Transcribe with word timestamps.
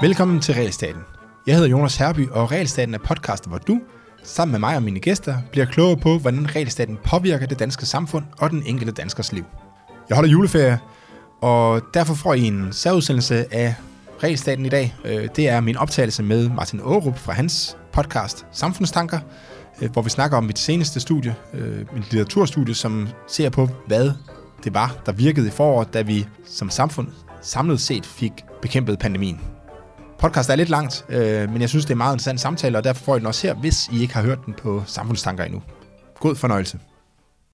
Velkommen 0.00 0.40
til 0.40 0.54
Realstaten. 0.54 1.00
Jeg 1.46 1.54
hedder 1.54 1.68
Jonas 1.68 1.96
Herby, 1.96 2.28
og 2.28 2.52
Realstaten 2.52 2.94
er 2.94 2.98
podcasten, 2.98 3.50
hvor 3.50 3.58
du, 3.58 3.80
sammen 4.22 4.52
med 4.52 4.60
mig 4.60 4.76
og 4.76 4.82
mine 4.82 5.00
gæster, 5.00 5.36
bliver 5.52 5.66
klogere 5.66 5.96
på, 5.96 6.18
hvordan 6.18 6.56
Realstaten 6.56 6.98
påvirker 7.04 7.46
det 7.46 7.58
danske 7.58 7.86
samfund 7.86 8.24
og 8.38 8.50
den 8.50 8.62
enkelte 8.66 8.92
danskers 8.92 9.32
liv. 9.32 9.44
Jeg 10.08 10.14
holder 10.14 10.30
juleferie, 10.30 10.78
og 11.40 11.82
derfor 11.94 12.14
får 12.14 12.34
I 12.34 12.42
en 12.42 12.72
særudsendelse 12.72 13.54
af 13.54 13.74
Realstaten 14.22 14.66
i 14.66 14.68
dag. 14.68 14.94
Øh, 15.04 15.28
det 15.36 15.48
er 15.48 15.60
min 15.60 15.76
optagelse 15.76 16.22
med 16.22 16.48
Martin 16.48 16.80
Aarup 16.80 17.18
fra 17.18 17.32
hans 17.32 17.76
podcast 17.92 18.46
Samfundstanker, 18.52 19.18
øh, 19.82 19.90
hvor 19.90 20.02
vi 20.02 20.10
snakker 20.10 20.36
om 20.36 20.44
mit 20.44 20.58
seneste 20.58 21.00
studie, 21.00 21.34
øh, 21.54 21.78
mit 21.78 22.12
litteraturstudie, 22.12 22.74
som 22.74 23.08
ser 23.26 23.50
på, 23.50 23.68
hvad 23.86 24.10
det 24.64 24.74
var, 24.74 25.02
der 25.06 25.12
virkede 25.12 25.46
i 25.46 25.50
foråret, 25.50 25.94
da 25.94 26.02
vi 26.02 26.26
som 26.44 26.70
samfund 26.70 27.08
samlet 27.42 27.80
set 27.80 28.06
fik 28.06 28.32
bekæmpet 28.62 28.98
pandemien. 28.98 29.40
Podcast 30.18 30.50
er 30.50 30.56
lidt 30.56 30.68
langt, 30.68 31.06
øh, 31.08 31.50
men 31.50 31.60
jeg 31.60 31.68
synes, 31.68 31.84
det 31.84 31.92
er 31.92 31.96
meget 31.96 32.14
interessant 32.14 32.40
samtale, 32.40 32.78
og 32.78 32.84
derfor 32.84 33.04
får 33.04 33.16
I 33.16 33.18
den 33.18 33.26
også 33.26 33.46
her, 33.46 33.54
hvis 33.54 33.88
I 33.88 34.02
ikke 34.02 34.14
har 34.14 34.22
hørt 34.22 34.46
den 34.46 34.54
på 34.54 34.82
Samfundstanker 34.86 35.44
endnu. 35.44 35.62
God 36.20 36.34
fornøjelse. 36.34 36.80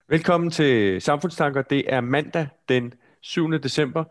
Velkommen 0.08 0.50
til 0.50 1.00
Samfundstanker. 1.00 1.62
Det 1.62 1.84
er 1.88 2.00
mandag 2.00 2.48
den 2.68 2.92
7. 3.20 3.52
december, 3.52 4.04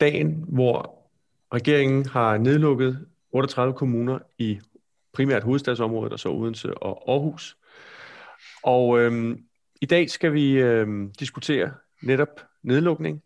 dagen, 0.00 0.44
hvor 0.48 1.04
regeringen 1.54 2.06
har 2.06 2.38
nedlukket 2.38 3.06
38 3.32 3.74
kommuner 3.74 4.18
i 4.38 4.60
primært 5.12 5.42
hovedstadsområdet, 5.42 6.12
og 6.12 6.18
så 6.20 6.28
Odense 6.28 6.78
og 6.78 7.12
Aarhus. 7.12 7.56
Og 8.62 9.00
øhm, 9.00 9.38
i 9.80 9.86
dag 9.86 10.10
skal 10.10 10.32
vi 10.32 10.52
øhm, 10.52 11.12
diskutere 11.20 11.70
netop 12.04 12.40
nedlukning. 12.62 13.22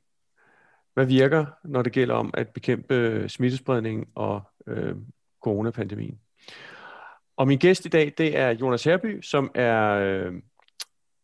Hvad 0.95 1.06
virker, 1.06 1.46
når 1.64 1.82
det 1.82 1.93
gælder 1.93 2.15
om 2.15 2.30
at 2.34 2.48
bekæmpe 2.48 3.24
smittespredning 3.29 4.09
og 4.15 4.43
øhm, 4.66 5.04
coronapandemien? 5.43 6.18
Og 7.37 7.49
min 7.49 7.59
gæst 7.59 7.87
i 7.87 7.88
dag, 7.88 8.12
det 8.18 8.38
er 8.38 8.51
Jonas 8.51 8.84
Herby, 8.84 9.23
som 9.23 9.51
er 9.54 9.90
øhm, 9.90 10.43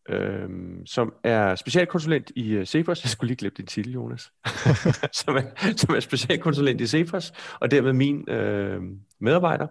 øhm, 0.09 0.87
som 0.87 1.15
er 1.25 1.55
specialkonsulent 1.55 2.33
i 2.37 2.59
uh, 2.59 2.65
Cepos. 2.65 3.05
Jeg 3.05 3.11
skulle 3.11 3.29
lige 3.29 3.37
glemme 3.37 3.55
din 3.57 3.67
titel, 3.67 3.93
Jonas. 3.93 4.33
som, 5.21 5.37
er, 5.37 5.73
som 5.77 5.95
er 5.95 6.01
specialkonsulent 6.01 6.81
i 6.81 6.87
Cepos, 6.87 7.33
og 7.61 7.71
dermed 7.71 7.93
min 7.93 8.31
øh, 8.31 8.83
medarbejder. 9.21 9.67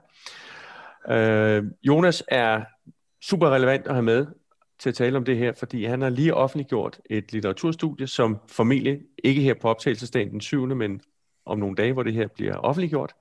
Øh, 1.10 1.64
Jonas 1.84 2.24
er 2.28 2.64
super 3.22 3.50
relevant 3.50 3.88
at 3.88 3.94
have 3.94 4.04
med 4.04 4.28
til 4.84 4.90
at 4.90 4.96
tale 4.96 5.18
om 5.18 5.26
det 5.26 5.38
her, 5.38 5.54
fordi 5.54 5.86
han 5.86 6.02
har 6.02 6.10
lige 6.10 6.34
offentliggjort 6.34 7.00
et 7.10 7.34
litteraturstudie, 7.34 8.08
som 8.08 8.38
formentlig 8.48 9.02
ikke 9.24 9.42
her 9.42 9.54
på 9.54 9.70
optagelsesdagen 9.70 10.32
den 10.32 10.42
7., 10.42 10.66
men 10.66 11.02
om 11.46 11.60
nogle 11.60 11.76
dage, 11.76 11.94
hvor 11.94 12.04
det 12.04 12.14
her 12.14 12.28
bliver 12.28 12.56
offentliggjort, 12.56 13.14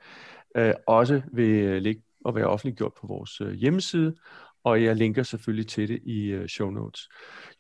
øh, 0.57 0.75
også 0.87 1.23
vil 1.33 1.51
øh, 1.51 1.83
ligge 1.83 2.03
og 2.25 2.35
være 2.35 2.47
offentliggjort 2.47 2.93
på 3.01 3.07
vores 3.07 3.41
øh, 3.41 3.53
hjemmeside, 3.53 4.17
og 4.65 4.85
jeg 4.85 4.97
linker 4.97 5.23
selvfølgelig 5.23 5.67
til 5.67 5.89
det 5.89 6.01
i 6.05 6.27
øh, 6.27 6.49
show 6.49 6.71
notes. 6.71 7.09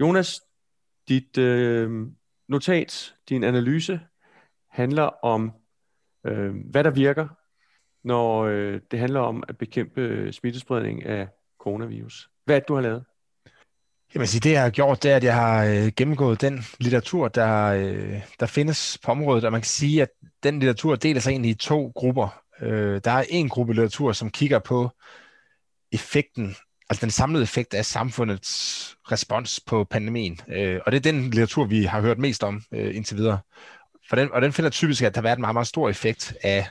Jonas, 0.00 0.41
dit 1.08 1.39
øh, 1.39 2.06
notat, 2.48 3.14
din 3.28 3.45
analyse, 3.45 4.00
handler 4.70 5.25
om, 5.25 5.53
øh, 6.27 6.55
hvad 6.70 6.84
der 6.84 6.91
virker, 6.91 7.28
når 8.05 8.42
øh, 8.42 8.80
det 8.91 8.98
handler 8.98 9.20
om 9.20 9.42
at 9.48 9.58
bekæmpe 9.58 10.00
øh, 10.00 10.33
smittespredning 10.33 11.05
af 11.05 11.28
coronavirus. 11.58 12.30
Hvad 12.45 12.56
er 12.56 12.61
det, 12.61 12.69
du 12.69 12.75
har 12.75 12.83
lavet? 12.83 13.05
Jamen, 14.14 14.27
sige, 14.27 14.41
det 14.41 14.52
jeg 14.52 14.62
har 14.62 14.70
gjort, 14.70 15.02
det 15.02 15.10
er, 15.10 15.16
at 15.16 15.24
jeg 15.24 15.34
har 15.34 15.64
øh, 15.64 15.92
gennemgået 15.96 16.41
den 16.41 16.64
litteratur, 16.78 17.28
der, 17.28 17.64
øh, 17.66 18.20
der 18.41 18.46
findes 18.46 18.98
på 19.05 19.10
området, 19.10 19.44
og 19.44 19.52
man 19.52 19.60
kan 19.60 19.68
sige, 19.68 20.02
at 20.02 20.08
den 20.42 20.58
litteratur 20.58 20.96
deler 20.96 21.20
sig 21.20 21.30
egentlig 21.30 21.50
i 21.50 21.55
to 21.55 21.92
grupper. 21.94 22.42
Øh, 22.60 23.00
der 23.05 23.10
er 23.10 23.24
en 23.28 23.48
gruppe 23.48 23.72
litteratur, 23.72 24.12
som 24.12 24.30
kigger 24.30 24.58
på 24.58 24.90
effekten 25.92 26.56
altså 26.92 27.01
den 27.06 27.11
samlede 27.11 27.42
effekt 27.42 27.74
af 27.74 27.84
samfundets 27.84 28.96
respons 29.12 29.61
på 29.67 29.84
pandemien. 29.84 30.40
Øh, 30.48 30.80
og 30.86 30.92
det 30.92 30.98
er 30.98 31.12
den 31.12 31.22
litteratur, 31.22 31.64
vi 31.64 31.84
har 31.84 32.01
hørt 32.01 32.18
mest 32.18 32.45
om 32.45 32.62
øh, 32.72 32.96
indtil 32.96 33.17
videre. 33.17 33.39
For 34.08 34.17
den, 34.17 34.33
og 34.33 34.42
den 34.42 34.52
finder 34.52 34.70
typisk, 34.70 35.02
at 35.02 35.14
der 35.14 35.20
har 35.20 35.22
været 35.22 35.36
en 35.36 35.40
meget, 35.40 35.55
meget 35.55 35.67
stor 35.67 35.89
effekt 35.89 36.34
af, 36.42 36.67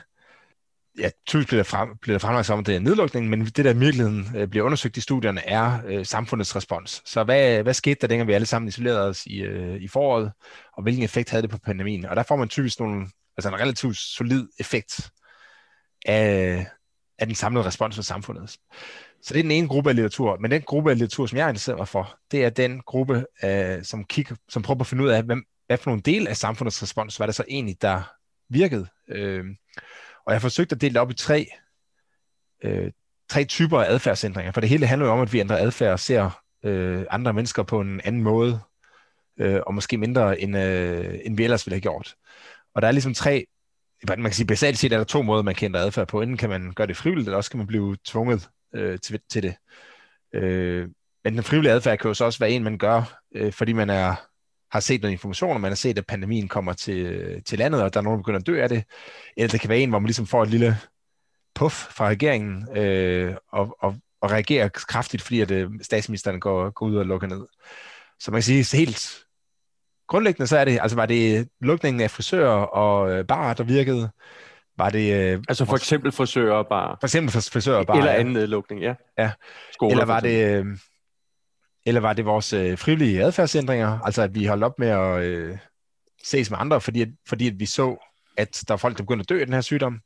ja, 0.98 1.10
typisk 1.26 1.48
bliver 1.48 1.62
der, 1.62 1.68
frem, 1.68 1.96
bliver 2.02 2.14
der 2.14 2.18
fremlagt 2.18 2.46
som, 2.46 2.58
at 2.58 2.66
det 2.66 2.76
er 2.76 2.80
nedlukningen, 2.80 3.30
men 3.30 3.44
det, 3.46 3.64
der 3.64 3.74
i 3.74 3.78
virkeligheden 3.78 4.36
øh, 4.36 4.48
bliver 4.48 4.64
undersøgt 4.64 4.96
i 4.96 5.00
studierne, 5.00 5.48
er 5.48 5.78
øh, 5.86 6.06
samfundets 6.06 6.56
respons. 6.56 7.02
Så 7.04 7.24
hvad, 7.24 7.62
hvad 7.62 7.74
skete 7.74 7.96
der, 8.00 8.06
dengang 8.06 8.28
vi 8.28 8.32
alle 8.32 8.46
sammen 8.46 8.68
isolerede 8.68 9.08
os 9.08 9.26
i, 9.26 9.42
øh, 9.42 9.82
i 9.82 9.88
foråret, 9.88 10.32
og 10.76 10.82
hvilken 10.82 11.04
effekt 11.04 11.30
havde 11.30 11.42
det 11.42 11.50
på 11.50 11.58
pandemien? 11.58 12.04
Og 12.04 12.16
der 12.16 12.22
får 12.22 12.36
man 12.36 12.48
typisk 12.48 12.80
nogle, 12.80 13.06
altså 13.36 13.48
en 13.48 13.60
relativt 13.60 13.96
solid 13.96 14.48
effekt 14.60 15.10
af, 16.06 16.66
af 17.18 17.26
den 17.26 17.34
samlede 17.34 17.64
respons 17.64 17.96
fra 17.96 18.02
samfundet. 18.02 18.50
Så 19.22 19.34
det 19.34 19.38
er 19.38 19.42
den 19.42 19.50
ene 19.50 19.68
gruppe 19.68 19.90
af 19.90 19.96
litteratur. 19.96 20.38
Men 20.40 20.50
den 20.50 20.62
gruppe 20.62 20.90
af 20.90 20.96
litteratur, 20.98 21.26
som 21.26 21.38
jeg 21.38 21.48
interesserer 21.48 21.76
mig 21.76 21.88
for, 21.88 22.18
det 22.30 22.44
er 22.44 22.50
den 22.50 22.80
gruppe, 22.80 23.26
øh, 23.44 23.84
som, 23.84 24.04
kigger, 24.04 24.36
som 24.48 24.62
prøver 24.62 24.80
at 24.80 24.86
finde 24.86 25.04
ud 25.04 25.08
af, 25.08 25.22
hvem, 25.22 25.44
hvad 25.66 25.78
for 25.78 25.90
nogle 25.90 26.02
del 26.02 26.28
af 26.28 26.36
samfundets 26.36 26.82
respons 26.82 27.20
var 27.20 27.26
det 27.26 27.34
så 27.34 27.44
egentlig, 27.48 27.82
der 27.82 28.02
virkede. 28.50 28.86
Øh, 29.08 29.44
og 30.26 30.32
jeg 30.32 30.40
forsøgte 30.40 30.74
at 30.74 30.80
dele 30.80 30.94
det 30.94 31.00
op 31.00 31.10
i 31.10 31.14
tre, 31.14 31.46
øh, 32.64 32.92
tre 33.28 33.44
typer 33.44 33.80
af 33.80 33.92
adfærdsændringer. 33.92 34.52
For 34.52 34.60
det 34.60 34.68
hele 34.68 34.86
handler 34.86 35.06
jo 35.06 35.12
om, 35.12 35.20
at 35.20 35.32
vi 35.32 35.40
ændrer 35.40 35.56
adfærd 35.56 35.92
og 35.92 36.00
ser 36.00 36.42
øh, 36.64 37.04
andre 37.10 37.32
mennesker 37.32 37.62
på 37.62 37.80
en 37.80 38.00
anden 38.04 38.22
måde, 38.22 38.60
øh, 39.40 39.60
og 39.66 39.74
måske 39.74 39.98
mindre, 39.98 40.40
end, 40.40 40.56
øh, 40.56 41.18
end 41.24 41.36
vi 41.36 41.44
ellers 41.44 41.66
ville 41.66 41.74
have 41.74 41.80
gjort. 41.80 42.14
Og 42.74 42.82
der 42.82 42.88
er 42.88 42.92
ligesom 42.92 43.14
tre 43.14 43.46
man 44.08 44.22
kan 44.22 44.32
sige, 44.32 44.46
basalt 44.46 44.78
set 44.78 44.92
er 44.92 44.96
der 44.96 45.04
to 45.04 45.22
måder, 45.22 45.42
man 45.42 45.54
kan 45.54 45.66
ændre 45.66 45.80
adfærd 45.80 46.08
på. 46.08 46.22
Enten 46.22 46.36
kan 46.36 46.50
man 46.50 46.72
gøre 46.72 46.86
det 46.86 46.96
frivilligt, 46.96 47.26
eller 47.28 47.36
også 47.36 47.50
kan 47.50 47.58
man 47.58 47.66
blive 47.66 47.96
tvunget 48.04 48.48
øh, 48.74 48.98
til, 49.00 49.20
til 49.30 49.42
det. 49.42 49.54
Øh, 50.34 50.88
men 51.24 51.34
den 51.34 51.42
frivillige 51.42 51.72
adfærd 51.72 51.98
kan 51.98 52.08
jo 52.08 52.14
så 52.14 52.24
også 52.24 52.38
være 52.38 52.50
en, 52.50 52.64
man 52.64 52.78
gør, 52.78 53.20
øh, 53.34 53.52
fordi 53.52 53.72
man 53.72 53.90
er, 53.90 54.14
har 54.72 54.80
set 54.80 55.02
noget 55.02 55.12
information, 55.12 55.54
og 55.54 55.60
man 55.60 55.70
har 55.70 55.76
set, 55.76 55.98
at 55.98 56.06
pandemien 56.06 56.48
kommer 56.48 56.72
til, 56.72 57.42
til 57.44 57.58
landet, 57.58 57.82
og 57.82 57.94
der 57.94 58.00
er 58.00 58.04
nogen, 58.04 58.16
der 58.16 58.22
begynder 58.22 58.40
at 58.40 58.46
dø 58.46 58.62
af 58.62 58.68
det. 58.68 58.84
Eller 59.36 59.48
det 59.48 59.60
kan 59.60 59.68
være 59.68 59.78
en, 59.78 59.88
hvor 59.88 59.98
man 59.98 60.06
ligesom 60.06 60.26
får 60.26 60.42
et 60.42 60.50
lille 60.50 60.76
puff 61.54 61.74
fra 61.74 62.08
regeringen, 62.08 62.76
øh, 62.76 63.34
og, 63.52 63.76
og, 63.80 63.96
og 64.20 64.30
reagerer 64.30 64.68
kraftigt, 64.68 65.22
fordi 65.22 65.40
at 65.40 65.50
øh, 65.50 65.70
statsministeren 65.82 66.40
går, 66.40 66.70
går 66.70 66.86
ud 66.86 66.96
og 66.96 67.06
lukker 67.06 67.28
ned. 67.28 67.46
Så 68.20 68.30
man 68.30 68.38
kan 68.38 68.42
sige, 68.42 68.76
helt 68.76 69.24
grundlæggende 70.08 70.46
så 70.46 70.58
er 70.58 70.64
det, 70.64 70.78
altså 70.82 70.96
var 70.96 71.06
det 71.06 71.48
lukningen 71.60 72.00
af 72.00 72.10
frisører 72.10 72.66
og 72.66 73.10
øh, 73.10 73.26
barer, 73.26 73.54
der 73.54 73.64
virkede, 73.64 74.10
var 74.78 74.90
det... 74.90 75.14
Øh, 75.14 75.42
altså 75.48 75.64
for 75.64 75.76
eksempel 75.76 76.12
frisører 76.12 76.62
bare. 76.62 76.96
For 77.00 77.06
eksempel 77.06 77.32
frisører 77.32 77.84
bare. 77.84 77.98
Eller 77.98 78.12
anden 78.12 78.34
nedlukning, 78.34 78.82
ja. 78.82 78.94
ja. 79.18 79.30
Skoler, 79.72 79.92
eller 79.92 80.04
var 80.04 80.20
det... 80.20 80.58
Øh, 80.58 80.66
eller 81.86 82.00
var 82.00 82.12
det 82.12 82.24
vores 82.24 82.52
øh, 82.52 82.78
frivillige 82.78 83.22
adfærdsændringer, 83.24 84.00
altså 84.00 84.22
at 84.22 84.34
vi 84.34 84.44
holdt 84.44 84.64
op 84.64 84.78
med 84.78 84.88
at 84.88 85.22
øh, 85.22 85.58
ses 86.24 86.50
med 86.50 86.58
andre, 86.60 86.80
fordi, 86.80 87.02
at, 87.02 87.08
fordi 87.28 87.46
at 87.48 87.60
vi 87.60 87.66
så, 87.66 87.96
at 88.36 88.64
der 88.68 88.74
var 88.74 88.76
folk, 88.76 88.96
der 88.98 89.02
begyndte 89.02 89.22
at 89.22 89.28
dø 89.28 89.40
af 89.40 89.46
den 89.46 89.54
her 89.54 89.60
sygdom? 89.60 90.00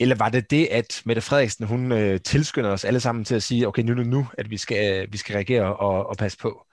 Eller 0.00 0.16
var 0.16 0.28
det 0.28 0.50
det, 0.50 0.66
at 0.66 1.02
Mette 1.04 1.22
Frederiksen, 1.22 1.66
hun 1.66 1.92
øh, 1.92 2.20
tilskynder 2.20 2.70
os 2.70 2.84
alle 2.84 3.00
sammen 3.00 3.24
til 3.24 3.34
at 3.34 3.42
sige, 3.42 3.68
okay, 3.68 3.82
nu 3.82 3.94
nu, 3.94 4.02
nu, 4.02 4.26
at 4.38 4.50
vi 4.50 4.56
skal, 4.56 5.02
øh, 5.02 5.12
vi 5.12 5.16
skal 5.18 5.32
reagere 5.34 5.76
og, 5.76 6.06
og 6.06 6.16
passe 6.16 6.38
på. 6.38 6.66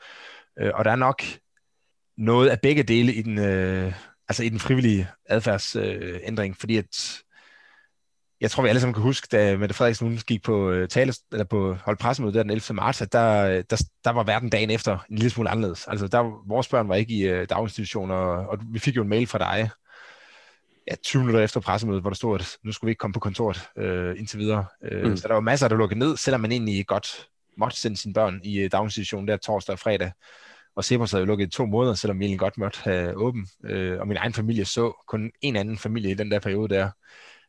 Øh, 0.59 0.71
og 0.73 0.85
der 0.85 0.91
er 0.91 0.95
nok 0.95 1.23
noget 2.17 2.49
af 2.49 2.61
begge 2.61 2.83
dele 2.83 3.13
i 3.13 3.21
den, 3.21 3.39
øh, 3.39 3.93
altså 4.27 4.43
i 4.43 4.49
den 4.49 4.59
frivillige 4.59 5.07
adfærdsændring, 5.25 6.51
øh, 6.51 6.55
fordi 6.59 6.77
at 6.77 7.21
jeg 8.45 8.51
tror, 8.51 8.63
vi 8.63 8.69
alle 8.69 8.81
sammen 8.81 8.93
kan 8.93 9.03
huske, 9.03 9.27
da 9.31 9.57
Mette 9.57 9.75
Frederiksen 9.75 10.07
hun 10.07 10.19
gik 10.27 10.43
på, 10.43 10.69
øh, 10.69 10.87
tale, 10.87 11.13
eller 11.31 11.45
på 11.45 11.73
holdt 11.73 11.99
pressemøde 11.99 12.33
der 12.33 12.43
den 12.43 12.51
11. 12.51 12.75
marts, 12.75 13.01
at 13.01 13.13
der, 13.13 13.61
der, 13.61 13.83
der 14.03 14.09
var 14.09 14.23
verden 14.23 14.49
dagen 14.49 14.69
efter 14.69 14.97
en 15.09 15.17
lille 15.17 15.29
smule 15.29 15.49
anderledes. 15.49 15.87
Altså, 15.87 16.07
der, 16.07 16.47
vores 16.47 16.67
børn 16.67 16.89
var 16.89 16.95
ikke 16.95 17.13
i 17.13 17.33
uh, 17.33 17.45
daginstitutioner, 17.49 18.15
og, 18.15 18.47
og 18.47 18.57
vi 18.73 18.79
fik 18.79 18.95
jo 18.95 19.01
en 19.01 19.09
mail 19.09 19.27
fra 19.27 19.37
dig, 19.37 19.69
ja, 20.91 20.95
20 21.03 21.19
minutter 21.19 21.43
efter 21.43 21.59
pressemødet, 21.59 22.01
hvor 22.01 22.09
der 22.09 22.15
stod, 22.15 22.39
at 22.39 22.57
nu 22.63 22.71
skulle 22.71 22.87
vi 22.87 22.91
ikke 22.91 22.99
komme 22.99 23.13
på 23.13 23.19
kontoret 23.19 23.69
uh, 23.75 24.19
indtil 24.19 24.39
videre. 24.39 24.65
Uh, 24.91 25.09
mm. 25.09 25.17
Så 25.17 25.27
der 25.27 25.33
var 25.33 25.41
masser, 25.41 25.67
der 25.67 25.75
lukkede 25.75 25.99
ned, 25.99 26.17
selvom 26.17 26.41
man 26.41 26.51
egentlig 26.51 26.87
godt 26.87 27.27
måtte 27.57 27.77
sende 27.77 27.97
sine 27.97 28.13
børn 28.13 28.41
i 28.43 28.63
uh, 28.63 28.71
daginstitutionen 28.71 29.27
der 29.27 29.37
torsdag 29.37 29.73
og 29.73 29.79
fredag. 29.79 30.11
Og 30.75 30.83
Cepos 30.83 31.11
havde 31.11 31.21
jo 31.21 31.25
lukket 31.25 31.47
i 31.47 31.49
to 31.49 31.65
måneder, 31.65 31.95
selvom 31.95 32.19
vi 32.19 32.25
egentlig 32.25 32.39
godt 32.39 32.57
måtte 32.57 32.79
have 32.83 33.13
åben. 33.17 33.47
Øh, 33.63 33.99
og 33.99 34.07
min 34.07 34.17
egen 34.17 34.33
familie 34.33 34.65
så 34.65 35.03
kun 35.07 35.31
en 35.41 35.55
anden 35.55 35.77
familie 35.77 36.11
i 36.11 36.13
den 36.13 36.31
der 36.31 36.39
periode 36.39 36.75
der. 36.75 36.89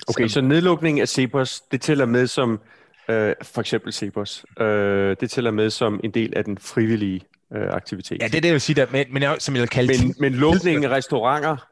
Okay, 0.08 0.28
så, 0.28 0.34
så 0.34 0.40
nedlukningen 0.40 1.02
af 1.02 1.08
Cepos, 1.08 1.60
det 1.60 1.80
tæller 1.80 2.06
med 2.06 2.26
som, 2.26 2.60
øh, 3.08 3.34
for 3.42 3.60
eksempel 3.60 3.92
Cepos, 3.92 4.46
øh, 4.60 5.16
det 5.20 5.30
tæller 5.30 5.50
med 5.50 5.70
som 5.70 6.00
en 6.04 6.10
del 6.10 6.32
af 6.36 6.44
den 6.44 6.58
frivillige 6.58 7.20
øh, 7.52 7.68
aktivitet. 7.70 8.22
Ja, 8.22 8.26
det 8.26 8.34
er 8.34 8.40
det, 8.40 8.48
jeg 8.48 8.52
vil 8.52 8.60
sige, 8.60 8.76
der, 8.76 8.86
men, 8.90 9.06
men 9.10 9.22
jeg, 9.22 9.36
som 9.38 9.54
jeg 9.54 9.60
vil 9.60 9.68
kalde 9.68 10.04
men, 10.04 10.14
men 10.20 10.32
lukningen 10.32 10.84
af 10.84 10.88
restauranter 10.88 11.68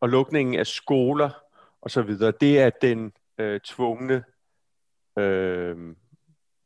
og 0.00 0.08
lukningen 0.08 0.54
af 0.54 0.66
skoler 0.66 1.30
og 1.82 1.90
så 1.90 2.02
videre, 2.02 2.32
det 2.40 2.58
er 2.58 2.70
den 2.82 3.12
øh, 3.40 3.60
tvungne 3.60 4.24
øh, 5.18 5.76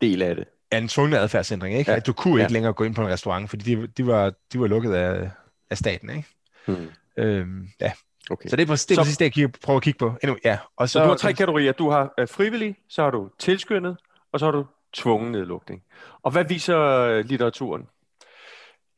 del 0.01 0.23
af 0.23 0.37
det 0.37 0.47
er 0.73 0.79
en 0.79 0.89
tvunget 0.89 1.19
adfærdsændring, 1.19 1.79
ikke? 1.79 1.91
Ja. 1.91 1.97
At 1.97 2.07
du 2.07 2.13
kunne 2.13 2.35
ikke 2.35 2.43
ja. 2.43 2.49
længere 2.49 2.73
gå 2.73 2.85
ind 2.85 2.95
på 2.95 3.03
en 3.03 3.09
restaurant, 3.09 3.51
fordi 3.51 3.75
de, 3.75 3.87
de, 3.87 4.07
var, 4.07 4.33
de 4.53 4.61
var 4.61 4.67
lukket 4.67 4.93
af, 4.93 5.31
af 5.71 5.79
staten. 5.79 6.11
Ikke? 6.11 6.29
Hmm. 6.67 6.91
Øhm, 7.17 7.69
ja. 7.81 7.93
Okay. 8.31 8.49
Så 8.49 8.57
det 8.57 8.63
er, 8.63 8.67
præcis, 8.67 8.87
det 8.87 8.95
er 8.95 8.97
Så- 8.97 9.01
præcis 9.03 9.17
det, 9.17 9.25
jeg 9.25 9.33
kigger, 9.33 9.51
prøver 9.65 9.77
at 9.77 9.83
kigge 9.83 9.99
på. 9.99 10.15
Endnu, 10.23 10.37
ja. 10.45 10.59
Og 10.77 10.89
Så 10.89 11.03
du 11.03 11.09
har 11.09 11.15
tre 11.17 11.33
kategorier. 11.33 11.73
Du 11.73 11.91
har 11.91 12.15
øh, 12.19 12.29
frivillig, 12.29 12.77
så 12.89 13.03
har 13.03 13.11
du 13.11 13.31
tilskyndet, 13.39 13.97
og 14.33 14.39
så 14.39 14.45
har 14.45 14.53
du 14.53 14.67
tvungen 14.95 15.33
nedlukning. 15.33 15.83
Og 16.23 16.31
hvad 16.31 16.45
viser 16.45 16.79
øh, 16.81 17.25
litteraturen? 17.25 17.83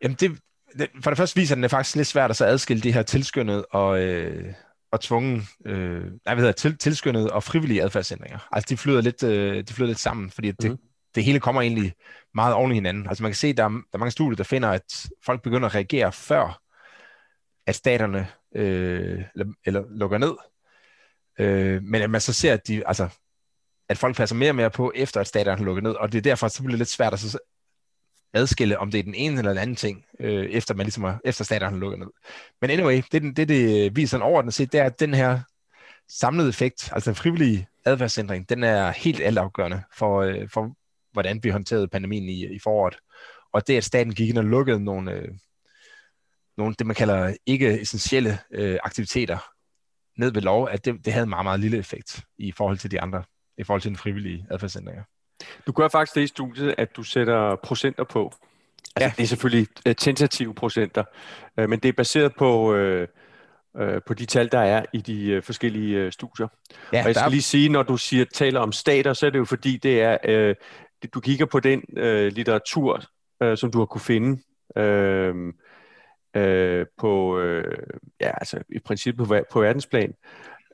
Jamen 0.03 0.17
det, 0.21 0.39
det, 0.79 0.91
for 1.05 1.11
det 1.11 1.17
første 1.19 1.41
viser 1.41 1.55
den, 1.55 1.63
det 1.63 1.69
er 1.73 1.77
faktisk 1.77 1.97
lidt 1.97 2.09
svært 2.09 2.31
at 2.31 2.37
så 2.37 2.45
adskille 2.45 2.83
de 2.83 2.93
her 2.93 3.03
tilskyndet 3.03 3.65
og, 3.71 4.01
øh, 4.03 4.53
og 4.93 5.01
tvungen, 5.01 5.43
øh, 5.67 6.01
nej, 6.03 6.11
hvad 6.25 6.37
hedder 6.37 6.47
det, 6.53 6.57
til, 6.57 6.79
tilskyndet 6.79 7.31
og 7.31 7.43
frivillige 7.43 7.83
adfærdsændringer. 7.83 8.39
Altså 8.53 8.67
de 8.71 8.77
flyder 8.77 9.01
lidt, 9.01 9.23
øh, 9.23 9.65
de 9.69 9.73
flyder 9.75 9.87
lidt 9.89 9.99
sammen, 9.99 10.31
fordi 10.31 10.51
det, 10.51 10.71
Mhm. 10.71 10.79
det 11.15 11.25
hele 11.25 11.41
kommer 11.41 11.63
egentlig 11.63 11.95
meget 12.35 12.55
oven 12.55 12.71
i 12.71 12.75
hinanden. 12.75 13.07
Altså 13.09 13.23
man 13.23 13.31
kan 13.33 13.37
se, 13.37 13.53
der 13.53 13.65
er, 13.65 13.69
der 13.69 13.81
er 13.95 13.99
mange 13.99 14.11
studier, 14.11 14.37
der 14.37 14.45
finder, 14.45 14.71
at 14.71 15.07
folk 15.25 15.43
begynder 15.43 15.69
at 15.69 15.75
reagere 15.75 16.13
før, 16.13 16.61
at 17.67 17.75
staterne 17.75 18.29
øh, 18.55 19.25
eller, 19.35 19.53
eller 19.67 19.85
lukker 19.91 20.19
ned. 20.19 20.35
Øh, 21.39 21.83
men 21.83 22.03
at 22.03 22.11
man 22.11 22.21
så 22.21 22.33
ser, 22.33 22.53
at, 22.53 22.69
de, 22.69 22.87
altså, 22.87 23.09
at 23.89 23.99
folk 23.99 24.17
passer 24.17 24.37
mere 24.37 24.51
og 24.51 24.57
mere 24.57 24.71
på, 24.71 24.93
efter 24.95 25.21
at 25.21 25.27
stadion 25.27 25.59
har 25.59 25.65
lukket 25.65 25.83
ned, 25.83 25.93
og 25.93 26.13
det 26.13 26.19
er 26.19 26.23
derfor, 26.23 26.49
så 26.49 26.63
bliver 26.63 26.73
det 26.73 26.79
lidt 26.79 26.89
svært 26.89 27.13
at 27.13 27.21
så 27.21 27.39
adskille, 28.35 28.79
om 28.79 28.91
det 28.91 28.99
er 28.99 29.03
den 29.03 29.15
ene 29.15 29.39
eller 29.39 29.51
den 29.51 29.63
anden 29.63 29.77
ting, 29.77 30.05
øh, 30.21 30.47
efter, 30.47 30.75
man 30.75 30.87
ligesom 30.87 31.05
er, 31.05 31.17
efter 31.25 31.45
stadion 31.45 31.73
har 31.73 31.79
lukket 31.79 31.99
ned. 31.99 32.09
Men 32.61 32.71
anyway, 32.71 33.03
det, 33.13 33.37
det, 33.37 33.49
det 33.49 33.87
øh, 33.87 33.97
viser 33.97 34.17
en 34.17 34.23
overordnet 34.23 34.55
set, 34.55 34.73
det 34.73 34.81
er, 34.81 34.85
at 34.85 35.01
den 35.01 35.15
her 35.15 35.41
samlede 36.09 36.49
effekt, 36.49 36.91
altså 36.93 37.11
den 37.11 37.17
frivillige 37.17 37.69
adfærdsændring, 37.85 38.49
den 38.49 38.65
er 38.65 38.91
helt 38.91 39.21
altafgørende 39.21 39.83
for, 39.97 40.21
øh, 40.21 40.49
for 40.49 40.75
hvordan 41.13 41.41
vi 41.43 41.51
håndterede 41.51 41.89
pandemien 41.89 42.29
i, 42.29 42.55
i 42.55 42.59
foråret. 42.59 42.99
Og 43.53 43.67
det, 43.67 43.77
at 43.77 43.85
staten 43.85 44.15
gik 44.15 44.29
ind 44.29 44.39
og 44.39 44.45
lukkede 44.45 44.85
nogle, 44.85 45.13
øh, 45.13 45.29
nogle 46.59 46.75
det, 46.79 46.87
man 46.87 46.97
kalder 46.97 47.35
ikke-essentielle 47.47 48.39
øh, 48.53 48.79
aktiviteter 48.85 49.39
ned 50.19 50.33
ved 50.33 50.43
lov, 50.43 50.69
at 50.71 50.85
det, 50.85 51.05
det 51.05 51.13
havde 51.13 51.25
en 51.25 51.31
meget, 51.31 51.45
meget 51.45 51.61
lille 51.61 51.79
effekt 51.79 52.21
i 52.39 52.53
forhold 52.53 52.79
til 52.79 52.91
de 52.91 53.01
andre, 53.01 53.23
i 53.59 53.65
forhold 53.65 53.81
til 53.81 53.89
den 53.89 53.97
frivillige 53.97 54.47
adfærdsændringer. 54.51 55.03
Du 55.67 55.73
gør 55.73 55.89
faktisk 55.89 56.15
det 56.15 56.23
i 56.23 56.27
studiet, 56.27 56.75
at 56.79 56.97
du 56.97 57.03
sætter 57.03 57.57
procenter 57.65 58.05
på. 58.05 58.33
Altså, 58.97 59.07
Ja. 59.07 59.13
Det 59.17 59.23
er 59.23 59.27
selvfølgelig 59.27 59.69
øh, 59.87 59.95
tentative 59.95 60.55
procenter, 60.55 61.05
øh, 61.59 61.69
men 61.69 61.79
det 61.79 61.89
er 61.89 61.93
baseret 61.93 62.35
på, 62.39 62.75
øh, 62.75 63.09
øh, 63.77 64.01
på 64.07 64.15
de 64.15 64.27
tal, 64.27 64.53
der 64.53 64.59
er 64.59 64.85
i 64.93 65.01
de 65.01 65.27
øh, 65.31 65.43
forskellige 65.43 65.97
øh, 65.97 66.13
studier. 66.13 66.49
Ja, 66.93 67.01
Og 67.01 67.07
jeg 67.07 67.15
skal 67.15 67.27
er, 67.27 67.31
lige 67.31 67.43
sige, 67.43 67.69
når 67.69 67.83
du 67.83 67.97
siger, 67.97 68.25
taler 68.35 68.61
om 68.61 68.73
stater, 68.73 69.13
så 69.13 69.27
er 69.27 69.31
det 69.31 69.39
jo 69.39 69.45
fordi, 69.45 69.77
det 69.77 70.03
er, 70.03 70.19
øh, 70.25 70.55
du 71.15 71.21
kigger 71.21 71.47
på 71.47 71.61
den 71.61 71.83
øh, 71.97 72.33
litteratur, 72.33 73.03
øh, 73.43 73.57
som 73.57 73.71
du 73.71 73.79
har 73.79 73.87
kunne 73.87 74.01
finde 74.01 74.43
øh, 74.77 75.35
øh, 76.35 76.87
på, 76.99 77.39
øh, 77.41 77.79
ja, 78.21 78.31
altså 78.39 78.59
i 78.69 78.79
princippet 78.79 79.29
på, 79.29 79.37
på 79.53 79.61
verdensplan, 79.61 80.13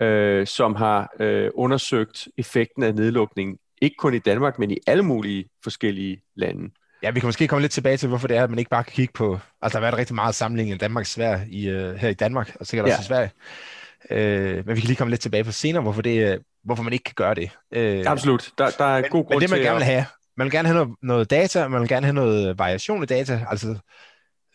øh, 0.03 0.47
som 0.47 0.75
har 0.75 1.13
øh, 1.21 1.51
undersøgt 1.55 2.29
effekten 2.39 2.83
af 2.83 2.95
nedlukningen, 2.95 3.57
ikke 3.83 3.97
kun 3.99 4.15
i 4.15 4.19
Danmark, 4.19 4.59
men 4.59 4.71
i 4.71 4.77
alle 4.87 5.03
mulige 5.03 5.45
forskellige 5.63 6.23
lande. 6.37 6.71
ja, 7.03 7.11
vi 7.11 7.21
kan 7.21 7.27
måske 7.29 7.49
komme 7.49 7.61
lidt 7.61 7.73
tilbage 7.73 7.97
til, 7.97 8.09
hvorfor 8.09 8.29
det 8.29 8.37
er, 8.37 8.45
at 8.45 8.51
man 8.51 8.59
ikke 8.59 8.71
bare 8.71 8.85
kan 8.85 8.93
kigge 8.93 9.13
på, 9.13 9.39
altså 9.63 9.79
der 9.79 9.85
har 9.85 9.91
været 9.91 9.99
rigtig 9.99 10.15
meget 10.15 10.35
sammenligning 10.35 10.73
af 10.73 10.79
Danmark 10.79 11.03
og 11.03 11.07
Sverige 11.07 11.47
i, 11.51 11.69
øh, 11.69 11.95
her 11.95 12.09
i 12.09 12.15
Danmark, 12.15 12.57
og 12.61 12.67
sikkert 12.67 12.89
Ja. 12.89 12.93
også 12.93 13.03
i 13.03 13.07
Sverige. 13.07 13.31
Øh, 14.11 14.67
men 14.67 14.77
vi 14.77 14.81
kan 14.81 14.87
lige 14.87 14.97
komme 14.97 15.11
lidt 15.11 15.21
tilbage 15.21 15.45
på 15.45 15.53
senere, 15.53 15.83
hvorfor, 15.83 16.03
det, 16.03 16.33
øh, 16.33 16.39
hvorfor 16.65 16.83
man 16.83 16.93
ikke 16.93 17.05
kan 17.05 17.15
gøre 17.17 17.35
det. 17.35 17.51
Øh, 17.75 18.05
Absolut, 18.07 18.51
der, 18.59 18.71
der 18.79 18.85
er 18.85 19.01
men, 19.01 19.11
god 19.11 19.25
grund 19.25 19.35
men 19.35 19.41
det 19.41 19.51
man 19.51 19.57
til 19.59 19.65
gerne 19.65 19.77
vil 19.77 19.85
have, 19.85 20.05
man 20.37 20.45
vil 20.45 20.53
gerne 20.53 20.69
have 20.69 20.85
noget, 20.85 20.97
noget 21.03 21.31
data, 21.31 21.69
man 21.69 21.81
vil 21.81 21.89
gerne 21.89 22.07
have 22.07 22.15
noget 22.15 22.59
variation 22.59 23.03
i 23.03 23.07
data, 23.07 23.47
altså 23.51 23.79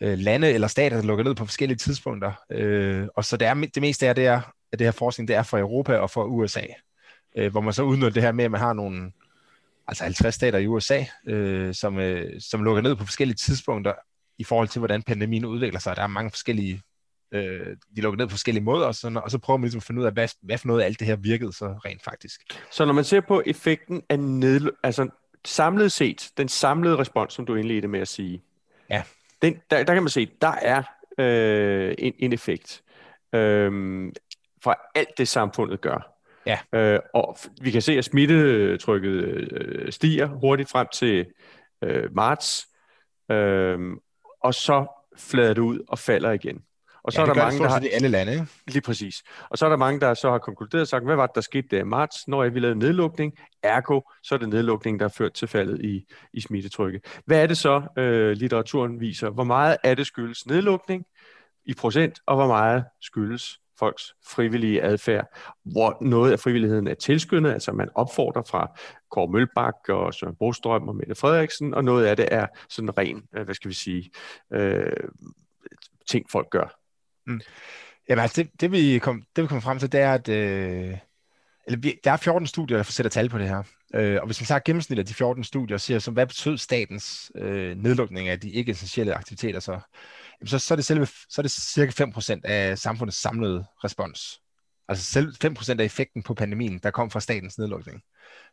øh, 0.00 0.18
lande 0.18 0.52
eller 0.52 0.68
stater, 0.68 0.96
der 0.96 1.04
lukker 1.04 1.24
ned 1.24 1.34
på 1.34 1.44
forskellige 1.44 1.78
tidspunkter. 1.78 2.32
Øh, 2.50 3.08
og 3.16 3.24
så 3.24 3.36
det, 3.36 3.48
er, 3.48 3.54
det 3.54 3.80
meste 3.80 4.08
af 4.08 4.14
det, 4.14 4.26
er, 4.26 4.40
af 4.72 4.78
det 4.78 4.86
her 4.86 4.92
forskning, 4.92 5.28
det 5.28 5.36
er 5.36 5.42
for 5.42 5.58
Europa 5.58 5.96
og 5.96 6.10
for 6.10 6.24
USA, 6.24 6.62
øh, 7.36 7.50
hvor 7.50 7.60
man 7.60 7.72
så 7.72 7.82
udnytter 7.82 8.10
det 8.10 8.22
her 8.22 8.32
med, 8.32 8.44
at 8.44 8.50
man 8.50 8.60
har 8.60 8.72
nogle, 8.72 9.12
altså 9.88 10.04
50 10.04 10.34
stater 10.34 10.58
i 10.58 10.66
USA, 10.66 11.04
øh, 11.26 11.74
som, 11.74 11.98
øh, 11.98 12.40
som 12.40 12.64
lukker 12.64 12.82
ned 12.82 12.96
på 12.96 13.04
forskellige 13.04 13.36
tidspunkter 13.36 13.92
i 14.38 14.44
forhold 14.44 14.68
til, 14.68 14.78
hvordan 14.78 15.02
pandemien 15.02 15.44
udvikler 15.44 15.80
sig. 15.80 15.96
Der 15.96 16.02
er 16.02 16.06
mange 16.06 16.30
forskellige, 16.30 16.82
øh, 17.32 17.76
de 17.96 18.00
lukker 18.00 18.16
ned 18.16 18.26
på 18.26 18.30
forskellige 18.30 18.64
måder, 18.64 18.86
og 18.86 18.94
så, 18.94 19.20
og 19.24 19.30
så 19.30 19.38
prøver 19.38 19.58
man 19.58 19.64
ligesom 19.64 19.78
at 19.78 19.84
finde 19.84 20.00
ud 20.00 20.06
af, 20.06 20.12
hvad, 20.12 20.28
hvad 20.42 20.58
for 20.58 20.66
noget 20.66 20.80
af 20.80 20.86
alt 20.86 21.00
det 21.00 21.06
her 21.06 21.16
virkede 21.16 21.52
så 21.52 21.66
rent 21.84 22.04
faktisk. 22.04 22.40
Så 22.70 22.84
når 22.84 22.92
man 22.92 23.04
ser 23.04 23.20
på 23.20 23.42
effekten 23.46 24.02
af 24.08 24.18
nedl... 24.18 24.70
altså 24.82 25.08
samlet 25.44 25.92
set, 25.92 26.30
den 26.36 26.48
samlede 26.48 26.96
respons, 26.96 27.34
som 27.34 27.46
du 27.46 27.54
indledte 27.54 27.88
med 27.88 28.00
at 28.00 28.08
sige, 28.08 28.42
Ja. 28.90 29.02
Den, 29.46 29.60
der, 29.70 29.84
der 29.84 29.94
kan 29.94 30.02
man 30.02 30.10
se, 30.10 30.28
der 30.40 30.52
er 30.62 30.82
øh, 31.18 31.94
en, 31.98 32.14
en 32.18 32.32
effekt 32.32 32.82
øh, 33.32 33.72
for 34.62 34.78
alt 34.94 35.18
det 35.18 35.28
samfundet 35.28 35.80
gør. 35.80 36.12
Ja. 36.46 36.58
Øh, 36.72 37.00
og 37.14 37.36
vi 37.60 37.70
kan 37.70 37.82
se, 37.82 37.92
at 37.92 38.04
smittetrykket 38.04 39.12
øh, 39.52 39.92
stiger 39.92 40.26
hurtigt 40.26 40.70
frem 40.70 40.86
til 40.92 41.26
øh, 41.82 42.14
marts, 42.14 42.66
øh, 43.30 43.78
og 44.40 44.54
så 44.54 44.86
flader 45.16 45.54
det 45.54 45.62
ud 45.62 45.80
og 45.88 45.98
falder 45.98 46.30
igen. 46.30 46.62
Og 47.06 47.12
så 47.12 47.20
ja, 47.20 47.28
er 47.28 47.34
der 47.34 47.42
mange, 47.42 47.58
der 47.58 47.68
har, 47.68 47.80
i 47.80 47.88
alle 47.92 48.08
lande, 48.08 48.32
ikke? 48.32 48.46
Lige 48.66 48.82
præcis. 48.82 49.22
Og 49.50 49.58
så 49.58 49.64
er 49.64 49.68
der 49.68 49.76
mange, 49.76 50.00
der 50.00 50.14
så 50.14 50.30
har 50.30 50.38
konkluderet 50.38 50.82
og 50.82 50.88
sagt, 50.88 51.04
hvad 51.04 51.16
var 51.16 51.26
det, 51.26 51.34
der 51.34 51.40
skete 51.40 51.68
der 51.70 51.80
i 51.80 51.84
marts, 51.84 52.28
når 52.28 52.48
vi 52.48 52.60
lavede 52.60 52.78
nedlukning? 52.78 53.32
Ergo, 53.62 54.00
så 54.22 54.34
er 54.34 54.38
det 54.38 54.48
nedlukning, 54.48 55.00
der 55.00 55.04
har 55.04 55.14
ført 55.18 55.32
til 55.32 55.48
faldet 55.48 55.80
i, 55.84 56.04
i 56.32 56.40
smittetrykket. 56.40 57.20
Hvad 57.26 57.42
er 57.42 57.46
det 57.46 57.58
så, 57.58 57.82
øh, 57.98 58.32
litteraturen 58.32 59.00
viser? 59.00 59.30
Hvor 59.30 59.44
meget 59.44 59.76
af 59.84 59.96
det 59.96 60.06
skyldes 60.06 60.46
nedlukning 60.46 61.04
i 61.64 61.74
procent, 61.74 62.18
og 62.26 62.36
hvor 62.36 62.46
meget 62.46 62.84
skyldes 63.00 63.58
folks 63.78 64.14
frivillige 64.26 64.82
adfærd, 64.82 65.26
hvor 65.64 65.96
noget 66.00 66.32
af 66.32 66.40
frivilligheden 66.40 66.88
er 66.88 66.94
tilskyndet, 66.94 67.52
altså 67.52 67.72
man 67.72 67.88
opfordrer 67.94 68.42
fra 68.42 68.78
Kåre 69.10 69.28
Mølbak 69.28 69.74
og 69.88 70.14
Søren 70.14 70.36
Brostrøm 70.36 70.88
og 70.88 70.96
Mette 70.96 71.14
Frederiksen, 71.14 71.74
og 71.74 71.84
noget 71.84 72.06
af 72.06 72.16
det 72.16 72.28
er 72.30 72.46
sådan 72.68 72.98
ren, 72.98 73.22
øh, 73.36 73.44
hvad 73.44 73.54
skal 73.54 73.68
vi 73.68 73.74
sige, 73.74 74.10
øh, 74.52 74.92
ting 76.08 76.26
folk 76.30 76.50
gør. 76.50 76.85
Mm. 77.26 77.40
Jamen 78.08 78.22
altså, 78.22 78.42
det, 78.42 78.60
det, 78.60 78.72
vi 78.72 78.98
kom, 78.98 79.22
det 79.36 79.42
vi 79.42 79.48
kommer 79.48 79.62
frem 79.62 79.78
til, 79.78 79.92
det 79.92 80.00
er, 80.00 80.14
at 80.14 80.28
øh, 80.28 80.98
eller 81.66 81.78
vi, 81.78 82.00
der 82.04 82.12
er 82.12 82.16
14 82.16 82.46
studier, 82.46 82.76
der 82.76 82.84
sætter 82.84 83.10
tal 83.10 83.28
på 83.28 83.38
det 83.38 83.48
her. 83.48 83.62
Øh, 83.94 84.18
og 84.20 84.26
hvis 84.26 84.40
man 84.40 84.46
tager 84.46 84.60
gennemsnit 84.64 84.98
af 84.98 85.06
de 85.06 85.14
14 85.14 85.44
studier 85.44 85.76
og 85.76 85.80
siger, 85.80 85.98
så 85.98 86.10
hvad 86.10 86.26
betød 86.26 86.58
statens 86.58 87.32
øh, 87.34 87.76
nedlukning 87.76 88.28
af 88.28 88.40
de 88.40 88.50
ikke-essentielle 88.50 89.14
aktiviteter 89.14 89.60
så, 89.60 89.72
jamen, 89.72 90.48
så, 90.48 90.58
så, 90.58 90.74
er 90.74 90.76
det 90.76 90.84
selve, 90.84 91.06
så 91.06 91.40
er 91.40 91.42
det 91.42 91.50
cirka 91.50 92.04
5% 92.04 92.40
af 92.44 92.78
samfundets 92.78 93.20
samlede 93.20 93.64
respons. 93.84 94.40
Altså 94.88 95.04
selv 95.04 95.34
5% 95.44 95.80
af 95.80 95.84
effekten 95.84 96.22
på 96.22 96.34
pandemien, 96.34 96.78
der 96.78 96.90
kom 96.90 97.10
fra 97.10 97.20
statens 97.20 97.58
nedlukning. 97.58 98.02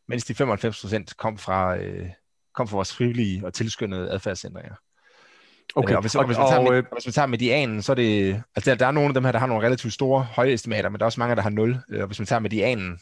Mens 0.07 0.25
de 0.25 0.43
95% 0.43 1.03
kom 1.17 1.37
fra, 1.37 1.77
øh, 1.77 2.09
kom 2.55 2.67
fra 2.67 2.75
vores 2.75 2.93
frivillige 2.93 3.45
og 3.45 3.53
tilskyndede 3.53 4.11
adfærdsændringer. 4.11 4.75
Okay, 5.75 5.91
Øh, 5.91 5.95
og, 5.95 6.01
hvis, 6.01 6.15
og, 6.15 6.25
hvis 6.25 6.37
man 6.37 6.47
tager, 6.47 6.59
og, 6.59 6.63
med, 6.63 6.77
øh, 6.77 6.83
hvis 6.93 7.05
man 7.05 7.13
tager 7.13 7.25
medianen, 7.25 7.81
så 7.81 7.91
er 7.91 7.95
det... 7.95 8.43
Altså 8.55 8.71
der, 8.71 8.77
der 8.77 8.85
er 8.87 8.91
nogle 8.91 9.07
af 9.07 9.13
dem 9.13 9.23
her, 9.23 9.31
der 9.31 9.39
har 9.39 9.47
nogle 9.47 9.65
relativt 9.65 9.93
store 9.93 10.21
høje 10.21 10.53
estimater, 10.53 10.89
men 10.89 10.99
der 10.99 11.03
er 11.03 11.05
også 11.05 11.19
mange, 11.19 11.35
der 11.35 11.41
har 11.41 11.49
0. 11.49 11.77
Øh, 11.89 12.01
Og 12.01 12.07
hvis 12.07 12.19
man 12.19 12.25
tager 12.25 12.39
medianen... 12.39 12.99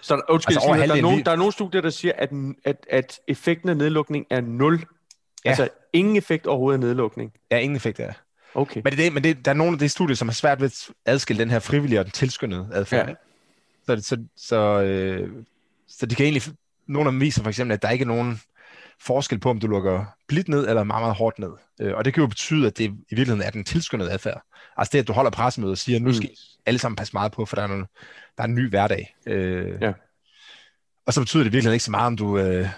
Så 0.00 0.16
der, 0.16 0.22
undskyld, 0.28 0.56
Altså, 0.56 0.68
der, 0.74 0.94
er 0.96 1.02
nogen, 1.02 1.24
der 1.24 1.32
er 1.32 1.36
nogle 1.36 1.52
studier, 1.52 1.80
der 1.80 1.90
siger, 1.90 2.12
at, 2.18 2.30
at, 2.64 2.86
at 2.90 3.20
effekten 3.28 3.68
af 3.68 3.76
nedlukning 3.76 4.26
er 4.30 4.40
0. 4.40 4.84
Ja. 5.44 5.50
Altså 5.50 5.68
ingen 5.92 6.16
effekt 6.16 6.46
overhovedet 6.46 6.78
af 6.78 6.80
nedlukning. 6.80 7.32
Ja, 7.50 7.58
ingen 7.58 7.76
effekt 7.76 8.00
af. 8.00 8.14
Okay. 8.54 8.80
Men, 8.84 8.92
det, 8.92 9.00
er 9.00 9.04
det, 9.04 9.12
men 9.12 9.24
det, 9.24 9.44
der 9.44 9.50
er 9.50 9.54
nogle 9.54 9.72
af 9.72 9.78
de 9.78 9.88
studier, 9.88 10.16
som 10.16 10.28
har 10.28 10.32
svært 10.32 10.60
ved 10.60 10.66
at 10.66 10.90
adskille 11.06 11.40
den 11.40 11.50
her 11.50 11.58
frivillige 11.58 12.00
og 12.00 12.04
den 12.04 12.12
tilskyndede 12.12 12.68
adfærd. 12.72 13.08
Ja. 13.08 13.14
Så, 13.86 14.08
så, 14.08 14.16
så, 14.36 14.56
øh, 14.82 15.28
så 15.88 16.06
de 16.06 16.14
kan 16.14 16.24
egentlig... 16.24 16.42
Nogle 16.86 17.08
af 17.08 17.12
dem 17.12 17.20
viser 17.20 17.42
for 17.42 17.48
eksempel, 17.48 17.74
at 17.74 17.82
der 17.82 17.90
ikke 17.90 18.02
er 18.02 18.06
nogen 18.06 18.40
forskel 19.02 19.38
på, 19.40 19.50
om 19.50 19.60
du 19.60 19.66
lukker 19.66 20.04
blidt 20.28 20.48
ned 20.48 20.68
eller 20.68 20.84
meget, 20.84 21.02
meget 21.02 21.14
hårdt 21.16 21.38
ned. 21.38 21.50
Øh, 21.80 21.94
Og 21.96 22.04
det 22.04 22.14
kan 22.14 22.20
jo 22.20 22.26
betyde, 22.26 22.66
at 22.66 22.78
det 22.78 22.84
i 22.84 22.90
virkeligheden 23.10 23.42
er 23.42 23.50
den 23.50 23.64
tilskyndede 23.64 24.10
adfærd. 24.12 24.42
Altså 24.76 24.90
det, 24.92 24.98
at 24.98 25.08
du 25.08 25.12
holder 25.12 25.30
pressemøde 25.30 25.72
og 25.72 25.78
siger, 25.78 25.96
at 25.96 26.02
nu 26.02 26.08
Mm. 26.08 26.14
skal 26.14 26.30
alle 26.66 26.78
sammen 26.78 26.96
passe 26.96 27.12
meget 27.12 27.32
på, 27.32 27.44
for 27.46 27.56
der 27.56 27.62
er, 27.62 27.66
nogle, 27.66 27.86
der 28.36 28.42
er 28.42 28.44
en 28.48 28.54
ny 28.54 28.68
hverdag. 28.68 29.16
Øh, 29.26 29.82
Ja. 29.82 29.92
Og 31.06 31.12
så 31.12 31.20
betyder 31.20 31.42
det 31.42 31.52
virkelig 31.52 31.72
ikke 31.72 31.84
så 31.84 31.90
meget, 31.90 32.06
om 32.06 32.16
du, 32.16 32.38
øh, 32.38 32.68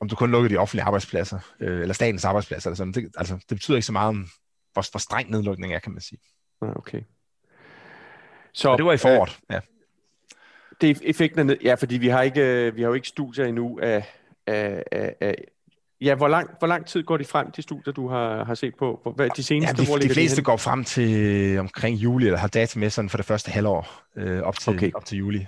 om 0.00 0.08
du 0.08 0.16
kun 0.16 0.30
lukker 0.30 0.48
de 0.48 0.56
offentlige 0.56 0.84
arbejdspladser, 0.84 1.38
øh, 1.60 1.80
eller 1.80 1.94
statens 1.94 2.24
arbejdspladser. 2.24 2.70
Eller 2.70 2.76
sådan. 2.76 2.92
Det, 2.92 3.10
altså, 3.16 3.34
det 3.34 3.56
betyder 3.56 3.76
ikke 3.76 3.86
så 3.86 3.92
meget 3.92 4.08
om, 4.08 4.28
hvor, 4.72 4.90
hvor 4.90 4.98
streng 4.98 5.30
nedlukning 5.30 5.74
er, 5.74 5.78
kan 5.78 5.92
man 5.92 6.00
sige. 6.00 6.18
Okay. 6.60 7.00
Så 8.54 8.68
Og 8.68 8.78
det 8.78 8.86
var 8.86 8.92
i 8.92 8.96
foråret. 8.96 9.38
Ja. 9.50 9.56
øh, 9.56 9.60
det 10.80 10.90
er 10.90 10.94
effekten 11.04 11.50
af. 11.50 11.56
Ja, 11.64 11.74
fordi 11.74 11.96
vi 11.98 12.08
har 12.08 12.22
ikke, 12.22 12.40
øh, 12.66 12.76
vi 12.76 12.82
har 12.82 12.88
jo 12.88 12.94
ikke 12.94 13.08
studier 13.08 13.44
endnu 13.46 13.78
af... 13.82 14.14
af, 14.46 14.84
af, 14.92 15.14
af 15.20 15.34
Ja, 16.00 16.14
hvor 16.14 16.28
lang, 16.28 16.50
hvor 16.58 16.68
lang 16.68 16.86
tid 16.86 17.02
går 17.02 17.16
de 17.16 17.24
frem, 17.24 17.50
de 17.50 17.62
studier, 17.62 17.92
du 17.92 18.08
har, 18.08 18.44
har 18.44 18.54
set 18.54 18.74
på? 18.78 19.00
Hvor- 19.02 19.12
Hvad, 19.12 19.26
de 19.26 19.32
Ja, 19.38 19.42
seneste, 19.42 19.76
de, 19.76 19.86
hvor 19.86 19.96
de 19.98 20.08
fleste 20.08 20.36
de 20.36 20.42
går 20.42 20.56
frem 20.56 20.84
til 20.84 21.58
omkring 21.58 21.96
juli, 21.96 22.26
eller 22.26 22.38
har 22.38 22.48
data 22.48 22.78
med 22.78 22.90
sådan 22.90 23.08
for 23.08 23.16
det 23.16 23.26
første 23.26 23.50
halvår, 23.50 24.02
øh, 24.16 24.42
op, 24.42 24.58
til, 24.58 24.72
Okay. 24.72 24.90
op 24.94 25.04
til 25.04 25.18
juli. 25.18 25.46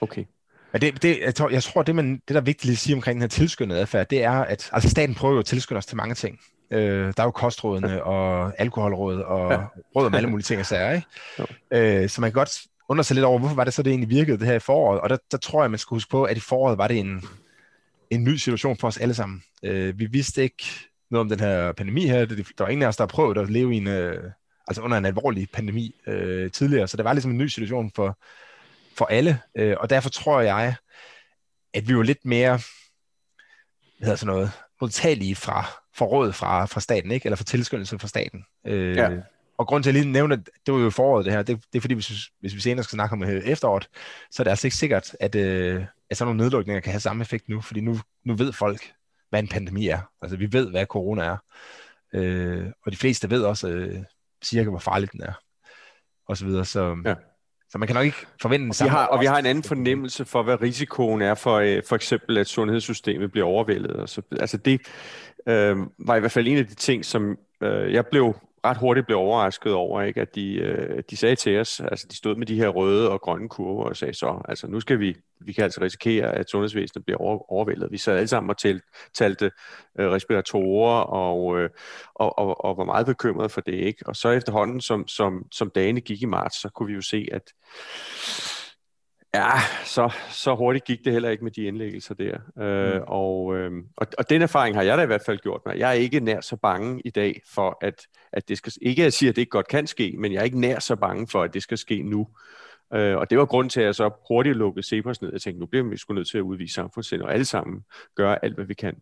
Okay. 0.00 0.24
Men 0.72 0.80
det, 0.80 1.02
det, 1.02 1.18
jeg, 1.20 1.34
tror, 1.34 1.48
jeg 1.50 1.62
tror, 1.62 1.82
det, 1.82 1.94
man, 1.94 2.12
det 2.14 2.28
der 2.28 2.36
er 2.36 2.40
vigtigt 2.40 2.72
at 2.72 2.78
sige 2.78 2.94
omkring 2.94 3.14
den 3.14 3.22
her 3.22 3.28
tilskyndede 3.28 3.80
adfærd, 3.80 4.08
det 4.08 4.22
er, 4.24 4.30
at 4.32 4.70
altså 4.72 4.90
staten 4.90 5.14
prøver 5.14 5.34
jo 5.34 5.38
at 5.40 5.44
tilskynde 5.46 5.78
os 5.78 5.86
til 5.86 5.96
mange 5.96 6.14
ting. 6.14 6.38
Øh, 6.70 7.06
der 7.16 7.22
er 7.22 7.24
jo 7.24 7.30
kostrådene 7.30 7.88
ja. 7.92 7.98
og 7.98 8.52
alkoholråd 8.60 9.20
og 9.20 9.52
ja. 9.52 9.58
råd 9.96 10.06
om 10.06 10.14
alle 10.14 10.28
mulige 10.30 10.44
ting 10.44 10.60
og 10.60 10.66
sager, 10.66 10.92
ikke? 10.92 12.02
Øh, 12.02 12.08
så 12.08 12.20
man 12.20 12.30
kan 12.30 12.34
godt 12.34 12.62
undre 12.88 13.04
sig 13.04 13.14
lidt 13.14 13.24
over, 13.26 13.38
hvorfor 13.38 13.54
var 13.54 13.64
det 13.64 13.74
så, 13.74 13.82
det 13.82 13.90
egentlig 13.90 14.10
virkede 14.10 14.38
det 14.38 14.46
her 14.46 14.54
i 14.54 14.58
foråret? 14.58 15.00
Og 15.00 15.10
der, 15.10 15.16
der 15.30 15.38
tror 15.38 15.62
jeg, 15.62 15.70
man 15.70 15.78
skal 15.78 15.94
huske 15.94 16.10
på, 16.10 16.24
at 16.24 16.36
i 16.36 16.40
foråret 16.40 16.78
var 16.78 16.88
det 16.88 16.98
en, 16.98 17.24
en 18.14 18.24
ny 18.24 18.36
situation 18.36 18.76
for 18.76 18.88
os 18.88 18.98
alle 18.98 19.14
sammen. 19.14 19.42
Øh, 19.64 19.98
vi 19.98 20.06
vidste 20.06 20.42
ikke 20.42 20.64
noget 21.10 21.20
om 21.20 21.28
den 21.28 21.40
her 21.40 21.72
pandemi 21.72 22.06
her. 22.06 22.24
Der 22.24 22.44
var 22.58 22.68
ingen 22.68 22.82
af 22.82 22.88
os, 22.88 22.96
der 22.96 23.02
har 23.04 23.08
prøvet 23.08 23.38
at 23.38 23.50
leve 23.50 23.74
i 23.74 23.76
en, 23.76 23.86
øh, 23.86 24.30
altså 24.68 24.82
under 24.82 24.98
en 24.98 25.04
alvorlig 25.04 25.48
pandemi 25.52 25.94
øh, 26.06 26.50
tidligere, 26.50 26.88
så 26.88 26.96
det 26.96 27.04
var 27.04 27.12
ligesom 27.12 27.30
en 27.30 27.38
ny 27.38 27.46
situation 27.46 27.90
for, 27.94 28.18
for 28.96 29.04
alle, 29.04 29.40
øh, 29.56 29.76
og 29.80 29.90
derfor 29.90 30.10
tror 30.10 30.40
jeg, 30.40 30.74
at 31.74 31.88
vi 31.88 31.96
var 31.96 32.02
lidt 32.02 32.24
mere, 32.24 32.60
hvad 33.98 34.06
hedder 34.06 34.16
sådan 34.16 34.34
noget, 34.34 34.50
modtagelige 34.80 35.36
fra, 35.36 35.66
for 35.94 36.06
råd 36.06 36.32
fra, 36.32 36.66
fra 36.66 36.80
staten, 36.80 37.10
ikke? 37.10 37.26
eller 37.26 37.36
for 37.36 37.44
tilskyndelse 37.44 37.98
fra 37.98 38.08
staten. 38.08 38.44
Øh, 38.66 38.96
ja. 38.96 39.10
Og 39.62 39.68
grund 39.68 39.82
til 39.82 39.90
at 39.90 39.94
lige 39.94 40.12
nævne, 40.12 40.34
at 40.34 40.50
det 40.66 40.74
var 40.74 40.80
jo 40.80 40.90
foråret 40.90 41.24
det 41.24 41.32
her, 41.32 41.42
det, 41.42 41.64
det 41.72 41.78
er 41.78 41.80
fordi, 41.80 41.94
hvis, 41.94 42.30
hvis 42.40 42.54
vi 42.54 42.60
senere 42.60 42.84
skal 42.84 42.96
snakke 42.96 43.12
om 43.12 43.22
øh, 43.22 43.42
efteråret, 43.44 43.88
så 44.30 44.42
er 44.42 44.44
det 44.44 44.50
altså 44.50 44.66
ikke 44.66 44.76
sikkert, 44.76 45.16
at, 45.20 45.34
øh, 45.34 45.84
at 46.10 46.16
sådan 46.16 46.28
nogle 46.28 46.42
nedlukninger 46.44 46.80
kan 46.80 46.92
have 46.92 47.00
samme 47.00 47.22
effekt 47.22 47.48
nu, 47.48 47.60
fordi 47.60 47.80
nu, 47.80 47.96
nu 48.24 48.34
ved 48.34 48.52
folk, 48.52 48.92
hvad 49.30 49.40
en 49.40 49.48
pandemi 49.48 49.88
er. 49.88 50.00
Altså 50.22 50.36
vi 50.36 50.52
ved, 50.52 50.70
hvad 50.70 50.86
corona 50.86 51.22
er. 51.22 51.36
Øh, 52.14 52.66
og 52.86 52.92
de 52.92 52.96
fleste 52.96 53.30
ved 53.30 53.42
også 53.42 53.68
øh, 53.68 53.98
cirka, 54.44 54.70
hvor 54.70 54.78
farligt 54.78 55.12
den 55.12 55.22
er. 55.22 55.32
Og 56.28 56.36
så 56.36 56.44
videre. 56.44 56.64
Så, 56.64 56.96
ja. 57.04 57.14
så 57.70 57.78
man 57.78 57.86
kan 57.86 57.94
nok 57.94 58.04
ikke 58.04 58.26
forvente 58.40 58.64
den 58.64 58.72
samme. 58.72 58.90
Vi 58.90 58.96
har, 58.96 59.06
og 59.06 59.20
vi 59.20 59.26
har 59.26 59.38
en 59.38 59.46
anden 59.46 59.64
fornemmelse 59.64 60.24
for, 60.24 60.42
hvad 60.42 60.62
risikoen 60.62 61.22
er 61.22 61.34
for 61.34 61.56
øh, 61.56 61.82
for 61.88 61.96
eksempel, 61.96 62.38
at 62.38 62.46
sundhedssystemet 62.46 63.32
bliver 63.32 63.46
overvældet. 63.46 63.90
Og 63.90 64.08
så, 64.08 64.22
altså 64.40 64.56
det 64.56 64.80
øh, 65.46 65.76
var 65.98 66.16
i 66.16 66.20
hvert 66.20 66.32
fald 66.32 66.48
en 66.48 66.58
af 66.58 66.66
de 66.66 66.74
ting, 66.74 67.04
som 67.04 67.38
øh, 67.62 67.92
jeg 67.92 68.06
blev 68.06 68.34
ret 68.64 68.76
hurtigt 68.76 69.06
blev 69.06 69.18
overrasket 69.18 69.72
over, 69.72 70.02
ikke, 70.02 70.20
at 70.20 70.34
de, 70.34 70.54
øh, 70.54 71.02
de 71.10 71.16
sagde 71.16 71.36
til 71.36 71.60
os, 71.60 71.80
altså 71.80 72.06
de 72.10 72.16
stod 72.16 72.36
med 72.36 72.46
de 72.46 72.56
her 72.56 72.68
røde 72.68 73.10
og 73.10 73.20
grønne 73.20 73.48
kurver 73.48 73.84
og 73.84 73.96
sagde 73.96 74.14
så, 74.14 74.42
altså 74.48 74.66
nu 74.66 74.80
skal 74.80 75.00
vi, 75.00 75.16
vi 75.40 75.52
kan 75.52 75.64
altså 75.64 75.80
risikere, 75.80 76.34
at 76.34 76.50
sundhedsvæsenet 76.50 77.04
bliver 77.04 77.18
over, 77.18 77.52
overvældet. 77.52 77.92
Vi 77.92 77.98
sad 77.98 78.16
alle 78.16 78.28
sammen 78.28 78.50
og 78.50 78.58
talt, 78.58 78.82
talte 79.14 79.50
øh, 79.98 80.10
respiratorer 80.10 81.00
og, 81.00 81.58
øh, 81.58 81.70
og, 82.14 82.38
og, 82.38 82.64
og 82.64 82.76
var 82.76 82.84
meget 82.84 83.06
bekymrede 83.06 83.48
for 83.48 83.60
det. 83.60 83.74
ikke. 83.74 84.06
Og 84.06 84.16
så 84.16 84.30
efterhånden, 84.30 84.80
som, 84.80 85.08
som, 85.08 85.46
som 85.52 85.70
dagene 85.70 86.00
gik 86.00 86.22
i 86.22 86.26
marts, 86.26 86.60
så 86.60 86.68
kunne 86.68 86.86
vi 86.86 86.94
jo 86.94 87.02
se, 87.02 87.28
at 87.32 87.52
Ja, 89.34 89.50
så, 89.84 90.12
så 90.30 90.54
hurtigt 90.54 90.84
gik 90.84 91.04
det 91.04 91.12
heller 91.12 91.30
ikke 91.30 91.44
med 91.44 91.52
de 91.52 91.62
indlæggelser 91.62 92.14
der. 92.14 92.38
Øh, 92.58 92.94
mm. 92.94 93.04
og, 93.06 93.56
øh, 93.56 93.72
og, 93.96 94.06
og 94.18 94.30
den 94.30 94.42
erfaring 94.42 94.76
har 94.76 94.82
jeg 94.82 94.98
da 94.98 95.02
i 95.02 95.06
hvert 95.06 95.22
fald 95.26 95.38
gjort 95.38 95.60
mig. 95.66 95.78
Jeg 95.78 95.88
er 95.88 95.92
ikke 95.92 96.20
nær 96.20 96.40
så 96.40 96.56
bange 96.56 97.02
i 97.04 97.10
dag 97.10 97.42
for, 97.54 97.78
at, 97.80 98.06
at 98.32 98.48
det 98.48 98.58
skal... 98.58 98.72
Ikke 98.82 99.02
at 99.02 99.04
jeg 99.04 99.12
siger, 99.12 99.30
at 99.30 99.36
det 99.36 99.42
ikke 99.42 99.50
godt 99.50 99.68
kan 99.68 99.86
ske, 99.86 100.14
men 100.18 100.32
jeg 100.32 100.40
er 100.40 100.44
ikke 100.44 100.60
nær 100.60 100.78
så 100.78 100.96
bange 100.96 101.28
for, 101.28 101.42
at 101.42 101.54
det 101.54 101.62
skal 101.62 101.78
ske 101.78 102.02
nu. 102.02 102.28
Øh, 102.94 103.16
og 103.16 103.30
det 103.30 103.38
var 103.38 103.46
grund 103.46 103.70
til, 103.70 103.80
at 103.80 103.86
jeg 103.86 103.94
så 103.94 104.10
hurtigt 104.28 104.56
lukkede 104.56 104.86
Cepos 104.86 105.22
ned. 105.22 105.32
Jeg 105.32 105.40
tænkte, 105.40 105.60
nu 105.60 105.66
bliver 105.66 105.84
vi 105.84 105.96
sgu 105.96 106.14
nødt 106.14 106.28
til 106.28 106.38
at 106.38 106.42
udvise 106.42 106.74
samfundssind, 106.74 107.22
og 107.22 107.32
alle 107.32 107.44
sammen 107.44 107.84
gøre 108.14 108.44
alt, 108.44 108.54
hvad 108.54 108.64
vi 108.64 108.74
kan. 108.74 108.96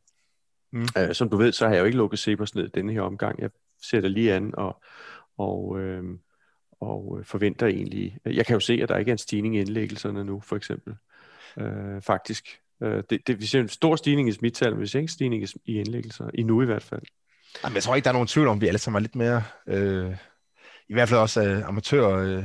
Mm. 0.73 0.87
Øh, 0.99 1.15
som 1.15 1.29
du 1.29 1.37
ved, 1.37 1.53
så 1.53 1.67
har 1.67 1.75
jeg 1.75 1.81
jo 1.81 1.87
ikke 1.87 1.99
lukket 1.99 2.19
Cepos 2.19 2.55
ned 2.55 2.69
denne 2.69 2.93
her 2.93 3.03
omgang. 3.03 3.41
Jeg 3.41 3.51
sætter 3.83 4.09
lige 4.09 4.35
an 4.35 4.55
og... 4.55 4.83
og 5.39 5.81
øh, 5.81 6.05
og 6.81 7.17
øh, 7.19 7.25
forventer 7.25 7.67
egentlig, 7.67 8.19
jeg 8.27 8.47
kan 8.47 8.55
jo 8.55 8.61
se, 8.61 8.81
at 8.83 8.89
der 8.89 8.99
ikke 8.99 9.09
er 9.09 9.15
en 9.15 9.19
stigning 9.19 9.57
i 9.57 9.61
indlæggelserne 9.61 10.25
nu, 10.25 10.41
for 10.41 10.57
eksempel, 10.57 10.95
øh, 11.59 12.03
faktisk. 12.03 12.61
Øh, 12.83 13.03
det, 13.11 13.27
det, 13.27 13.41
vi 13.41 13.47
ser 13.47 13.61
en 13.61 13.69
stor 13.69 13.97
stigning 13.97 14.29
i 14.29 14.33
smittal, 14.33 14.73
men 14.73 14.81
vi 14.81 14.87
ser 14.87 14.99
ikke 14.99 15.05
en 15.05 15.09
stigning 15.09 15.45
i 15.65 15.79
indlæggelser, 15.79 16.31
i 16.35 16.43
nu 16.43 16.63
i 16.63 16.65
hvert 16.65 16.83
fald. 16.83 17.03
Jamen, 17.65 17.75
jeg 17.75 17.83
tror 17.83 17.95
ikke, 17.95 18.05
der 18.05 18.11
er 18.11 18.15
nogen 18.15 18.29
tvivl 18.29 18.49
om, 18.49 18.57
at 18.57 18.61
vi 18.61 18.67
alle 18.67 18.79
sammen 18.79 18.99
er 18.99 19.01
lidt 19.01 19.17
mere, 19.17 19.43
øh, 19.67 20.17
i 20.89 20.93
hvert 20.93 21.09
fald 21.09 21.21
også 21.21 21.43
øh, 21.43 21.69
amatører, 21.69 22.17
øh, 22.17 22.45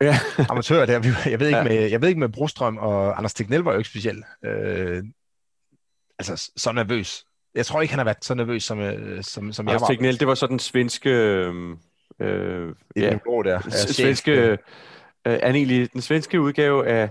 ja. 0.00 0.18
amatører 0.50 0.86
der. 0.86 0.92
Jeg 1.30 1.40
ved, 1.40 1.46
ikke 1.46 1.58
ja. 1.58 1.64
med, 1.64 1.90
jeg 1.90 2.00
ved 2.00 2.08
ikke 2.08 2.20
med 2.20 2.28
Brostrøm 2.28 2.78
og 2.78 3.18
Anders 3.18 3.34
Tegnell 3.34 3.62
var 3.62 3.72
jo 3.72 3.78
ikke 3.78 3.90
specielt 3.90 4.24
øh, 4.44 5.04
altså, 6.18 6.50
så 6.56 6.72
nervøs. 6.72 7.24
Jeg 7.54 7.66
tror 7.66 7.82
ikke, 7.82 7.92
han 7.92 7.98
har 7.98 8.04
været 8.04 8.24
så 8.24 8.34
nervøs, 8.34 8.64
som, 8.64 8.80
øh, 8.80 9.22
som, 9.22 9.52
som 9.52 9.68
jeg 9.68 9.80
var. 9.80 9.86
Tegnell, 9.86 10.20
det 10.20 10.28
var 10.28 10.34
så 10.34 10.46
den 10.46 10.58
svenske... 10.58 11.10
Øh 11.10 11.76
øh, 12.20 12.74
ja, 12.96 13.18
der. 13.26 13.60
Ja, 13.64 13.70
svenske, 13.70 14.32
øh, 14.32 14.58
er 15.24 15.50
egentlig 15.50 15.92
den 15.92 16.00
svenske 16.00 16.40
udgave 16.40 16.86
af 16.86 17.10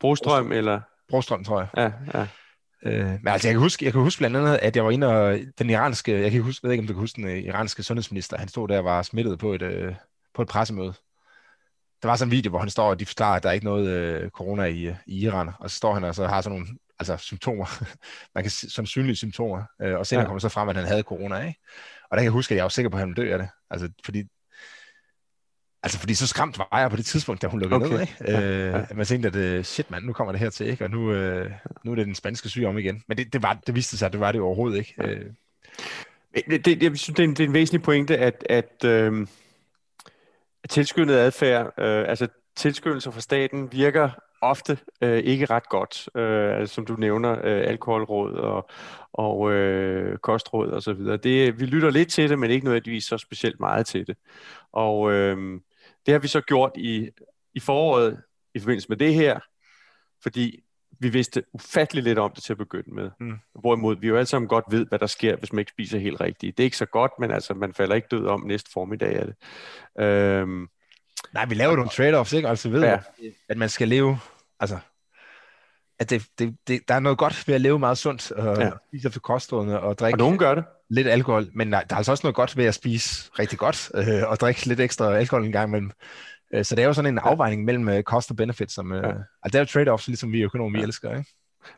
Brostrøm, 0.00 0.52
eller? 0.52 0.80
Brostrøm, 1.08 1.44
tror 1.44 1.60
jeg. 1.60 1.68
Ja, 1.76 2.18
ja. 2.18 2.26
Øh, 2.84 3.06
men 3.06 3.28
altså, 3.28 3.48
jeg 3.48 3.54
kan, 3.54 3.60
huske, 3.60 3.84
jeg 3.84 3.92
kan 3.92 4.02
huske 4.02 4.18
blandt 4.18 4.36
andet, 4.36 4.58
at 4.62 4.76
jeg 4.76 4.84
var 4.84 4.90
inde 4.90 5.06
og 5.06 5.38
den 5.58 5.70
iranske, 5.70 6.20
jeg 6.20 6.30
kan 6.30 6.42
huske, 6.42 6.64
ved 6.64 6.72
ikke, 6.72 6.82
om 6.82 6.86
du 6.86 6.92
kan 6.92 7.00
huske 7.00 7.16
den 7.16 7.30
øh, 7.30 7.38
iranske 7.38 7.82
sundhedsminister, 7.82 8.38
han 8.38 8.48
stod 8.48 8.68
der 8.68 8.78
og 8.78 8.84
var 8.84 9.02
smittet 9.02 9.38
på 9.38 9.52
et, 9.52 9.62
øh, 9.62 9.94
på 10.34 10.42
et 10.42 10.48
pressemøde. 10.48 10.94
Der 12.02 12.08
var 12.08 12.16
sådan 12.16 12.28
en 12.28 12.36
video, 12.36 12.50
hvor 12.50 12.58
han 12.58 12.70
står, 12.70 12.88
og 12.90 13.00
de 13.00 13.06
forklarer, 13.06 13.36
at 13.36 13.42
der 13.42 13.48
er 13.48 13.52
ikke 13.52 13.66
noget 13.66 13.88
øh, 13.88 14.30
corona 14.30 14.64
i, 14.64 14.94
i 15.06 15.24
Iran, 15.24 15.50
og 15.58 15.70
så 15.70 15.76
står 15.76 15.94
han 15.94 16.04
og 16.04 16.14
så 16.14 16.26
har 16.26 16.40
sådan 16.40 16.58
nogle 16.58 16.78
altså, 16.98 17.16
symptomer, 17.16 17.82
man 18.34 18.44
kan 18.44 18.50
som 18.50 18.86
synlige 18.86 19.16
symptomer, 19.16 19.62
øh, 19.82 19.98
og 19.98 20.06
senere 20.06 20.22
ja. 20.22 20.26
kommer 20.26 20.38
så 20.38 20.48
frem, 20.48 20.68
at 20.68 20.76
han 20.76 20.86
havde 20.86 21.02
corona, 21.02 21.40
ikke? 21.46 21.60
Og 22.10 22.16
der 22.16 22.16
kan 22.16 22.24
jeg 22.24 22.32
huske, 22.32 22.52
at 22.52 22.56
jeg 22.56 22.62
var 22.62 22.68
sikker 22.68 22.90
på, 22.90 22.96
at 22.96 23.00
han 23.00 23.08
ville 23.08 23.22
dø 23.22 23.32
af 23.32 23.38
det. 23.38 23.48
Altså, 23.70 23.90
fordi 24.04 24.24
Altså, 25.84 25.98
fordi 25.98 26.14
så 26.14 26.26
skræmt 26.26 26.58
var 26.58 26.80
jeg 26.80 26.90
på 26.90 26.96
det 26.96 27.06
tidspunkt, 27.06 27.42
da 27.42 27.46
hun 27.46 27.60
lukkede 27.60 27.84
okay. 27.84 27.92
ned, 27.92 28.00
ikke? 28.00 28.14
Ja, 28.28 28.40
øh, 28.40 28.86
ja. 28.90 28.94
man 28.94 29.06
tænkte, 29.06 29.28
at 29.28 29.36
øh, 29.36 29.64
shit 29.64 29.90
mand, 29.90 30.04
nu 30.04 30.12
kommer 30.12 30.32
det 30.32 30.40
her 30.40 30.50
til, 30.50 30.66
ikke? 30.66 30.84
Og 30.84 30.90
nu, 30.90 31.12
øh, 31.12 31.50
nu 31.84 31.90
er 31.90 31.94
det 31.94 32.06
den 32.06 32.14
spanske 32.14 32.48
syge 32.48 32.68
om 32.68 32.78
igen. 32.78 33.02
Men 33.06 33.18
det, 33.18 33.32
det, 33.32 33.42
var, 33.42 33.58
det 33.66 33.74
viste 33.74 33.98
sig, 33.98 34.06
at 34.06 34.12
det 34.12 34.20
var 34.20 34.32
det 34.32 34.40
overhovedet 34.40 34.78
ikke. 34.78 34.94
Ja. 34.98 35.08
Øh. 35.08 35.30
Det, 36.50 36.64
det, 36.64 36.82
jeg 36.82 36.98
synes, 36.98 37.16
det 37.16 37.18
er, 37.18 37.24
en, 37.24 37.30
det 37.30 37.40
er 37.40 37.48
en 37.48 37.52
væsentlig 37.52 37.82
pointe, 37.82 38.18
at, 38.18 38.46
at, 38.50 38.84
øh, 38.84 39.26
tilskyndet 40.68 41.14
adfærd, 41.14 41.66
øh, 41.78 42.08
altså 42.08 42.28
tilskyndelser 42.56 43.10
fra 43.10 43.20
staten, 43.20 43.72
virker 43.72 44.10
ofte 44.40 44.78
øh, 45.00 45.18
ikke 45.18 45.46
ret 45.46 45.68
godt, 45.68 46.08
øh, 46.14 46.58
altså, 46.58 46.74
som 46.74 46.86
du 46.86 46.96
nævner, 46.96 47.32
øh, 47.32 47.62
alkoholråd 47.66 48.32
og, 48.32 48.68
og 49.12 49.52
øh, 49.52 50.18
kostråd 50.18 50.68
og 50.68 50.82
så 50.82 50.92
videre. 50.92 51.16
Det, 51.16 51.60
vi 51.60 51.66
lytter 51.66 51.90
lidt 51.90 52.08
til 52.08 52.30
det, 52.30 52.38
men 52.38 52.50
ikke 52.50 52.64
nødvendigvis 52.64 53.04
så 53.04 53.18
specielt 53.18 53.60
meget 53.60 53.86
til 53.86 54.06
det. 54.06 54.16
Og 54.72 55.12
øh, 55.12 55.60
det 56.06 56.12
har 56.12 56.18
vi 56.18 56.28
så 56.28 56.40
gjort 56.40 56.72
i, 56.76 57.10
i 57.54 57.60
foråret 57.60 58.22
i 58.54 58.58
forbindelse 58.58 58.88
med 58.88 58.96
det 58.96 59.14
her, 59.14 59.40
fordi 60.22 60.60
vi 61.00 61.08
vidste 61.08 61.44
ufattelig 61.52 62.04
lidt 62.04 62.18
om 62.18 62.32
det 62.34 62.42
til 62.42 62.52
at 62.52 62.58
begynde 62.58 62.94
med. 62.94 63.10
Mm. 63.20 63.38
Hvorimod 63.60 63.96
vi 63.96 64.08
jo 64.08 64.16
alle 64.16 64.26
sammen 64.26 64.48
godt 64.48 64.64
ved, 64.70 64.86
hvad 64.86 64.98
der 64.98 65.06
sker, 65.06 65.36
hvis 65.36 65.52
man 65.52 65.58
ikke 65.58 65.70
spiser 65.70 65.98
helt 65.98 66.20
rigtigt. 66.20 66.56
Det 66.56 66.62
er 66.62 66.64
ikke 66.64 66.76
så 66.76 66.86
godt, 66.86 67.12
men 67.20 67.30
altså, 67.30 67.54
man 67.54 67.74
falder 67.74 67.94
ikke 67.94 68.08
død 68.10 68.26
om 68.26 68.40
næste 68.40 68.70
formiddag 68.72 69.16
af 69.16 69.26
det. 69.26 69.34
Øhm, 70.04 70.68
Nej, 71.34 71.46
vi 71.46 71.54
laver 71.54 71.76
nogle 71.76 71.90
trade-offs, 71.90 72.36
ikke? 72.36 72.48
Altså 72.48 72.68
ved, 72.68 72.82
ja. 72.82 72.98
at 73.48 73.56
man 73.56 73.68
skal 73.68 73.88
leve, 73.88 74.18
altså, 74.60 74.78
at 75.98 76.10
det, 76.10 76.26
det, 76.38 76.56
det, 76.68 76.88
der 76.88 76.94
er 76.94 77.00
noget 77.00 77.18
godt 77.18 77.48
ved 77.48 77.54
at 77.54 77.60
leve 77.60 77.78
meget 77.78 77.98
sundt, 77.98 78.32
og 78.32 78.58
ja. 78.58 78.70
spise 78.88 79.08
efter 79.08 79.20
kostrådene, 79.20 79.80
og 79.80 79.98
drikke 79.98 80.14
og 80.14 80.18
nogen 80.18 80.38
gør 80.38 80.54
det. 80.54 80.64
lidt 80.90 81.08
alkohol, 81.08 81.46
men 81.54 81.72
der 81.72 81.78
er 81.78 81.94
altså 81.94 82.12
også 82.12 82.26
noget 82.26 82.34
godt 82.34 82.56
ved 82.56 82.64
at 82.64 82.74
spise 82.74 83.30
rigtig 83.38 83.58
godt, 83.58 83.90
øh, 83.94 84.30
og 84.30 84.40
drikke 84.40 84.66
lidt 84.66 84.80
ekstra 84.80 85.16
alkohol 85.16 85.44
en 85.44 85.52
gang 85.52 85.68
imellem. 85.68 85.90
Øh, 86.54 86.64
så 86.64 86.76
det 86.76 86.82
er 86.82 86.86
jo 86.86 86.92
sådan 86.92 87.14
en 87.14 87.18
afvejning 87.18 87.64
mellem 87.64 87.88
øh, 87.88 88.02
cost 88.02 88.30
og 88.30 88.36
benefit, 88.36 88.72
som, 88.72 88.92
øh, 88.92 89.02
ja. 89.02 89.08
altså 89.08 89.18
det 89.44 89.54
er 89.54 89.58
jo 89.58 89.64
trade-offs, 89.64 90.06
ligesom 90.06 90.32
vi 90.32 90.42
økonomi 90.42 90.78
ja. 90.78 90.84
elsker, 90.84 91.16
ikke? 91.16 91.30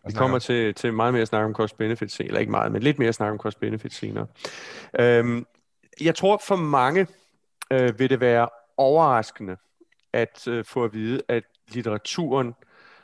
Vi 0.07 0.13
kommer 0.13 0.39
til, 0.39 0.75
til 0.75 0.93
meget 0.93 1.13
mere 1.13 1.23
at 1.23 1.29
snakke 1.29 1.47
om 1.47 1.55
cost-benefit 1.55 2.21
eller 2.21 2.41
ikke 2.41 2.51
meget, 2.51 2.73
men 2.73 2.83
lidt 2.83 2.99
mere 2.99 3.09
at 3.09 3.15
snakke 3.15 3.33
om 3.33 3.39
cost-benefit 3.39 3.95
senere. 3.95 4.27
Øhm, 4.99 5.47
jeg 6.01 6.15
tror 6.15 6.41
for 6.47 6.57
mange 6.57 7.07
øh, 7.71 7.99
vil 7.99 8.11
det 8.11 8.21
være 8.21 8.49
overraskende 8.77 9.57
at 10.13 10.49
øh, 10.49 10.65
få 10.65 10.85
at 10.85 10.95
vide, 10.95 11.23
at 11.29 11.43
litteraturen, 11.69 12.55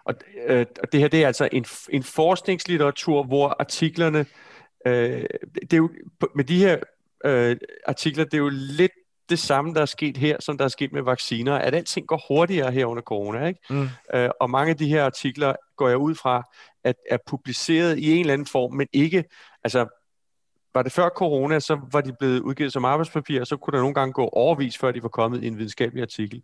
og, 0.05 0.15
øh, 0.47 0.67
og 0.83 0.93
det 0.93 1.01
her 1.01 1.09
det 1.09 1.23
er 1.23 1.27
altså 1.27 1.49
en, 1.53 1.65
en 1.91 2.03
forskningslitteratur, 2.03 3.23
hvor 3.23 3.57
artiklerne, 3.61 4.27
øh, 4.87 5.25
det 5.55 5.73
er 5.73 5.77
jo, 5.77 5.91
med 6.35 6.45
de 6.45 6.59
her 6.59 6.79
øh, 7.25 7.57
artikler, 7.87 8.25
det 8.25 8.35
er 8.35 8.39
jo 8.39 8.51
lidt 8.53 8.93
det 9.29 9.39
samme, 9.39 9.75
der 9.75 9.81
er 9.81 9.87
sket 9.87 10.17
her, 10.17 10.37
som 10.41 10.59
der 10.59 10.65
er 10.65 10.69
sket 10.69 10.93
med 10.93 11.03
vacciner, 11.03 11.55
at 11.55 11.75
alting 11.75 12.07
går 12.07 12.25
hurtigere 12.29 12.71
her 12.73 12.87
under 12.87 13.03
corona. 13.03 13.47
Ikke? 13.47 13.61
Mm. 13.71 13.89
Øh, 14.15 14.31
og 14.41 14.51
mange 14.51 14.71
af 14.71 14.77
de 14.77 14.89
her 14.89 15.05
artikler 15.05 15.55
går 15.77 15.89
jeg 15.89 15.99
ud 15.99 16.15
fra, 16.15 16.43
at 16.85 16.97
er 17.11 17.19
publiceret 17.27 17.99
i 17.99 18.13
en 18.13 18.21
eller 18.21 18.33
anden 18.33 18.47
form, 18.47 18.75
men 18.75 18.89
ikke, 18.93 19.25
altså 19.65 19.87
var 20.75 20.83
det 20.83 20.93
før 20.93 21.09
corona, 21.09 21.61
så 21.61 21.81
var 21.93 22.01
de 22.01 22.13
blevet 22.19 22.41
udgivet 22.41 22.73
som 22.73 22.85
arbejdspapir, 22.85 23.41
og 23.41 23.47
så 23.47 23.57
kunne 23.57 23.73
der 23.73 23.81
nogle 23.81 23.95
gange 23.95 24.13
gå 24.13 24.29
overvis, 24.29 24.79
før 24.79 24.93
de 24.93 25.03
var 25.03 25.09
kommet 25.09 25.45
i 25.45 25.47
en 25.47 25.59
videnskabelig 25.59 26.03
artikel. 26.03 26.43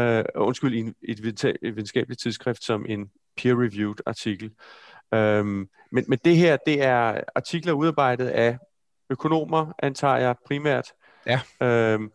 Uh, 0.00 0.22
undskyld, 0.34 0.74
i 0.74 0.78
en, 0.78 0.94
et 1.02 1.22
videnskabeligt 1.22 2.20
tidsskrift 2.20 2.64
som 2.64 2.86
en 2.88 3.10
peer-reviewed 3.36 3.96
artikel. 4.06 4.50
Um, 5.12 5.68
men, 5.92 6.04
men 6.08 6.18
det 6.24 6.36
her, 6.36 6.56
det 6.66 6.82
er 6.82 7.20
artikler 7.34 7.72
udarbejdet 7.72 8.28
af 8.28 8.58
økonomer, 9.10 9.72
antager 9.82 10.16
jeg 10.16 10.36
primært. 10.46 10.92
Ja. 11.26 11.40
Um, 11.94 12.12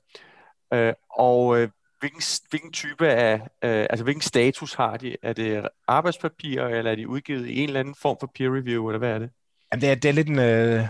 uh, 0.75 0.93
og 1.10 1.46
uh, 1.48 1.67
hvilken, 2.00 2.22
hvilken 2.50 2.72
type 2.72 3.07
af, 3.07 3.39
uh, 3.41 3.86
altså 3.89 4.03
hvilken 4.03 4.22
status 4.22 4.74
har 4.74 4.98
de? 4.98 5.17
Er 5.24 5.34
det 5.34 5.69
arbejdspapirer, 5.88 6.67
eller 6.67 6.91
er 6.91 6.96
de 6.96 7.07
udgivet 7.07 7.48
i 7.48 7.60
en 7.60 7.69
eller 7.69 7.79
anden 7.79 7.96
form 8.01 8.17
for 8.19 8.31
peer 8.36 8.55
review, 8.55 8.89
eller 8.89 9.00
hvad 9.00 9.12
er 9.12 9.19
det? 9.19 9.29
Jamen, 9.72 9.81
det 9.81 9.89
er, 9.89 9.96
det 9.96 10.10
er 10.10 10.13
lidt 10.13 10.27
en, 10.27 10.39
øh, 10.39 10.88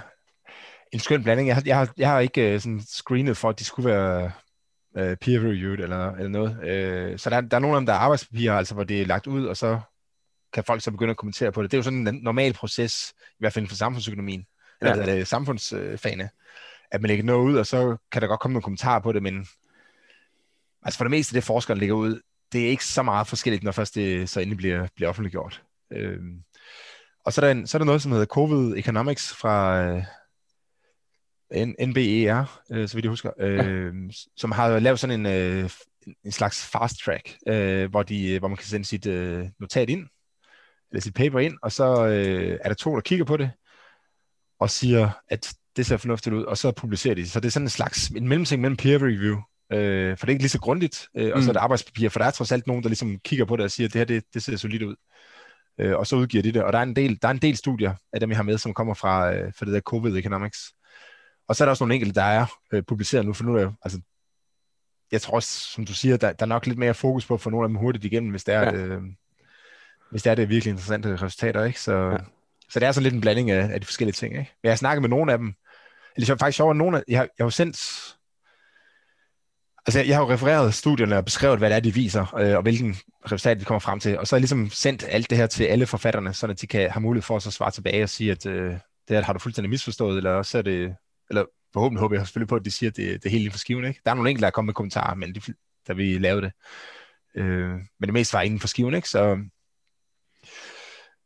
en 0.92 1.00
skøn 1.00 1.24
blanding. 1.24 1.48
Jeg 1.48 1.56
har, 1.56 1.64
jeg 1.66 1.78
har, 1.78 1.94
jeg 1.98 2.10
har 2.10 2.20
ikke 2.20 2.56
uh, 2.56 2.62
sådan 2.62 2.82
screenet 2.82 3.38
for, 3.38 3.50
at 3.50 3.60
de 3.60 3.66
skulle 3.66 3.90
være 3.90 4.32
uh, 5.02 5.18
peer-reviewed 5.22 5.84
eller, 5.84 6.12
eller 6.12 6.30
noget. 6.30 6.52
Uh, 6.52 7.18
så 7.18 7.30
der, 7.30 7.42
der 7.42 7.58
er 7.58 7.62
nogle 7.62 7.76
af 7.76 7.82
dem, 7.82 7.86
der 7.86 7.94
er 7.94 7.98
arbejdspapirer, 7.98 8.54
altså 8.54 8.74
hvor 8.74 8.84
det 8.84 9.02
er 9.02 9.06
lagt 9.06 9.28
ud, 9.28 9.46
og 9.46 9.58
så 9.58 9.80
kan 10.54 10.64
folk 10.64 10.82
så 10.82 10.92
begynde 10.92 11.12
at 11.12 11.18
kommentere 11.18 11.52
på 11.52 11.64
det. 11.64 11.72
Det 11.72 11.78
er 11.78 11.80
jo 11.80 11.84
sådan 11.84 12.08
en 12.08 12.20
normal 12.24 12.54
proces, 12.54 13.14
i 13.30 13.36
hvert 13.40 13.54
fald 13.54 13.68
for 13.68 13.76
samfundsøkonomien, 13.76 14.46
eller 14.82 14.98
ja. 14.98 15.16
det, 15.16 15.28
samfundsfagene, 15.28 16.30
at 16.92 17.02
man 17.02 17.08
lægger 17.08 17.26
noget 17.26 17.46
ud, 17.46 17.58
og 17.58 17.66
så 17.66 17.98
kan 18.12 18.22
der 18.22 18.28
godt 18.28 18.40
komme 18.40 18.54
nogle 18.54 18.64
kommentarer 18.64 19.00
på 19.00 19.12
det, 19.12 19.24
men 19.24 19.48
altså 20.84 20.98
for 20.98 21.04
det 21.04 21.12
meste, 21.12 21.36
det 21.36 21.44
forskeren 21.44 21.80
lægger 21.80 21.96
ud, 21.96 22.22
det 22.52 22.66
er 22.66 22.70
ikke 22.70 22.86
så 22.86 23.04
meget 23.04 23.28
forskelligt, 23.28 23.64
når 23.64 23.72
først 23.72 23.96
det 23.96 24.30
så 24.30 24.40
endelig 24.40 24.58
bliver, 24.58 24.88
bliver 24.96 25.10
offentliggjort. 25.10 25.64
Øh, 25.94 26.20
og 27.26 27.34
så 27.34 27.42
er, 27.42 27.46
der 27.46 27.52
en, 27.52 27.68
så 27.68 27.78
er 27.78 27.80
der 27.80 27.86
noget, 27.86 28.02
som 28.02 28.12
hedder 28.12 28.26
COVID 28.26 28.74
Economics 28.78 29.34
fra 29.34 29.84
øh, 29.84 30.04
NBER, 31.56 32.62
øh, 32.72 32.88
så 32.88 32.96
vidt 32.96 33.04
jeg 33.04 33.10
husker, 33.10 33.32
øh, 33.40 33.56
ja. 33.58 33.92
som 34.42 34.52
har 34.52 34.80
lavet 34.80 35.00
sådan 35.00 35.20
en, 35.20 35.26
øh, 35.26 35.70
en 36.26 36.32
slags 36.32 36.66
fast 36.66 37.00
track, 37.06 37.38
øh, 37.48 37.90
hvor, 37.90 38.04
de, 38.04 38.40
hvor 38.40 38.48
man 38.48 38.58
kan 38.58 38.66
sende 38.68 38.86
sit 38.86 39.06
øh, 39.06 39.46
notat 39.60 39.90
ind, 39.90 40.08
eller 40.92 41.02
sit 41.02 41.14
paper 41.14 41.40
ind, 41.40 41.58
og 41.62 41.72
så 41.72 42.08
øh, 42.08 42.60
er 42.64 42.68
der 42.68 42.76
to, 42.76 42.96
der 42.96 43.02
kigger 43.02 43.26
på 43.26 43.38
det, 43.38 43.52
og 44.60 44.70
siger, 44.70 45.10
at 45.28 45.54
det 45.78 45.86
ser 45.86 45.98
fornuftigt 45.98 46.36
ud, 46.36 46.44
og 46.44 46.58
så 46.58 46.72
publicerer 46.72 47.16
de. 47.16 47.30
Så 47.30 47.40
det 47.40 47.48
er 47.48 47.52
sådan 47.52 47.66
en 47.66 47.70
slags 47.70 48.08
en 48.08 48.28
mellemting 48.28 48.62
mellem 48.62 48.78
peer 48.78 48.98
review, 48.98 49.38
øh, 49.74 50.18
for 50.18 50.26
det 50.26 50.32
er 50.32 50.34
ikke 50.34 50.44
lige 50.44 50.50
så 50.50 50.60
grundigt, 50.60 51.08
øh, 51.18 51.32
og 51.36 51.44
så 51.44 51.50
er 51.50 51.54
det 51.54 51.60
mm. 51.60 51.64
arbejdspapir, 51.64 52.10
for 52.10 52.20
der 52.20 52.26
er 52.26 52.32
trods 52.32 52.52
alt 52.52 52.68
nogen, 52.68 52.84
der 52.84 52.90
ligesom 52.90 53.20
kigger 53.20 53.46
på 53.46 53.56
det 53.56 53.64
og 53.64 53.72
siger, 53.72 53.88
at 53.88 53.94
det 53.94 54.00
her, 54.00 54.06
det, 54.06 54.24
det 54.34 54.44
ser 54.44 54.58
solidt 54.58 54.84
ud. 54.84 54.96
Øh, 55.80 55.96
og 55.98 56.08
så 56.08 56.16
udgiver 56.16 56.42
de 56.42 56.52
det, 56.52 56.64
og 56.64 56.74
der 56.74 56.80
er 56.80 56.84
en 56.84 56.96
del, 56.96 57.20
der 57.22 57.28
er 57.28 57.32
en 57.32 57.42
del 57.42 57.58
studier 57.58 57.94
af 58.14 58.20
dem, 58.20 58.30
jeg 58.30 58.38
har 58.38 58.44
med, 58.44 58.58
som 58.58 58.74
kommer 58.74 58.94
fra, 58.94 59.34
øh, 59.34 59.54
fra 59.58 59.66
det 59.66 59.74
der 59.74 59.80
COVID 59.80 60.18
Economics. 60.18 60.58
Og 61.48 61.56
så 61.56 61.64
er 61.64 61.66
der 61.66 61.70
også 61.72 61.84
nogle 61.84 61.96
enkelte, 61.96 62.16
der 62.16 62.26
er 62.26 62.46
øh, 62.72 62.84
publiceret 62.84 63.26
nu, 63.26 63.34
for 63.34 63.44
nu 63.44 63.56
er 63.56 63.60
det, 63.60 63.76
altså, 63.84 64.02
jeg 65.12 65.22
tror 65.22 65.36
også, 65.36 65.50
som 65.50 65.86
du 65.86 65.94
siger, 65.94 66.18
der, 66.18 66.32
der 66.32 66.46
er 66.46 66.48
nok 66.48 66.66
lidt 66.66 66.78
mere 66.78 66.94
fokus 66.94 67.26
på 67.26 67.34
at 67.34 67.42
få 67.42 67.50
nogle 67.50 67.66
af 67.66 67.70
dem 67.70 67.78
hurtigt 67.78 68.06
igennem, 68.06 68.32
hvis 68.32 68.44
det 68.44 68.56
er, 68.56 68.62
ja. 68.62 68.74
øh, 68.74 69.02
hvis 70.12 70.24
det 70.24 70.30
er 70.30 70.36
det 70.36 70.50
virkelig 70.50 70.72
interessante 70.72 71.16
resultater, 71.16 71.64
ikke? 71.64 71.82
Så, 71.82 71.94
ja. 71.94 72.18
så 72.70 72.80
det 72.80 72.88
er 72.88 72.92
sådan 72.92 73.04
lidt 73.04 73.16
en 73.16 73.22
blanding 73.22 73.52
af, 73.52 73.74
af 73.74 73.82
de 73.82 73.86
forskellige 73.86 74.14
ting, 74.14 74.34
ikke? 74.34 74.52
Men 74.64 74.68
jeg 74.68 74.72
har 74.72 74.78
snakket 74.78 75.02
med 75.02 75.10
nogle 75.10 75.32
af 75.32 75.38
dem, 75.38 75.48
eller 76.16 76.26
det 76.26 76.30
er 76.30 76.38
faktisk 76.38 76.58
sjovt, 76.58 76.72
at 76.72 76.78
nogle 76.78 76.98
af, 76.98 77.04
jeg 77.08 77.20
har, 77.20 77.24
jeg 77.24 77.44
har 77.44 77.46
jo 77.46 77.50
sendt 77.50 77.78
Altså, 79.88 80.00
jeg 80.00 80.16
har 80.16 80.24
jo 80.24 80.32
refereret 80.32 80.74
studierne 80.74 81.18
og 81.18 81.26
beskrevet, 81.26 81.60
hvad 81.60 81.70
det 81.70 81.76
er, 81.76 81.80
de 81.80 81.94
viser, 81.94 82.36
øh, 82.36 82.56
og 82.56 82.62
hvilken 82.62 82.96
resultat 83.26 83.60
de 83.60 83.66
kommer 83.66 83.80
frem 83.80 84.00
til. 84.00 84.20
Og 84.20 84.28
så 84.28 84.36
har 84.36 84.38
jeg 84.38 84.42
ligesom 84.42 84.70
sendt 84.70 85.06
alt 85.10 85.30
det 85.30 85.38
her 85.38 85.48
til 85.48 85.64
alle 85.64 85.86
forfatterne, 85.86 86.34
så 86.34 86.48
at 86.48 86.62
de 86.62 86.68
kan 86.68 86.92
have 86.92 87.02
mulighed 87.02 87.24
for 87.24 87.36
at 87.36 87.42
så 87.42 87.52
svare 87.52 87.72
tilbage 87.72 88.04
og 88.04 88.10
sige, 88.10 88.32
at 88.32 88.46
øh, 88.46 88.72
det 88.72 88.82
her 89.10 89.22
har 89.22 89.34
du 89.34 89.40
fuldstændig 89.40 89.70
misforstået, 89.70 90.18
eller 90.18 90.44
så 90.44 90.58
er 90.58 90.62
det, 90.62 90.96
eller 91.30 91.46
forhåbentlig 91.74 92.00
håber 92.00 92.16
jeg 92.16 92.28
selvfølgelig 92.28 92.50
på, 92.50 92.56
at 92.56 92.66
de 92.66 92.72
siger, 92.72 92.90
at 92.90 92.98
det, 92.98 93.24
det 93.24 93.26
er 93.26 93.30
helt 93.30 93.42
inden 93.42 93.52
for 93.52 93.60
skiven. 93.60 93.86
Ikke? 93.86 94.02
Der 94.06 94.12
er 94.12 94.16
nogle 94.16 94.30
enkelte, 94.30 94.42
der 94.42 94.48
er 94.48 94.52
kommet 94.52 94.68
med 94.68 94.74
kommentarer, 94.74 95.16
men 95.16 95.36
de, 95.36 95.42
da 95.88 95.94
vi 95.94 96.18
lavede 96.18 96.42
det. 96.42 96.52
Øh, 97.36 97.70
men 97.70 98.04
det 98.04 98.14
meste 98.14 98.34
var 98.34 98.42
inden 98.42 98.60
for 98.60 98.68
skiven, 98.68 98.94
ikke? 98.94 99.10
Så, 99.10 99.38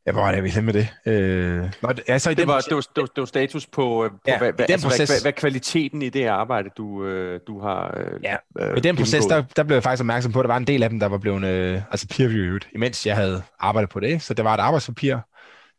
Ja, 0.05 0.11
hvor 0.11 0.27
er 0.27 0.31
det, 0.31 0.43
vi 0.43 0.61
med 0.61 0.73
det? 0.73 0.87
Øh, 1.05 1.71
nå, 1.81 1.93
altså, 2.07 2.29
i 2.29 2.33
det, 2.33 2.37
den 2.37 2.47
var, 2.47 2.59
det, 2.59 2.75
var, 2.75 2.81
det, 2.81 3.01
var, 3.01 3.05
det 3.05 3.17
var 3.17 3.25
status 3.25 3.67
på, 3.67 4.05
øh, 4.05 4.11
på 4.11 4.17
ja, 4.27 4.37
hvad, 4.37 4.53
den 4.53 4.65
altså, 4.69 4.87
proces, 4.87 5.09
hvad, 5.09 5.21
hvad, 5.21 5.33
kvaliteten 5.33 6.01
i 6.01 6.09
det 6.09 6.25
arbejde, 6.25 6.69
du, 6.77 7.05
øh, 7.05 7.39
du 7.47 7.59
har 7.59 7.97
øh, 7.97 8.23
Ja, 8.23 8.35
øh, 8.59 8.77
i 8.77 8.79
den 8.79 8.95
proces, 8.95 9.25
der, 9.25 9.43
der 9.55 9.63
blev 9.63 9.75
jeg 9.75 9.83
faktisk 9.83 10.01
opmærksom 10.01 10.31
på, 10.31 10.39
at 10.39 10.43
der 10.43 10.47
var 10.47 10.57
en 10.57 10.67
del 10.67 10.83
af 10.83 10.89
dem, 10.89 10.99
der 10.99 11.07
var 11.07 11.17
blevet 11.17 11.45
øh, 11.45 11.81
altså 11.91 12.07
peer-reviewed, 12.07 12.69
imens 12.75 13.05
jeg 13.05 13.15
havde 13.15 13.43
arbejdet 13.59 13.89
på 13.89 13.99
det. 13.99 14.21
Så 14.21 14.33
det 14.33 14.45
var 14.45 14.53
et 14.53 14.59
arbejdspapir, 14.59 15.17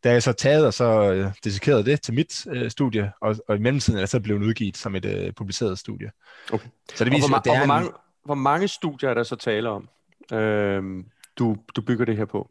da 0.03 0.11
jeg 0.11 0.23
så 0.23 0.31
taget 0.31 0.65
og 0.65 0.73
så 0.73 1.13
øh, 1.13 1.31
dissekerede 1.43 1.85
det 1.85 2.01
til 2.01 2.13
mit 2.13 2.45
øh, 2.49 2.71
studie, 2.71 3.11
og, 3.21 3.35
og 3.47 3.55
i 3.55 3.59
mellemtiden 3.59 3.97
er 3.97 4.01
det 4.01 4.09
så 4.09 4.19
blevet 4.19 4.43
udgivet 4.43 4.77
som 4.77 4.95
et 4.95 5.05
øh, 5.05 5.33
publiceret 5.33 5.79
studie. 5.79 6.11
Okay. 6.53 6.67
Så 6.95 7.03
det 7.03 7.13
viser, 7.13 7.23
og 7.23 7.29
hvor, 7.29 7.37
at 7.37 7.43
det 7.43 7.51
og 7.51 7.55
er 7.55 7.59
hvor, 7.59 7.67
mange, 7.67 7.87
en, 7.87 7.93
hvor 8.25 8.35
mange 8.35 8.67
studier 8.67 9.09
er 9.09 9.13
der 9.13 9.23
så 9.23 9.35
tale 9.35 9.69
om, 9.69 9.89
øh, 10.33 11.03
du, 11.37 11.57
du 11.75 11.81
bygger 11.81 12.05
det 12.05 12.17
her 12.17 12.25
på? 12.25 12.49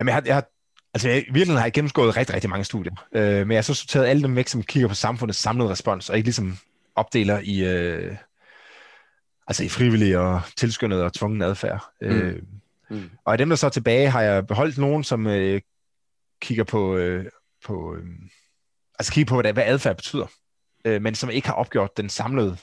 Jamen, 0.00 0.08
jeg 0.08 0.14
har, 0.14 0.22
jeg 0.26 0.34
har 0.34 0.44
Altså, 0.94 1.08
jeg, 1.08 1.18
i 1.18 1.24
virkeligheden 1.24 1.58
har 1.58 1.64
jeg 1.64 1.72
gennemgået 1.72 2.16
rigtig, 2.16 2.34
rigtig 2.34 2.50
mange 2.50 2.64
studier, 2.64 2.92
øh, 3.12 3.38
men 3.46 3.50
jeg 3.50 3.56
har 3.56 3.62
så 3.62 3.74
sorteret 3.74 4.06
alle 4.06 4.22
dem 4.22 4.36
væk, 4.36 4.48
som 4.48 4.62
kigger 4.62 4.88
på 4.88 4.94
samfundets 4.94 5.38
samlede 5.38 5.70
respons, 5.70 6.10
og 6.10 6.16
ikke 6.16 6.26
ligesom 6.26 6.56
opdeler 6.94 7.40
i, 7.44 7.64
øh, 7.64 8.16
altså 9.46 9.64
i 9.64 9.68
frivillig 9.68 10.18
og 10.18 10.40
tilskyndet 10.56 11.02
og 11.02 11.12
tvungen 11.12 11.42
adfærd. 11.42 11.84
Mm. 12.00 12.08
Øh, 12.08 12.42
mm. 12.90 13.10
Og 13.24 13.32
af 13.32 13.38
dem, 13.38 13.48
der 13.48 13.56
så 13.56 13.66
er 13.66 13.70
tilbage, 13.70 14.10
har 14.10 14.22
jeg 14.22 14.46
beholdt 14.46 14.78
nogen, 14.78 15.04
som 15.04 15.26
øh, 15.26 15.60
kigger 16.44 16.64
på, 16.64 16.96
øh, 16.96 17.30
på 17.64 17.94
øh, 17.96 18.04
altså 18.98 19.12
kigger 19.12 19.28
på, 19.28 19.40
hvad, 19.40 19.52
hvad 19.52 19.64
adfærd 19.66 19.96
betyder, 19.96 20.26
øh, 20.84 21.02
men 21.02 21.14
som 21.14 21.30
ikke 21.30 21.48
har 21.48 21.54
opgjort 21.54 21.96
den 21.96 22.08
samlede 22.08 22.56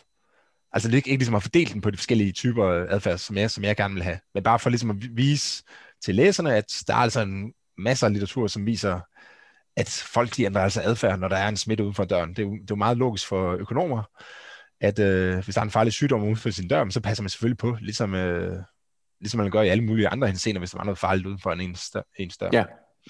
Altså 0.73 0.89
ikke, 0.95 1.09
ikke 1.09 1.19
ligesom 1.19 1.33
har 1.33 1.39
fordelt 1.39 1.73
den 1.73 1.81
på 1.81 1.91
de 1.91 1.97
forskellige 1.97 2.31
typer 2.31 2.65
adfærd, 2.89 3.17
som 3.17 3.37
jeg, 3.37 3.51
som 3.51 3.63
jeg 3.63 3.75
gerne 3.75 3.93
vil 3.93 4.03
have, 4.03 4.19
men 4.33 4.43
bare 4.43 4.59
for 4.59 4.69
ligesom 4.69 4.89
at 4.89 4.95
vise 5.15 5.63
til 6.03 6.15
læserne, 6.15 6.55
at 6.55 6.83
der 6.87 6.93
er 6.93 6.97
altså 6.97 7.21
en 7.21 7.53
masser 7.77 8.07
af 8.07 8.13
litteratur, 8.13 8.47
som 8.47 8.65
viser, 8.65 8.99
at 9.77 9.89
folk 9.89 10.37
de 10.37 10.43
ændrer 10.43 10.61
altså 10.61 10.81
adfærd, 10.81 11.19
når 11.19 11.27
der 11.27 11.37
er 11.37 11.47
en 11.47 11.57
smitte 11.57 11.83
uden 11.83 11.95
for 11.95 12.03
døren. 12.03 12.29
Det 12.29 12.39
er 12.39 12.43
jo, 12.43 12.53
det 12.53 12.61
er 12.61 12.65
jo 12.69 12.75
meget 12.75 12.97
logisk 12.97 13.27
for 13.27 13.51
økonomer, 13.51 14.03
at 14.81 14.99
øh, 14.99 15.43
hvis 15.43 15.55
der 15.55 15.61
er 15.61 15.65
en 15.65 15.71
farlig 15.71 15.93
sygdom 15.93 16.23
uden 16.23 16.35
for 16.35 16.49
sin 16.49 16.67
dør, 16.67 16.89
så 16.89 17.01
passer 17.01 17.23
man 17.23 17.29
selvfølgelig 17.29 17.57
på, 17.57 17.77
ligesom, 17.81 18.15
øh, 18.15 18.63
ligesom 19.19 19.37
man 19.37 19.51
gør 19.51 19.61
i 19.61 19.69
alle 19.69 19.83
mulige 19.83 20.07
andre 20.07 20.27
henseender, 20.27 20.59
hvis 20.59 20.71
der 20.71 20.77
var 20.77 20.85
noget 20.85 20.97
farligt 20.97 21.27
uden 21.27 21.39
for 21.39 21.51
en 21.51 21.61
ens 21.61 22.37
dør. 22.37 22.49
Ja, 22.53 22.63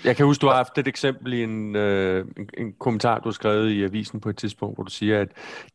jeg 0.05 0.15
kan 0.15 0.25
huske, 0.25 0.41
du 0.41 0.47
har 0.47 0.55
haft 0.55 0.77
et 0.77 0.87
eksempel 0.87 1.33
i 1.33 1.43
en, 1.43 1.75
øh, 1.75 2.25
en, 2.37 2.49
en 2.57 2.73
kommentar, 2.79 3.19
du 3.19 3.29
har 3.29 3.33
skrevet 3.33 3.69
i 3.69 3.83
avisen 3.83 4.19
på 4.19 4.29
et 4.29 4.37
tidspunkt, 4.37 4.77
hvor 4.77 4.83
du 4.83 4.91
siger, 4.91 5.21
at 5.21 5.27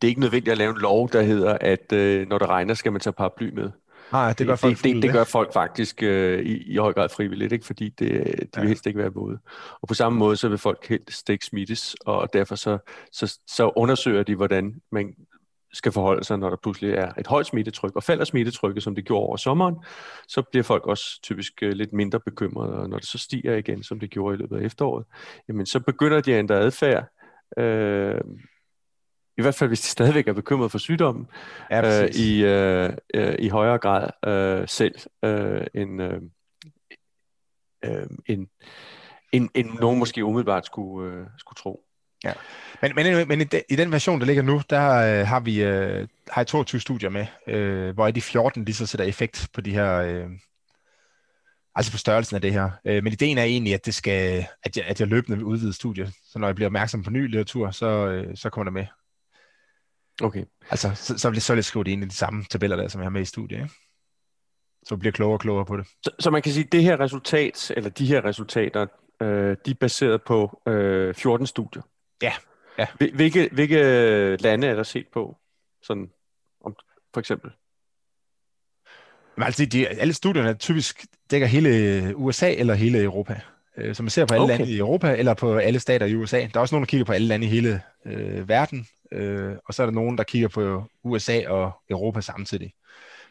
det 0.03 0.07
er 0.07 0.09
ikke 0.09 0.21
nødvendigt 0.21 0.53
at 0.53 0.59
lave 0.59 0.71
en 0.71 0.79
lov, 0.79 1.11
der 1.13 1.23
hedder, 1.23 1.59
at 1.61 1.93
øh, 1.93 2.29
når 2.29 2.39
det 2.39 2.49
regner, 2.49 2.75
skal 2.75 2.93
man 2.93 3.01
tage 3.01 3.13
paraply 3.13 3.51
med. 3.55 3.71
Nej, 4.13 4.33
det 4.33 4.47
gør 4.47 4.57
folk 4.57 4.77
det, 4.77 4.95
det, 4.95 5.03
det 5.03 5.13
gør 5.13 5.25
folk 5.25 5.53
faktisk 5.53 6.03
øh, 6.03 6.43
i, 6.43 6.73
i 6.73 6.77
høj 6.77 6.93
grad 6.93 7.09
frivilligt, 7.09 7.53
ikke? 7.53 7.67
fordi 7.67 7.89
det, 7.89 7.99
de 7.99 8.47
ja. 8.57 8.61
vil 8.61 8.69
helst 8.69 8.87
ikke 8.87 8.99
være 8.99 9.13
våde. 9.15 9.39
Og 9.83 9.89
på 9.89 9.95
samme 9.95 10.19
måde, 10.19 10.37
så 10.37 10.49
vil 10.49 10.59
folk 10.59 10.87
helst 10.89 11.31
ikke 11.31 11.47
smittes, 11.47 11.97
og 12.07 12.33
derfor 12.33 12.55
så, 12.55 12.79
så, 13.13 13.39
så 13.47 13.73
undersøger 13.77 14.23
de, 14.23 14.35
hvordan 14.35 14.75
man 14.93 15.15
skal 15.73 15.93
forholde 15.93 16.25
sig, 16.25 16.39
når 16.39 16.51
der 16.51 16.57
pludselig 16.57 16.95
er 16.95 17.13
et 17.19 17.27
højt 17.27 17.47
smittetryk, 17.47 17.97
og 17.97 18.03
falder 18.03 18.25
smittetrykket, 18.25 18.83
som 18.83 18.95
det 18.95 19.05
gjorde 19.05 19.27
over 19.27 19.37
sommeren, 19.37 19.75
så 20.29 20.43
bliver 20.43 20.65
folk 20.65 20.87
også 20.87 21.21
typisk 21.23 21.53
øh, 21.63 21.73
lidt 21.73 21.93
mindre 21.93 22.21
bekymrede, 22.21 22.75
og 22.75 22.89
når 22.89 22.99
det 22.99 23.09
så 23.09 23.19
stiger 23.19 23.55
igen, 23.55 23.83
som 23.83 24.01
det 24.01 24.11
gjorde 24.11 24.35
i 24.35 24.39
løbet 24.39 24.57
af 24.59 24.65
efteråret, 24.65 25.07
jamen 25.49 25.67
så 25.67 25.81
begynder 25.81 26.21
de 26.21 26.35
at 26.35 26.39
ændre 26.39 26.59
adfærd, 26.59 27.05
øh, 27.59 28.21
i 29.39 29.43
hvert 29.43 29.55
fald 29.55 29.71
hvis 29.71 29.81
de 29.81 29.87
stadigvæk 29.97 30.29
er 30.29 30.33
bekymret 30.33 30.71
for 30.71 30.79
sygdommen, 30.79 31.27
ja, 31.71 32.03
øh, 32.03 32.11
i, 32.11 32.45
øh, 32.45 32.93
øh, 33.15 33.35
i 33.39 33.49
højere 33.49 33.79
grad 33.79 34.11
øh, 34.27 34.69
selv, 34.69 34.95
øh, 35.25 35.67
end, 35.75 36.03
øh, 36.03 36.21
øh, 37.85 38.07
end, 38.27 38.47
end, 39.33 39.49
end 39.55 39.71
nogen 39.81 39.99
måske 39.99 40.25
umiddelbart 40.25 40.67
skulle, 40.67 41.13
øh, 41.13 41.27
skulle 41.39 41.57
tro. 41.57 41.86
Ja. 42.25 42.33
Men, 42.83 42.93
men, 42.95 43.29
men 43.29 43.41
i, 43.41 43.45
de, 43.45 43.63
i 43.69 43.77
den 43.77 43.93
version, 43.93 44.21
der 44.21 44.27
ligger 44.27 44.43
nu, 44.43 44.63
der 44.71 45.21
øh, 45.21 45.27
har 45.27 45.41
vi 45.41 45.63
øh, 45.63 46.09
har 46.31 46.41
jeg 46.41 46.47
22 46.47 46.81
studier 46.81 47.11
med, 47.11 47.27
øh, 47.47 47.95
hvor 47.95 48.11
de 48.11 48.21
14 48.21 48.65
lige 48.65 48.75
så 48.75 48.87
sætter 48.87 49.05
effekt 49.05 49.49
på 49.53 49.61
de 49.61 49.73
her, 49.73 49.97
øh, 49.97 50.27
altså 51.75 51.93
på 51.93 51.99
størrelsen 51.99 52.35
af 52.35 52.41
det 52.43 52.53
her. 52.53 52.71
Øh, 52.85 53.05
men 53.05 53.13
ideen 53.13 53.39
er 53.39 53.43
egentlig, 53.43 53.75
at 53.75 53.87
det 53.87 53.95
skal, 53.95 54.47
at 54.63 54.77
jeg, 54.77 54.85
at 54.85 55.01
jeg 55.01 55.09
løbende 55.09 55.39
vil 55.39 55.47
udvide 55.47 55.73
studiet, 55.73 56.13
så 56.25 56.39
når 56.39 56.49
jeg 56.49 56.55
bliver 56.55 56.69
opmærksom 56.69 57.03
på 57.03 57.11
ny 57.11 57.23
litteratur, 57.23 57.71
så, 57.71 57.87
øh, 57.87 58.37
så 58.37 58.51
kommer 58.51 58.65
der 58.65 58.81
med. 58.81 58.87
Okay. 60.23 60.45
Altså, 60.71 60.95
så, 60.95 61.19
så 61.19 61.29
vil 61.29 61.37
jeg 61.37 61.43
så 61.43 61.55
lidt 61.55 61.67
skrive 61.67 61.85
det 61.85 61.91
ind 61.91 62.05
i 62.05 62.07
de 62.07 62.15
samme 62.15 62.45
tabeller 62.45 62.77
der, 62.77 62.89
som 62.89 63.01
jeg 63.01 63.05
har 63.05 63.11
med 63.11 63.23
i 63.23 63.25
studiet, 63.25 63.59
ikke? 63.59 63.75
Så 64.85 64.97
bliver 64.97 65.13
klogere 65.13 65.37
og 65.37 65.41
klogere 65.41 65.67
på 65.67 65.77
det. 65.77 65.87
Så, 66.03 66.11
så 66.19 66.31
man 66.31 66.43
kan 66.43 66.53
sige, 66.53 66.65
at 66.65 66.73
det 66.73 66.83
her 66.83 67.01
resultat, 67.01 67.73
eller 67.77 67.91
de 67.91 68.07
her 68.07 68.25
resultater, 68.25 68.87
øh, 69.23 69.57
de 69.67 69.71
er 69.71 69.75
baseret 69.81 70.23
på 70.23 70.63
øh, 70.67 71.15
14 71.15 71.47
studier. 71.47 71.83
Ja. 72.23 72.33
ja. 72.79 72.87
Hvilke, 73.15 73.49
hvilke 73.53 73.77
lande 74.37 74.67
er 74.67 74.75
der 74.75 74.83
set 74.83 75.07
på, 75.13 75.37
sådan, 75.83 76.11
om, 76.65 76.77
for 77.15 77.21
eksempel? 77.21 77.51
Jamen, 79.37 79.47
altså, 79.47 79.67
de, 79.67 79.89
alle 79.89 80.15
studierne 80.15 80.55
typisk 80.55 81.07
dækker 81.31 81.47
hele 81.47 82.13
USA 82.17 82.53
eller 82.53 82.75
hele 82.75 83.03
Europa. 83.03 83.41
Øh, 83.77 83.95
så 83.95 84.03
man 84.03 84.11
ser 84.11 84.27
på 84.27 84.35
alle 84.35 84.45
okay. 84.45 84.59
lande 84.59 84.73
i 84.73 84.79
Europa, 84.79 85.17
eller 85.17 85.35
på 85.35 85.57
alle 85.57 85.81
stater 85.81 86.07
i 86.07 86.15
USA. 86.15 86.41
Der 86.41 86.51
er 86.55 86.61
også 86.61 86.75
nogen, 86.75 86.83
der 86.85 86.91
kigger 86.91 87.05
på 87.05 87.13
alle 87.13 87.27
lande 87.27 87.47
i 87.47 87.49
hele 87.49 87.83
øh, 88.07 88.49
verden, 88.49 88.87
øh, 89.13 89.57
og 89.67 89.75
så 89.75 89.83
er 89.83 89.87
der 89.87 89.93
nogen, 89.93 90.19
der 90.19 90.25
kigger 90.25 90.49
på 90.49 90.85
USA 91.05 91.49
og 91.49 91.73
Europa 91.91 92.21
samtidig. 92.21 92.73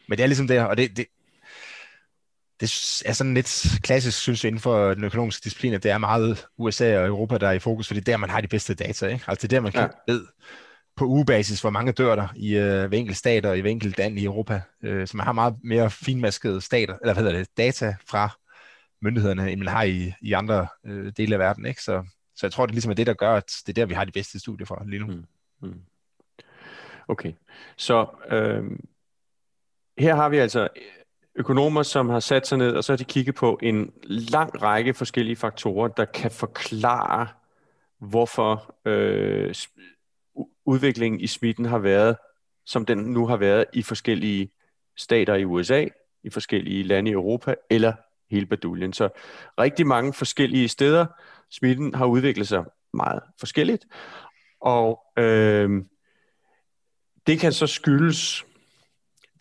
Men 0.08 0.18
det 0.18 0.22
er 0.22 0.26
ligesom 0.26 0.46
der, 0.46 0.64
og 0.64 0.76
det, 0.76 0.96
det, 0.96 1.06
det 2.60 3.02
er 3.06 3.12
sådan 3.12 3.34
lidt 3.34 3.66
klassisk, 3.82 4.18
synes 4.18 4.44
jeg, 4.44 4.48
inden 4.48 4.60
for 4.60 4.94
den 4.94 5.04
økonomiske 5.04 5.44
disciplin, 5.44 5.74
at 5.74 5.82
det 5.82 5.90
er 5.90 5.98
meget 5.98 6.46
USA 6.58 6.98
og 6.98 7.06
Europa, 7.06 7.38
der 7.38 7.48
er 7.48 7.52
i 7.52 7.58
fokus, 7.58 7.86
for 7.86 7.94
det 7.94 8.00
er 8.00 8.12
der, 8.12 8.16
man 8.16 8.30
har 8.30 8.40
de 8.40 8.48
bedste 8.48 8.74
data. 8.74 9.06
Ikke? 9.06 9.24
Altså 9.28 9.46
det 9.46 9.52
er 9.52 9.56
der, 9.56 9.62
man 9.62 9.72
kan 9.72 9.90
ja. 10.08 10.12
ved 10.12 10.26
på 10.96 11.04
ugebasis, 11.04 11.60
hvor 11.60 11.70
mange 11.70 11.92
dør 11.92 12.14
der 12.14 12.28
i 12.36 12.56
øh, 12.56 12.88
hver 12.88 12.98
enkelt 12.98 13.16
stat 13.16 13.46
og 13.46 13.58
i 13.58 13.60
hver 13.60 13.70
enkelt 13.70 13.98
land 13.98 14.18
i 14.18 14.24
Europa. 14.24 14.60
Øh, 14.82 15.06
så 15.06 15.16
man 15.16 15.26
har 15.26 15.32
meget 15.32 15.54
mere 15.64 15.90
finmaskede 15.90 16.60
stater, 16.60 16.98
eller 17.02 17.14
hvad 17.14 17.24
hedder 17.24 17.38
det, 17.38 17.48
data 17.56 17.96
fra 18.08 18.28
myndighederne, 19.02 19.52
end 19.52 19.60
man 19.60 19.68
har 19.68 19.82
i, 19.82 20.12
i 20.20 20.32
andre 20.32 20.66
øh, 20.86 21.12
dele 21.16 21.34
af 21.34 21.38
verden. 21.38 21.66
Ikke? 21.66 21.82
Så, 21.82 22.04
så 22.36 22.46
jeg 22.46 22.52
tror, 22.52 22.66
det 22.66 22.74
ligesom 22.74 22.90
er 22.90 22.94
det, 22.94 23.06
der 23.06 23.14
gør, 23.14 23.34
at 23.34 23.52
det 23.66 23.68
er 23.68 23.82
der, 23.82 23.86
vi 23.86 23.94
har 23.94 24.04
de 24.04 24.12
bedste 24.12 24.38
studier 24.38 24.66
fra 24.66 24.82
lige 24.86 25.00
nu. 25.00 25.06
Mm. 25.06 25.24
Mm. 25.62 25.80
Okay, 27.08 27.32
så 27.76 28.06
øh, 28.30 28.64
her 29.98 30.14
har 30.14 30.28
vi 30.28 30.38
altså 30.38 30.68
økonomer, 31.36 31.82
som 31.82 32.08
har 32.08 32.20
sat 32.20 32.46
sig 32.46 32.58
ned, 32.58 32.72
og 32.72 32.84
så 32.84 32.92
har 32.92 32.96
de 32.96 33.04
kigget 33.04 33.34
på 33.34 33.58
en 33.62 33.92
lang 34.04 34.62
række 34.62 34.94
forskellige 34.94 35.36
faktorer, 35.36 35.88
der 35.88 36.04
kan 36.04 36.30
forklare, 36.30 37.28
hvorfor 37.98 38.74
øh, 38.84 39.54
udviklingen 40.66 41.20
i 41.20 41.26
smitten 41.26 41.64
har 41.64 41.78
været, 41.78 42.16
som 42.66 42.86
den 42.86 42.98
nu 42.98 43.26
har 43.26 43.36
været 43.36 43.64
i 43.72 43.82
forskellige 43.82 44.50
stater 44.96 45.34
i 45.34 45.44
USA, 45.44 45.86
i 46.24 46.30
forskellige 46.30 46.82
lande 46.82 47.10
i 47.10 47.14
Europa, 47.14 47.54
eller 47.70 47.92
hele 48.30 48.46
baduljen. 48.46 48.92
Så 48.92 49.08
rigtig 49.58 49.86
mange 49.86 50.12
forskellige 50.12 50.68
steder, 50.68 51.06
smitten 51.50 51.94
har 51.94 52.06
udviklet 52.06 52.48
sig 52.48 52.64
meget 52.94 53.22
forskelligt, 53.40 53.86
og 54.60 55.00
øh, 55.18 55.84
det 57.26 57.40
kan 57.40 57.52
så 57.52 57.66
skyldes 57.66 58.44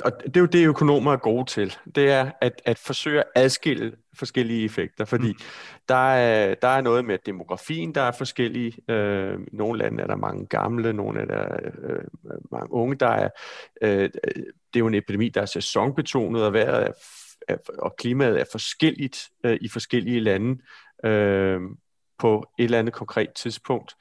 og 0.04 0.12
det 0.26 0.38
er 0.38 0.42
jo 0.42 0.46
det, 0.46 0.68
økonomer 0.68 1.14
er 1.14 1.18
gode 1.18 1.46
til, 1.46 1.76
det 1.96 2.12
er 2.12 2.32
at, 2.42 2.62
at 2.66 2.80
forsøge 2.80 3.20
at 3.20 3.26
adskille 3.36 3.96
forskellige 4.14 4.66
effekter, 4.66 5.06
fordi 5.06 5.32
mm. 5.32 5.40
der, 5.90 6.14
er, 6.14 6.56
der 6.56 6.68
er 6.68 6.82
noget 6.82 7.06
med 7.06 7.18
demografien, 7.26 7.96
der 7.96 8.02
er 8.02 8.12
forskellige. 8.12 8.92
Øh, 8.92 9.40
nogle 9.54 9.80
lande 9.80 10.04
er 10.04 10.08
der 10.08 10.16
mange 10.16 10.46
gamle, 10.48 10.94
nogle 10.94 11.22
er 11.22 11.26
der 11.26 11.56
øh, 11.84 12.04
mange 12.52 12.74
unge. 12.74 12.96
Der 12.96 13.08
er, 13.08 13.30
øh, 13.82 14.10
det 14.74 14.76
er 14.76 14.80
jo 14.80 14.88
en 14.88 14.94
epidemi, 14.94 15.30
der 15.30 15.42
er 15.42 15.46
sæsonbetonet, 15.46 16.46
og 16.46 16.54
vejret 16.54 16.88
er, 16.88 16.92
er, 17.48 17.58
og 17.80 17.96
klimaet 17.98 18.40
er 18.40 18.46
forskelligt 18.52 19.30
øh, 19.46 19.58
i 19.62 19.70
forskellige 19.70 20.20
lande 20.20 20.62
øh, 21.06 21.62
på 22.20 22.46
et 22.60 22.64
eller 22.64 22.80
andet 22.80 22.94
konkret 22.94 23.34
tidspunkt. 23.34 23.96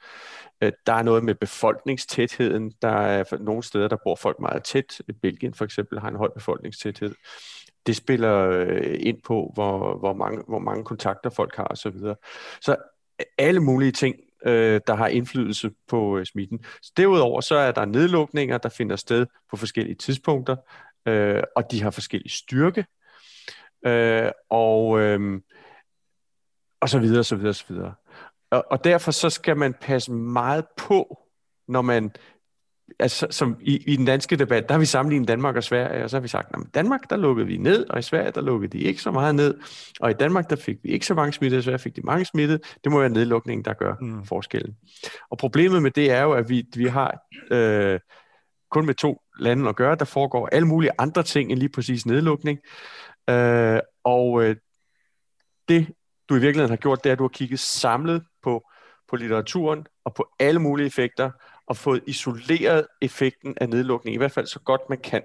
Øh, 0.61 0.71
der 0.85 0.93
er 0.93 1.03
noget 1.03 1.23
med 1.23 1.35
befolkningstætheden. 1.35 2.73
Der 2.81 2.87
er 2.87 3.37
nogle 3.39 3.63
steder, 3.63 3.87
der 3.87 3.97
bor 4.03 4.15
folk 4.15 4.39
meget 4.39 4.63
tæt. 4.63 5.01
Belgien 5.21 5.53
for 5.53 5.65
eksempel 5.65 5.99
har 5.99 6.09
en 6.09 6.15
høj 6.15 6.29
befolkningstæthed. 6.35 7.15
Det 7.85 7.95
spiller 7.95 8.49
øh, 8.49 8.95
ind 8.99 9.21
på, 9.21 9.51
hvor, 9.53 9.97
hvor, 9.97 10.13
mange, 10.13 10.43
hvor 10.47 10.59
mange 10.59 10.83
kontakter 10.83 11.29
folk 11.29 11.55
har 11.55 11.67
osv. 11.67 11.99
Så, 11.99 12.15
så 12.61 12.71
øh, 13.19 13.25
alle 13.37 13.59
mulige 13.59 13.91
ting, 13.91 14.15
der 14.87 14.95
har 14.95 15.07
indflydelse 15.07 15.71
på 15.87 16.25
smitten. 16.25 16.65
Derudover 16.97 17.41
så 17.41 17.55
er 17.55 17.71
der 17.71 17.85
nedlukninger, 17.85 18.57
der 18.57 18.69
finder 18.69 18.95
sted 18.95 19.25
på 19.49 19.57
forskellige 19.57 19.95
tidspunkter, 19.95 20.55
og 21.55 21.71
de 21.71 21.81
har 21.81 21.91
forskellig 21.91 22.31
styrke. 22.31 22.85
og, 24.49 24.87
og 26.81 26.89
så 26.89 26.99
videre, 26.99 27.23
så 27.23 27.35
videre, 27.35 27.53
så 27.53 27.65
videre. 27.69 27.93
Og, 28.51 28.65
og 28.71 28.83
derfor 28.83 29.11
så 29.11 29.29
skal 29.29 29.57
man 29.57 29.73
passe 29.73 30.11
meget 30.11 30.65
på, 30.77 31.19
når 31.67 31.81
man, 31.81 32.11
altså 32.99 33.27
som 33.29 33.57
i, 33.61 33.83
i 33.87 33.95
den 33.95 34.05
danske 34.05 34.35
debat, 34.35 34.67
der 34.67 34.73
har 34.73 34.79
vi 34.79 34.85
sammenlignet 34.85 35.27
Danmark 35.27 35.55
og 35.55 35.63
Sverige, 35.63 36.03
og 36.03 36.09
så 36.09 36.17
har 36.17 36.21
vi 36.21 36.27
sagt, 36.27 36.47
at 36.53 36.59
Danmark 36.73 37.09
der 37.09 37.17
lukkede 37.17 37.47
vi 37.47 37.57
ned, 37.57 37.89
og 37.89 37.99
i 37.99 38.01
Sverige 38.01 38.31
der 38.31 38.41
lukkede 38.41 38.77
de 38.77 38.83
ikke 38.83 39.01
så 39.01 39.11
meget 39.11 39.35
ned, 39.35 39.57
og 39.99 40.11
i 40.11 40.13
Danmark 40.13 40.49
der 40.49 40.55
fik 40.55 40.77
vi 40.83 40.89
ikke 40.89 41.05
så 41.05 41.13
mange 41.13 41.33
smittede, 41.33 41.57
og 41.57 41.61
i 41.61 41.63
Sverige 41.63 41.79
fik 41.79 41.95
de 41.95 42.01
mange 42.01 42.25
smittede. 42.25 42.59
Det 42.83 42.91
må 42.91 42.99
være 42.99 43.09
nedlukningen, 43.09 43.65
der 43.65 43.73
gør 43.73 43.95
mm. 44.01 44.25
forskellen. 44.25 44.75
Og 45.31 45.37
problemet 45.37 45.81
med 45.81 45.91
det 45.91 46.11
er 46.11 46.21
jo, 46.21 46.31
at 46.31 46.49
vi, 46.49 46.65
vi 46.75 46.85
har 46.85 47.19
øh, 47.51 47.99
kun 48.71 48.85
med 48.85 48.93
to 48.93 49.21
lande 49.39 49.69
at 49.69 49.75
gøre, 49.75 49.95
der 49.95 50.05
foregår 50.05 50.49
alle 50.51 50.67
mulige 50.67 50.91
andre 50.97 51.23
ting 51.23 51.51
end 51.51 51.59
lige 51.59 51.69
præcis 51.69 52.05
nedlukning. 52.05 52.59
Øh, 53.29 53.79
og 54.03 54.43
øh, 54.43 54.55
det 55.67 55.87
du 56.29 56.35
i 56.35 56.39
virkeligheden 56.39 56.69
har 56.69 56.77
gjort, 56.77 57.03
det 57.03 57.09
er, 57.09 57.13
at 57.13 57.19
du 57.19 57.23
har 57.23 57.29
kigget 57.29 57.59
samlet 57.59 58.25
på, 58.43 58.69
på 59.07 59.15
litteraturen 59.15 59.87
og 60.05 60.13
på 60.13 60.27
alle 60.39 60.59
mulige 60.59 60.87
effekter, 60.87 61.31
og 61.67 61.77
fået 61.77 62.03
isoleret 62.07 62.87
effekten 63.01 63.53
af 63.61 63.69
nedlukning, 63.69 64.13
i 64.13 64.17
hvert 64.17 64.31
fald 64.31 64.47
så 64.47 64.59
godt 64.59 64.81
man 64.89 64.97
kan. 64.97 65.23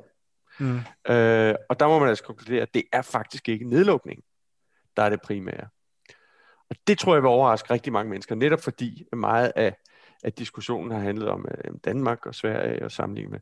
Mm. 0.59 0.77
Øh, 1.09 1.55
og 1.69 1.81
der 1.81 1.89
må 1.89 1.99
man 1.99 2.09
altså 2.09 2.25
konkludere, 2.25 2.63
at 2.63 2.75
det 2.75 2.83
er 2.93 3.03
faktisk 3.03 3.49
ikke 3.49 3.69
nedlukning, 3.69 4.23
der 4.97 5.03
er 5.03 5.11
det 5.11 5.21
primære. 5.21 5.69
Og 6.71 6.77
det 6.87 6.99
tror 6.99 7.15
jeg 7.15 7.23
vil 7.23 7.29
overraske 7.29 7.71
rigtig 7.71 7.93
mange 7.93 8.11
mennesker, 8.11 8.35
netop 8.35 8.61
fordi 8.61 9.05
meget 9.13 9.53
af, 9.57 9.77
af 10.25 10.33
diskussionen 10.33 10.91
har 10.91 10.99
handlet 10.99 11.29
om 11.29 11.47
øh, 11.51 11.75
Danmark 11.85 12.27
og 12.27 12.35
Sverige 12.35 12.85
og 12.85 12.93
sammenligning 12.93 13.33
med. 13.33 13.41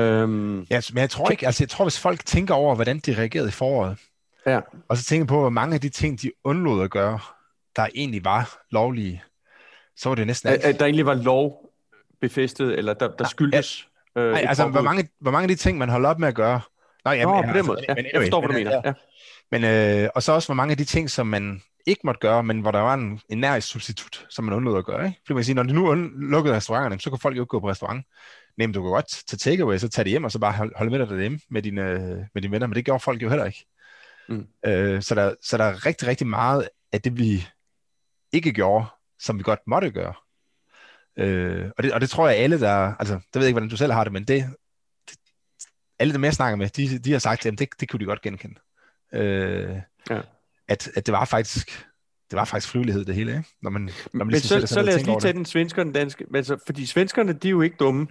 Øhm, 0.00 0.62
ja, 0.62 0.80
men 0.92 1.00
jeg 1.00 1.10
tror 1.10 1.30
ikke, 1.30 1.46
altså 1.46 1.64
jeg 1.64 1.68
tror, 1.68 1.84
hvis 1.84 2.00
folk 2.00 2.24
tænker 2.24 2.54
over, 2.54 2.74
hvordan 2.74 2.98
de 2.98 3.18
reagerede 3.18 3.48
i 3.48 3.52
foråret, 3.52 3.98
Ja. 4.46 4.60
Og 4.88 4.96
så 4.96 5.04
tænker 5.04 5.26
på, 5.26 5.40
hvor 5.40 5.50
mange 5.50 5.74
af 5.74 5.80
de 5.80 5.88
ting, 5.88 6.22
de 6.22 6.32
undlod 6.44 6.84
at 6.84 6.90
gøre, 6.90 7.18
der 7.76 7.86
egentlig 7.94 8.24
var 8.24 8.64
lovlige, 8.70 9.22
så 9.96 10.08
var 10.08 10.16
det 10.16 10.26
næsten 10.26 10.48
alt. 10.48 10.64
At 10.64 10.78
der 10.78 10.84
egentlig 10.84 11.06
var 11.06 11.14
lov 11.14 11.70
befæstet, 12.20 12.78
eller 12.78 12.94
der, 12.94 13.16
der 13.16 13.28
skyldes... 13.28 13.88
Ja. 14.16 14.20
Øh, 14.20 14.32
Nej, 14.32 14.44
altså, 14.48 14.68
hvor 14.68 14.82
mange, 14.82 15.08
hvor 15.20 15.30
mange 15.30 15.42
af 15.42 15.48
de 15.48 15.54
ting, 15.54 15.78
man 15.78 15.88
holder 15.88 16.08
op 16.08 16.18
med 16.18 16.28
at 16.28 16.34
gøre... 16.34 16.60
Nå, 17.04 17.10
jamen, 17.10 17.34
Nå 17.34 17.42
på 17.42 17.46
den 17.46 17.56
altså, 17.56 17.72
måde. 17.72 17.80
Ja, 17.88 17.94
men, 17.94 17.98
anyway, 17.98 18.12
jeg 18.12 18.22
forstår, 18.22 18.40
hvad 18.40 18.48
du 18.48 18.54
mener. 18.54 18.80
Ja. 18.84 18.92
Men, 19.50 19.64
øh, 20.04 20.08
og 20.14 20.22
så 20.22 20.32
også, 20.32 20.48
hvor 20.48 20.54
mange 20.54 20.70
af 20.70 20.76
de 20.76 20.84
ting, 20.84 21.10
som 21.10 21.26
man 21.26 21.62
ikke 21.86 22.00
måtte 22.04 22.20
gøre, 22.20 22.42
men 22.42 22.60
hvor 22.60 22.70
der 22.70 22.80
var 22.80 22.94
en, 22.94 23.20
en 23.28 23.38
nær 23.38 23.60
substitut, 23.60 24.26
som 24.30 24.44
man 24.44 24.54
undlod 24.54 24.78
at 24.78 24.84
gøre. 24.84 25.06
Ikke? 25.06 25.18
Fordi 25.26 25.34
man 25.34 25.40
kan 25.40 25.44
sige, 25.44 25.54
når 25.54 25.62
de 25.62 25.72
nu 25.72 25.94
lukkede 26.30 26.56
restauranterne, 26.56 27.00
så 27.00 27.10
kan 27.10 27.18
folk 27.18 27.36
jo 27.36 27.42
ikke 27.42 27.48
gå 27.48 27.60
på 27.60 27.70
restaurant. 27.70 28.06
Nej, 28.58 28.66
du 28.66 28.82
kan 28.82 28.90
godt 28.90 29.06
tage 29.28 29.38
takeaway, 29.38 29.78
så 29.78 29.88
tage 29.88 30.04
det 30.04 30.10
hjem, 30.10 30.24
og 30.24 30.32
så 30.32 30.38
bare 30.38 30.70
holde 30.76 30.90
med 30.90 30.98
dig 30.98 31.08
derhjemme 31.08 31.40
med 31.50 31.62
dine, 31.62 31.82
med 32.34 32.42
dine 32.42 32.52
venner, 32.52 32.66
men 32.66 32.76
det 32.76 32.84
gjorde 32.84 33.00
folk 33.00 33.22
jo 33.22 33.28
heller 33.28 33.44
ikke. 33.44 33.66
Mm. 34.28 34.46
Øh, 34.66 35.02
så, 35.02 35.14
der, 35.14 35.34
så 35.42 35.58
der 35.58 35.64
er 35.64 35.86
rigtig, 35.86 36.08
rigtig 36.08 36.26
meget 36.26 36.68
af 36.92 37.02
det, 37.02 37.18
vi 37.18 37.46
ikke 38.32 38.52
gjorde, 38.52 38.86
som 39.18 39.38
vi 39.38 39.42
godt 39.42 39.60
måtte 39.66 39.90
gøre. 39.90 40.14
Øh, 41.18 41.70
og, 41.76 41.82
det, 41.82 41.92
og 41.92 42.00
det 42.00 42.10
tror 42.10 42.28
jeg 42.28 42.38
alle, 42.38 42.60
der, 42.60 42.94
altså, 42.94 43.14
det 43.14 43.34
ved 43.34 43.42
jeg 43.42 43.48
ikke, 43.48 43.54
hvordan 43.54 43.68
du 43.68 43.76
selv 43.76 43.92
har 43.92 44.04
det, 44.04 44.12
men 44.12 44.24
det, 44.24 44.44
det 45.10 45.18
alle 45.98 46.12
dem, 46.12 46.24
jeg 46.24 46.34
snakker 46.34 46.56
med, 46.56 46.68
de, 46.68 46.98
de 46.98 47.12
har 47.12 47.18
sagt, 47.18 47.46
at 47.46 47.58
det, 47.58 47.68
det 47.80 47.88
kunne 47.88 48.00
de 48.00 48.04
godt 48.04 48.22
genkende. 48.22 48.60
Øh, 49.12 49.76
ja. 50.10 50.20
at, 50.68 50.90
at 50.96 51.06
det 51.06 51.12
var 51.12 51.24
faktisk, 51.24 51.68
det 52.30 52.36
var 52.36 52.44
faktisk 52.44 52.70
flyvelighed 52.70 53.04
det 53.04 53.14
hele, 53.14 53.36
ikke? 53.36 53.48
Når 53.62 53.70
man, 53.70 53.82
når 54.12 54.24
man 54.24 54.26
men 54.26 54.40
så, 54.40 54.66
så 54.66 54.82
lad 54.82 54.94
os 54.94 55.06
lige 55.06 55.20
tage 55.20 55.32
den 55.32 55.44
svenske 55.44 55.80
og 55.80 55.84
den 55.84 55.92
danske, 55.92 56.26
altså, 56.34 56.58
fordi 56.66 56.86
svenskerne, 56.86 57.32
de 57.32 57.48
er 57.48 57.50
jo 57.50 57.60
ikke 57.60 57.76
dumme. 57.76 58.06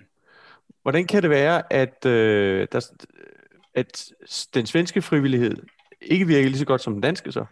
Hvordan 0.81 1.07
kan 1.07 1.21
det 1.21 1.29
være, 1.29 1.73
at, 1.73 2.05
øh, 2.05 2.67
der, 2.71 2.89
at 3.75 4.05
den 4.53 4.65
svenske 4.65 5.01
frivillighed 5.01 5.57
ikke 6.05 6.27
virker 6.27 6.49
lige 6.49 6.59
så 6.59 6.65
godt 6.65 6.81
som 6.81 6.93
den 6.93 7.01
danske 7.01 7.31
så? 7.31 7.45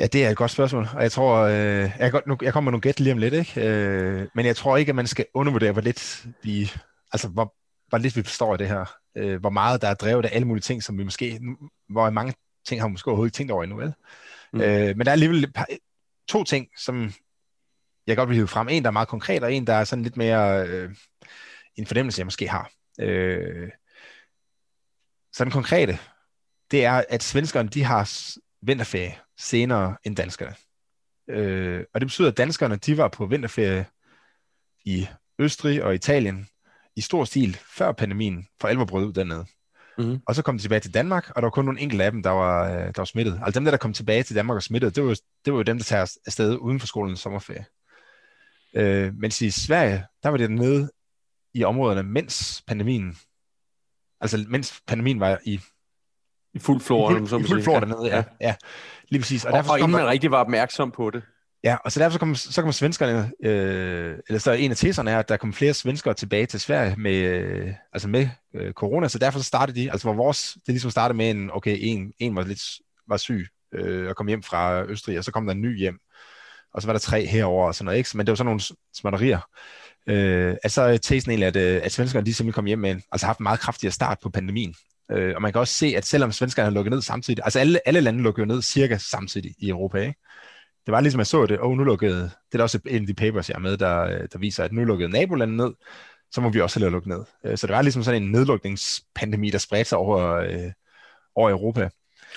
Ja, 0.00 0.06
det 0.06 0.24
er 0.24 0.30
et 0.30 0.36
godt 0.36 0.50
spørgsmål, 0.50 0.88
og 0.94 1.02
jeg 1.02 1.12
tror, 1.12 1.36
øh, 1.36 1.90
jeg, 1.98 2.12
godt, 2.12 2.26
nu, 2.26 2.36
jeg 2.42 2.52
kommer 2.52 2.70
med 2.70 2.72
nogle 2.72 2.80
gæt 2.80 3.00
lige 3.00 3.12
om 3.12 3.18
lidt, 3.18 3.34
ikke? 3.34 3.68
Øh, 3.68 4.28
men 4.34 4.46
jeg 4.46 4.56
tror 4.56 4.76
ikke, 4.76 4.90
at 4.90 4.96
man 4.96 5.06
skal 5.06 5.26
undervurdere, 5.34 5.72
hvor 5.72 5.82
lidt 5.82 6.26
vi, 6.42 6.70
altså 7.12 7.28
hvor, 7.28 7.54
hvor 7.88 7.98
lidt 7.98 8.16
vi 8.16 8.22
forstår 8.22 8.52
af 8.52 8.58
det 8.58 8.68
her. 8.68 8.94
Øh, 9.16 9.40
hvor 9.40 9.50
meget 9.50 9.82
der 9.82 9.88
er 9.88 9.94
drevet 9.94 10.24
af 10.24 10.30
alle 10.32 10.46
mulige 10.46 10.62
ting, 10.62 10.82
som 10.82 10.98
vi 10.98 11.04
måske, 11.04 11.40
hvor 11.88 12.10
mange 12.10 12.34
ting 12.66 12.80
har 12.80 12.88
vi 12.88 12.92
måske 12.92 13.08
overhovedet 13.08 13.28
ikke 13.28 13.36
tænkt 13.36 13.52
over 13.52 13.62
endnu, 13.62 13.76
vel? 13.78 13.94
Mm. 14.52 14.60
Øh, 14.60 14.96
men 14.96 15.00
der 15.00 15.08
er 15.08 15.12
alligevel 15.12 15.52
par, 15.52 15.66
to 16.28 16.44
ting, 16.44 16.68
som 16.78 17.12
jeg 18.06 18.16
godt 18.16 18.28
vil 18.28 18.36
hive 18.36 18.48
frem. 18.48 18.68
En, 18.68 18.82
der 18.82 18.88
er 18.88 18.92
meget 18.92 19.08
konkret, 19.08 19.42
og 19.42 19.52
en, 19.52 19.66
der 19.66 19.74
er 19.74 19.84
sådan 19.84 20.02
lidt 20.02 20.16
mere 20.16 20.66
øh, 20.66 20.94
en 21.76 21.86
fornemmelse, 21.86 22.20
jeg 22.20 22.26
måske 22.26 22.48
har. 22.48 22.70
Øh, 23.00 23.70
så 25.32 25.44
den 25.44 25.52
konkrete, 25.52 25.98
det 26.72 26.84
er, 26.84 27.04
at 27.08 27.22
svenskerne 27.22 27.68
de 27.68 27.84
har 27.84 28.10
vinterferie 28.62 29.18
senere 29.38 29.96
end 30.04 30.16
danskerne. 30.16 30.54
Øh, 31.28 31.84
og 31.94 32.00
det 32.00 32.06
betyder, 32.06 32.28
at 32.28 32.36
danskerne 32.36 32.76
de 32.76 32.96
var 32.96 33.08
på 33.08 33.26
vinterferie 33.26 33.86
i 34.84 35.08
Østrig 35.38 35.84
og 35.84 35.94
Italien 35.94 36.48
i 36.96 37.00
stor 37.00 37.24
stil 37.24 37.58
før 37.76 37.92
pandemien 37.92 38.46
for 38.60 38.68
alvor 38.68 38.84
brød 38.84 39.06
ud 39.06 39.12
dernede. 39.12 39.46
Mm-hmm. 39.98 40.20
Og 40.26 40.34
så 40.34 40.42
kom 40.42 40.56
de 40.56 40.62
tilbage 40.62 40.80
til 40.80 40.94
Danmark, 40.94 41.30
og 41.30 41.36
der 41.36 41.46
var 41.46 41.50
kun 41.50 41.64
nogle 41.64 41.80
enkelte 41.80 42.04
af 42.04 42.12
dem, 42.12 42.22
der 42.22 42.30
var, 42.30 42.70
øh, 42.70 42.86
der 42.86 42.92
var 42.96 43.04
smittet. 43.04 43.40
Altså 43.44 43.58
dem, 43.58 43.64
der, 43.64 43.70
der 43.70 43.78
kom 43.78 43.92
tilbage 43.92 44.22
til 44.22 44.36
Danmark 44.36 44.56
og 44.56 44.62
smittet, 44.62 44.96
det 44.96 45.04
var, 45.04 45.16
det 45.44 45.52
var 45.52 45.58
jo 45.58 45.62
dem, 45.62 45.76
der 45.76 45.84
tager 45.84 46.16
afsted 46.26 46.56
uden 46.56 46.80
for 46.80 46.86
skolens 46.86 47.20
sommerferie. 47.20 47.64
Øh, 48.74 49.14
mens 49.14 49.42
i 49.42 49.50
Sverige, 49.50 50.06
der 50.22 50.28
var 50.28 50.36
det 50.36 50.50
nede 50.50 50.90
i 51.54 51.64
områderne, 51.64 52.02
mens 52.02 52.64
pandemien, 52.66 53.16
altså 54.20 54.44
mens 54.48 54.82
pandemien 54.86 55.20
var 55.20 55.38
i 55.44 55.60
i 56.54 56.58
fuld 56.58 56.80
flor. 56.80 57.10
I 57.10 57.14
fuld, 57.26 57.44
i 57.44 57.48
fuld 57.48 57.62
flor 57.62 57.80
dernede, 57.80 58.06
ja. 58.06 58.16
ja. 58.16 58.24
ja. 58.40 58.54
Lige 59.08 59.20
præcis. 59.20 59.44
Og, 59.44 59.52
og, 59.52 59.56
derfor 59.56 59.72
og 59.72 59.78
inden 59.78 59.92
man 59.92 60.06
rigtig 60.06 60.30
var 60.30 60.38
opmærksom 60.38 60.90
på 60.90 61.10
det. 61.10 61.22
Ja, 61.64 61.76
og 61.84 61.92
så 61.92 62.00
derfor 62.00 62.12
så 62.12 62.18
kommer, 62.18 62.34
så 62.34 62.62
kommer 62.62 62.72
svenskerne, 62.72 63.32
øh, 63.44 64.18
eller 64.28 64.38
så 64.38 64.52
en 64.52 64.70
af 64.70 64.76
teserne 64.76 65.10
er, 65.10 65.18
at 65.18 65.28
der 65.28 65.36
kommer 65.36 65.54
flere 65.54 65.74
svenskere 65.74 66.14
tilbage 66.14 66.46
til 66.46 66.60
Sverige 66.60 66.96
med, 66.96 67.14
øh, 67.14 67.72
altså 67.92 68.08
med 68.08 68.28
øh, 68.54 68.72
corona, 68.72 69.08
så 69.08 69.18
derfor 69.18 69.38
så 69.38 69.44
startede 69.44 69.80
de, 69.80 69.90
altså 69.90 70.06
hvor 70.06 70.14
vores, 70.14 70.52
det 70.52 70.68
ligesom 70.68 70.90
startede 70.90 71.16
med 71.16 71.30
en, 71.30 71.50
okay, 71.52 71.76
en, 71.80 72.12
en 72.18 72.36
var 72.36 72.44
lidt 72.44 72.62
var 73.08 73.16
syg 73.16 73.46
øh, 73.74 74.08
og 74.08 74.16
kom 74.16 74.26
hjem 74.26 74.42
fra 74.42 74.84
Østrig, 74.84 75.18
og 75.18 75.24
så 75.24 75.32
kom 75.32 75.46
der 75.46 75.52
en 75.52 75.60
ny 75.60 75.78
hjem, 75.78 75.98
og 76.74 76.82
så 76.82 76.88
var 76.88 76.92
der 76.92 77.00
tre 77.00 77.26
herover 77.26 77.66
og 77.66 77.74
sådan 77.74 77.84
noget, 77.84 77.98
ikke? 77.98 78.10
Men 78.14 78.26
det 78.26 78.30
var 78.30 78.36
sådan 78.36 78.46
nogle 78.46 78.60
smatterier. 78.94 79.40
Øh, 80.06 80.56
altså 80.64 80.98
tesen 80.98 81.30
egentlig, 81.30 81.46
at, 81.46 81.56
øh, 81.56 81.80
at 81.84 81.92
svenskerne 81.92 82.26
de 82.26 82.34
simpelthen 82.34 82.52
kom 82.52 82.66
hjem 82.66 82.78
med, 82.78 82.90
en, 82.90 83.02
altså 83.12 83.26
haft 83.26 83.38
en 83.38 83.42
meget 83.42 83.60
kraftigere 83.60 83.92
start 83.92 84.18
på 84.22 84.30
pandemien, 84.30 84.74
Øh, 85.12 85.32
og 85.36 85.42
man 85.42 85.52
kan 85.52 85.60
også 85.60 85.74
se, 85.74 85.94
at 85.96 86.06
selvom 86.06 86.32
svenskerne 86.32 86.64
har 86.64 86.74
lukket 86.74 86.90
ned 86.90 87.02
samtidig, 87.02 87.44
altså 87.44 87.58
alle, 87.58 87.88
alle 87.88 88.00
lande 88.00 88.22
lukkede 88.22 88.46
ned 88.46 88.62
cirka 88.62 88.98
samtidig 88.98 89.54
i 89.58 89.68
Europa, 89.68 89.98
ikke? 89.98 90.20
Det 90.86 90.92
var 90.92 91.00
ligesom, 91.00 91.18
jeg 91.18 91.26
så 91.26 91.46
det, 91.46 91.58
og 91.58 91.70
oh, 91.70 91.76
nu 91.76 91.84
lukkede, 91.84 92.30
det 92.52 92.58
er 92.58 92.62
også 92.62 92.80
en 92.86 93.02
af 93.02 93.06
de 93.06 93.14
papers, 93.14 93.48
jeg 93.48 93.54
er 93.54 93.60
med, 93.60 93.76
der, 93.76 94.26
der 94.26 94.38
viser, 94.38 94.64
at 94.64 94.72
nu 94.72 94.84
lukkede 94.84 95.10
nabolandet 95.10 95.56
ned 95.56 95.74
så 96.32 96.40
må 96.40 96.48
vi 96.48 96.60
også 96.60 96.80
have 96.80 96.90
lukket 96.90 97.08
ned. 97.08 97.24
Øh, 97.44 97.58
så 97.58 97.66
det 97.66 97.76
var 97.76 97.82
ligesom 97.82 98.02
sådan 98.02 98.22
en 98.22 98.30
nedlukningspandemi, 98.30 99.50
der 99.50 99.58
spredte 99.58 99.88
sig 99.88 99.98
over, 99.98 100.34
øh, 100.34 100.72
over 101.34 101.50
Europa. 101.50 101.88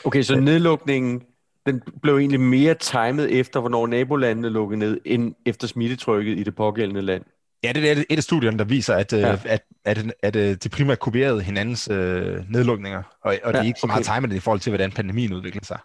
Okay, 0.03 0.21
så 0.21 0.39
nedlukningen 0.39 1.21
den 1.65 1.81
blev 2.01 2.17
egentlig 2.17 2.39
mere 2.39 2.73
timet 2.73 3.39
efter, 3.39 3.59
hvornår 3.59 3.87
nabolandene 3.87 4.49
lukkede 4.49 4.79
ned, 4.79 5.01
end 5.05 5.35
efter 5.45 5.67
smittetrykket 5.67 6.39
i 6.39 6.43
det 6.43 6.55
pågældende 6.55 7.01
land. 7.01 7.23
Ja, 7.65 7.71
det 7.73 7.91
er 7.91 8.03
et 8.09 8.17
af 8.17 8.23
studierne, 8.23 8.57
der 8.57 8.63
viser, 8.63 8.95
at, 8.95 9.13
ja. 9.13 9.31
at, 9.31 9.45
at, 9.45 9.61
at, 9.85 10.11
at, 10.23 10.35
at 10.35 10.63
de 10.63 10.69
primært 10.69 10.99
kopierede 10.99 11.41
hinandens 11.41 11.87
øh, 11.91 12.49
nedlukninger, 12.49 13.03
og, 13.21 13.37
og 13.43 13.53
det 13.53 13.59
er 13.59 13.63
ikke 13.63 13.79
så 13.79 13.87
meget 13.87 14.09
okay. 14.09 14.21
timet 14.21 14.35
i 14.35 14.39
forhold 14.39 14.59
til, 14.59 14.69
hvordan 14.69 14.91
pandemien 14.91 15.33
udviklede 15.33 15.65
sig. 15.65 15.79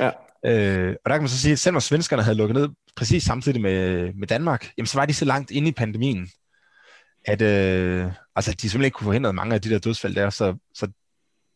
Ja. 0.00 0.10
Øh, 0.46 0.96
og 1.04 1.10
der 1.10 1.16
kan 1.16 1.22
man 1.22 1.28
så 1.28 1.38
sige, 1.40 1.52
at 1.52 1.58
selvom 1.58 1.80
svenskerne 1.80 2.22
havde 2.22 2.36
lukket 2.36 2.56
ned 2.56 2.68
præcis 2.96 3.22
samtidig 3.22 3.60
med, 3.60 4.12
med 4.14 4.26
Danmark, 4.26 4.70
jamen, 4.78 4.86
så 4.86 4.98
var 4.98 5.06
de 5.06 5.14
så 5.14 5.24
langt 5.24 5.50
inde 5.50 5.68
i 5.68 5.72
pandemien, 5.72 6.28
at 7.26 7.42
øh, 7.42 8.06
altså, 8.36 8.52
de 8.52 8.60
simpelthen 8.60 8.84
ikke 8.84 8.94
kunne 8.94 9.04
forhindre 9.04 9.32
mange 9.32 9.54
af 9.54 9.60
de 9.60 9.70
der 9.70 9.78
dødsfald 9.78 10.14
der. 10.14 10.30
Så, 10.30 10.56
så 10.74 10.88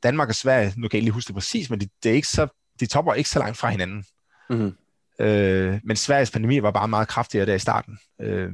Danmark 0.03 0.29
og 0.29 0.35
Sverige, 0.35 0.73
nu 0.77 0.89
kan 0.89 0.93
jeg 0.93 0.95
ikke 0.95 1.05
lige 1.05 1.13
huske 1.13 1.29
det 1.29 1.35
præcis, 1.35 1.71
men 1.71 1.81
de, 1.81 1.89
det 2.03 2.11
er 2.11 2.15
ikke 2.15 2.29
så, 2.29 2.47
de 2.81 2.87
topper 2.87 3.15
ikke 3.15 3.31
så 3.31 3.39
langt 3.39 3.57
fra 3.57 3.71
hinanden. 3.71 4.05
Mm-hmm. 4.51 4.73
Øh, 5.21 5.81
men 5.85 5.97
Sveriges 5.97 6.31
pandemi 6.31 6.63
var 6.63 6.71
bare 6.71 6.89
meget 6.89 7.09
kraftigere 7.09 7.47
der 7.47 7.55
i 7.55 7.59
starten. 7.59 7.99
Øh, 8.21 8.51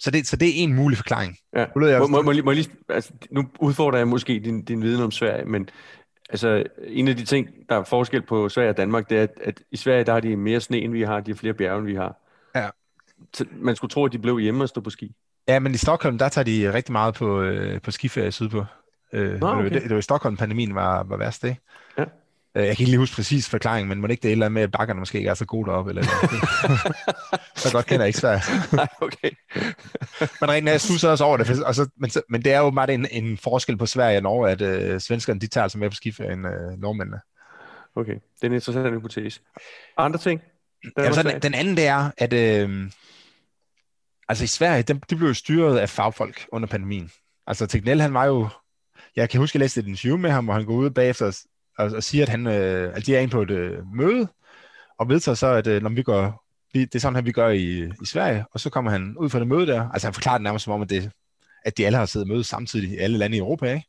så, 0.00 0.10
det, 0.10 0.26
så 0.26 0.36
det 0.36 0.48
er 0.48 0.52
en 0.54 0.74
mulig 0.74 0.98
forklaring. 0.98 1.36
Ja. 1.56 1.66
Nu, 1.76 1.86
jeg 1.86 2.00
må, 2.00 2.06
må, 2.06 2.22
må, 2.22 2.32
må 2.44 2.52
lige, 2.52 2.70
altså, 2.88 3.12
nu 3.30 3.44
udfordrer 3.58 3.98
jeg 3.98 4.08
måske 4.08 4.40
din, 4.44 4.64
din 4.64 4.82
viden 4.82 5.02
om 5.02 5.10
Sverige, 5.10 5.44
men 5.44 5.68
altså, 6.30 6.64
en 6.86 7.08
af 7.08 7.16
de 7.16 7.24
ting, 7.24 7.48
der 7.68 7.74
er 7.74 7.84
forskel 7.84 8.22
på 8.22 8.48
Sverige 8.48 8.70
og 8.70 8.76
Danmark, 8.76 9.10
det 9.10 9.18
er, 9.18 9.22
at, 9.22 9.30
at 9.44 9.62
i 9.70 9.76
Sverige 9.76 10.04
der 10.04 10.12
har 10.12 10.20
de 10.20 10.36
mere 10.36 10.60
sne, 10.60 10.78
end 10.78 10.92
vi 10.92 11.02
har, 11.02 11.20
de 11.20 11.30
har 11.30 11.36
flere 11.36 11.54
bjerge, 11.54 11.78
end 11.78 11.86
vi 11.86 11.94
har. 11.94 12.16
Ja. 12.54 12.68
Så 13.34 13.44
man 13.52 13.76
skulle 13.76 13.90
tro, 13.90 14.04
at 14.04 14.12
de 14.12 14.18
blev 14.18 14.38
hjemme 14.38 14.64
og 14.64 14.68
stod 14.68 14.82
på 14.82 14.90
ski. 14.90 15.12
Ja, 15.48 15.58
men 15.58 15.74
i 15.74 15.76
Stockholm, 15.76 16.18
der 16.18 16.28
tager 16.28 16.44
de 16.44 16.72
rigtig 16.72 16.92
meget 16.92 17.14
på, 17.14 17.40
øh, 17.40 17.80
på 17.80 17.90
skiferie 17.90 18.32
sydpå. 18.32 18.64
Øh, 19.12 19.40
Nå, 19.40 19.48
okay. 19.48 19.70
det, 19.70 19.82
det 19.82 19.90
var 19.90 19.98
i 19.98 20.02
Stockholm, 20.02 20.36
pandemien 20.36 20.74
var, 20.74 21.02
var 21.02 21.16
værst, 21.16 21.44
ikke? 21.44 21.60
Øh, 22.56 22.66
jeg 22.66 22.76
kan 22.76 22.82
ikke 22.82 22.90
lige 22.90 22.98
huske 22.98 23.16
præcis 23.16 23.48
forklaringen, 23.48 23.88
men 23.88 24.00
må 24.00 24.06
det 24.06 24.10
ikke 24.10 24.22
det 24.22 24.28
et 24.28 24.32
eller 24.32 24.46
andet 24.46 24.54
med, 24.54 24.62
at 24.62 24.70
bakkerne 24.70 25.00
måske 25.00 25.18
ikke 25.18 25.30
er 25.30 25.34
så 25.34 25.44
gode 25.44 25.70
deroppe? 25.70 25.90
Eller 25.90 26.02
så 27.56 27.72
godt 27.72 27.86
kender 27.86 28.04
jeg 28.04 28.08
ikke 28.08 28.18
Sverige. 28.18 28.42
Nej, 28.72 28.88
okay. 29.00 29.30
men 30.40 30.50
rent 30.50 30.68
jeg 30.68 30.80
synes 30.80 31.04
også 31.04 31.24
over 31.24 31.36
det, 31.36 31.64
og 31.64 31.74
så, 31.74 31.88
men, 31.96 32.10
men 32.28 32.42
det 32.44 32.52
er 32.52 32.58
jo 32.58 32.70
meget 32.70 32.90
en, 32.90 33.06
en 33.10 33.38
forskel 33.38 33.76
på 33.76 33.86
Sverige 33.86 34.18
og 34.18 34.22
Norge, 34.22 34.50
at 34.50 34.60
øh, 34.60 35.00
svenskerne 35.00 35.40
de 35.40 35.46
tager 35.46 35.62
altså 35.62 35.78
mere 35.78 35.90
på 35.90 35.96
skiferie 35.96 36.32
end 36.32 36.46
øh, 36.46 36.80
nordmændene. 36.80 37.20
Okay, 37.96 38.14
det 38.14 38.42
er 38.42 38.46
en 38.46 38.52
interessant 38.52 38.94
hypotese. 38.94 39.40
Andre 39.96 40.18
ting? 40.18 40.40
Jamen, 40.98 41.14
så 41.14 41.22
den, 41.22 41.42
den 41.42 41.54
anden 41.54 41.76
det 41.76 41.86
er, 41.86 42.10
at 42.18 42.32
øh, 42.32 42.90
altså 44.28 44.44
i 44.44 44.46
Sverige, 44.46 44.82
de, 44.82 45.00
de 45.10 45.16
blev 45.16 45.34
styret 45.34 45.78
af 45.78 45.88
fagfolk 45.88 46.46
under 46.52 46.68
pandemien. 46.68 47.10
Altså 47.46 47.66
Tegnell, 47.66 48.00
han 48.00 48.14
var 48.14 48.24
jo, 48.24 48.48
jeg 49.16 49.30
kan 49.30 49.40
huske, 49.40 49.52
at 49.52 49.54
jeg 49.54 49.60
læste 49.60 49.80
et 49.80 49.86
interview 49.86 50.16
med 50.16 50.30
ham, 50.30 50.44
hvor 50.44 50.54
han 50.54 50.64
går 50.64 50.74
ud 50.74 50.90
bagefter 50.90 51.46
og, 51.78 51.90
og 51.96 52.02
siger, 52.02 52.24
at 52.24 52.28
han 52.28 52.46
øh, 52.46 52.96
at 52.96 53.06
de 53.06 53.16
er 53.16 53.20
inde 53.20 53.32
på 53.32 53.42
et 53.42 53.50
øh, 53.50 53.78
møde, 53.94 54.28
og 54.98 55.08
vedtager 55.08 55.34
så, 55.34 55.46
at 55.46 55.66
øh, 55.66 55.82
når 55.82 55.90
vi 55.90 56.02
går, 56.02 56.44
vi, 56.72 56.80
det 56.80 56.94
er 56.94 56.98
sådan 56.98 57.14
her, 57.14 57.22
vi 57.22 57.32
gør 57.32 57.48
i, 57.48 57.84
i 58.02 58.06
Sverige, 58.06 58.44
og 58.52 58.60
så 58.60 58.70
kommer 58.70 58.90
han 58.90 59.16
ud 59.18 59.30
fra 59.30 59.38
det 59.38 59.48
møde 59.48 59.66
der, 59.66 59.90
altså 59.90 60.06
han 60.06 60.14
forklarer 60.14 60.38
det 60.38 60.42
nærmest 60.42 60.64
som 60.64 60.72
om, 60.72 60.82
at, 60.82 60.90
det, 60.90 61.10
at 61.64 61.76
de 61.76 61.86
alle 61.86 61.98
har 61.98 62.06
siddet 62.06 62.28
møde 62.28 62.44
samtidig 62.44 62.90
i 62.90 62.96
alle 62.96 63.18
lande 63.18 63.36
i 63.36 63.40
Europa, 63.40 63.72
ikke? 63.72 63.86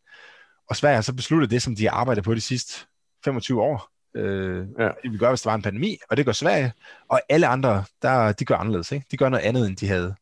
Og 0.70 0.76
Sverige 0.76 0.96
har 0.96 1.02
så 1.02 1.14
besluttet 1.14 1.52
det, 1.52 1.62
som 1.62 1.76
de 1.76 1.84
har 1.84 1.92
arbejdet 1.92 2.24
på 2.24 2.36
de 2.36 2.42
sidste 2.42 2.86
25 3.26 3.62
år, 3.62 3.90
øh, 4.16 4.68
ja. 4.80 4.90
vi 5.12 5.18
gør, 5.18 5.30
hvis 5.30 5.42
der 5.42 5.50
var 5.50 5.56
en 5.56 5.62
pandemi, 5.62 5.98
og 6.10 6.18
det 6.18 6.26
gør 6.26 6.32
Sverige, 6.32 6.74
og 7.10 7.22
alle 7.30 7.48
andre, 7.48 7.84
der, 8.02 8.32
de 8.32 8.46
gør 8.46 8.56
anderledes, 8.56 8.92
ikke? 8.92 9.06
De 9.12 9.18
gør 9.18 9.30
noget 9.30 9.44
andet, 9.44 9.68
end 9.68 9.78
de 9.78 9.88
havde 9.88 10.16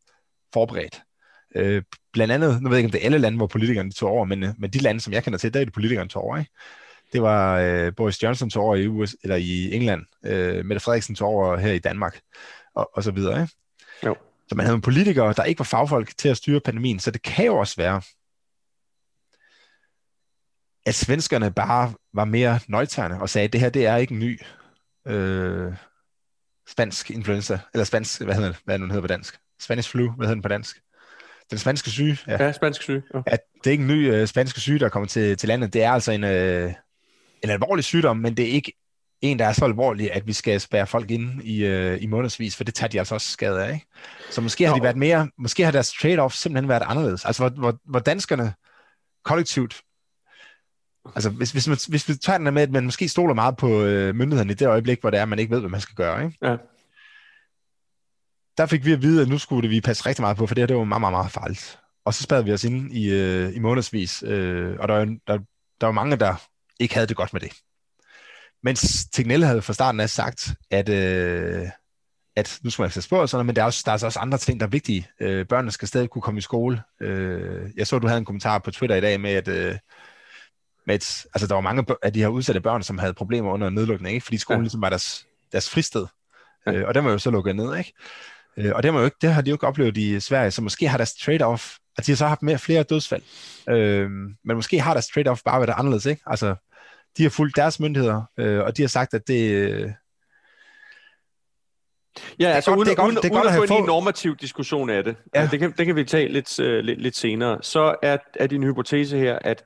forberedt. 0.54 1.02
Øh, 1.56 1.84
blandt 2.14 2.34
andet, 2.34 2.62
nu 2.62 2.70
ved 2.70 2.78
jeg 2.78 2.80
ikke, 2.80 2.88
om 2.88 2.92
det 2.92 3.02
er 3.02 3.06
alle 3.06 3.18
lande, 3.18 3.38
hvor 3.38 3.48
politikerne 3.48 3.92
tog 3.92 4.10
over, 4.10 4.26
men, 4.26 4.44
øh, 4.44 4.50
men 4.58 4.70
de 4.70 4.80
lande, 4.80 5.02
som 5.02 5.14
jeg 5.14 5.24
kender 5.24 5.40
til, 5.40 5.54
der 5.54 5.60
er 5.60 5.64
det 5.64 5.74
politikerne 5.74 6.10
tog 6.10 6.24
over, 6.24 6.38
ikke? 6.38 6.52
Det 7.14 7.22
var 7.22 7.60
øh, 7.60 7.94
Boris 7.96 8.24
Johnson 8.24 8.50
tog 8.50 8.64
over 8.64 8.76
i, 8.76 8.88
US, 8.88 9.16
eller 9.24 9.36
i 9.36 9.76
England, 9.76 10.06
øh, 10.26 10.66
Mette 10.66 10.80
Frederiksen 10.80 11.16
tog 11.16 11.30
over 11.30 11.58
her 11.58 11.72
i 11.72 11.80
Danmark, 11.80 12.20
og, 12.76 12.90
og 12.94 13.04
så 13.04 13.12
videre. 13.12 13.42
Ikke? 13.42 13.54
Jo. 14.06 14.16
Så 14.50 14.56
man 14.56 14.66
havde 14.66 14.76
en 14.76 14.82
politiker, 14.82 15.34
der 15.34 15.44
ikke 15.44 15.60
var 15.60 15.66
fagfolk 15.66 16.18
til 16.18 16.30
at 16.30 16.38
styre 16.38 16.60
pandemien, 16.60 17.00
så 17.00 17.12
det 17.12 17.22
kan 17.22 17.46
jo 17.46 17.58
også 17.58 17.76
være, 17.78 18.02
at 20.86 20.96
svenskerne 20.96 21.52
bare 21.52 21.94
var 22.14 22.26
mere 22.26 22.60
nøjterne 22.68 23.22
og 23.22 23.30
sagde, 23.30 23.46
at 23.46 23.54
det 23.54 23.62
her 23.62 23.70
det 23.70 23.86
er 23.86 23.96
ikke 23.96 24.14
en 24.14 24.20
ny 24.20 24.42
øh, 25.08 25.74
spansk 26.68 27.12
influenza, 27.12 27.60
eller 27.74 27.86
spansk, 27.86 28.22
hvad 28.22 28.36
hedder 28.36 28.50
det, 28.50 28.60
hvad 28.66 28.74
det 28.74 28.82
nu 28.82 28.88
hedder 28.88 29.02
på 29.02 29.08
dansk? 29.08 29.40
Spanish 29.60 29.90
flu, 29.90 30.12
hvad 30.12 30.28
hedder 30.28 30.36
den 30.36 30.42
på 30.42 30.48
dansk? 30.48 30.82
Den 31.50 31.58
spanske 31.58 31.90
syge. 31.90 32.18
Ja, 32.28 32.44
ja 32.44 32.52
spansk 32.52 32.82
syge. 32.82 33.04
Ja. 33.14 33.22
At 33.26 33.40
det 33.64 33.70
er 33.70 33.72
ikke 33.72 33.82
en 33.82 33.88
ny 33.88 34.22
uh, 34.22 34.28
spanske 34.28 34.60
syge, 34.60 34.80
der 34.80 34.90
kommer 34.90 35.08
til, 35.08 35.38
til 35.38 35.48
landet. 35.48 35.74
Det 35.74 35.84
er 35.84 35.92
altså 35.92 36.12
en, 36.12 36.24
uh, 36.24 36.74
en 37.44 37.50
alvorlig 37.50 37.84
sygdom, 37.84 38.18
men 38.18 38.38
det 38.38 38.46
er 38.46 38.52
ikke 38.52 38.74
en, 39.22 39.40
der 39.40 39.46
er 39.46 39.54
så 39.54 39.66
alvorlig, 39.66 40.14
at 40.14 40.28
vi 40.28 40.34
skal 40.34 40.60
spære 40.60 40.88
folk 40.88 41.12
ind 41.12 41.44
i, 41.44 41.68
uh, 41.68 42.04
i 42.04 42.06
månedsvis, 42.06 42.56
for 42.56 42.64
det 42.64 42.74
tager 42.74 42.90
de 42.90 43.00
altså 43.00 43.16
også 43.16 43.32
skade 43.32 43.66
af. 43.66 43.74
Ikke? 43.74 43.86
Så 44.32 44.42
måske 44.42 44.68
har 44.68 44.76
de 44.76 44.84
været 44.84 44.98
mere, 44.98 45.30
måske 45.38 45.66
har 45.66 45.72
deres 45.72 45.94
trade-off 45.94 46.30
simpelthen 46.30 46.70
været 46.70 46.84
anderledes. 46.86 47.26
Altså 47.26 47.44
hvor, 47.44 47.50
hvor, 47.50 47.80
hvor 47.86 48.00
danskerne 48.00 48.54
kollektivt 49.24 49.82
Altså, 51.16 51.30
hvis, 51.30 51.52
hvis, 51.52 51.68
man, 51.68 51.78
hvis 51.90 52.10
vi 52.10 52.16
tager 52.16 52.38
den 52.38 52.54
med, 52.54 52.62
at 52.62 52.72
man 52.72 52.86
måske 52.86 53.10
stoler 53.10 53.34
meget 53.34 53.58
på 53.58 53.84
øh, 53.84 54.16
myndighederne 54.16 54.52
i 54.52 54.56
det 54.56 54.68
øjeblik, 54.68 55.02
hvor 55.02 55.10
det 55.10 55.18
er, 55.18 55.22
at 55.22 55.30
man 55.30 55.40
ikke 55.40 55.52
ved, 55.52 55.60
hvad 55.60 55.70
man 55.70 55.82
skal 55.82 55.96
gøre, 55.96 56.26
ikke? 56.26 56.38
Ja 56.42 56.56
der 58.60 58.66
fik 58.66 58.86
vi 58.86 58.94
at 58.94 59.02
vide, 59.02 59.22
at 59.22 59.28
nu 59.28 59.38
skulle 59.38 59.70
vi 59.70 59.82
passe 59.82 60.06
rigtig 60.06 60.22
meget 60.22 60.38
på, 60.38 60.48
for 60.48 60.56
det 60.56 60.62
her 60.62 60.68
det 60.68 60.78
var 60.78 60.84
meget, 60.84 61.02
meget, 61.02 61.14
meget 61.14 61.32
farligt. 61.32 61.80
Og 62.06 62.14
så 62.14 62.24
spærrede 62.24 62.46
vi 62.46 62.54
os 62.54 62.64
ind 62.64 62.94
i, 62.94 63.10
øh, 63.10 63.56
i 63.56 63.60
månedsvis, 63.60 64.24
øh, 64.24 64.76
og 64.80 64.88
der 64.88 65.06
der, 65.28 65.38
der 65.82 65.88
var 65.88 65.92
mange, 65.92 66.16
der 66.16 66.49
ikke 66.80 66.94
havde 66.94 67.08
det 67.08 67.18
godt 67.18 67.34
med 67.34 67.42
det. 67.42 67.52
Mens 68.64 69.06
Tegnell 69.06 69.44
havde 69.44 69.62
fra 69.62 69.74
starten 69.74 70.00
af 70.00 70.10
sagt, 70.10 70.54
at, 70.72 70.90
øh, 70.90 71.68
at 72.36 72.60
nu 72.64 72.70
skal 72.70 72.84
man 72.84 72.92
passe 72.92 73.10
på 73.10 73.28
sådan 73.28 73.46
men 73.46 73.56
der 73.56 73.62
er, 73.62 73.66
også, 73.66 73.84
der 73.86 73.92
er 73.92 74.06
også 74.06 74.20
andre 74.20 74.38
ting, 74.38 74.60
der 74.60 74.66
er 74.66 74.70
vigtige. 74.70 75.08
Øh, 75.20 75.46
børnene 75.46 75.72
skal 75.72 75.88
stadig 75.88 76.10
kunne 76.10 76.22
komme 76.22 76.38
i 76.38 76.42
skole. 76.42 76.82
Øh, 77.02 77.70
jeg 77.76 77.88
så, 77.88 78.00
du 78.00 78.08
havde 78.08 78.18
en 78.18 78.26
kommentar 78.26 78.60
på 78.60 78.72
Twitter 78.72 78.96
i 78.96 79.02
dag 79.02 79.22
med, 79.22 79.32
at, 79.32 79.48
øh, 79.48 79.76
med 80.88 80.96
et, 80.96 81.26
altså, 81.34 81.48
der 81.48 81.54
var 81.54 81.62
mange 81.62 81.86
af 82.04 82.14
de 82.14 82.20
her 82.20 82.28
udsatte 82.28 82.62
børn, 82.62 82.84
som 82.84 82.98
havde 82.98 83.14
problemer 83.14 83.54
under 83.54 83.70
nedlukning, 83.70 84.14
ikke? 84.14 84.24
fordi 84.24 84.38
skolen 84.38 84.62
ja. 84.62 84.64
ligesom 84.64 84.82
var 84.82 84.90
deres, 84.90 85.26
deres 85.52 85.70
fristed. 85.70 86.06
Ja. 86.68 86.74
Øh, 86.74 86.88
og 86.88 86.94
den 86.94 87.06
var 87.06 87.12
jo 87.12 87.18
så 87.18 87.32
lukket 87.32 87.56
ned, 87.56 87.78
ikke? 87.78 87.94
Øh, 88.58 88.72
og 88.76 88.84
det, 88.84 88.92
har 88.92 89.00
jo 89.00 89.06
ikke, 89.06 89.18
det 89.22 89.34
har 89.34 89.42
de 89.42 89.50
jo 89.50 89.56
ikke 89.56 89.68
oplevet 89.68 89.98
i 89.98 90.20
Sverige, 90.20 90.52
så 90.52 90.62
måske 90.62 90.88
har 90.88 90.98
deres 90.98 91.14
trade-off, 91.14 91.78
at 91.98 92.06
de 92.06 92.12
har 92.12 92.16
så 92.16 92.28
haft 92.28 92.42
mere 92.42 92.58
flere 92.58 92.84
dødsfald. 92.84 93.22
Øh, 93.70 94.10
men 94.46 94.56
måske 94.56 94.80
har 94.80 94.94
deres 94.94 95.10
trade-off 95.10 95.42
bare 95.46 95.60
været 95.60 95.76
anderledes, 95.78 96.06
ikke? 96.06 96.22
Altså, 96.26 96.56
de 97.18 97.24
har 97.24 97.30
fulgt 97.30 97.56
deres 97.56 97.80
myndigheder, 97.80 98.22
øh, 98.38 98.60
og 98.60 98.78
de 98.78 98.82
har 98.84 98.90
sagt, 98.90 99.14
at 99.14 99.28
det... 99.28 99.96
Ja, 102.40 102.48
altså 102.48 102.72
uden, 102.72 102.86
det 102.86 102.92
er 102.92 102.96
godt, 102.96 103.06
uden, 103.06 103.16
det 103.24 103.32
er 103.32 103.42
uden 103.42 103.64
at 103.64 103.70
ind 103.70 103.72
i 103.72 103.82
en 103.82 103.86
normativ 103.86 104.36
diskussion 104.36 104.90
af 104.90 105.04
det, 105.04 105.16
ja. 105.36 105.48
det, 105.52 105.60
kan, 105.60 105.74
det 105.78 105.86
kan 105.86 105.96
vi 105.96 106.04
tage 106.04 106.28
lidt, 106.28 106.60
uh, 106.60 106.66
lidt, 106.66 107.02
lidt 107.02 107.16
senere, 107.16 107.58
så 107.62 107.96
er, 108.02 108.18
er 108.36 108.48
din 108.48 108.64
hypotese 108.64 109.18
her, 109.18 109.40
at 109.42 109.64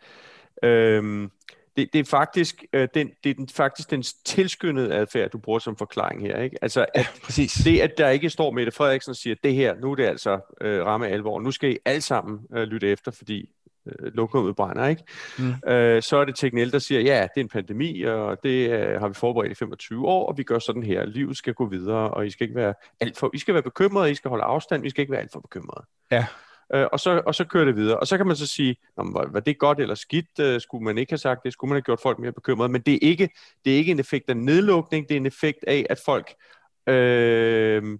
øh, 0.64 1.30
det, 1.78 1.94
det 1.94 2.00
er 2.00 2.06
faktisk 2.06 2.64
øh, 2.74 2.88
den, 2.94 3.12
det 3.24 3.30
er 3.30 3.34
den, 3.34 3.50
faktisk 3.50 3.92
den 3.92 4.04
tilskyndede 4.26 4.94
adfærd, 4.94 5.30
du 5.30 5.38
bruger 5.38 5.60
som 5.60 5.78
forklaring 5.78 6.22
her. 6.22 6.42
Ikke? 6.42 6.58
Altså, 6.62 6.82
at 6.82 6.88
ja, 6.96 7.06
præcis. 7.24 7.54
det, 7.54 7.80
at 7.80 7.98
der 7.98 8.10
ikke 8.10 8.30
står 8.30 8.52
Mette 8.52 8.72
Frederiksen 8.72 9.10
og 9.10 9.16
siger, 9.16 9.36
det 9.44 9.54
her, 9.54 9.76
nu 9.76 9.92
er 9.92 9.96
det 9.96 10.06
altså 10.06 10.40
øh, 10.62 10.86
ramme 10.86 11.08
alvor, 11.08 11.40
nu 11.40 11.52
skal 11.52 11.72
I 11.72 11.78
alle 11.86 12.02
sammen 12.02 12.40
øh, 12.56 12.64
lytte 12.64 12.88
efter, 12.88 13.12
fordi 13.12 13.50
øh, 13.86 14.14
lokummet 14.14 14.56
brænder, 14.56 14.88
ikke? 14.88 15.04
Mm. 15.40 15.72
Øh, 15.72 16.02
så 16.02 16.18
er 16.18 16.26
det 16.26 16.36
Teknel, 16.36 16.72
der 16.72 16.80
siger, 16.80 17.02
ja, 17.02 17.22
det 17.22 17.42
er 17.42 17.42
en 17.42 17.50
pandemi, 17.50 18.02
og 18.02 18.44
det 18.44 18.70
øh, 18.70 19.00
har 19.00 19.08
vi 19.08 19.14
forberedt 19.14 19.52
i 19.52 19.56
25 19.56 20.08
år, 20.08 20.28
og 20.28 20.38
vi 20.38 20.44
gør 20.44 20.60
sådan 20.60 20.84
her. 20.84 21.06
Livet 21.06 21.38
skal 21.38 21.54
gå 21.54 21.66
videre, 21.66 22.12
og 22.12 22.28
I 22.28 22.30
skal 22.30 22.44
ikke 22.44 22.56
være 22.56 22.74
alt 23.00 23.18
for, 23.18 23.30
I 23.34 23.38
skal 23.38 23.54
være 23.54 23.64
bekymrede, 23.64 24.12
I 24.12 24.16
skal 24.16 24.30
holde 24.30 24.44
afstand, 24.44 24.86
I 24.86 24.90
skal 24.90 25.02
ikke 25.02 25.12
være 25.12 25.22
alt 25.22 25.32
for 25.32 25.40
bekymrede. 25.40 25.86
Ja 26.12 26.26
øh, 26.74 26.88
og, 26.92 27.00
så, 27.00 27.22
og 27.26 27.36
så 27.36 27.46
kører 27.46 27.66
det 27.66 27.76
videre. 27.76 28.00
Og 28.00 28.08
så 28.08 28.18
kan 28.18 28.28
man 28.28 28.36
så 28.36 28.48
sige, 28.48 28.76
var, 28.98 29.30
var 29.32 29.40
det 29.40 29.60
godt 29.60 29.80
eller 29.80 29.96
skidt? 29.96 30.40
Øh, 30.40 30.62
skulle 30.62 30.84
man 30.84 30.98
ikke 30.98 31.12
have 31.12 31.18
sagt 31.18 31.44
det? 31.44 31.54
Skulle 31.54 31.70
man 31.70 31.76
have 31.76 31.82
gjort 31.82 32.00
folk 32.02 32.20
mere 32.20 32.32
bekymrede? 32.32 32.70
Men 32.70 32.82
det 32.82 32.94
er 32.94 33.00
ikke, 33.02 33.30
det 33.66 33.74
er 33.74 33.78
ikke 33.78 33.92
en 33.92 34.00
effekt 34.00 34.30
af 34.30 34.38
nedlukning, 34.38 35.10
det 35.10 35.16
er 35.16 35.20
en 35.20 35.26
effekt 35.26 35.60
af, 35.68 35.86
at 35.90 36.00
folk 36.06 36.34
øh, 36.88 38.00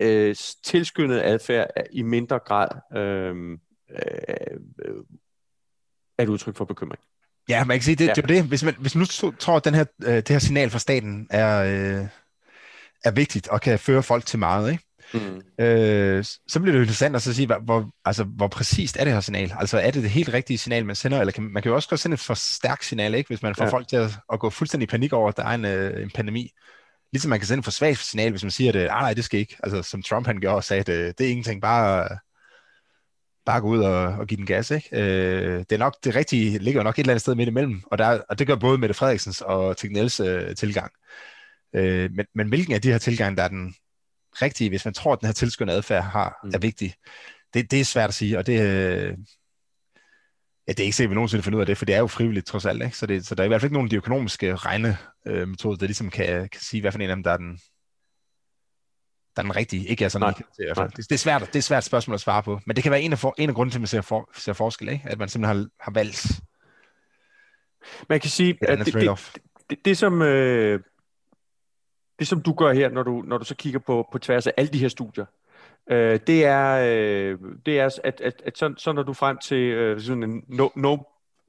øh, 0.00 0.36
tilskyndet 0.64 1.20
adfærd 1.20 1.70
i 1.92 2.02
mindre 2.02 2.38
grad 2.38 2.98
øh, 2.98 3.58
øh, 3.90 5.00
er 6.18 6.22
et 6.22 6.28
udtryk 6.28 6.56
for 6.56 6.64
bekymring. 6.64 7.00
Ja, 7.48 7.64
man 7.64 7.76
kan 7.76 7.82
sige, 7.82 7.96
det, 7.96 8.06
ja. 8.06 8.12
det 8.12 8.22
er 8.22 8.26
det. 8.26 8.44
Hvis 8.44 8.64
man, 8.64 8.74
hvis 8.78 8.94
man 8.94 9.06
nu 9.22 9.30
tror, 9.30 9.56
at 9.56 9.64
den 9.64 9.74
her, 9.74 9.84
øh, 10.04 10.14
det 10.14 10.28
her 10.28 10.38
signal 10.38 10.70
fra 10.70 10.78
staten 10.78 11.26
er, 11.30 11.62
øh, 11.62 12.06
er 13.04 13.10
vigtigt 13.10 13.48
og 13.48 13.60
kan 13.60 13.78
føre 13.78 14.02
folk 14.02 14.26
til 14.26 14.38
meget, 14.38 14.72
ikke? 14.72 14.84
Mm. 15.14 15.64
Øh, 15.64 16.24
så 16.24 16.60
bliver 16.60 16.72
det 16.72 16.78
jo 16.78 16.82
interessant 16.82 17.16
at 17.16 17.22
så 17.22 17.34
sige, 17.34 17.54
hvor, 17.64 17.90
altså, 18.04 18.24
hvor 18.24 18.48
præcist 18.48 18.96
er 18.96 19.04
det 19.04 19.12
her 19.12 19.20
signal? 19.20 19.52
Altså 19.58 19.78
er 19.78 19.90
det 19.90 20.02
det 20.02 20.10
helt 20.10 20.34
rigtige 20.34 20.58
signal, 20.58 20.86
man 20.86 20.96
sender? 20.96 21.20
Eller 21.20 21.32
kan, 21.32 21.44
man 21.44 21.62
kan 21.62 21.70
jo 21.70 21.76
også 21.76 21.88
godt 21.88 22.00
sende 22.00 22.14
et 22.14 22.20
for 22.20 22.34
stærkt 22.34 22.84
signal, 22.84 23.14
ikke? 23.14 23.28
hvis 23.28 23.42
man 23.42 23.54
får 23.54 23.64
ja. 23.64 23.70
folk 23.70 23.88
til 23.88 23.96
at, 23.96 24.18
at 24.32 24.40
gå 24.40 24.50
fuldstændig 24.50 24.86
i 24.86 24.90
panik 24.90 25.12
over, 25.12 25.28
at 25.28 25.36
der 25.36 25.44
er 25.44 25.54
en, 25.54 25.64
øh, 25.64 26.02
en 26.02 26.10
pandemi. 26.14 26.50
Ligesom 27.12 27.28
man 27.28 27.38
kan 27.38 27.46
sende 27.46 27.58
et 27.58 27.64
for 27.64 27.70
svagt 27.70 27.98
signal, 27.98 28.30
hvis 28.30 28.44
man 28.44 28.50
siger, 28.50 28.70
at 28.70 28.76
ah, 28.76 28.88
nej, 28.88 29.14
det 29.14 29.24
skal 29.24 29.40
ikke. 29.40 29.56
Altså 29.62 29.82
som 29.82 30.02
Trump 30.02 30.26
han 30.26 30.40
gjorde 30.40 30.56
og 30.56 30.64
sagde, 30.64 30.80
at 30.80 30.86
det, 30.86 31.18
det 31.18 31.26
er 31.26 31.30
ingenting, 31.30 31.62
bare, 31.62 32.08
bare 33.46 33.60
gå 33.60 33.68
ud 33.68 33.78
og, 33.78 34.02
og 34.02 34.26
give 34.26 34.36
den 34.36 34.46
gas. 34.46 34.70
Ikke? 34.70 34.88
Øh, 34.92 35.58
det, 35.58 35.72
er 35.72 35.78
nok, 35.78 35.96
det 36.04 36.14
rigtige 36.14 36.58
ligger 36.58 36.82
nok 36.82 36.94
et 36.94 37.02
eller 37.02 37.12
andet 37.12 37.20
sted 37.20 37.34
midt 37.34 37.48
imellem, 37.48 37.82
og, 37.86 37.98
der, 37.98 38.20
og 38.28 38.38
det 38.38 38.46
gør 38.46 38.56
både 38.56 38.78
Mette 38.78 38.94
Frederiksens 38.94 39.40
og 39.40 39.76
Tignels 39.76 40.20
øh, 40.20 40.56
tilgang. 40.56 40.92
Øh, 41.74 42.10
men, 42.12 42.26
men 42.34 42.48
hvilken 42.48 42.74
af 42.74 42.82
de 42.82 42.90
her 42.90 42.98
tilgange, 42.98 43.36
der 43.36 43.42
er 43.42 43.48
den 43.48 43.74
rigtige, 44.42 44.70
hvis 44.70 44.84
man 44.84 44.94
tror, 44.94 45.12
at 45.12 45.20
den 45.20 45.26
her 45.26 45.32
tilskyndende 45.32 45.76
adfærd 45.76 46.02
har, 46.02 46.40
mm. 46.44 46.50
er 46.54 46.58
vigtig, 46.58 46.94
det, 47.54 47.70
det 47.70 47.80
er 47.80 47.84
svært 47.84 48.08
at 48.08 48.14
sige, 48.14 48.38
og 48.38 48.46
det, 48.46 48.60
øh, 48.60 49.16
ja, 50.68 50.72
det 50.72 50.80
er 50.80 50.84
ikke 50.84 50.96
sikkert, 50.96 51.08
at 51.08 51.10
vi 51.10 51.14
nogensinde 51.14 51.42
finder 51.42 51.56
ud 51.56 51.60
af 51.60 51.66
det, 51.66 51.78
for 51.78 51.84
det 51.84 51.94
er 51.94 51.98
jo 51.98 52.06
frivilligt 52.06 52.46
trods 52.46 52.66
alt. 52.66 52.82
Ikke? 52.82 52.96
Så, 52.96 53.06
det, 53.06 53.26
så 53.26 53.34
der 53.34 53.42
er 53.42 53.44
i 53.44 53.48
hvert 53.48 53.60
fald 53.60 53.68
ikke 53.68 53.74
nogen 53.74 53.86
af 53.86 53.90
de 53.90 53.96
økonomiske 53.96 54.56
regnemetoder, 54.56 55.74
øh, 55.74 55.80
der 55.80 55.86
ligesom 55.86 56.10
kan, 56.10 56.48
kan 56.48 56.60
sige, 56.60 56.80
hvad 56.80 56.92
for 56.92 56.98
en 56.98 57.10
af 57.10 57.16
dem, 57.16 57.22
der 57.22 57.30
er 57.30 57.36
den, 57.36 57.58
der 59.36 59.42
er 59.42 59.44
den 59.44 59.56
rigtige. 59.56 59.86
Ikke 59.86 60.04
altså, 60.04 60.18
nej, 60.18 60.32
til, 60.32 60.66
fald. 60.76 60.90
Det, 60.90 60.96
det, 60.96 61.12
er 61.12 61.18
svært, 61.18 61.40
det 61.40 61.56
er 61.56 61.62
svært 61.62 61.84
spørgsmål 61.84 62.14
at 62.14 62.20
svare 62.20 62.42
på, 62.42 62.60
men 62.66 62.76
det 62.76 62.82
kan 62.82 62.92
være 62.92 63.02
en 63.02 63.12
af, 63.12 63.18
for, 63.18 63.34
en 63.38 63.48
af 63.48 63.54
grunden 63.54 63.70
til, 63.70 63.78
at 63.78 63.80
man 63.80 63.86
ser, 63.86 64.00
for, 64.00 64.30
ser 64.36 64.52
forskel, 64.52 64.88
ikke? 64.88 65.04
at 65.06 65.18
man 65.18 65.28
simpelthen 65.28 65.56
har, 65.58 65.68
har 65.80 65.92
valgt 65.92 66.40
man 68.08 68.20
kan 68.20 68.30
sige, 68.30 68.58
at 68.62 68.78
det, 68.78 68.86
det, 68.86 69.32
det, 69.70 69.84
det, 69.84 69.98
som, 69.98 70.22
øh, 70.22 70.80
det 72.18 72.28
som 72.28 72.40
du 72.40 72.52
gør 72.52 72.72
her, 72.72 72.88
når 72.88 73.02
du, 73.02 73.22
når 73.26 73.38
du 73.38 73.44
så 73.44 73.54
kigger 73.54 73.78
på, 73.78 74.08
på 74.12 74.18
tværs 74.18 74.46
af 74.46 74.52
alle 74.56 74.72
de 74.72 74.78
her 74.78 74.88
studier, 74.88 75.24
øh, 75.90 76.20
det 76.26 76.44
er, 76.44 76.80
øh, 76.84 77.38
det 77.66 77.80
er 77.80 78.00
at, 78.04 78.20
at, 78.20 78.42
at 78.46 78.58
så, 78.58 78.74
så 78.76 78.92
når 78.92 79.02
du 79.02 79.12
frem 79.12 79.38
til 79.38 79.58
øh, 79.58 80.00
sådan 80.00 80.22
en 80.22 80.44
no, 80.48 80.68
no, 80.76 80.96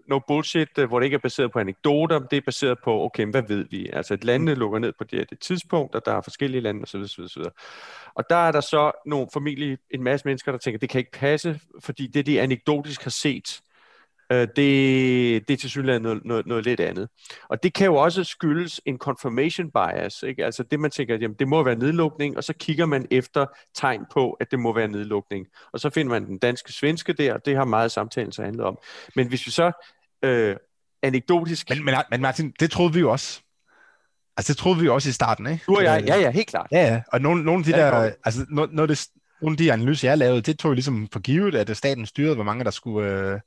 no 0.07 0.19
bullshit, 0.27 0.77
øh, 0.77 0.87
hvor 0.87 0.99
det 0.99 1.05
ikke 1.05 1.15
er 1.15 1.19
baseret 1.19 1.51
på 1.51 1.59
anekdoter, 1.59 2.19
det 2.19 2.37
er 2.37 2.41
baseret 2.45 2.77
på, 2.83 3.03
okay, 3.03 3.25
hvad 3.25 3.43
ved 3.47 3.65
vi? 3.69 3.89
Altså 3.93 4.13
et 4.13 4.23
lande 4.23 4.53
mm. 4.53 4.59
lukker 4.59 4.79
ned 4.79 4.93
på 4.97 5.03
det, 5.03 5.29
det 5.29 5.39
tidspunkt, 5.39 5.95
og 5.95 6.05
der 6.05 6.13
er 6.13 6.21
forskellige 6.21 6.61
lande 6.61 6.83
osv. 6.83 6.99
osv., 6.99 7.23
osv. 7.23 7.41
Og 8.15 8.23
der 8.29 8.35
er 8.35 8.51
der 8.51 8.61
så 8.61 8.91
nogle 9.05 9.27
formentlig 9.33 9.77
en 9.91 10.03
masse 10.03 10.27
mennesker, 10.27 10.51
der 10.51 10.59
tænker, 10.59 10.79
det 10.79 10.89
kan 10.89 10.99
ikke 10.99 11.11
passe, 11.11 11.59
fordi 11.79 12.07
det, 12.07 12.25
de 12.25 12.41
anekdotisk 12.41 13.03
har 13.03 13.11
set, 13.11 13.61
øh, 14.31 14.47
det, 14.55 15.47
det 15.47 15.53
er 15.53 15.57
til 15.57 15.69
synligheden 15.69 16.03
noget, 16.03 16.25
noget, 16.25 16.45
noget 16.45 16.65
lidt 16.65 16.79
andet. 16.79 17.09
Og 17.49 17.63
det 17.63 17.73
kan 17.73 17.85
jo 17.85 17.95
også 17.95 18.23
skyldes 18.23 18.81
en 18.85 18.97
confirmation 18.97 19.71
bias, 19.71 20.23
ikke? 20.23 20.45
altså 20.45 20.63
det 20.63 20.79
man 20.79 20.91
tænker, 20.91 21.17
jamen 21.17 21.35
det 21.39 21.47
må 21.47 21.63
være 21.63 21.75
nedlukning, 21.75 22.37
og 22.37 22.43
så 22.43 22.53
kigger 22.53 22.85
man 22.85 23.07
efter 23.11 23.45
tegn 23.75 24.05
på, 24.13 24.31
at 24.31 24.51
det 24.51 24.59
må 24.59 24.73
være 24.73 24.87
nedlukning. 24.87 25.47
Og 25.73 25.79
så 25.79 25.89
finder 25.89 26.09
man 26.09 26.25
den 26.25 26.37
danske 26.37 26.73
svenske 26.73 27.13
der, 27.13 27.33
og 27.33 27.45
det 27.45 27.55
har 27.55 27.65
meget 27.65 27.91
samtalen 27.91 28.31
så 28.31 28.43
handlet 28.43 28.65
om. 28.65 28.77
Men 29.15 29.27
hvis 29.27 29.45
vi 29.45 29.51
så 29.51 29.71
øh, 30.23 30.55
anekdotisk... 31.03 31.69
Men, 31.69 31.85
men, 31.85 31.95
men 32.11 32.21
Martin, 32.21 32.53
det 32.59 32.71
troede 32.71 32.93
vi 32.93 32.99
jo 32.99 33.11
også. 33.11 33.41
Altså 34.37 34.53
det 34.53 34.57
troede 34.57 34.79
vi 34.79 34.85
jo 34.85 34.93
også 34.93 35.09
i 35.09 35.11
starten, 35.11 35.47
ikke? 35.47 35.63
Du 35.67 35.75
og 35.75 35.83
jeg, 35.83 36.03
ja, 36.07 36.19
ja, 36.19 36.31
helt 36.31 36.47
klart. 36.47 36.67
Ja, 36.71 36.93
ja. 36.93 37.01
Og 37.13 37.21
nogle, 37.21 37.43
nogle 37.43 37.59
af 37.59 37.65
de 37.65 37.77
ja, 37.77 37.85
der, 37.85 38.11
altså 38.25 38.45
noget, 38.49 38.73
noget 38.73 38.89
det, 38.89 39.07
nogle 39.41 39.53
af 39.53 39.57
de 39.57 39.73
analyser, 39.73 40.09
jeg 40.09 40.17
lavede, 40.17 40.41
det 40.41 40.59
tog 40.59 40.73
ligesom 40.73 41.07
for 41.13 41.19
givet, 41.19 41.55
at 41.55 41.77
staten 41.77 42.05
styrede, 42.05 42.35
hvor 42.35 42.43
mange 42.43 42.63
der 42.63 42.71
skulle, 42.71 43.11
øh, 43.11 43.39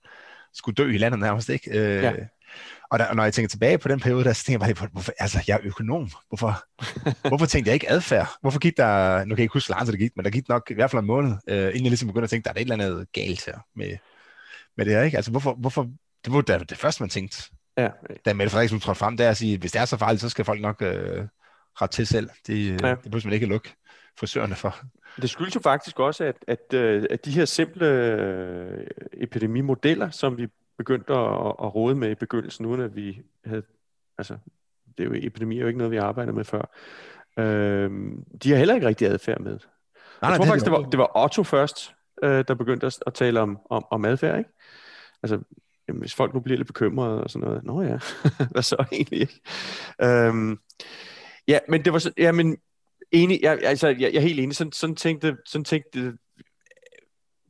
skulle 0.55 0.75
dø 0.75 0.91
i 0.91 0.99
landet 0.99 1.21
nærmest, 1.21 1.49
ikke? 1.49 1.71
Øh, 1.71 2.03
ja. 2.03 2.13
Og, 2.91 2.99
der, 2.99 3.15
når 3.15 3.23
jeg 3.25 3.35
tænker 3.35 3.49
tilbage 3.49 3.79
på 3.79 3.89
den 3.89 4.01
periode, 4.01 4.25
der 4.25 4.33
så 4.33 4.45
tænker 4.45 4.67
jeg 4.67 4.77
bare, 4.77 4.89
hvorfor, 4.93 5.13
altså, 5.19 5.45
jeg 5.49 5.55
er 5.55 5.61
økonom. 5.63 6.11
Hvorfor, 6.29 6.65
hvorfor 7.29 7.47
tænkte 7.47 7.69
jeg 7.69 7.75
ikke 7.75 7.91
adfærd? 7.91 8.29
Hvorfor 8.41 8.59
gik 8.59 8.77
der, 8.77 9.19
nu 9.19 9.35
kan 9.35 9.39
jeg 9.39 9.45
ikke 9.45 9.53
huske, 9.53 9.75
hvor 9.75 9.85
det 9.85 9.99
gik, 9.99 10.11
men 10.17 10.25
der 10.25 10.31
gik 10.31 10.49
nok 10.49 10.71
i 10.71 10.75
hvert 10.75 10.91
fald 10.91 11.01
en 11.01 11.07
måned, 11.07 11.33
øh, 11.49 11.57
inden 11.57 11.75
jeg 11.75 11.91
ligesom 11.91 12.09
begyndte 12.09 12.25
at 12.25 12.31
tænke, 12.31 12.45
der 12.45 12.51
er 12.51 12.55
et 12.55 12.61
eller 12.61 12.75
andet 12.75 13.13
galt 13.13 13.47
her 13.47 13.59
med, 13.77 13.97
med 14.77 14.85
det 14.85 14.95
her, 14.95 15.03
ikke? 15.03 15.17
Altså, 15.17 15.31
hvorfor, 15.31 15.55
hvorfor 15.55 15.89
det 16.25 16.33
var 16.33 16.41
det, 16.41 16.71
det 16.71 16.79
første, 16.79 17.03
man 17.03 17.11
tænkte, 17.11 17.43
ja. 17.77 17.91
da 18.25 18.33
Mette 18.33 18.51
Frederiksen 18.51 18.81
trådte 18.81 18.99
frem, 18.99 19.17
det 19.17 19.27
er 19.27 19.31
at 19.31 19.37
sige, 19.37 19.59
hvis 19.59 19.73
det 19.73 19.81
er 19.81 19.85
så 19.85 19.97
farligt, 19.97 20.21
så 20.21 20.29
skal 20.29 20.45
folk 20.45 20.61
nok 20.61 20.83
øh, 20.83 21.27
ret 21.83 21.91
til 21.91 22.07
selv. 22.07 22.31
Det, 22.47 22.83
ja. 22.83 22.91
det 22.91 23.03
behøver 23.03 23.21
man 23.25 23.33
ikke 23.33 23.47
lukke 23.47 23.75
frisørerne 24.19 24.55
for. 24.55 24.77
Det 25.17 25.31
skyldes 25.31 25.55
jo 25.55 25.61
faktisk 25.61 26.01
også, 26.01 26.25
at, 26.25 26.37
at, 26.47 26.75
øh, 26.75 27.07
at 27.11 27.25
de 27.25 27.31
her 27.31 27.45
simple 27.45 27.87
øh, 27.87 28.87
epidemimodeller, 29.13 30.11
som 30.11 30.39
vi 30.39 30.49
begyndte 30.79 31.13
at, 31.13 31.47
at 31.63 31.75
rode 31.75 31.95
med 31.95 32.11
i 32.11 32.15
begyndelsen, 32.15 32.67
uden 32.67 32.81
at 32.81 32.97
vi 32.97 33.23
havde, 33.45 33.63
altså, 34.19 34.37
det 34.99 35.05
er 35.05 35.09
jo, 35.09 35.15
epidemi 35.15 35.57
er 35.57 35.61
jo 35.61 35.67
ikke 35.67 35.79
noget, 35.79 35.91
vi 35.91 35.97
arbejder 35.97 36.33
med 36.33 36.45
før, 36.45 36.63
øh, 37.39 37.91
de 38.43 38.51
har 38.51 38.57
heller 38.57 38.75
ikke 38.75 38.87
rigtig 38.87 39.09
adfærd 39.09 39.41
med. 39.41 39.59
Nej, 40.23 40.31
jeg 40.31 40.37
tror 40.37 40.45
det 40.45 40.49
faktisk, 40.49 40.65
det 40.65 40.73
var, 40.73 40.83
det 40.83 40.99
var 40.99 41.25
Otto 41.25 41.43
først, 41.43 41.95
øh, 42.23 42.45
der 42.49 42.55
begyndte 42.55 42.87
at, 42.87 42.99
at 43.07 43.15
tale 43.15 43.41
om, 43.41 43.59
om, 43.71 43.85
om 43.91 44.05
adfærd, 44.05 44.39
ikke? 44.39 44.51
Altså, 45.23 45.41
jamen, 45.91 46.01
hvis 46.01 46.15
folk 46.15 46.35
nu 46.35 46.41
bliver 46.41 46.57
lidt 46.57 46.67
bekymrede 46.67 47.25
og 47.25 47.31
sådan 47.31 47.49
noget, 47.49 47.65
nå 47.65 47.83
ja, 47.83 47.99
hvad 48.51 48.63
så 48.63 48.85
egentlig? 48.93 49.21
Ikke? 49.21 49.41
Øhm, 50.03 50.59
ja, 51.49 51.59
men 51.69 51.85
det 51.85 51.93
var 51.93 51.99
så, 51.99 52.13
ja, 52.19 52.33
men 52.33 52.57
enig, 53.13 53.39
jeg, 53.43 53.59
altså, 53.63 53.89
jeg, 53.89 54.01
jeg 54.01 54.15
er 54.15 54.21
helt 54.21 54.41
enig, 54.41 54.57
sådan, 54.57 54.73
sådan, 54.73 54.97
tænkte, 54.97 55.37
sådan 55.47 55.65
tænkte 55.65 56.17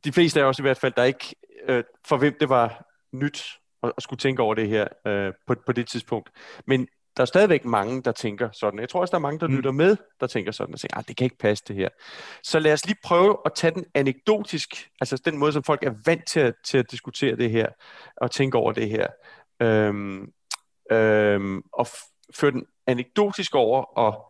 de 0.03 0.11
fleste 0.11 0.41
af 0.41 0.45
os 0.45 0.59
i 0.59 0.61
hvert 0.61 0.77
fald, 0.77 0.93
der 0.97 1.03
ikke, 1.03 1.35
øh, 1.67 1.83
for 2.07 2.17
hvem 2.17 2.35
det 2.39 2.49
var 2.49 2.85
nyt 3.11 3.43
at, 3.83 3.91
at 3.97 4.03
skulle 4.03 4.19
tænke 4.19 4.41
over 4.41 4.55
det 4.55 4.67
her 4.67 4.87
øh, 5.07 5.33
på, 5.47 5.55
på 5.65 5.71
det 5.71 5.87
tidspunkt. 5.87 6.29
Men 6.67 6.87
der 7.17 7.21
er 7.21 7.25
stadigvæk 7.25 7.65
mange, 7.65 8.01
der 8.01 8.11
tænker 8.11 8.49
sådan. 8.51 8.79
Jeg 8.79 8.89
tror 8.89 9.01
også, 9.01 9.11
der 9.11 9.17
er 9.17 9.21
mange, 9.21 9.39
der 9.39 9.47
mm. 9.47 9.55
lytter 9.55 9.71
med, 9.71 9.97
der 10.19 10.27
tænker 10.27 10.51
sådan, 10.51 10.73
og 10.73 10.79
tænker, 10.79 10.97
ah, 10.97 11.03
det 11.07 11.17
kan 11.17 11.25
ikke 11.25 11.37
passe 11.37 11.63
det 11.67 11.75
her. 11.75 11.89
Så 12.43 12.59
lad 12.59 12.73
os 12.73 12.85
lige 12.85 12.97
prøve 13.03 13.37
at 13.45 13.51
tage 13.55 13.73
den 13.73 13.85
anekdotisk, 13.93 14.89
altså 15.01 15.21
den 15.25 15.37
måde, 15.37 15.53
som 15.53 15.63
folk 15.63 15.83
er 15.83 15.93
vant 16.05 16.27
til 16.27 16.39
at, 16.39 16.53
til 16.65 16.77
at 16.77 16.91
diskutere 16.91 17.35
det 17.35 17.51
her, 17.51 17.67
og 18.17 18.31
tænke 18.31 18.57
over 18.57 18.71
det 18.71 18.89
her, 18.89 19.07
øhm, 19.61 20.31
øhm, 20.91 21.63
og 21.73 21.87
føre 22.35 22.51
den 22.51 22.65
anekdotisk 22.87 23.55
over, 23.55 23.83
og 23.83 24.27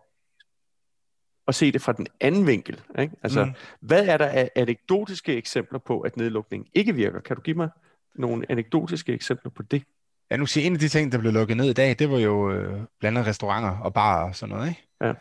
og 1.45 1.55
se 1.55 1.71
det 1.71 1.81
fra 1.81 1.91
den 1.91 2.07
anden 2.19 2.47
vinkel. 2.47 2.81
Ikke? 2.99 3.15
Altså, 3.23 3.45
mm. 3.45 3.53
hvad 3.79 4.07
er 4.07 4.17
der 4.17 4.25
af 4.25 4.49
anekdotiske 4.55 5.35
eksempler 5.35 5.79
på, 5.79 5.99
at 5.99 6.17
nedlukningen 6.17 6.69
ikke 6.73 6.95
virker? 6.95 7.19
Kan 7.19 7.35
du 7.35 7.41
give 7.41 7.57
mig 7.57 7.69
nogle 8.15 8.45
anekdotiske 8.49 9.13
eksempler 9.13 9.51
på 9.51 9.63
det? 9.63 9.83
Ja, 10.31 10.37
nu 10.37 10.45
siger 10.45 10.67
en 10.67 10.73
af 10.73 10.79
de 10.79 10.89
ting, 10.89 11.11
der 11.11 11.17
blev 11.17 11.33
lukket 11.33 11.57
ned 11.57 11.69
i 11.69 11.73
dag, 11.73 11.95
det 11.99 12.11
var 12.11 12.19
jo 12.19 12.51
øh, 12.51 12.73
blandt 12.99 13.17
andet 13.17 13.27
restauranter 13.27 13.69
og 13.69 13.93
barer 13.93 14.29
og 14.29 14.35
sådan 14.35 14.55
noget, 14.55 14.69
ikke? 14.69 14.83
Ja. 15.01 15.13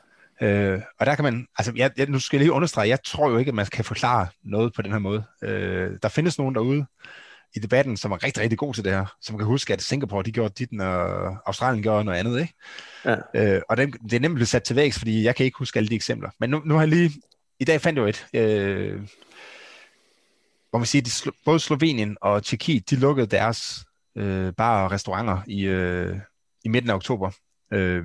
Øh, 0.46 0.82
og 0.98 1.06
der 1.06 1.14
kan 1.14 1.24
man, 1.24 1.46
altså 1.58 1.72
jeg, 1.76 1.90
jeg, 1.96 2.06
nu 2.06 2.18
skal 2.18 2.36
jeg 2.36 2.44
lige 2.44 2.52
understrege, 2.52 2.88
jeg 2.88 2.98
tror 3.04 3.30
jo 3.30 3.38
ikke, 3.38 3.48
at 3.48 3.54
man 3.54 3.66
kan 3.66 3.84
forklare 3.84 4.26
noget 4.44 4.72
på 4.74 4.82
den 4.82 4.92
her 4.92 4.98
måde. 4.98 5.24
Øh, 5.42 5.90
der 6.02 6.08
findes 6.08 6.38
nogen 6.38 6.54
derude 6.54 6.86
i 7.54 7.58
debatten, 7.58 7.96
som 7.96 8.12
er 8.12 8.24
rigtig, 8.24 8.42
rigtig 8.42 8.58
god 8.58 8.74
til 8.74 8.84
det 8.84 8.92
her, 8.92 9.16
som 9.20 9.38
kan 9.38 9.46
huske, 9.46 9.72
at 9.72 9.82
Singapore, 9.82 10.22
de 10.22 10.32
gjorde 10.32 10.54
dit, 10.58 10.80
og 10.80 11.36
Australien 11.46 11.82
gjorde 11.82 12.04
noget 12.04 12.18
andet, 12.18 12.40
ikke? 12.40 12.54
Ja. 13.04 13.16
Øh, 13.34 13.62
og 13.68 13.76
det, 13.76 13.94
det 14.02 14.12
er 14.12 14.20
nemt 14.20 14.34
blevet 14.34 14.48
sat 14.48 14.62
til 14.62 14.76
vægs, 14.76 14.98
fordi 14.98 15.24
jeg 15.24 15.36
kan 15.36 15.46
ikke 15.46 15.58
huske 15.58 15.76
alle 15.76 15.88
de 15.88 15.94
eksempler. 15.94 16.30
Men 16.40 16.50
nu, 16.50 16.62
nu 16.64 16.74
har 16.74 16.80
jeg 16.80 16.88
lige, 16.88 17.10
i 17.60 17.64
dag 17.64 17.80
fandt 17.80 17.98
jeg 17.98 18.02
jo 18.02 18.08
et, 18.08 18.26
øh, 18.34 19.00
hvor 20.70 20.78
man 20.78 20.86
siger, 20.86 21.26
at 21.26 21.32
både 21.44 21.60
Slovenien 21.60 22.16
og 22.20 22.44
Tjekkiet, 22.44 22.90
de 22.90 22.96
lukkede 22.96 23.26
deres 23.26 23.84
øh, 24.20 24.52
bare 24.52 24.84
og 24.84 24.92
restauranter 24.92 25.38
i, 25.46 25.62
øh, 25.62 26.16
i 26.64 26.68
midten 26.68 26.90
af 26.90 26.94
oktober. 26.94 27.30
Øh, 27.72 28.04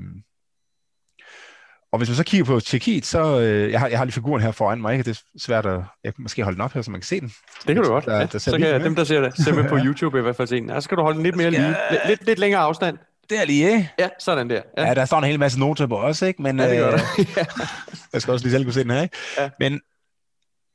og 1.92 1.98
hvis 1.98 2.10
man 2.10 2.16
så 2.16 2.24
kigger 2.24 2.46
på 2.46 2.60
Tjekkiet, 2.60 3.06
så 3.06 3.40
øh, 3.40 3.72
jeg, 3.72 3.80
har, 3.80 3.88
jeg 3.88 3.98
har 3.98 4.06
lige 4.06 4.14
figuren 4.14 4.42
her 4.42 4.52
foran 4.52 4.82
mig, 4.82 4.94
ikke? 4.94 5.04
det 5.04 5.18
er 5.18 5.40
svært 5.40 5.66
at 5.66 5.82
jeg 6.04 6.16
kan 6.16 6.22
måske 6.22 6.44
holde 6.44 6.56
den 6.56 6.62
op 6.62 6.74
her, 6.74 6.82
så 6.82 6.92
man 6.92 7.02
kan 7.02 7.06
se 7.06 7.20
den. 7.20 7.28
Det 7.68 7.76
kan 7.76 7.84
du 7.84 7.90
godt. 7.90 8.06
Der, 8.06 8.16
ja. 8.20 8.26
der 8.26 8.40
så 8.40 8.52
kan 8.52 8.68
jeg, 8.68 8.80
dem, 8.80 8.96
der 8.96 9.04
ser 9.04 9.22
det, 9.22 9.38
ser 9.38 9.54
med 9.54 9.70
på 9.70 9.78
YouTube 9.86 10.20
i 10.20 10.22
hvert 10.22 10.36
fald 10.36 10.48
se 10.48 10.56
den. 10.56 10.70
Ja, 10.70 10.76
så 10.76 10.82
skal 10.82 10.98
du 10.98 11.02
holde 11.02 11.16
den 11.16 11.24
lidt 11.24 11.36
mere 11.36 11.52
lige, 11.52 11.76
lidt, 11.92 12.02
lidt, 12.08 12.26
lidt 12.26 12.40
længere 12.40 12.62
afstand. 12.62 12.98
Det 13.30 13.42
er 13.42 13.46
lige, 13.46 13.72
ikke? 13.72 13.90
Ja, 14.00 14.10
sådan 14.20 14.50
der. 14.50 14.62
Ja, 14.78 14.88
ja 14.88 14.94
der 14.94 15.06
står 15.06 15.18
en 15.18 15.24
hel 15.24 15.40
masse 15.40 15.60
noter 15.60 15.88
på 15.88 15.96
også, 15.96 16.26
ikke? 16.26 16.42
Men, 16.42 16.60
ja, 16.60 16.70
det 16.70 16.80
gør 16.80 16.94
øh, 16.94 17.26
jeg 18.14 18.22
skal 18.22 18.32
også 18.32 18.46
lige 18.46 18.52
selv 18.52 18.64
kunne 18.64 18.74
se 18.74 18.84
den 18.84 18.92
her, 18.92 19.02
ikke? 19.02 19.18
Ja. 19.38 19.50
Men, 19.60 19.82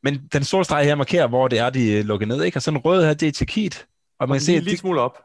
men 0.02 0.20
den 0.32 0.44
store 0.44 0.64
streg 0.64 0.84
her 0.84 0.94
markerer, 0.94 1.26
hvor 1.26 1.48
det 1.48 1.58
er, 1.58 1.70
de 1.70 2.02
lukker 2.02 2.26
ned, 2.26 2.42
ikke? 2.42 2.58
Og 2.58 2.62
sådan 2.62 2.76
en 2.78 2.84
rød 2.84 3.04
her, 3.04 3.14
det 3.14 3.28
er 3.28 3.32
Tjekkiet. 3.32 3.86
Og 4.20 4.28
man 4.28 4.34
kan 4.34 4.40
se, 4.40 4.58
lige 4.58 4.76
smule 4.76 5.00
op. 5.00 5.18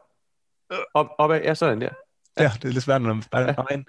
Op, 0.94 1.06
opad, 1.18 1.40
ja, 1.42 1.54
sådan 1.54 1.80
der. 1.80 1.88
Ja, 2.38 2.42
ja 2.42 2.52
det 2.62 2.64
er 2.64 2.72
lidt 2.72 2.84
svært, 2.84 3.02
når 3.02 3.14
man 3.14 3.22
bare 3.30 3.42
ja. 3.42 3.74
ind. 3.74 3.84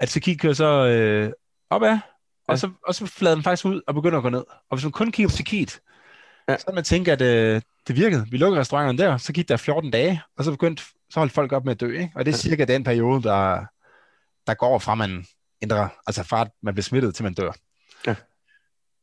At 0.00 0.08
Tjekkiet 0.08 0.40
kører 0.40 0.54
så 0.54 0.86
øh, 0.86 1.32
opad, 1.70 1.88
ja. 1.88 2.00
og, 2.48 2.58
så, 2.58 2.70
og 2.86 2.94
så 2.94 3.06
flader 3.06 3.34
den 3.34 3.44
faktisk 3.44 3.64
ud 3.64 3.80
og 3.86 3.94
begynder 3.94 4.18
at 4.18 4.22
gå 4.22 4.28
ned. 4.28 4.44
Og 4.70 4.76
hvis 4.76 4.84
man 4.84 4.92
kun 4.92 5.12
kigger 5.12 5.28
på 5.28 5.36
Tjekkiet, 5.36 5.80
ja. 6.48 6.58
så 6.58 6.72
man 6.74 6.84
tænke, 6.84 7.12
at 7.12 7.22
øh, 7.22 7.62
det 7.88 7.96
virkede. 7.96 8.26
Vi 8.30 8.36
lukkede 8.36 8.60
restauranterne 8.60 8.98
der, 8.98 9.16
så 9.16 9.32
gik 9.32 9.48
der 9.48 9.56
14 9.56 9.90
dage, 9.90 10.22
og 10.36 10.44
så 10.44 10.50
begyndte 10.50 10.82
så 11.10 11.20
holdt 11.20 11.32
folk 11.32 11.52
op 11.52 11.64
med 11.64 11.72
at 11.72 11.80
dø. 11.80 11.98
Ikke? 11.98 12.12
Og 12.14 12.26
det 12.26 12.32
er 12.32 12.36
cirka 12.36 12.64
den 12.64 12.84
periode, 12.84 13.22
der, 13.22 13.64
der 14.46 14.54
går 14.54 14.78
fra 14.78 14.94
man 14.94 15.26
ændrer, 15.62 15.88
altså 16.06 16.22
fra 16.22 16.40
at 16.40 16.50
man 16.62 16.74
bliver 16.74 16.82
smittet 16.82 17.14
til 17.14 17.24
man 17.24 17.34
dør. 17.34 17.52
Ja. 18.06 18.14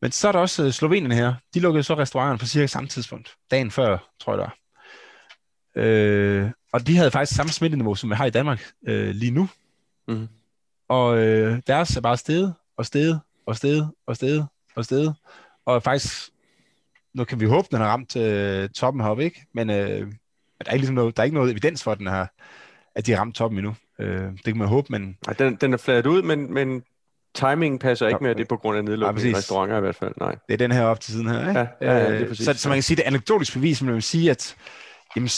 Men 0.02 0.12
så 0.12 0.28
er 0.28 0.32
der 0.32 0.40
også 0.40 0.66
uh, 0.66 0.72
Slovenien 0.72 1.12
her. 1.12 1.34
De 1.54 1.60
lukkede 1.60 1.84
så 1.84 1.96
restauranterne 1.96 2.40
på 2.40 2.46
cirka 2.46 2.68
samme 2.68 2.90
tidspunkt. 2.90 3.36
Dagen 3.52 3.72
før, 3.72 3.98
tror 4.20 4.34
jeg 4.34 4.40
der. 4.40 4.50
Øh, 5.76 6.50
og 6.74 6.88
de 6.88 6.98
havde 6.98 7.12
faktisk 7.12 7.36
samme 7.36 7.52
smitteniveau, 7.52 7.96
som 7.96 8.10
vi 8.10 8.16
har 8.16 8.26
i 8.26 8.30
Danmark 8.30 8.62
øh, 8.88 9.10
lige 9.10 9.32
nu. 9.32 9.50
Mm. 10.08 10.28
Og 10.88 11.18
øh, 11.18 11.62
deres 11.68 11.98
er 11.98 12.02
bare 12.02 12.18
steget 12.18 12.54
og 12.78 12.86
steget 12.86 13.22
og 13.46 13.56
steget 13.56 13.92
og 14.08 14.16
steget 14.16 14.48
og 14.76 14.86
steget. 14.86 15.16
Og 15.66 15.84
faktisk, 15.84 16.30
nu 17.14 17.24
kan 17.24 17.40
vi 17.40 17.46
håbe, 17.46 17.68
den 17.72 17.78
har 17.78 17.88
ramt 17.88 18.16
øh, 18.16 18.70
toppen 18.70 19.04
heroppe, 19.04 19.24
ikke? 19.24 19.46
Men 19.54 19.70
øh, 19.70 19.76
der 19.78 20.02
er 20.66 20.72
ikke, 20.72 20.78
ligesom 20.78 20.96
noget, 20.96 21.18
der 21.18 21.24
er 21.24 21.26
ikke 21.26 21.36
noget 21.36 21.52
evidens 21.52 21.84
for, 21.84 21.92
at, 21.92 21.98
den 21.98 22.08
har, 22.08 22.34
at 22.96 23.06
de 23.06 23.12
har 23.12 23.20
ramt 23.20 23.36
toppen 23.36 23.60
endnu. 23.60 23.76
Øh, 24.00 24.32
det 24.32 24.44
kan 24.44 24.58
man 24.58 24.68
håbe, 24.68 24.88
men... 24.90 25.18
Ja, 25.28 25.34
den, 25.34 25.56
den 25.56 25.74
er 25.74 25.78
fladet 25.78 26.06
ud, 26.06 26.22
men, 26.22 26.54
men 26.54 26.84
timingen 27.36 27.80
passer 27.80 28.08
ikke 28.08 28.20
med, 28.22 28.30
at 28.30 28.38
det 28.38 28.44
er 28.44 28.48
på 28.48 28.58
grund 28.58 28.78
af 28.78 28.84
nedlukning 28.84 29.30
ja, 29.30 29.38
restauranter 29.38 29.78
i 29.78 29.82
hvert 29.82 29.96
fald. 29.96 30.14
Nej. 30.18 30.36
Det 30.48 30.54
er 30.54 30.58
den 30.58 30.72
her 30.72 30.84
op 30.84 31.00
til 31.00 31.14
siden 31.14 31.28
her, 31.28 31.50
ikke? 31.50 31.60
Ja, 31.60 31.68
ja, 31.82 31.98
ja 31.98 32.14
det 32.14 32.22
er 32.22 32.28
præcis. 32.28 32.46
Så, 32.46 32.54
så 32.54 32.70
man 32.70 32.76
kan 32.76 32.84
sige, 32.84 32.98
det 32.98 33.04
er 33.04 33.08
anekdotisk 33.08 33.54
bevis, 33.54 33.82
men 33.82 33.86
man 33.86 33.96
vil 33.96 34.04
sige, 34.04 34.32
at 34.32 34.56
jamen, 35.16 35.30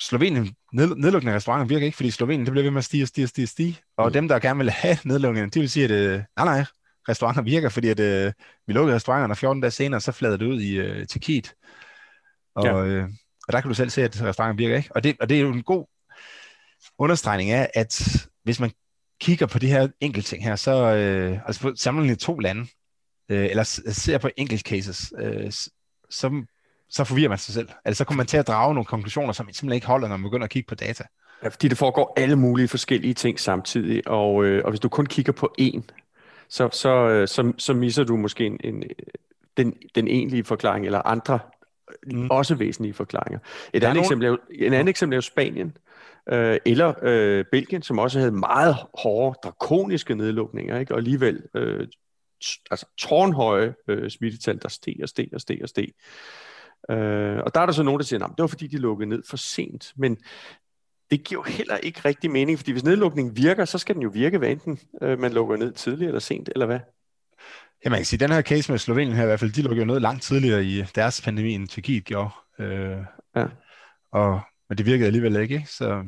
Slovenien, 0.00 0.54
ned, 0.72 0.96
nedlukning 0.96 1.32
af 1.32 1.36
restauranter 1.36 1.66
virker 1.66 1.86
ikke, 1.86 1.96
fordi 1.96 2.10
Slovenien 2.10 2.46
det 2.46 2.52
bliver 2.52 2.62
ved 2.62 2.70
med 2.70 2.78
at 2.78 2.84
stige 2.84 3.04
og 3.04 3.08
stige 3.08 3.24
og 3.24 3.28
stige, 3.28 3.46
stige. 3.46 3.78
Og 3.96 4.06
mm. 4.06 4.12
dem, 4.12 4.28
der 4.28 4.38
gerne 4.38 4.58
vil 4.58 4.70
have 4.70 4.98
nedlukningen, 5.04 5.50
de 5.50 5.60
vil 5.60 5.70
sige, 5.70 5.84
at 5.84 5.90
øh, 5.90 6.22
nej, 6.36 6.44
nej, 6.44 6.64
restauranter 7.08 7.42
virker, 7.42 7.68
fordi 7.68 7.88
at, 7.88 8.00
øh, 8.00 8.32
vi 8.66 8.72
lukkede 8.72 8.96
restauranterne, 8.96 9.32
og 9.32 9.38
14 9.38 9.60
dage 9.60 9.70
senere, 9.70 10.00
så 10.00 10.12
fladede 10.12 10.38
det 10.38 10.46
ud 10.46 10.60
i 10.60 10.74
øh, 10.74 11.06
Tjekkiet. 11.06 11.54
Og, 12.54 12.64
ja. 12.64 12.84
øh, 12.84 13.08
og 13.48 13.52
der 13.52 13.60
kan 13.60 13.68
du 13.68 13.74
selv 13.74 13.90
se, 13.90 14.02
at 14.02 14.22
restauranter 14.22 14.56
virker 14.56 14.76
ikke. 14.76 14.90
Og 14.94 15.04
det, 15.04 15.16
og 15.20 15.28
det 15.28 15.36
er 15.36 15.40
jo 15.40 15.52
en 15.52 15.62
god 15.62 15.86
understregning 16.98 17.50
af, 17.50 17.70
at 17.74 18.26
hvis 18.44 18.60
man 18.60 18.70
kigger 19.20 19.46
på 19.46 19.58
de 19.58 19.68
her 19.68 19.88
enkelte 20.00 20.28
ting 20.28 20.44
her, 20.44 20.56
så 20.56 20.94
øh, 20.94 21.38
altså 21.46 21.62
på 21.62 21.72
sammenlignet 21.76 22.18
to 22.18 22.38
lande, 22.38 22.66
øh, 23.28 23.44
eller 23.44 23.62
ser 23.92 24.18
på 24.18 24.30
enkelt 24.36 24.60
cases, 24.60 25.12
øh, 25.18 25.52
så, 26.10 26.46
så 26.90 27.04
forvirrer 27.04 27.28
man 27.28 27.38
sig 27.38 27.54
selv. 27.54 27.68
Altså 27.84 27.98
så 27.98 28.04
kommer 28.04 28.18
man 28.18 28.26
til 28.26 28.36
at 28.36 28.46
drage 28.46 28.74
nogle 28.74 28.84
konklusioner, 28.84 29.32
som 29.32 29.46
simpelthen 29.46 29.72
ikke 29.72 29.86
holder, 29.86 30.08
når 30.08 30.16
man 30.16 30.24
begynder 30.24 30.44
at 30.44 30.50
kigge 30.50 30.66
på 30.66 30.74
data. 30.74 31.04
Ja, 31.42 31.48
fordi 31.48 31.68
det 31.68 31.78
foregår 31.78 32.12
alle 32.16 32.36
mulige 32.36 32.68
forskellige 32.68 33.14
ting 33.14 33.40
samtidig, 33.40 34.08
og, 34.08 34.44
øh, 34.44 34.64
og 34.64 34.70
hvis 34.70 34.80
du 34.80 34.88
kun 34.88 35.06
kigger 35.06 35.32
på 35.32 35.54
én, 35.60 35.82
så, 36.48 36.68
så, 36.72 37.08
øh, 37.08 37.28
så, 37.28 37.52
så 37.58 37.74
misser 37.74 38.04
du 38.04 38.16
måske 38.16 38.46
en, 38.46 38.60
en, 38.64 38.82
den, 39.56 39.74
den 39.94 40.08
egentlige 40.08 40.44
forklaring, 40.44 40.86
eller 40.86 41.02
andre 41.06 41.38
mm. 42.06 42.30
også 42.30 42.54
væsentlige 42.54 42.94
forklaringer. 42.94 43.38
Et 43.38 43.44
andet, 43.74 43.82
nogen... 43.82 43.98
eksempel 43.98 44.26
er 44.26 44.36
en 44.50 44.72
anden 44.72 44.88
eksempel 44.88 45.14
er 45.14 45.16
jo 45.16 45.22
Spanien, 45.22 45.76
øh, 46.32 46.58
eller 46.66 46.92
øh, 47.02 47.44
Belgien, 47.52 47.82
som 47.82 47.98
også 47.98 48.18
havde 48.18 48.32
meget 48.32 48.76
hårde, 49.02 49.38
drakoniske 49.44 50.14
nedlukninger, 50.14 50.78
ikke? 50.78 50.94
og 50.94 50.98
alligevel 50.98 51.42
øh, 51.54 51.88
altså 52.70 52.86
tårnhøje 52.98 53.74
øh, 53.88 54.10
smittetal, 54.10 54.62
der 54.62 54.68
steg 54.68 54.96
og 55.02 55.08
steg 55.08 55.28
og 55.32 55.40
steg 55.40 55.58
og 55.62 55.68
steg. 55.68 55.88
Øh, 56.90 57.38
og 57.38 57.54
der 57.54 57.60
er 57.60 57.66
der 57.66 57.72
så 57.72 57.82
nogen, 57.82 57.98
der 57.98 58.04
siger, 58.04 58.24
at 58.24 58.30
det 58.30 58.42
var 58.42 58.46
fordi, 58.46 58.66
de 58.66 58.78
lukkede 58.78 59.08
ned 59.08 59.22
for 59.28 59.36
sent. 59.36 59.92
Men 59.96 60.16
det 61.10 61.24
giver 61.24 61.40
jo 61.40 61.52
heller 61.52 61.76
ikke 61.76 62.00
rigtig 62.04 62.30
mening, 62.30 62.58
fordi 62.58 62.72
hvis 62.72 62.84
nedlukningen 62.84 63.36
virker, 63.36 63.64
så 63.64 63.78
skal 63.78 63.94
den 63.94 64.02
jo 64.02 64.08
virke, 64.08 64.38
hvad 64.38 64.48
enten 64.48 64.78
øh, 65.02 65.18
man 65.18 65.32
lukker 65.32 65.56
ned 65.56 65.72
tidligt 65.72 66.08
eller 66.08 66.20
sent, 66.20 66.48
eller 66.54 66.66
hvad? 66.66 66.78
Ja, 67.84 67.90
man 67.90 67.98
kan 67.98 68.06
sige, 68.06 68.20
den 68.20 68.30
her 68.30 68.42
case 68.42 68.72
med 68.72 68.78
Slovenien 68.78 69.16
her 69.16 69.22
i 69.22 69.26
hvert 69.26 69.40
fald, 69.40 69.52
de 69.52 69.62
lukkede 69.62 69.86
jo 69.86 69.92
ned 69.92 70.00
langt 70.00 70.22
tidligere 70.22 70.64
i 70.64 70.82
deres 70.94 71.20
pandemi, 71.20 71.52
end 71.52 71.68
Tyrkiet 71.68 72.04
gjorde. 72.04 72.30
Øh, 72.58 72.96
ja. 73.36 73.46
Og, 74.12 74.40
men 74.68 74.78
det 74.78 74.86
virkede 74.86 75.06
alligevel 75.06 75.36
ikke? 75.36 75.66
Så, 75.68 76.04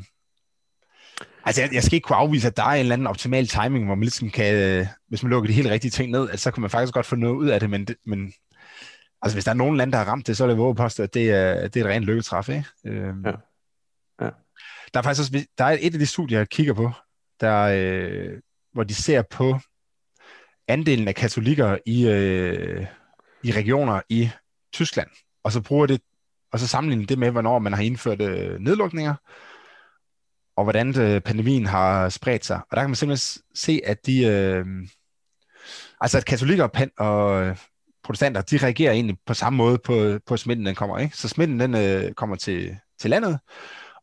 altså, 1.44 1.62
jeg, 1.62 1.70
jeg 1.72 1.82
skal 1.82 1.94
ikke 1.94 2.06
kunne 2.06 2.16
afvise, 2.16 2.46
at 2.46 2.56
der 2.56 2.62
er 2.62 2.72
en 2.72 2.80
eller 2.80 2.92
anden 2.92 3.06
optimal 3.06 3.46
timing, 3.46 3.84
hvor 3.84 3.94
man 3.94 4.02
ligesom 4.02 4.30
kan, 4.30 4.86
hvis 5.08 5.22
man 5.22 5.30
lukker 5.30 5.46
de 5.46 5.54
helt 5.54 5.70
rigtige 5.70 5.90
ting 5.90 6.10
ned, 6.10 6.30
altså, 6.30 6.44
så 6.44 6.50
kan 6.50 6.60
man 6.60 6.70
faktisk 6.70 6.94
godt 6.94 7.06
få 7.06 7.16
noget 7.16 7.36
ud 7.36 7.48
af 7.48 7.60
det, 7.60 7.70
men, 7.70 7.84
det, 7.84 7.96
men 8.06 8.32
altså, 9.22 9.36
hvis 9.36 9.44
der 9.44 9.50
er 9.50 9.54
nogen 9.54 9.76
lande, 9.76 9.92
der 9.92 9.98
har 9.98 10.04
ramt 10.04 10.26
det, 10.26 10.36
så 10.36 10.44
er 10.44 10.48
det 10.48 10.58
våge 10.58 10.84
at 10.84 11.14
det 11.14 11.30
er, 11.30 11.68
det 11.68 11.80
er 11.80 11.84
et 11.84 11.90
rent 11.90 12.04
lykketræf, 12.04 12.48
ikke? 12.48 12.64
Øh, 12.86 13.14
ja. 13.24 13.32
ja. 14.20 14.30
Der 14.94 15.00
er 15.00 15.02
faktisk 15.02 15.20
også, 15.20 15.46
der 15.58 15.64
er 15.64 15.78
et 15.80 15.92
af 15.92 15.98
de 15.98 16.06
studier, 16.06 16.38
jeg 16.38 16.48
kigger 16.48 16.74
på, 16.74 16.90
der, 17.40 17.60
øh, 17.62 18.40
hvor 18.72 18.84
de 18.84 18.94
ser 18.94 19.22
på 19.22 19.58
andelen 20.68 21.08
af 21.08 21.14
katolikker 21.14 21.78
i, 21.86 22.08
øh, 22.08 22.86
i 23.44 23.52
regioner 23.52 24.00
i 24.08 24.30
Tyskland, 24.72 25.08
og 25.44 25.52
så 25.52 25.60
bruger 25.60 25.86
det, 25.86 26.00
og 26.52 26.58
så 26.58 26.66
sammenligner 26.66 27.06
det 27.06 27.18
med, 27.18 27.30
hvornår 27.30 27.58
man 27.58 27.72
har 27.72 27.82
indført 27.82 28.20
øh, 28.20 28.60
nedlukninger, 28.60 29.14
og 30.56 30.64
hvordan 30.64 31.00
øh, 31.00 31.20
pandemien 31.20 31.66
har 31.66 32.08
spredt 32.08 32.44
sig. 32.44 32.56
Og 32.56 32.76
der 32.76 32.82
kan 32.82 32.90
man 32.90 32.96
simpelthen 32.96 33.42
se, 33.54 33.80
at 33.84 34.06
de, 34.06 34.24
øh, 34.24 34.66
altså 36.00 36.18
at 36.18 36.24
katolikker 36.24 36.64
og, 36.64 36.70
og 36.98 37.56
protestanter, 38.08 38.40
de 38.40 38.56
reagerer 38.56 38.92
egentlig 38.92 39.16
på 39.26 39.34
samme 39.34 39.56
måde 39.56 39.78
på, 39.78 40.18
på 40.26 40.36
smitten, 40.36 40.66
den 40.66 40.74
kommer. 40.74 40.98
Ikke? 40.98 41.16
Så 41.16 41.28
smitten, 41.28 41.60
den 41.60 41.74
øh, 41.74 42.12
kommer 42.12 42.36
til, 42.36 42.76
til 43.00 43.10
landet, 43.10 43.38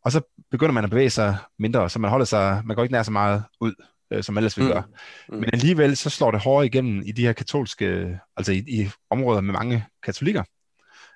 og 0.04 0.12
så 0.12 0.22
begynder 0.52 0.74
man 0.74 0.84
at 0.84 0.90
bevæge 0.90 1.10
sig 1.10 1.38
mindre, 1.60 1.90
så 1.90 2.00
man 2.00 2.10
holder 2.10 2.26
sig, 2.26 2.62
man 2.66 2.76
går 2.76 2.84
ikke 2.84 2.94
nær 2.94 3.04
så 3.04 3.12
meget 3.12 3.44
ud 3.62 3.74
øh, 4.12 4.24
som 4.24 4.38
ellers 4.38 4.58
vil 4.58 4.66
mm. 4.66 4.72
gøre. 4.72 4.84
Mm. 5.30 5.36
Men 5.36 5.50
alligevel 5.54 5.98
så 5.98 6.10
slår 6.10 6.32
det 6.32 6.40
hårdere 6.40 6.66
igennem 6.66 7.02
i 7.06 7.12
de 7.12 7.22
her 7.22 7.34
katolske, 7.34 8.20
altså 8.38 8.52
i, 8.52 8.58
i 8.68 8.90
områder 9.10 9.42
med 9.42 9.54
mange 9.54 9.86
katolikker. 10.04 10.44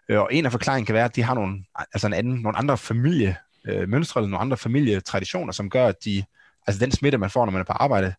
Øh, 0.09 0.19
og 0.19 0.33
en 0.33 0.45
af 0.45 0.51
forklaringen 0.51 0.85
kan 0.85 0.95
være, 0.95 1.05
at 1.05 1.15
de 1.15 1.23
har 1.23 1.33
nogle, 1.33 1.63
altså 1.93 2.07
en 2.07 2.13
anden, 2.13 2.33
nogle 2.41 2.57
andre 2.57 2.77
familie, 2.77 3.35
øh, 3.67 3.81
eller 3.81 4.19
nogle 4.19 4.37
andre 4.37 4.57
familietraditioner, 4.57 5.53
som 5.53 5.69
gør, 5.69 5.87
at 5.87 5.95
de, 6.05 6.23
altså 6.67 6.85
den 6.85 6.91
smitte, 6.91 7.17
man 7.17 7.29
får, 7.29 7.45
når 7.45 7.51
man 7.51 7.61
er 7.61 7.65
på 7.65 7.73
arbejde, 7.73 8.13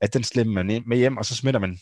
at 0.00 0.14
den 0.14 0.24
slipper 0.24 0.52
man 0.52 0.82
med 0.86 0.96
hjem, 0.96 1.16
og 1.16 1.24
så 1.24 1.34
smitter 1.34 1.60
man 1.60 1.78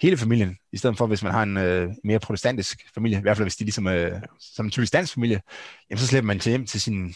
hele 0.00 0.16
familien, 0.16 0.56
i 0.72 0.76
stedet 0.76 0.98
for 0.98 1.06
hvis 1.06 1.22
man 1.22 1.32
har 1.32 1.42
en 1.42 1.56
øh, 1.56 1.90
mere 2.04 2.18
protestantisk 2.18 2.80
familie, 2.94 3.18
i 3.18 3.22
hvert 3.22 3.36
fald 3.36 3.44
hvis 3.44 3.56
de 3.56 3.64
ligesom 3.64 3.86
øh, 3.86 4.20
som 4.40 4.66
en 4.66 4.70
typisk 4.70 4.92
dansk 4.92 5.14
familie, 5.14 5.40
jamen 5.90 5.98
så 5.98 6.06
slipper 6.06 6.26
man 6.26 6.38
til 6.38 6.50
hjem 6.50 6.66
til 6.66 6.80
sin 6.80 7.14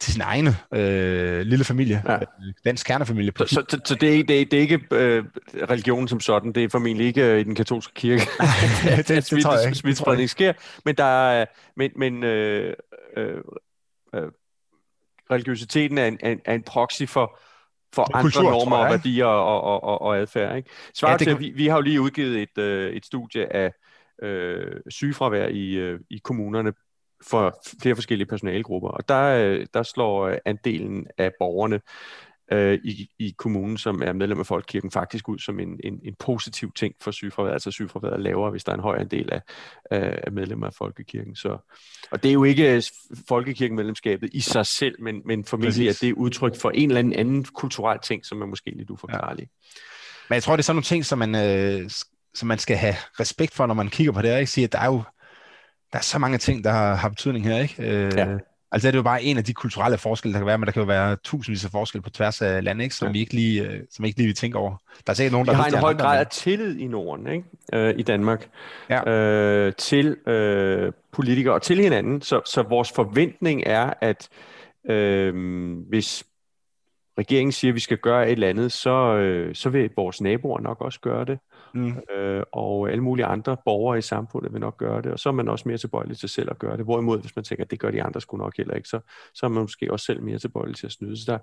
til 0.00 0.12
sin 0.12 0.22
egen 0.22 0.48
øh, 0.74 1.40
lille 1.40 1.64
familie, 1.64 2.02
ja. 2.06 2.14
Øh, 2.14 2.22
dansk 2.64 2.86
kernefamilie. 2.86 3.32
Så, 3.36 3.46
så, 3.46 3.64
så, 3.68 3.80
så 3.84 3.94
det, 3.94 4.18
er, 4.18 4.24
det, 4.24 4.40
er, 4.40 4.44
det 4.44 4.56
er 4.56 4.60
ikke 4.60 4.80
øh, 4.92 5.24
religionen 5.70 6.08
som 6.08 6.20
sådan, 6.20 6.52
det 6.52 6.64
er 6.64 6.68
formentlig 6.68 7.06
ikke 7.06 7.24
øh, 7.24 7.40
i 7.40 7.42
den 7.42 7.54
katolske 7.54 7.94
kirke, 7.94 8.22
det, 8.84 8.96
det, 8.96 9.08
det, 9.08 9.30
det 9.30 9.44
jeg 9.44 9.64
ikke. 9.66 9.78
Smittespredning 9.78 10.30
sker, 10.30 10.52
men 10.84 10.94
der 10.94 11.30
er, 11.30 11.46
men, 11.76 11.90
men 11.96 12.24
øh, 12.24 12.74
øh, 13.16 13.40
øh, 14.14 14.22
religiøsiteten 15.30 15.98
er 15.98 16.06
en, 16.06 16.18
er, 16.22 16.36
er 16.44 16.54
en 16.54 16.62
proxy 16.62 17.02
for, 17.06 17.38
for 17.94 18.16
andre 18.16 18.22
kultur, 18.22 18.50
normer 18.50 18.76
og 18.76 18.90
værdier 18.90 19.24
og, 19.24 19.62
og, 19.62 19.84
og, 19.84 20.02
og 20.02 20.18
adfærd. 20.18 20.56
Ikke? 20.56 20.70
Svaret 20.94 21.12
ja, 21.12 21.16
til, 21.18 21.26
kan... 21.26 21.40
vi, 21.40 21.50
vi 21.50 21.66
har 21.66 21.76
jo 21.76 21.82
lige 21.82 22.00
udgivet 22.00 22.42
et, 22.42 22.58
øh, 22.58 22.92
et 22.92 23.06
studie 23.06 23.52
af 23.52 23.72
øh, 24.22 24.80
sygefravær 24.88 25.46
i, 25.46 25.74
øh, 25.74 26.00
i 26.10 26.20
kommunerne 26.24 26.72
for 27.26 27.60
flere 27.82 27.94
forskellige 27.94 28.26
personalegrupper. 28.26 28.88
Og 28.88 29.08
der, 29.08 29.22
øh, 29.22 29.66
der 29.74 29.82
slår 29.82 30.34
andelen 30.44 31.06
af 31.18 31.32
borgerne 31.38 31.80
øh, 32.52 32.78
i, 32.84 33.10
i 33.18 33.34
kommunen, 33.38 33.78
som 33.78 34.02
er 34.02 34.12
medlem 34.12 34.40
af 34.40 34.46
Folkekirken, 34.46 34.90
faktisk 34.90 35.28
ud 35.28 35.38
som 35.38 35.60
en, 35.60 35.80
en, 35.84 36.00
en 36.04 36.14
positiv 36.18 36.72
ting 36.76 36.94
for 37.00 37.10
sygefraværet. 37.10 37.52
Altså 37.52 37.70
sygefraværet 37.70 38.14
er 38.14 38.18
lavere, 38.18 38.50
hvis 38.50 38.64
der 38.64 38.72
er 38.72 38.76
en 38.76 38.82
højere 38.82 39.00
andel 39.00 39.32
af, 39.32 39.42
af 39.90 40.32
medlemmer 40.32 40.66
af 40.66 40.74
Folkekirken. 40.74 41.36
Så, 41.36 41.48
og 42.10 42.22
det 42.22 42.28
er 42.28 42.32
jo 42.32 42.44
ikke 42.44 42.74
øh, 42.74 42.82
Folkekirken-medlemskabet 43.28 44.30
i 44.32 44.40
sig 44.40 44.66
selv, 44.66 45.02
men, 45.02 45.22
men 45.24 45.44
formentlig 45.44 45.88
at 45.88 45.98
det 46.00 46.08
er 46.08 46.14
udtryk 46.14 46.56
for 46.60 46.70
en 46.70 46.90
eller 46.90 46.98
anden 46.98 47.12
anden 47.12 47.44
kulturel 47.44 47.98
ting, 47.98 48.26
som 48.26 48.42
er 48.42 48.46
måske 48.46 48.70
lidt 48.70 48.90
uforklarlig. 48.90 49.42
Ja. 49.42 49.78
Men 50.28 50.34
jeg 50.34 50.42
tror, 50.42 50.56
det 50.56 50.62
er 50.62 50.64
sådan 50.64 50.76
nogle 50.76 50.84
ting, 50.84 51.04
som 51.04 51.18
man, 51.18 51.34
øh, 51.34 51.90
som 52.34 52.48
man 52.48 52.58
skal 52.58 52.76
have 52.76 52.94
respekt 53.20 53.54
for, 53.54 53.66
når 53.66 53.74
man 53.74 53.88
kigger 53.88 54.12
på 54.12 54.22
det 54.22 54.30
her. 54.30 54.36
Ikke? 54.36 54.50
Sige, 54.50 54.64
at 54.64 54.72
der 54.72 54.78
er 54.78 54.86
jo 54.86 55.02
der 55.92 55.98
er 55.98 56.02
så 56.02 56.18
mange 56.18 56.38
ting, 56.38 56.64
der 56.64 56.70
har, 56.70 56.94
har 56.94 57.08
betydning 57.08 57.44
her, 57.44 57.58
ikke? 57.58 57.74
Øh, 57.82 58.12
ja. 58.16 58.36
Altså 58.72 58.88
det 58.88 58.94
er 58.94 58.98
jo 58.98 59.02
bare 59.02 59.22
en 59.22 59.38
af 59.38 59.44
de 59.44 59.54
kulturelle 59.54 59.98
forskelle, 59.98 60.32
der 60.32 60.38
kan 60.38 60.46
være, 60.46 60.58
men 60.58 60.66
der 60.66 60.72
kan 60.72 60.80
jo 60.80 60.86
være 60.86 61.16
tusindvis 61.16 61.64
af 61.64 61.70
forskelle 61.70 62.02
på 62.02 62.10
tværs 62.10 62.42
af 62.42 62.64
landet, 62.64 62.84
ikke? 62.84 62.94
Som, 62.94 63.08
ja. 63.08 63.12
vi 63.12 63.20
ikke 63.20 63.34
lige, 63.34 63.62
øh, 63.62 63.80
som 63.90 64.04
ikke 64.04 64.18
lige 64.18 64.26
vil 64.26 64.34
tænke 64.34 64.58
over. 64.58 64.76
Der 65.06 65.10
er 65.10 65.14
sikkert 65.14 65.32
nogen, 65.32 65.46
der 65.46 65.52
vi 65.52 65.56
har 65.56 65.66
en 65.66 65.74
høj 65.74 65.94
grad 65.94 66.20
af 66.20 66.26
tillid 66.26 66.78
i 66.78 66.86
Norden, 66.86 67.26
ikke? 67.26 67.44
Øh, 67.72 67.94
i 67.98 68.02
Danmark, 68.02 68.48
ja. 68.90 69.10
øh, 69.10 69.72
til 69.78 70.16
øh, 70.26 70.92
politikere 71.12 71.54
og 71.54 71.62
til 71.62 71.78
hinanden. 71.78 72.22
Så, 72.22 72.40
så 72.46 72.62
vores 72.62 72.92
forventning 72.92 73.62
er, 73.66 73.92
at 74.00 74.28
øh, 74.90 75.34
hvis 75.88 76.24
regeringen 77.18 77.52
siger, 77.52 77.70
at 77.70 77.74
vi 77.74 77.80
skal 77.80 77.98
gøre 77.98 78.26
et 78.26 78.32
eller 78.32 78.48
andet, 78.48 78.72
så, 78.72 79.16
øh, 79.16 79.54
så 79.54 79.70
vil 79.70 79.90
vores 79.96 80.20
naboer 80.20 80.60
nok 80.60 80.80
også 80.80 81.00
gøre 81.00 81.24
det. 81.24 81.38
Mm. 81.74 81.96
Øh, 82.14 82.42
og 82.52 82.90
alle 82.90 83.02
mulige 83.02 83.26
andre 83.26 83.56
borgere 83.64 83.98
i 83.98 84.02
samfundet 84.02 84.52
vil 84.52 84.60
nok 84.60 84.76
gøre 84.76 85.02
det, 85.02 85.12
og 85.12 85.18
så 85.18 85.28
er 85.28 85.32
man 85.32 85.48
også 85.48 85.68
mere 85.68 85.78
tilbøjelig 85.78 86.18
til 86.18 86.28
selv 86.28 86.50
at 86.50 86.58
gøre 86.58 86.76
det. 86.76 86.84
Hvorimod, 86.84 87.20
hvis 87.20 87.36
man 87.36 87.44
tænker, 87.44 87.64
at 87.64 87.70
det 87.70 87.80
gør 87.80 87.90
de 87.90 88.02
andre 88.02 88.20
sgu 88.20 88.36
nok 88.36 88.56
heller 88.56 88.74
ikke, 88.74 88.88
så, 88.88 89.00
så 89.34 89.46
er 89.46 89.50
man 89.50 89.60
måske 89.60 89.92
også 89.92 90.06
selv 90.06 90.22
mere 90.22 90.38
tilbøjelig 90.38 90.76
til 90.76 90.86
at 90.86 90.92
snyde. 90.92 91.16
Så 91.16 91.32
der, 91.32 91.38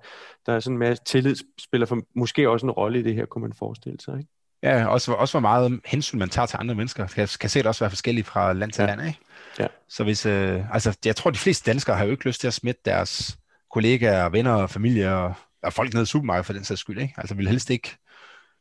der 0.45 0.53
er 0.53 0.59
sådan 0.59 0.75
en 0.75 0.79
masse 0.79 1.03
tillid, 1.03 1.35
spiller 1.59 1.87
for, 1.87 1.99
måske 2.15 2.49
også 2.49 2.65
en 2.65 2.71
rolle 2.71 2.99
i 2.99 3.03
det 3.03 3.15
her, 3.15 3.25
kunne 3.25 3.41
man 3.41 3.53
forestille 3.53 3.97
sig. 3.99 4.17
Ikke? 4.17 4.29
Ja, 4.63 4.85
også, 4.85 5.13
også 5.13 5.33
hvor 5.33 5.39
meget 5.39 5.79
hensyn 5.85 6.19
man 6.19 6.29
tager 6.29 6.45
til 6.45 6.57
andre 6.59 6.75
mennesker, 6.75 7.07
kan, 7.07 7.27
kan 7.39 7.49
det 7.49 7.65
også 7.65 7.83
være 7.83 7.91
forskelligt 7.91 8.27
fra 8.27 8.53
land 8.53 8.71
til 8.71 8.81
ja. 8.81 8.87
land. 8.87 9.07
Ikke? 9.07 9.19
Ja. 9.59 9.67
Så 9.89 10.03
hvis, 10.03 10.25
øh, 10.25 10.73
altså, 10.73 10.97
jeg 11.05 11.15
tror, 11.15 11.31
de 11.31 11.37
fleste 11.37 11.71
danskere 11.71 11.95
har 11.95 12.05
jo 12.05 12.11
ikke 12.11 12.25
lyst 12.25 12.41
til 12.41 12.47
at 12.47 12.53
smitte 12.53 12.81
deres 12.85 13.37
kollegaer, 13.73 14.29
venner 14.29 14.53
og 14.53 14.69
familie 14.69 15.15
og, 15.15 15.33
og 15.63 15.73
folk 15.73 15.93
nede 15.93 16.03
i 16.03 16.05
supermarkedet 16.05 16.45
for 16.45 16.53
den 16.53 16.63
sags 16.63 16.81
skyld. 16.81 17.01
Ikke? 17.01 17.13
Altså 17.17 17.35
vil 17.35 17.47
helst 17.47 17.69
ikke 17.69 17.97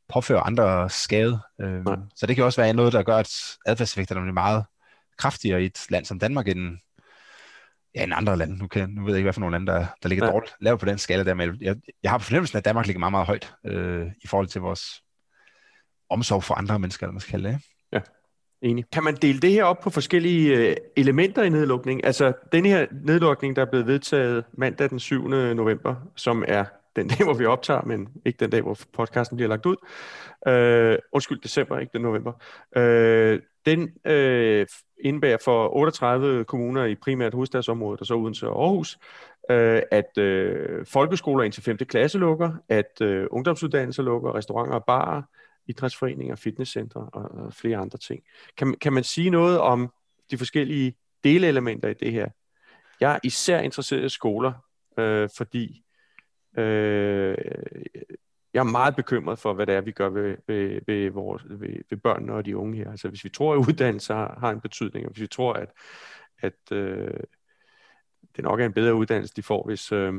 påføre 0.09 0.41
andre 0.41 0.91
skade. 0.91 1.39
Øh, 1.61 1.85
så 2.17 2.27
det 2.27 2.37
kan 2.37 2.45
også 2.45 2.63
være 2.63 2.73
noget, 2.73 2.93
der 2.93 3.03
gør, 3.03 3.17
at 3.17 3.57
adfærdseffekterne 3.67 4.21
bliver 4.21 4.33
meget 4.33 4.65
kraftigere 5.19 5.63
i 5.63 5.67
et 5.67 5.91
land 5.91 6.05
som 6.05 6.19
Danmark 6.19 6.49
end, 6.49 6.79
ja, 7.95 8.03
end 8.03 8.13
andre 8.15 8.37
lande. 8.37 8.59
Nu, 8.59 8.67
kan, 8.67 8.91
nu 8.91 9.05
ved 9.05 9.13
jeg 9.13 9.19
ikke, 9.19 9.27
hvad 9.27 9.33
for 9.33 9.41
nogle 9.41 9.55
lande, 9.55 9.73
der, 9.73 9.87
der 10.03 10.09
ligger 10.09 10.27
ja. 10.27 10.33
dårligt 10.33 10.55
lavt 10.61 10.81
på 10.81 10.87
den 10.87 10.99
skala 10.99 11.25
der, 11.25 11.35
men 11.35 11.59
jeg, 11.61 11.77
jeg 12.03 12.11
har 12.11 12.19
på 12.19 12.25
fornemmelsen, 12.25 12.59
at 12.59 12.65
Danmark 12.65 12.87
ligger 12.87 13.01
meget, 13.01 13.13
meget 13.13 13.27
højt 13.27 13.55
øh, 13.67 14.07
i 14.25 14.27
forhold 14.27 14.47
til 14.47 14.61
vores 14.61 15.03
omsorg 16.11 16.45
for 16.45 16.55
andre 16.55 16.79
mennesker, 16.79 17.07
eller 17.07 17.13
man 17.13 17.21
skal 17.21 17.31
kalde 17.31 17.49
det. 17.49 17.59
Ja, 17.93 18.01
enig. 18.63 18.85
Kan 18.93 19.05
man 19.05 19.15
dele 19.15 19.41
det 19.41 19.51
her 19.51 19.65
op 19.65 19.81
på 19.81 19.91
forskellige 19.91 20.57
øh, 20.57 20.77
elementer 20.97 21.43
i 21.43 21.49
nedlukningen? 21.49 22.05
Altså, 22.05 22.33
den 22.53 22.67
her 22.67 22.87
nedlukning, 23.05 23.57
der 23.57 23.63
er 23.63 23.71
blevet 23.71 23.87
vedtaget 23.87 24.45
mandag 24.53 24.91
den 24.91 24.99
7. 24.99 25.29
november, 25.29 25.95
som 26.17 26.45
er 26.49 26.65
den 26.97 27.09
dag, 27.09 27.25
hvor 27.25 27.35
vi 27.35 27.45
optager, 27.45 27.83
men 27.83 28.09
ikke 28.25 28.37
den 28.37 28.51
dag, 28.51 28.63
hvor 28.63 28.79
podcasten 28.93 29.37
bliver 29.37 29.49
lagt 29.49 29.67
ud. 29.67 29.77
Øh, 30.49 30.99
undskyld, 31.13 31.41
december, 31.41 31.79
ikke 31.79 31.93
den 31.93 32.03
november. 32.03 32.33
Øh, 32.77 33.41
den 33.67 33.91
øh, 34.05 34.67
indebærer 35.01 35.39
for 35.45 35.77
38 35.77 36.45
kommuner 36.45 36.85
i 36.85 36.95
primært 36.95 37.35
hovedstadsområdet, 37.35 38.01
og 38.01 38.07
så 38.07 38.15
uden 38.15 38.35
til 38.35 38.47
Aarhus, 38.47 38.99
øh, 39.51 39.83
at 39.91 40.19
øh, 40.19 40.87
folkeskoler 40.87 41.45
indtil 41.45 41.63
5. 41.63 41.77
klasse 41.77 42.19
lukker, 42.19 42.53
at 42.69 43.01
øh, 43.01 43.27
ungdomsuddannelser 43.31 44.03
lukker, 44.03 44.35
restauranter 44.35 44.75
og 44.75 44.85
barer, 44.85 45.23
idrætsforeninger, 45.67 46.35
fitnesscentre 46.35 47.01
og, 47.13 47.45
og 47.45 47.53
flere 47.53 47.77
andre 47.77 47.99
ting. 47.99 48.23
Kan, 48.57 48.75
kan 48.81 48.93
man 48.93 49.05
sige 49.05 49.31
noget 49.31 49.59
om 49.59 49.91
de 50.31 50.39
forskellige 50.39 50.95
delelementer 51.25 51.89
i 51.89 51.95
det 51.95 52.13
her? 52.13 52.29
Jeg 53.01 53.15
er 53.15 53.19
især 53.23 53.61
interesseret 53.61 54.05
i 54.05 54.09
skoler, 54.09 54.53
øh, 54.99 55.29
fordi 55.37 55.84
øh, 56.57 57.37
jeg 58.55 58.61
er 58.61 58.65
meget 58.65 58.97
bekymret 58.97 59.39
for, 59.39 59.53
hvad 59.53 59.67
det 59.67 59.75
er, 59.75 59.81
vi 59.81 59.93
gør 59.93 60.09
ved, 60.09 60.37
ved, 60.47 60.81
ved, 60.87 61.11
vores, 61.11 61.43
ved, 61.49 61.77
ved 61.91 61.99
børnene 61.99 62.33
og 62.33 62.45
de 62.45 62.57
unge 62.57 62.77
her. 62.77 62.91
Altså 62.91 63.09
hvis 63.09 63.25
vi 63.25 63.29
tror, 63.29 63.55
at 63.55 63.69
uddannelse 63.69 64.15
har, 64.15 64.37
har 64.41 64.51
en 64.51 64.61
betydning, 64.61 65.07
og 65.07 65.13
hvis 65.13 65.23
vi 65.23 65.27
tror, 65.27 65.53
at, 65.53 65.73
at 66.39 66.73
øh, 66.73 67.21
det 68.37 68.45
nok 68.45 68.61
er 68.61 68.67
en 68.67 68.73
bedre 68.73 68.95
uddannelse, 68.95 69.35
de 69.37 69.43
får, 69.43 69.67
hvis, 69.67 69.93
øh, 69.93 70.15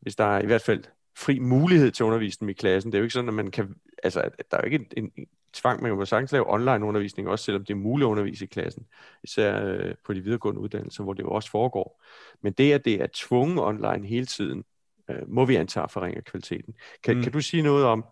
hvis 0.00 0.16
der 0.16 0.24
er 0.24 0.42
i 0.42 0.46
hvert 0.46 0.62
fald 0.62 0.84
fri 1.16 1.38
mulighed 1.38 1.90
til 1.90 2.04
undervisning 2.04 2.50
i 2.50 2.54
klassen. 2.54 2.92
Det 2.92 2.98
er 2.98 3.00
jo 3.00 3.04
ikke 3.04 3.12
sådan, 3.12 3.28
at 3.28 3.34
man 3.34 3.50
kan, 3.50 3.74
altså, 4.02 4.20
at 4.20 4.50
der 4.50 4.56
er 4.56 4.60
jo 4.60 4.64
ikke 4.64 4.88
en, 4.96 5.12
en 5.16 5.26
tvang, 5.52 5.82
man 5.82 5.90
kan 5.90 5.98
jo 5.98 6.04
sagtens 6.04 6.32
lave 6.32 6.52
online 6.52 6.84
undervisning, 6.86 7.28
også 7.28 7.44
selvom 7.44 7.64
det 7.64 7.74
er 7.74 7.78
muligt 7.78 8.06
at 8.06 8.10
undervise 8.10 8.44
i 8.44 8.48
klassen, 8.48 8.86
især 9.22 9.64
øh, 9.64 9.94
på 10.04 10.14
de 10.14 10.20
videregående 10.20 10.60
uddannelser, 10.60 11.04
hvor 11.04 11.12
det 11.12 11.22
jo 11.22 11.30
også 11.30 11.50
foregår. 11.50 12.02
Men 12.40 12.52
det, 12.52 12.72
at 12.72 12.84
det 12.84 13.02
er 13.02 13.06
tvunget 13.12 13.64
online 13.64 14.06
hele 14.06 14.26
tiden, 14.26 14.64
øh, 15.10 15.28
må 15.28 15.44
vi 15.44 15.56
antage 15.56 15.88
forringer 15.88 16.20
kvaliteten. 16.20 16.74
Kan, 17.04 17.16
mm. 17.16 17.22
kan 17.22 17.32
du 17.32 17.40
sige 17.40 17.62
noget 17.62 17.84
om 17.84 18.04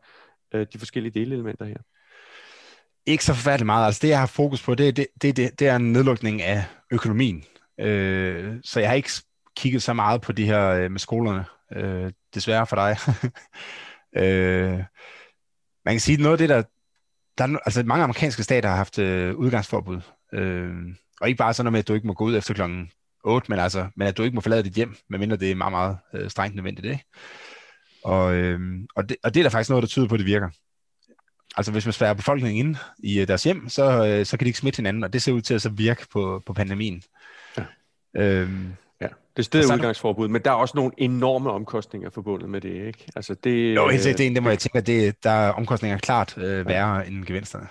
øh, 0.55 0.67
de 0.73 0.79
forskellige 0.79 1.21
delelementer 1.21 1.65
her? 1.65 1.77
Ikke 3.07 3.25
så 3.25 3.35
forfærdeligt 3.35 3.67
meget. 3.67 3.87
Altså 3.87 3.99
det, 4.03 4.09
jeg 4.09 4.19
har 4.19 4.27
fokus 4.27 4.63
på, 4.63 4.75
det, 4.75 4.97
det, 4.97 5.07
det, 5.23 5.37
det, 5.37 5.61
det 5.61 5.69
er 5.69 5.77
en 5.77 5.93
nedlukning 5.93 6.43
af 6.43 6.65
økonomien. 6.91 7.45
Øh, 7.81 8.55
så 8.65 8.81
jeg 8.81 8.89
har 8.89 8.97
ikke 8.97 9.11
kigget 9.57 9.83
så 9.83 9.93
meget 9.93 10.21
på 10.21 10.33
de 10.33 10.45
her 10.45 10.69
øh, 10.69 10.91
med 10.91 11.01
skolerne, 11.01 11.45
øh, 11.77 12.13
desværre 12.35 12.67
for 12.67 12.77
dig. 12.77 12.97
øh, 14.23 14.79
man 15.85 15.95
kan 15.95 16.01
sige, 16.01 16.23
noget 16.23 16.33
af 16.33 16.39
det, 16.39 16.49
der, 16.49 16.63
der 17.39 17.45
er, 17.45 17.59
altså 17.65 17.83
mange 17.83 18.05
amerikanske 18.05 18.43
stater 18.43 18.69
har 18.69 18.77
haft 18.77 18.99
øh, 18.99 19.35
udgangsforbud. 19.35 20.01
Øh, 20.33 20.75
og 21.21 21.29
ikke 21.29 21.39
bare 21.39 21.55
sådan 21.55 21.65
noget 21.65 21.73
med, 21.73 21.79
at 21.79 21.89
du 21.89 21.95
ikke 21.95 22.07
må 22.07 22.13
gå 22.13 22.25
ud 22.25 22.37
efter 22.37 22.55
klokken 22.55 22.91
8, 23.29 23.51
men, 23.51 23.59
altså, 23.59 23.87
men 23.97 24.09
at 24.09 24.17
du 24.17 24.23
ikke 24.23 24.35
må 24.35 24.41
forlade 24.41 24.63
dit 24.63 24.73
hjem, 24.73 24.97
medmindre 25.11 25.37
det 25.37 25.51
er 25.51 25.55
meget, 25.55 25.73
meget 25.73 25.99
øh, 26.15 26.31
strengt 26.31 26.57
nødvendigt. 26.57 26.87
Ikke? 26.87 27.05
Og, 28.05 28.35
øh, 28.35 28.61
og, 28.97 29.09
det, 29.09 29.17
og 29.25 29.35
det 29.35 29.41
er 29.41 29.45
der 29.45 29.51
faktisk 29.51 29.71
noget, 29.71 29.83
der 29.83 29.89
tyder 29.89 30.09
på, 30.09 30.15
at 30.15 30.19
det 30.19 30.27
virker. 30.27 30.49
Altså 31.57 31.73
hvis 31.73 31.87
man 31.87 31.93
spærrer 31.93 32.15
befolkningen 32.15 32.67
ind 32.67 32.77
i 32.99 33.21
øh, 33.21 33.29
deres 33.29 33.45
hjem, 33.45 33.69
så, 33.69 34.07
øh, 34.07 34.27
så 34.27 34.37
kan 34.37 34.45
de 34.45 34.49
ikke 34.49 34.59
smitte 34.59 34.77
hinanden, 34.77 35.05
og 35.05 35.13
det 35.13 35.23
ser 35.23 35.33
ud 35.33 35.41
til 35.41 35.55
at 35.55 35.63
så 35.63 35.69
virke 35.69 36.07
på, 36.13 36.43
på 36.47 36.53
pandemien. 36.53 37.03
Ja. 37.59 37.65
Øhm, 38.17 38.73
ja, 39.01 39.07
det 39.07 39.39
er 39.39 39.43
stedet 39.43 39.75
udgangsforbud, 39.75 40.29
men 40.29 40.43
der 40.43 40.51
er 40.51 40.55
også 40.55 40.73
nogle 40.77 40.93
enorme 40.97 41.51
omkostninger 41.51 42.11
forbundet 42.11 42.51
med 42.51 42.61
det, 42.61 42.87
ikke? 42.87 43.05
Altså 43.17 43.35
det, 43.35 43.75
jo, 43.75 43.89
helt 43.89 44.03
sikkert, 44.03 44.19
det 44.19 44.25
er 44.25 44.29
en, 44.29 44.35
det 44.35 44.43
må 44.43 44.49
jeg 44.49 44.59
tænke, 44.59 44.79
at 44.79 44.87
det, 44.87 45.25
der 45.25 45.31
er 45.31 45.51
omkostninger 45.51 45.99
klart 45.99 46.39
øh, 46.39 46.67
værre 46.67 46.97
ja. 46.97 47.03
end 47.03 47.25
gevinsterne. 47.25 47.69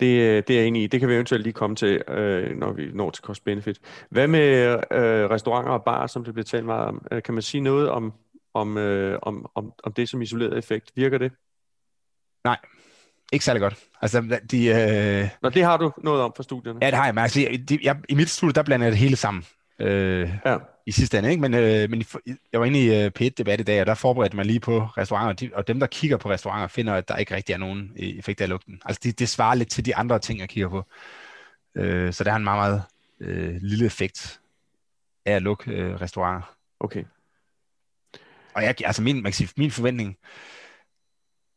Det, 0.00 0.48
det 0.48 0.56
er 0.56 0.60
jeg 0.60 0.66
enig 0.66 0.82
i. 0.82 0.86
Det 0.86 1.00
kan 1.00 1.08
vi 1.08 1.14
eventuelt 1.14 1.42
lige 1.42 1.52
komme 1.52 1.76
til, 1.76 2.02
øh, 2.08 2.56
når 2.56 2.72
vi 2.72 2.90
når 2.94 3.10
til 3.10 3.24
cost-benefit. 3.24 3.78
Hvad 4.10 4.26
med 4.26 4.68
øh, 4.92 5.30
restauranter 5.30 5.72
og 5.72 5.84
bar, 5.84 6.06
som 6.06 6.24
det 6.24 6.34
bliver 6.34 6.44
talt 6.44 6.64
meget 6.64 6.86
om? 6.86 7.06
Øh, 7.12 7.22
kan 7.22 7.34
man 7.34 7.42
sige 7.42 7.60
noget 7.60 7.90
om, 7.90 8.12
om, 8.54 8.78
øh, 8.78 9.18
om, 9.22 9.46
om, 9.54 9.72
om 9.84 9.92
det 9.92 10.08
som 10.08 10.22
isoleret 10.22 10.58
effekt? 10.58 10.92
Virker 10.96 11.18
det? 11.18 11.32
Nej, 12.44 12.56
ikke 13.32 13.44
særlig 13.44 13.60
godt. 13.60 13.78
Altså, 14.02 14.38
de, 14.50 14.66
øh... 14.66 15.28
Nå, 15.42 15.48
det 15.48 15.64
har 15.64 15.76
du 15.76 15.92
noget 15.98 16.22
om 16.22 16.32
fra 16.36 16.42
studierne? 16.42 16.78
Ja, 16.82 16.86
det 16.86 16.94
har 16.94 17.04
jeg. 17.04 17.14
Men 17.14 17.22
altså, 17.22 17.40
de, 17.68 17.78
jeg, 17.82 17.96
I 18.08 18.14
mit 18.14 18.30
studie, 18.30 18.52
der 18.52 18.62
blander 18.62 18.86
jeg 18.86 18.92
det 18.92 18.98
hele 18.98 19.16
sammen. 19.16 19.44
Øh, 19.78 20.30
ja. 20.46 20.56
I 20.86 20.92
sidste 20.92 21.18
ende, 21.18 21.30
ikke? 21.30 21.40
Men, 21.40 21.54
øh, 21.54 21.90
men 21.90 22.04
jeg 22.52 22.60
var 22.60 22.66
inde 22.66 22.84
i 22.84 23.06
uh, 23.06 23.12
P1-debat 23.20 23.60
i 23.60 23.62
dag, 23.62 23.80
og 23.80 23.86
der 23.86 23.94
forberedte 23.94 24.36
man 24.36 24.46
lige 24.46 24.60
på 24.60 24.80
restauranter, 24.80 25.32
de, 25.32 25.54
og 25.54 25.68
dem, 25.68 25.80
der 25.80 25.86
kigger 25.86 26.16
på 26.16 26.30
restauranter, 26.30 26.66
finder, 26.66 26.94
at 26.94 27.08
der 27.08 27.16
ikke 27.16 27.34
rigtig 27.34 27.52
er 27.52 27.58
nogen 27.58 27.92
effekt 27.96 28.40
af 28.40 28.48
lugten. 28.48 28.80
Altså, 28.84 29.00
det, 29.04 29.18
det 29.18 29.28
svarer 29.28 29.54
lidt 29.54 29.70
til 29.70 29.84
de 29.84 29.96
andre 29.96 30.18
ting, 30.18 30.40
jeg 30.40 30.48
kigger 30.48 30.68
på. 30.68 30.84
Øh, 31.74 32.12
så 32.12 32.24
der 32.24 32.32
er 32.32 32.36
en 32.36 32.44
meget, 32.44 32.58
meget 32.58 32.82
øh, 33.20 33.56
lille 33.60 33.86
effekt 33.86 34.40
af 35.26 35.32
at 35.32 35.42
lukke 35.42 35.70
øh, 35.70 36.00
restauranter. 36.00 36.56
Okay. 36.80 37.04
Og 38.54 38.62
jeg, 38.62 38.74
altså 38.84 39.02
min, 39.02 39.16
man 39.16 39.24
kan 39.24 39.32
sige, 39.32 39.48
min 39.56 39.70
forventning, 39.70 40.16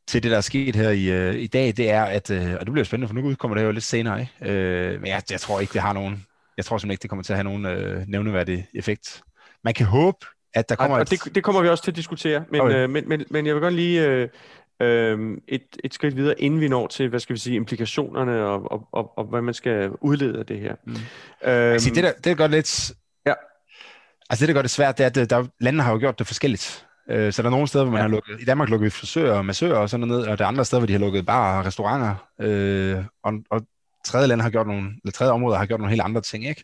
til 0.08 0.24
det, 0.24 0.32
der 0.32 0.38
er 0.38 0.42
sket 0.42 0.76
her 0.76 0.90
i, 0.90 1.06
øh, 1.06 1.36
i 1.36 1.48
dag, 1.48 1.68
det 1.78 1.90
er, 1.90 2.04
at, 2.04 2.32
øh, 2.32 2.54
og 2.54 2.66
det 2.66 2.72
bliver 2.72 2.86
spændende, 2.86 3.08
for 3.08 3.16
nu 3.16 3.22
udkommer 3.22 3.58
det 3.58 3.64
jo 3.64 3.72
lidt 3.72 3.84
senere, 3.84 4.20
ikke? 4.20 4.54
Øh, 4.54 5.02
men 5.02 5.08
jeg, 5.08 5.24
jeg 5.32 5.40
tror 5.40 5.60
ikke, 5.60 5.74
det 5.74 5.82
har 5.82 5.94
nogen, 5.94 6.26
jeg 6.58 6.66
tror 6.66 6.78
simpelthen 6.78 6.92
ikke, 6.92 7.02
det 7.02 7.10
kommer 7.10 7.24
til 7.24 7.34
at 7.34 7.38
have 7.38 7.44
nogen 7.44 7.66
øh, 7.66 8.04
nævneværdig 8.08 8.68
effekt. 8.74 9.22
Man 9.64 9.74
kan 9.74 9.86
håbe, 9.86 10.26
at 10.54 10.70
der 10.70 10.76
kommer... 10.76 10.96
Og, 10.96 11.02
et... 11.02 11.10
det, 11.10 11.36
det 11.36 11.44
kommer 11.44 11.62
vi 11.62 11.70
også 11.70 11.84
til 11.84 11.92
at 11.92 11.96
diskutere, 11.96 12.44
men, 12.52 12.62
okay. 12.62 12.76
øh, 12.76 12.90
men, 12.90 13.10
men, 13.10 13.26
men 13.30 13.46
jeg 13.46 13.56
vil 13.56 13.62
godt 13.62 13.74
lige 13.74 14.08
øh, 14.08 14.30
øh, 14.82 15.38
et, 15.48 15.62
et 15.84 15.94
skridt 15.94 16.16
videre, 16.16 16.42
inden 16.42 16.60
vi 16.60 16.68
når 16.68 16.88
til, 16.88 17.10
hvad 17.10 17.20
skal 17.20 17.34
vi 17.34 17.40
sige, 17.40 17.56
implikationerne 17.56 18.46
og, 18.46 18.72
og, 18.72 18.88
og, 18.92 19.18
og 19.18 19.26
hvad 19.26 19.42
man 19.42 19.54
skal 19.54 19.92
udlede 20.02 20.40
af 20.40 20.46
det 20.46 20.60
her. 20.60 20.76
Mm. 20.86 20.92
Øhm, 20.92 21.02
altså, 21.44 21.90
det, 21.90 22.04
der, 22.04 22.12
det 22.12 22.26
der 22.26 22.34
gør 22.34 22.48
lidt... 22.48 22.92
Ja. 23.26 23.34
Altså 24.30 24.42
det, 24.42 24.48
der 24.48 24.54
gør 24.54 24.62
det 24.62 24.72
svært, 24.72 24.98
det 24.98 25.18
er, 25.18 25.24
at 25.24 25.30
der, 25.30 25.48
landene 25.60 25.84
har 25.84 25.92
jo 25.92 26.00
gjort 26.00 26.20
det 26.20 26.28
forskelligt. 26.28 26.86
Øh, 27.10 27.34
så 27.34 27.42
der 27.42 27.48
er 27.48 27.52
nogle 27.52 27.68
steder, 27.68 27.84
hvor 27.84 27.92
man 27.92 28.00
ja. 28.00 28.02
har 28.02 28.10
lukket, 28.10 28.42
i 28.42 28.46
Danmark 28.46 28.70
lukket 28.70 28.94
frisører 28.94 29.38
og 29.38 29.46
massører 29.46 29.78
og 29.78 29.90
sådan 29.90 30.08
noget, 30.08 30.28
og 30.28 30.38
der 30.38 30.44
er 30.44 30.48
andre 30.48 30.66
steder, 30.66 30.80
hvor 30.80 30.88
de 30.88 30.94
har 30.94 31.00
lukket 31.00 31.26
bare 31.26 31.60
og 31.60 31.66
restauranter, 31.66 32.16
øh, 32.42 33.04
og, 33.24 33.34
og 33.50 33.62
tredje 34.06 34.28
land 34.28 34.42
har 34.42 34.50
gjort 34.50 34.68
nogle, 34.68 34.88
eller 35.04 35.12
tredje 35.12 35.34
områder 35.34 35.58
har 35.58 35.66
gjort 35.66 35.80
nogle 35.80 35.92
helt 35.92 36.02
andre 36.02 36.22
ting, 36.22 36.48
ikke? 36.48 36.64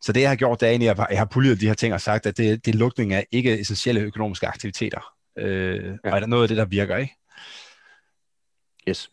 Så 0.00 0.12
det, 0.12 0.20
jeg 0.20 0.30
har 0.30 0.36
gjort, 0.36 0.60
det 0.60 0.66
er 0.66 0.70
egentlig, 0.70 0.90
at 0.90 1.06
jeg 1.10 1.18
har 1.18 1.24
puljet 1.24 1.60
de 1.60 1.66
her 1.66 1.74
ting 1.74 1.94
og 1.94 2.00
sagt, 2.00 2.26
at 2.26 2.36
det, 2.36 2.64
det 2.64 2.74
er 2.74 2.78
lukning 2.78 3.12
af 3.12 3.26
ikke 3.32 3.60
essentielle 3.60 4.00
økonomiske 4.00 4.46
aktiviteter. 4.46 5.14
Øh, 5.38 5.84
ja. 5.84 6.10
Og 6.10 6.16
er 6.16 6.20
der 6.20 6.26
noget 6.26 6.42
af 6.42 6.48
det, 6.48 6.56
der 6.56 6.64
virker, 6.64 6.96
ikke? 6.96 7.16
Yes. 8.88 9.10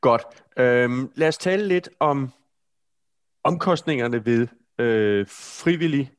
Godt. 0.00 0.22
Øhm, 0.56 1.12
lad 1.14 1.28
os 1.28 1.38
tale 1.38 1.68
lidt 1.68 1.88
om 2.00 2.32
omkostningerne 3.44 4.26
ved 4.26 4.48
øh, 4.78 5.26
frivillig 5.28 6.12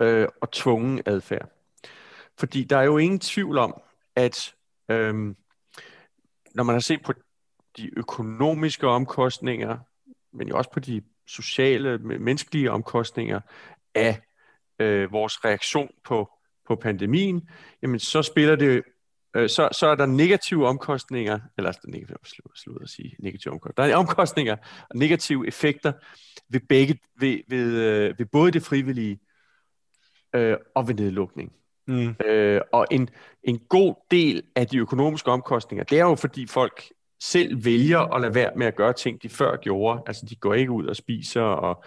øh, 0.00 0.28
og 0.40 0.50
tvungen 0.50 1.02
adfærd. 1.06 1.48
Fordi 2.38 2.64
der 2.64 2.78
er 2.78 2.82
jo 2.82 2.98
ingen 2.98 3.18
tvivl 3.18 3.58
om, 3.58 3.80
at 4.16 4.54
øhm, 4.88 5.36
når 6.54 6.62
man 6.62 6.74
har 6.74 6.80
set 6.80 7.02
på 7.02 7.12
de 7.82 7.98
økonomiske 7.98 8.88
omkostninger, 8.88 9.78
men 10.32 10.48
jo 10.48 10.56
også 10.56 10.70
på 10.70 10.80
de 10.80 11.02
sociale, 11.26 11.98
menneskelige 11.98 12.70
omkostninger 12.70 13.40
af 13.94 14.20
øh, 14.78 15.12
vores 15.12 15.44
reaktion 15.44 15.90
på, 16.04 16.30
på 16.68 16.76
pandemien, 16.76 17.48
jamen 17.82 17.98
så 17.98 18.22
spiller 18.22 18.56
det 18.56 18.82
øh, 19.36 19.48
så, 19.48 19.68
så 19.72 19.86
er 19.86 19.94
der 19.94 20.06
negative 20.06 20.66
omkostninger, 20.66 21.38
eller 21.58 21.68
altså, 21.68 21.82
negative, 21.88 22.16
slut 22.54 22.82
at 22.82 22.88
sige 22.88 23.16
negative 23.18 23.52
omkostninger, 23.52 23.88
der 23.88 23.94
er 23.94 23.98
omkostninger 23.98 24.56
og 24.90 24.96
negative 24.96 25.46
effekter 25.46 25.92
ved 26.48 26.60
begge, 26.68 26.98
ved, 27.20 27.38
ved, 27.48 27.76
øh, 27.76 28.18
ved 28.18 28.26
både 28.26 28.50
det 28.50 28.62
frivillige 28.62 29.20
øh, 30.34 30.56
og 30.74 30.88
ved 30.88 30.94
nedlukning. 30.94 31.52
Mm. 31.86 32.16
Øh, 32.26 32.60
og 32.72 32.86
en, 32.90 33.08
en 33.42 33.58
god 33.58 33.94
del 34.10 34.42
af 34.56 34.66
de 34.66 34.78
økonomiske 34.78 35.30
omkostninger, 35.30 35.84
det 35.84 35.98
er 35.98 36.04
jo 36.04 36.14
fordi 36.14 36.46
folk 36.46 36.84
selv 37.20 37.64
vælger 37.64 38.14
at 38.14 38.20
lade 38.20 38.34
være 38.34 38.52
med 38.56 38.66
at 38.66 38.76
gøre 38.76 38.92
ting, 38.92 39.22
de 39.22 39.28
før 39.28 39.56
gjorde. 39.56 40.02
Altså 40.06 40.26
de 40.26 40.36
går 40.36 40.54
ikke 40.54 40.72
ud 40.72 40.86
og 40.86 40.96
spiser, 40.96 41.42
og 41.42 41.84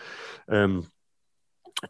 øhm, 0.52 0.84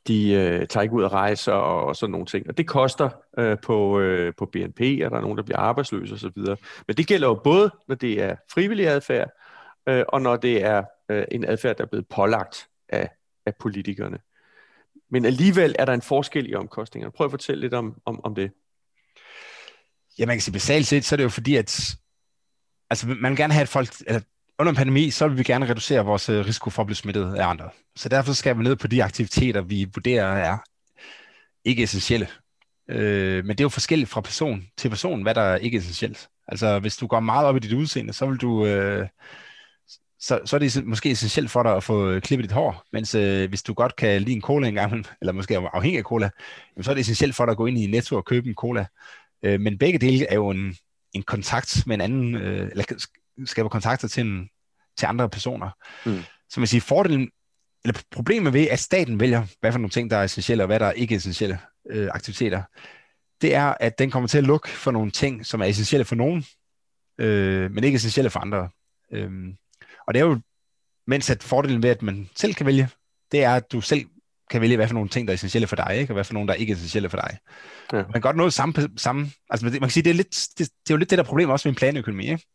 de 0.08 0.32
øh, 0.34 0.68
tager 0.68 0.82
ikke 0.82 0.96
ud 0.96 1.04
og 1.04 1.12
rejser 1.12 1.52
og, 1.52 1.86
og 1.86 1.96
sådan 1.96 2.12
nogle 2.12 2.26
ting. 2.26 2.48
Og 2.50 2.58
det 2.58 2.68
koster 2.68 3.10
øh, 3.38 3.58
på, 3.64 4.00
øh, 4.00 4.34
på 4.38 4.46
BNP, 4.46 4.80
og 4.80 5.12
der 5.12 5.18
er 5.18 5.22
nogen, 5.22 5.38
der 5.38 5.44
bliver 5.44 5.60
arbejdsløse 5.60 6.14
osv. 6.14 6.38
Men 6.88 6.98
det 6.98 7.08
gælder 7.08 7.28
jo 7.28 7.42
både, 7.44 7.72
når 7.88 7.96
det 7.96 8.22
er 8.22 8.36
frivillig 8.54 8.88
adfærd, 8.88 9.30
øh, 9.90 10.04
og 10.08 10.22
når 10.22 10.36
det 10.36 10.64
er 10.64 10.84
øh, 11.10 11.26
en 11.32 11.46
adfærd, 11.46 11.78
der 11.78 11.84
er 11.84 11.88
blevet 11.88 12.08
pålagt 12.08 12.68
af, 12.90 13.10
af 13.46 13.56
politikerne. 13.60 14.20
Men 15.12 15.26
alligevel 15.26 15.76
er 15.80 15.86
der 15.86 15.94
en 15.94 16.02
forskel 16.02 16.52
i 16.52 16.56
omkostningerne. 16.56 17.12
Prøv 17.12 17.26
at 17.26 17.32
fortælle 17.32 17.62
lidt 17.62 17.74
om, 17.74 18.02
om, 18.06 18.26
om 18.26 18.36
det. 18.36 18.52
Ja, 20.20 20.26
man 20.26 20.36
kan 20.36 20.42
sige, 20.42 20.54
basalt 20.54 20.88
set, 20.88 21.06
så 21.06 21.16
er 21.16 21.18
det 21.18 21.24
jo 21.24 21.30
fordi, 21.30 21.56
at 21.56 21.96
altså, 22.94 23.08
man 23.08 23.30
vil 23.32 23.38
gerne 23.38 23.54
have, 23.54 23.62
at 23.62 23.70
folk, 23.70 23.90
eller 24.08 24.22
under 24.60 24.70
en 24.70 24.76
pandemi, 24.76 25.10
så 25.10 25.28
vil 25.28 25.38
vi 25.38 25.44
gerne 25.44 25.70
reducere 25.70 26.06
vores 26.06 26.30
øh, 26.30 26.46
risiko 26.46 26.70
for 26.70 26.82
at 26.82 26.88
blive 26.88 26.96
smittet 26.96 27.36
af 27.36 27.48
andre. 27.48 27.70
Så 27.96 28.10
derfor 28.10 28.34
skal 28.34 28.58
vi 28.58 28.64
ned 28.64 28.76
på 28.76 28.88
de 28.88 29.04
aktiviteter, 29.04 29.62
vi 29.62 29.88
vurderer 29.96 30.26
er 30.26 30.58
ikke 31.66 31.84
essentielle. 31.84 32.28
Øh, 32.90 33.46
men 33.46 33.50
det 33.50 33.60
er 33.60 33.66
jo 33.66 33.70
forskelligt 33.70 34.10
fra 34.10 34.22
person 34.22 34.68
til 34.78 34.90
person, 34.90 35.22
hvad 35.22 35.36
der 35.36 35.42
er 35.42 35.58
ikke 35.58 35.78
essentielt. 35.78 36.30
Altså, 36.48 36.80
hvis 36.80 36.98
du 36.98 37.08
går 37.08 37.20
meget 37.20 37.48
op 37.48 37.56
i 37.56 37.60
dit 37.60 37.74
udseende, 37.74 38.14
så 38.14 38.26
vil 38.26 38.38
du... 38.38 38.66
Øh, 38.66 39.08
så, 40.20 40.40
så 40.46 40.56
er 40.56 40.60
det 40.60 40.86
måske 40.86 41.12
essentielt 41.12 41.52
for 41.52 41.64
dig 41.64 41.76
at 41.76 41.84
få 41.84 42.10
øh, 42.10 42.22
klippet 42.22 42.44
dit 42.44 42.52
hår, 42.52 42.84
mens 42.94 43.16
øh, 43.16 43.50
hvis 43.50 43.64
du 43.64 43.74
godt 43.74 43.96
kan 43.96 44.22
lide 44.22 44.36
en 44.36 44.42
cola 44.42 44.68
engang, 44.68 45.06
eller 45.22 45.34
måske 45.34 45.58
afhængig 45.58 45.98
af 45.98 46.04
cola, 46.04 46.30
jamen, 46.76 46.84
så 46.84 46.92
er 46.92 46.96
det 46.96 47.02
essentielt 47.02 47.36
for 47.36 47.46
dig 47.46 47.52
at 47.52 47.58
gå 47.58 47.66
ind 47.66 47.78
i 47.78 47.88
Netto 47.88 48.16
og 48.16 48.26
købe 48.26 48.50
en 48.50 48.56
cola. 48.56 48.86
Øh, 49.44 49.62
men 49.62 49.78
begge 49.78 50.00
dele 50.00 50.26
er 50.30 50.36
jo 50.36 50.50
en, 50.50 50.76
en 51.14 51.24
kontakt 51.24 51.88
med 51.88 51.96
en 51.96 52.02
anden, 52.02 52.36
øh, 52.36 52.70
eller 52.72 53.06
skaber 53.46 53.70
kontakter 53.70 54.08
til, 54.08 54.26
en, 54.26 54.50
til 54.98 55.06
andre 55.06 55.30
personer. 55.30 55.70
Mm. 56.06 56.24
Så 56.50 56.60
man 56.60 56.68
siger, 56.68 56.82
fordelen, 56.82 57.30
eller 57.86 58.02
problemet 58.12 58.54
ved, 58.54 58.68
at 58.68 58.80
staten 58.80 59.20
vælger, 59.20 59.46
hvad 59.60 59.72
for 59.72 59.80
nogle 59.80 59.90
ting, 59.90 60.10
der 60.12 60.18
er 60.18 60.24
essentielle, 60.24 60.64
og 60.64 60.68
hvad 60.68 60.80
der 60.80 60.86
er 60.86 60.92
ikke 60.92 61.16
essentielle 61.16 61.60
øh, 61.90 62.10
aktiviteter, 62.14 62.64
det 63.42 63.56
er, 63.56 63.76
at 63.80 64.00
den 64.00 64.12
kommer 64.12 64.28
til 64.28 64.38
at 64.38 64.44
lukke 64.44 64.70
for 64.70 64.92
nogle 64.92 65.12
ting, 65.12 65.46
som 65.46 65.62
er 65.62 65.66
essentielle 65.66 66.06
for 66.06 66.16
nogen, 66.16 66.46
øh, 67.18 67.72
men 67.72 67.84
ikke 67.84 67.96
essentielle 67.96 68.30
for 68.30 68.40
andre. 68.40 68.70
Øh, 69.12 69.32
og 70.08 70.14
det 70.14 70.20
er 70.20 70.26
jo, 70.26 70.40
mens 71.08 71.30
at 71.30 71.44
fordelen 71.44 71.84
ved, 71.84 71.90
at 71.90 72.02
man 72.02 72.30
selv 72.36 72.54
kan 72.54 72.66
vælge, 72.66 72.90
det 73.32 73.44
er, 73.44 73.56
at 73.56 73.72
du 73.72 73.82
selv 73.82 74.06
kan 74.50 74.62
vælge, 74.62 74.76
hvad 74.76 74.88
for 74.88 74.94
nogle 74.94 75.10
ting, 75.10 75.28
der 75.28 75.32
er 75.32 75.36
essentielle 75.36 75.68
for 75.68 75.76
dig, 75.76 75.98
ikke? 76.00 76.12
og 76.12 76.14
hvad 76.14 76.24
for 76.24 76.34
nogle, 76.34 76.48
der 76.48 76.54
er 76.54 76.58
ikke 76.58 76.74
essentielle 76.74 77.10
for 77.10 77.18
dig. 77.18 77.38
Ja. 77.94 77.98
Man 77.98 78.12
kan 78.12 78.22
godt 78.22 78.36
nå 78.36 78.50
samme, 78.50 78.74
samme 78.98 79.32
altså 79.50 79.66
man 79.66 79.80
kan 79.80 79.90
sige, 79.90 80.04
det 80.04 80.10
er, 80.10 80.14
lidt, 80.14 80.48
det, 80.58 80.60
det 80.60 80.90
er 80.90 80.94
jo 80.94 80.98
lidt 80.98 81.10
det 81.10 81.18
der 81.18 81.24
problem 81.24 81.50
også 81.50 81.68
med 81.68 81.72
en 81.72 81.78
planøkonomi, 81.78 82.24
ikke? 82.24 82.46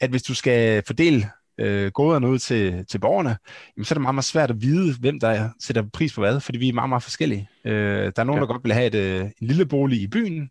at 0.00 0.10
hvis 0.10 0.22
du 0.22 0.34
skal 0.34 0.82
fordele 0.86 1.30
øh, 1.58 1.90
goderne 1.90 2.28
ud 2.28 2.38
til, 2.38 2.86
til 2.86 2.98
borgerne, 2.98 3.36
jamen, 3.76 3.84
så 3.84 3.92
er 3.92 3.96
det 3.96 4.02
meget, 4.02 4.14
meget 4.14 4.24
svært 4.24 4.50
at 4.50 4.62
vide, 4.62 4.94
hvem 5.00 5.20
der 5.20 5.48
sætter 5.60 5.82
pris 5.92 6.14
på 6.14 6.20
hvad, 6.20 6.40
fordi 6.40 6.58
vi 6.58 6.68
er 6.68 6.72
meget, 6.72 6.88
meget 6.88 7.02
forskellige. 7.02 7.48
Øh, 7.64 7.72
der 7.72 8.12
er 8.16 8.24
nogen, 8.24 8.38
ja. 8.38 8.40
der 8.40 8.52
godt 8.52 8.64
vil 8.64 8.72
have 8.72 8.86
et, 8.86 8.94
øh, 8.94 9.20
en 9.20 9.46
lille 9.46 9.66
bolig 9.66 10.00
i 10.00 10.06
byen, 10.06 10.50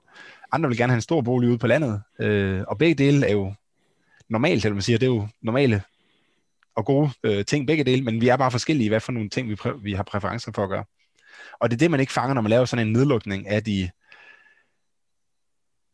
andre 0.52 0.70
vil 0.70 0.78
gerne 0.78 0.92
have 0.92 0.98
en 0.98 1.02
stor 1.02 1.22
bolig 1.22 1.50
ude 1.50 1.58
på 1.58 1.68
landet, 1.68 2.02
øh, 2.20 2.64
og 2.68 2.78
begge 2.78 3.04
dele 3.04 3.28
er 3.28 3.32
jo 3.32 3.54
normalt, 4.30 4.66
eller 4.66 4.74
man 4.74 4.82
siger, 4.82 4.98
det 4.98 5.06
er 5.06 5.12
jo 5.12 5.28
normale 5.42 5.82
og 6.76 6.86
gode 6.86 7.12
øh, 7.24 7.46
ting 7.46 7.68
begge 7.68 7.84
dele, 7.84 8.04
men 8.04 8.22
vi 8.22 8.28
er 8.28 8.38
bare 8.38 8.52
forskellige, 8.52 8.90
hvad 8.90 9.00
for 9.00 9.12
nogle 9.12 9.30
ting, 9.30 9.50
vi, 9.50 9.58
vi 9.82 9.94
har 9.94 10.04
præferencer 10.04 10.52
for 10.56 10.64
at 10.64 10.70
gøre. 10.70 10.86
Og 11.60 11.70
det 11.70 11.76
er 11.76 11.80
det, 11.80 11.92
man 11.92 12.00
ikke 12.00 12.14
fanger, 12.14 12.34
når 12.34 12.42
man 12.42 12.50
laver 12.50 12.66
sådan 12.66 12.88
en 12.88 12.94
nedlukning 12.94 13.48
af 13.48 13.64
de, 13.64 13.90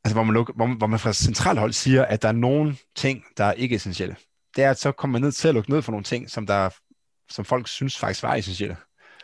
altså 0.03 0.15
hvor 0.15 0.23
man, 0.23 0.33
luk, 0.33 0.55
hvor, 0.55 0.77
hvor 0.77 0.87
man 0.87 0.99
fra 0.99 1.13
centralt 1.13 1.59
hold 1.59 1.73
siger, 1.73 2.05
at 2.05 2.21
der 2.21 2.27
er 2.27 2.31
nogle 2.31 2.77
ting, 2.95 3.23
der 3.37 3.43
er 3.43 3.53
ikke 3.53 3.75
essentielle. 3.75 4.15
Det 4.55 4.63
er, 4.63 4.69
at 4.71 4.79
så 4.79 4.91
kommer 4.91 5.19
man 5.19 5.21
ned 5.21 5.31
til 5.31 5.47
at 5.47 5.53
lukke 5.53 5.69
ned 5.69 5.81
for 5.81 5.91
nogle 5.91 6.03
ting, 6.03 6.29
som, 6.29 6.47
der, 6.47 6.69
som 7.29 7.45
folk 7.45 7.67
synes 7.67 7.97
faktisk 7.97 8.23
var 8.23 8.35
essentielle. 8.35 8.75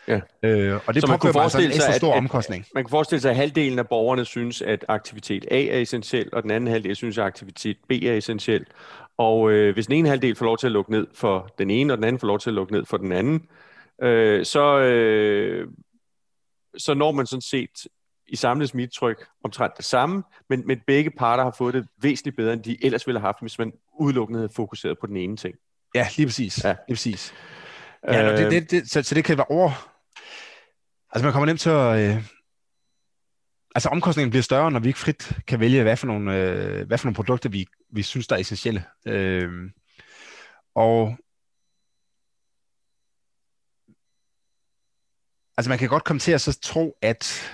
Ja. 0.08 0.20
Øh, 0.44 0.80
og 0.88 0.94
det 0.94 1.02
så 1.02 1.08
man 1.08 1.20
kunne 1.20 1.34
forestille 1.34 1.74
sig, 1.74 1.88
en 1.88 1.94
stor 1.94 2.14
at, 2.14 2.18
omkostning. 2.18 2.62
At, 2.62 2.72
man 2.76 2.84
kan 2.84 2.90
forestille 2.90 3.22
sig, 3.22 3.32
at 3.32 3.38
halvdelen 3.38 3.80
af 3.80 3.88
borgerne 3.88 4.26
synes, 4.26 4.62
at 4.62 4.86
aktivitet 4.88 5.46
A 5.52 5.66
er 5.66 5.80
essentiel, 5.80 6.30
og 6.34 6.44
den 6.44 6.52
anden 6.52 6.70
halvdel 6.70 6.96
synes, 6.96 7.18
at 7.18 7.24
aktivitet 7.26 7.78
B 7.90 7.92
er 7.92 8.14
essentiel. 8.14 8.66
Og 9.18 9.52
øh, 9.52 9.74
hvis 9.74 9.88
den 9.88 9.96
ene 9.96 10.10
halvdel 10.10 10.36
får 10.36 10.46
lov 10.46 10.58
til 10.58 10.68
at 10.68 10.72
lukke 10.72 10.92
ned 10.92 11.08
for 11.14 11.54
den 11.58 11.70
ene, 11.70 11.94
og 11.94 11.98
den 11.98 12.04
anden 12.04 12.20
får 12.20 12.28
lov 12.28 12.40
til 12.40 12.50
at 12.50 12.54
lukke 12.54 12.74
ned 12.74 12.86
for 12.86 12.98
den 12.98 13.12
anden, 13.12 13.48
øh, 14.02 14.46
så, 14.46 14.80
øh, 14.80 15.68
så 16.78 16.94
når 16.94 17.12
man 17.12 17.26
sådan 17.26 17.42
set 17.42 17.88
i 18.28 18.36
samlet 18.36 18.70
smittetryk 18.70 19.26
omtrent 19.44 19.78
det 19.78 19.86
samme, 19.86 20.24
men, 20.50 20.68
men 20.68 20.82
begge 20.88 21.12
parter 21.12 21.44
har 21.44 21.56
fået 21.58 21.74
det 21.74 21.88
væsentligt 22.02 22.38
bedre, 22.38 22.54
end 22.54 22.64
de 22.64 22.86
ellers 22.86 23.08
ville 23.08 23.20
have 23.20 23.28
haft, 23.28 23.42
hvis 23.42 23.60
man 23.60 23.74
udelukkende 24.00 24.40
havde 24.40 24.54
fokuseret 24.56 24.98
på 25.00 25.08
den 25.08 25.18
ene 25.18 25.38
ting. 25.38 25.56
Ja, 25.96 26.08
lige 26.18 26.28
præcis. 26.28 26.64
Ja. 26.64 26.76
Lige 26.88 26.96
præcis. 26.96 27.34
Ja, 28.08 28.32
øh, 28.32 28.38
det, 28.38 28.52
det, 28.52 28.72
det, 28.72 28.90
så, 28.92 29.04
så 29.04 29.16
det 29.16 29.24
kan 29.24 29.38
være 29.38 29.46
over... 29.50 29.97
Altså 31.18 31.26
man 31.26 31.34
kommer 31.34 31.46
nemt 31.46 31.60
til 31.60 31.70
at... 31.70 32.00
Øh, 32.00 32.24
altså 33.76 33.90
omkostningen 33.90 34.30
bliver 34.30 34.44
større, 34.44 34.72
når 34.72 34.80
vi 34.80 34.88
ikke 34.88 35.00
frit 35.00 35.38
kan 35.48 35.60
vælge, 35.60 35.84
hvad 35.84 35.98
for 35.98 36.08
nogle, 36.08 36.36
øh, 36.36 36.88
hvad 36.88 36.98
for 36.98 37.06
nogle 37.06 37.16
produkter, 37.16 37.50
vi, 37.50 37.68
vi 37.90 38.04
synes, 38.04 38.28
der 38.28 38.36
er 38.36 38.40
essentielle. 38.40 38.86
Øh, 39.08 39.72
og 40.76 41.18
altså 45.58 45.70
man 45.70 45.78
kan 45.78 45.90
godt 45.90 46.04
komme 46.04 46.20
til 46.20 46.32
at 46.32 46.42
så 46.42 46.60
tro, 46.60 46.98
at 47.02 47.52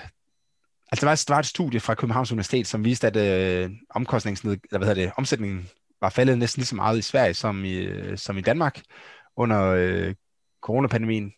altså 0.92 1.06
der 1.06 1.06
var, 1.06 1.24
der 1.28 1.34
var 1.34 1.38
et 1.38 1.46
studie 1.46 1.80
fra 1.80 1.94
Københavns 1.94 2.32
Universitet, 2.32 2.66
som 2.66 2.84
viste, 2.84 3.06
at 3.06 3.16
øh, 3.16 3.70
omkostningsned, 3.90 4.52
eller 4.52 4.78
hvad 4.78 4.88
hedder 4.88 5.02
det, 5.02 5.12
omsætningen 5.16 5.68
var 6.00 6.08
faldet 6.08 6.38
næsten 6.38 6.60
lige 6.60 6.66
så 6.66 6.76
meget 6.76 6.98
i 6.98 7.02
Sverige 7.02 7.34
som 7.34 7.64
i, 7.64 7.74
øh, 7.74 8.18
som 8.18 8.38
i 8.38 8.40
Danmark 8.40 8.82
under 9.36 9.62
øh, 9.62 10.14
coronapandemien. 10.62 11.32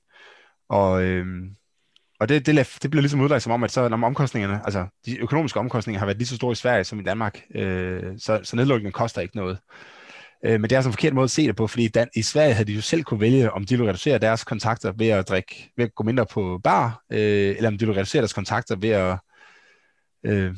Og, 0.69 1.03
øh, 1.03 1.27
og 2.21 2.29
det, 2.29 2.47
det, 2.47 2.79
det 2.83 2.91
bliver 2.91 3.03
ligesom 3.03 3.21
udlagt 3.21 3.43
som 3.43 3.53
om, 3.53 3.65
at 3.65 3.71
så 3.71 3.89
når 3.89 4.07
omkostningerne, 4.07 4.61
altså 4.65 4.87
de 5.07 5.19
økonomiske 5.19 5.61
omkostninger 5.61 5.99
har 5.99 6.07
været 6.07 6.19
lige 6.19 6.29
så 6.29 6.37
store 6.37 6.53
i 6.53 6.55
Sverige 6.55 6.85
som 6.85 7.01
i 7.01 7.03
Danmark, 7.03 7.41
øh, 7.55 8.03
så, 8.19 8.41
så 8.43 8.57
nedlukningen 8.57 8.93
koster 8.93 9.21
ikke 9.21 9.37
noget. 9.37 9.59
Øh, 10.45 10.53
men 10.53 10.63
det 10.63 10.73
er 10.73 10.77
altså 10.77 10.89
en 10.89 10.93
forkert 10.93 11.15
måde 11.15 11.25
at 11.25 11.31
se 11.31 11.47
det 11.47 11.57
på, 11.57 11.67
fordi 11.67 11.89
Dan, 11.89 12.09
i 12.17 12.23
Sverige 12.23 12.55
havde 12.55 12.67
de 12.67 12.73
jo 12.73 12.81
selv 12.81 13.03
kunne 13.03 13.21
vælge, 13.21 13.53
om 13.53 13.65
de 13.65 13.77
ville 13.77 13.89
reducere 13.89 14.19
deres 14.19 14.45
kontakter 14.45 14.93
ved 14.99 15.09
at 15.09 15.29
drikke, 15.29 15.71
ved 15.77 15.85
at 15.85 15.95
gå 15.95 16.05
mindre 16.05 16.27
på 16.27 16.61
bar, 16.65 17.03
øh, 17.13 17.57
eller 17.57 17.69
om 17.69 17.79
de 17.79 17.87
ville 17.87 18.01
reducere 18.01 18.23
deres 18.23 18.33
kontakter 18.33 18.77
ved 18.77 18.91
at 18.91 19.19
øh, 20.27 20.55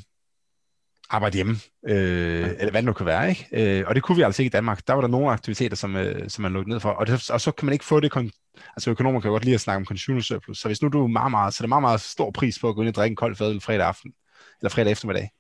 arbejde 1.10 1.34
hjemme, 1.34 1.56
øh, 1.88 2.40
ja. 2.40 2.48
eller 2.48 2.70
hvad 2.70 2.82
det 2.82 2.84
nu 2.84 2.92
kan 2.92 3.06
være. 3.06 3.28
Ikke? 3.28 3.48
Øh, 3.52 3.84
og 3.86 3.94
det 3.94 4.02
kunne 4.02 4.16
vi 4.16 4.22
altså 4.22 4.42
ikke 4.42 4.50
i 4.50 4.56
Danmark. 4.56 4.86
Der 4.86 4.94
var 4.94 5.00
der 5.00 5.08
nogle 5.08 5.30
aktiviteter, 5.30 5.76
som, 5.76 5.96
øh, 5.96 6.30
som 6.30 6.42
man 6.42 6.52
lukkede 6.52 6.70
ned 6.70 6.80
for, 6.80 6.90
og, 6.90 7.06
det, 7.06 7.30
og 7.30 7.40
så 7.40 7.52
kan 7.52 7.66
man 7.66 7.72
ikke 7.72 7.84
få 7.84 8.00
det, 8.00 8.16
kon- 8.16 8.60
altså 8.76 8.90
økonomer 8.90 9.20
kan 9.20 9.30
godt 9.30 9.44
lide 9.44 9.54
at 9.54 9.60
snakke 9.60 9.76
om 9.76 9.84
consumer 9.84 10.20
surplus, 10.20 10.58
så 10.58 10.68
hvis 10.68 10.82
nu 10.82 10.88
du 10.88 11.04
er 11.04 11.06
meget, 11.06 11.30
meget, 11.30 11.54
så 11.54 11.64
er 11.64 11.68
meget, 11.68 11.82
meget 11.82 12.00
stor 12.00 12.30
pris 12.30 12.58
på 12.58 12.68
at 12.68 12.74
gå 12.74 12.80
ind 12.80 12.88
og 12.88 12.94
drikke 12.94 13.12
en 13.12 13.16
kold 13.16 13.36
fadøl 13.36 13.60
fredag 13.60 13.86
aften, 13.86 14.12
eller 14.60 14.70
fredag 14.70 14.92
eftermiddag, 14.92 15.30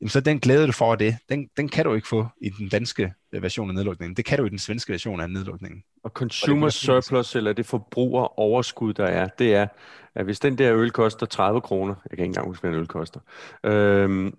jamen 0.00 0.08
så 0.08 0.20
den 0.20 0.40
glæde, 0.40 0.66
du 0.66 0.72
får 0.72 0.92
af 0.92 0.98
det, 0.98 1.16
den, 1.28 1.48
den 1.56 1.68
kan 1.68 1.84
du 1.84 1.94
ikke 1.94 2.08
få 2.08 2.26
i 2.40 2.48
den 2.48 2.68
danske 2.68 3.12
øh, 3.32 3.42
version 3.42 3.68
af 3.68 3.74
nedlukningen. 3.74 4.16
Det 4.16 4.24
kan 4.24 4.38
du 4.38 4.44
i 4.44 4.48
den 4.48 4.58
svenske 4.58 4.92
version 4.92 5.20
af 5.20 5.30
nedlukningen. 5.30 5.82
Og 6.04 6.10
consumer 6.10 6.66
og 6.66 6.72
surplus, 6.72 7.36
eller 7.36 7.52
det 7.52 7.66
forbruger 7.66 8.38
overskud, 8.38 8.92
der 8.92 9.06
er, 9.06 9.28
det 9.38 9.54
er, 9.54 9.66
at 10.14 10.24
hvis 10.24 10.40
den 10.40 10.58
der 10.58 10.76
øl 10.76 10.90
koster 10.90 11.26
30 11.26 11.60
kroner, 11.60 11.94
jeg 11.94 12.18
kan 12.18 12.24
ikke 12.24 12.24
engang 12.24 12.46
huske, 12.46 12.60
hvad 12.60 12.70
en 12.70 12.76
øl 12.76 12.86
koster, 12.86 13.20
øhm, 13.64 14.34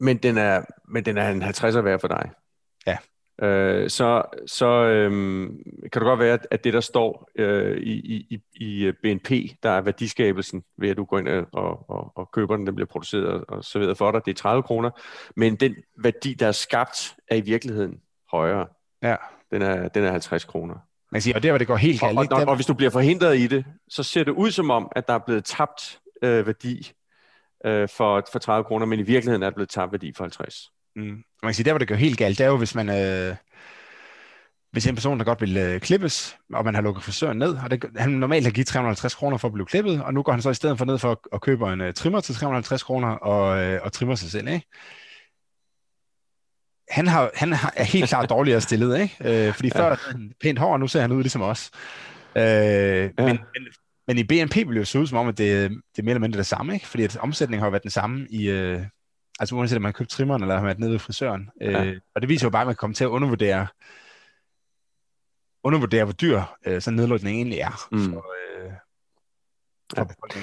men 0.00 0.16
den 0.16 0.38
er, 0.38 0.62
men 0.88 1.04
den 1.04 1.18
er 1.18 1.30
en 1.30 1.42
50'er 1.42 1.80
værd 1.80 2.00
for 2.00 2.08
dig. 2.08 2.30
Ja. 2.86 2.96
Øh, 3.42 3.90
så 3.90 4.22
så 4.46 4.66
øhm, 4.66 5.62
kan 5.82 6.00
det 6.00 6.02
godt 6.02 6.20
være, 6.20 6.38
at 6.50 6.64
det, 6.64 6.72
der 6.72 6.80
står 6.80 7.30
øh, 7.38 7.76
i, 7.76 8.16
i, 8.30 8.38
i 8.54 8.92
BNP, 9.02 9.30
der 9.62 9.70
er 9.70 9.80
værdiskabelsen 9.80 10.62
ved, 10.78 10.88
at 10.88 10.96
du 10.96 11.04
går 11.04 11.18
ind 11.18 11.28
og, 11.28 11.90
og, 11.90 12.12
og 12.14 12.30
køber 12.32 12.56
den, 12.56 12.66
den 12.66 12.74
bliver 12.74 12.86
produceret 12.86 13.44
og 13.48 13.64
serveret 13.64 13.98
for 13.98 14.10
dig, 14.10 14.24
det 14.24 14.30
er 14.30 14.34
30 14.34 14.62
kroner. 14.62 14.90
Men 15.36 15.56
den 15.56 15.74
værdi, 16.02 16.34
der 16.34 16.46
er 16.46 16.52
skabt, 16.52 17.14
er 17.28 17.36
i 17.36 17.40
virkeligheden 17.40 18.00
højere. 18.30 18.66
Ja. 19.02 19.16
Den 19.50 19.62
er, 19.62 19.88
den 19.88 20.04
er 20.04 20.10
50 20.10 20.44
kroner. 20.44 20.74
Man 21.12 21.20
siger, 21.20 21.34
og 21.34 21.42
der 21.42 21.50
hvor 21.50 21.58
det 21.58 21.66
går 21.66 21.76
helt 21.76 22.00
galt. 22.00 22.18
Og, 22.18 22.26
og, 22.30 22.38
og, 22.40 22.48
og 22.48 22.54
hvis 22.54 22.66
du 22.66 22.74
bliver 22.74 22.90
forhindret 22.90 23.38
i 23.38 23.46
det, 23.46 23.64
så 23.88 24.02
ser 24.02 24.24
det 24.24 24.32
ud 24.32 24.50
som 24.50 24.70
om, 24.70 24.88
at 24.96 25.08
der 25.08 25.14
er 25.14 25.18
blevet 25.18 25.44
tabt 25.44 26.00
øh, 26.22 26.46
værdi 26.46 26.92
øh, 27.64 27.88
for, 27.88 28.26
for 28.32 28.38
30 28.38 28.64
kroner, 28.64 28.86
men 28.86 29.00
i 29.00 29.02
virkeligheden 29.02 29.42
er 29.42 29.46
det 29.46 29.54
blevet 29.54 29.68
tabt 29.68 29.92
værdi 29.92 30.12
for 30.16 30.24
50. 30.24 30.70
Mm. 30.96 31.02
Man 31.02 31.24
kan 31.44 31.54
sige, 31.54 31.64
der 31.64 31.72
hvor 31.72 31.78
det 31.78 31.88
går 31.88 31.94
helt 31.94 32.18
galt, 32.18 32.38
det 32.38 32.44
er 32.44 32.50
jo, 32.50 32.56
hvis 32.56 32.74
man... 32.74 32.88
Øh, 32.88 33.36
hvis 34.72 34.86
en 34.86 34.94
person, 34.94 35.18
der 35.18 35.24
godt 35.24 35.40
vil 35.40 35.56
øh, 35.56 35.80
klippes, 35.80 36.36
og 36.52 36.64
man 36.64 36.74
har 36.74 36.82
lukket 36.82 37.04
frisøren 37.04 37.38
ned, 37.38 37.56
og 37.64 37.70
det, 37.70 37.84
han 37.96 38.10
normalt 38.10 38.44
har 38.44 38.50
givet 38.50 38.66
350 38.66 39.14
kroner 39.14 39.36
for 39.36 39.48
at 39.48 39.54
blive 39.54 39.66
klippet, 39.66 40.02
og 40.02 40.14
nu 40.14 40.22
går 40.22 40.32
han 40.32 40.42
så 40.42 40.50
i 40.50 40.54
stedet 40.54 40.78
for 40.78 40.84
ned 40.84 40.98
for 40.98 41.10
at, 41.10 41.18
at 41.32 41.40
købe 41.40 41.72
en 41.72 41.80
uh, 41.80 41.92
trimmer 41.92 42.20
til 42.20 42.34
350 42.34 42.82
kroner 42.82 43.08
og, 43.08 43.64
øh, 43.64 43.80
og 43.82 43.92
trimmer 43.92 44.14
sig 44.14 44.30
selv, 44.30 44.48
ikke? 44.48 44.66
Han, 46.90 47.06
har, 47.06 47.30
han 47.34 47.52
har, 47.52 47.72
er 47.76 47.84
helt 47.84 48.08
klart 48.08 48.30
dårligere 48.30 48.60
stillet, 48.60 49.00
ikke? 49.00 49.46
Øh, 49.46 49.54
fordi 49.54 49.70
før 49.70 49.88
ja. 49.88 49.96
pænt 50.40 50.58
hår, 50.58 50.72
og 50.72 50.80
nu 50.80 50.88
ser 50.88 51.00
han 51.00 51.12
ud 51.12 51.22
ligesom 51.22 51.42
os. 51.42 51.70
Øh, 52.36 52.42
ja. 52.42 53.10
men, 53.16 53.26
men, 53.26 53.66
men 54.08 54.18
i 54.18 54.24
BNP 54.24 54.56
vil 54.56 54.68
det 54.68 54.78
jo 54.78 54.84
se 54.84 54.98
ud 54.98 55.06
som 55.06 55.18
om, 55.18 55.28
at 55.28 55.38
det, 55.38 55.70
det 55.70 55.98
er 55.98 56.02
mere 56.02 56.10
eller 56.10 56.20
mindre 56.20 56.38
det 56.38 56.46
samme, 56.46 56.74
ikke? 56.74 56.86
Fordi 56.86 57.02
at 57.02 57.16
omsætningen 57.16 57.62
har 57.62 57.70
været 57.70 57.82
den 57.82 57.90
samme 57.90 58.26
i, 58.30 58.50
øh, 58.50 58.82
altså 59.40 59.54
uanset 59.54 59.76
om 59.76 59.82
man 59.82 59.88
har 59.88 59.98
købt 59.98 60.10
trimmeren 60.10 60.42
eller 60.42 60.56
har 60.56 60.64
været 60.64 60.78
nede 60.78 60.92
ved 60.92 60.98
frisøren. 60.98 61.50
Ja. 61.60 61.84
Øh, 61.84 62.00
og 62.14 62.20
det 62.20 62.28
viser 62.28 62.46
jo 62.46 62.50
bare, 62.50 62.60
at 62.60 62.66
man 62.66 62.76
kommer 62.76 62.94
til 62.94 63.04
at 63.04 63.08
undervurdere, 63.08 63.66
undervurdere 65.64 66.04
hvor 66.04 66.12
dyr 66.12 66.42
øh, 66.66 66.82
sådan 66.82 66.98
en 66.98 67.00
nedlukning 67.00 67.36
egentlig 67.36 67.58
er. 67.58 67.88
Mm. 67.92 68.12
For, 68.12 68.26
øh, 68.62 68.72
for 69.96 70.28
ja. 70.36 70.40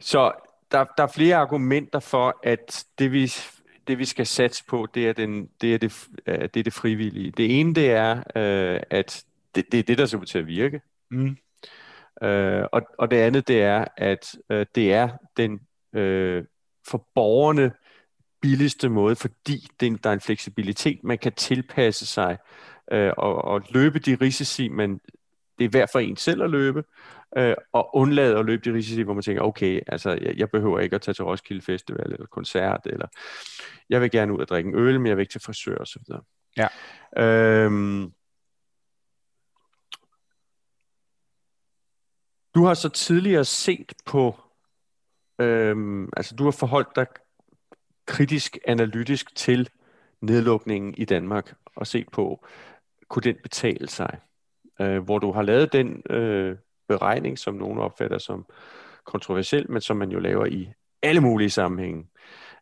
Så 0.00 0.32
der, 0.70 0.84
der 0.96 1.02
er 1.02 1.12
flere 1.14 1.36
argumenter 1.36 2.00
for, 2.00 2.40
at 2.42 2.84
det 2.98 3.12
vi, 3.12 3.32
det 3.86 3.98
vi 3.98 4.04
skal 4.04 4.26
satse 4.26 4.64
på, 4.64 4.86
det 4.94 5.08
er, 5.08 5.12
den, 5.12 5.50
det, 5.60 5.74
er 5.74 5.78
det, 5.78 6.08
det 6.26 6.56
er 6.56 6.62
det 6.62 6.72
frivillige. 6.72 7.30
Det 7.30 7.60
ene, 7.60 7.74
det 7.74 7.90
er, 7.90 8.16
øh, 8.36 8.80
at 8.90 9.24
det, 9.54 9.64
det 9.72 9.78
er 9.78 9.82
det, 9.82 9.98
der 9.98 10.06
ser 10.06 10.18
ud 10.18 10.26
til 10.26 10.38
at 10.38 10.46
virke. 10.46 10.80
Mm. 11.10 11.36
Øh, 12.22 12.64
og, 12.72 12.82
og 12.98 13.10
det 13.10 13.16
andet, 13.16 13.48
det 13.48 13.62
er, 13.62 13.84
at 13.96 14.36
øh, 14.50 14.66
det 14.74 14.92
er 14.92 15.08
den 15.36 15.60
øh, 15.94 16.44
for 16.88 17.08
borgerne 17.14 17.72
billigste 18.42 18.88
måde, 18.88 19.16
fordi 19.16 19.66
det, 19.80 20.04
der 20.04 20.10
er 20.10 20.14
en 20.14 20.20
fleksibilitet, 20.20 21.04
man 21.04 21.18
kan 21.18 21.32
tilpasse 21.32 22.06
sig 22.06 22.38
øh, 22.92 23.12
og, 23.16 23.44
og 23.44 23.62
løbe 23.70 23.98
de 23.98 24.14
risici, 24.20 24.68
men 24.68 25.00
det 25.58 25.64
er 25.64 25.68
værd 25.68 25.88
for 25.92 25.98
en 25.98 26.16
selv 26.16 26.42
at 26.42 26.50
løbe, 26.50 26.84
øh, 27.36 27.54
og 27.72 27.96
undlade 27.96 28.38
at 28.38 28.44
løbe 28.44 28.70
de 28.70 28.76
risici, 28.76 29.02
hvor 29.02 29.14
man 29.14 29.22
tænker, 29.22 29.42
okay, 29.42 29.80
altså 29.86 30.10
jeg, 30.10 30.34
jeg 30.36 30.50
behøver 30.50 30.80
ikke 30.80 30.96
at 30.96 31.02
tage 31.02 31.14
til 31.14 31.24
Roskilde 31.24 31.62
Festival 31.62 32.12
eller 32.12 32.26
koncert, 32.26 32.80
eller 32.86 33.06
jeg 33.90 34.00
vil 34.00 34.10
gerne 34.10 34.32
ud 34.32 34.38
og 34.38 34.48
drikke 34.48 34.68
en 34.68 34.74
øl, 34.74 35.00
men 35.00 35.06
jeg 35.06 35.16
vil 35.16 35.22
ikke 35.22 35.32
til 35.32 35.40
frisør 35.40 35.76
osv. 35.78 36.02
Ja. 36.56 36.68
Øhm, 37.24 38.12
Du 42.54 42.64
har 42.64 42.74
så 42.74 42.88
tidligere 42.88 43.44
set 43.44 43.92
på, 44.06 44.40
øhm, 45.38 46.08
altså 46.16 46.36
du 46.36 46.44
har 46.44 46.50
forholdt 46.50 46.96
dig 46.96 47.06
kritisk 48.06 48.58
analytisk 48.66 49.36
til 49.36 49.70
nedlukningen 50.20 50.94
i 50.94 51.04
Danmark 51.04 51.54
og 51.76 51.86
set 51.86 52.08
på, 52.12 52.46
kunne 53.08 53.22
den 53.22 53.36
betale 53.42 53.88
sig? 53.88 54.18
Øh, 54.80 55.04
hvor 55.04 55.18
du 55.18 55.32
har 55.32 55.42
lavet 55.42 55.72
den 55.72 56.02
øh, 56.10 56.56
beregning, 56.88 57.38
som 57.38 57.54
nogen 57.54 57.78
opfatter 57.78 58.18
som 58.18 58.46
kontroversiel, 59.04 59.70
men 59.70 59.80
som 59.80 59.96
man 59.96 60.10
jo 60.10 60.18
laver 60.18 60.46
i 60.46 60.72
alle 61.02 61.20
mulige 61.20 61.50
sammenhænge, 61.50 62.06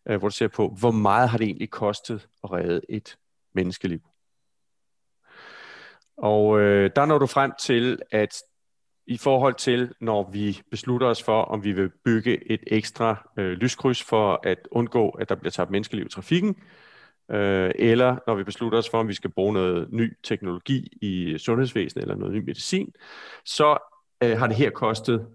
øh, 0.07 0.19
hvor 0.19 0.29
du 0.29 0.35
ser 0.35 0.49
på, 0.49 0.69
hvor 0.69 0.91
meget 0.91 1.29
har 1.29 1.39
det 1.39 1.45
egentlig 1.45 1.71
kostet 1.71 2.29
at 2.45 2.53
redde 2.53 2.81
et 2.89 3.17
menneskeliv. 3.55 4.01
Og 6.17 6.61
øh, 6.61 6.91
der 6.97 7.07
når 7.07 7.19
du 7.19 7.27
frem 7.27 7.53
til, 7.61 8.03
at 8.11 8.43
i 9.07 9.17
forhold 9.17 9.55
til, 9.55 9.95
når 10.01 10.31
vi 10.31 10.63
beslutter 10.71 11.07
os 11.07 11.23
for, 11.23 11.43
om 11.43 11.65
vi 11.65 11.73
vil 11.73 11.91
bygge 12.05 12.53
et 12.53 12.61
ekstra 12.67 13.31
øh, 13.37 13.53
lyskryds 13.53 14.03
for 14.03 14.41
at 14.43 14.59
undgå, 14.71 15.09
at 15.09 15.29
der 15.29 15.35
bliver 15.35 15.51
tabt 15.51 15.71
menneskeliv 15.71 16.07
i 16.07 16.09
trafikken, 16.09 16.57
øh, 17.31 17.71
eller 17.75 18.17
når 18.27 18.35
vi 18.35 18.45
beslutter 18.45 18.79
os 18.79 18.91
for, 18.91 18.99
om 18.99 19.09
vi 19.09 19.15
skal 19.15 19.31
bruge 19.31 19.53
noget 19.53 19.93
ny 19.93 20.17
teknologi 20.23 20.99
i 21.03 21.39
sundhedsvæsenet 21.39 22.03
eller 22.03 22.15
noget 22.15 22.35
ny 22.35 22.39
medicin, 22.39 22.95
så 23.45 23.79
øh, 24.23 24.39
har 24.39 24.47
det 24.47 24.57
her 24.57 24.71
kostet 24.71 25.27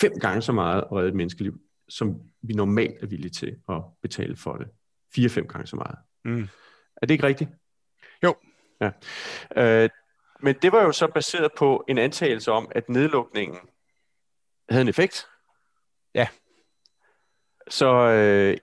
fem 0.00 0.12
gange 0.20 0.42
så 0.42 0.52
meget 0.52 0.82
at 0.82 0.92
redde 0.92 1.08
et 1.08 1.14
menneskeliv, 1.14 1.60
som 1.88 2.20
vi 2.42 2.54
normalt 2.54 3.02
er 3.02 3.06
villige 3.06 3.30
til 3.30 3.56
at 3.68 3.82
betale 4.02 4.36
for 4.36 4.56
det. 4.56 4.66
Fire-fem 5.14 5.48
gange 5.48 5.66
så 5.66 5.76
meget. 5.76 5.96
Mm. 6.24 6.48
Er 7.02 7.06
det 7.06 7.14
ikke 7.14 7.26
rigtigt? 7.26 7.50
Jo. 8.22 8.34
Ja. 8.80 8.90
Øh, 9.56 9.90
men 10.44 10.54
det 10.62 10.72
var 10.72 10.82
jo 10.82 10.92
så 10.92 11.06
baseret 11.06 11.52
på 11.58 11.84
en 11.88 11.98
antagelse 11.98 12.52
om, 12.52 12.68
at 12.74 12.88
nedlukningen 12.88 13.58
havde 14.68 14.82
en 14.82 14.88
effekt. 14.88 15.26
Ja. 16.14 16.26
Så 17.68 17.94
øh, 17.94 18.56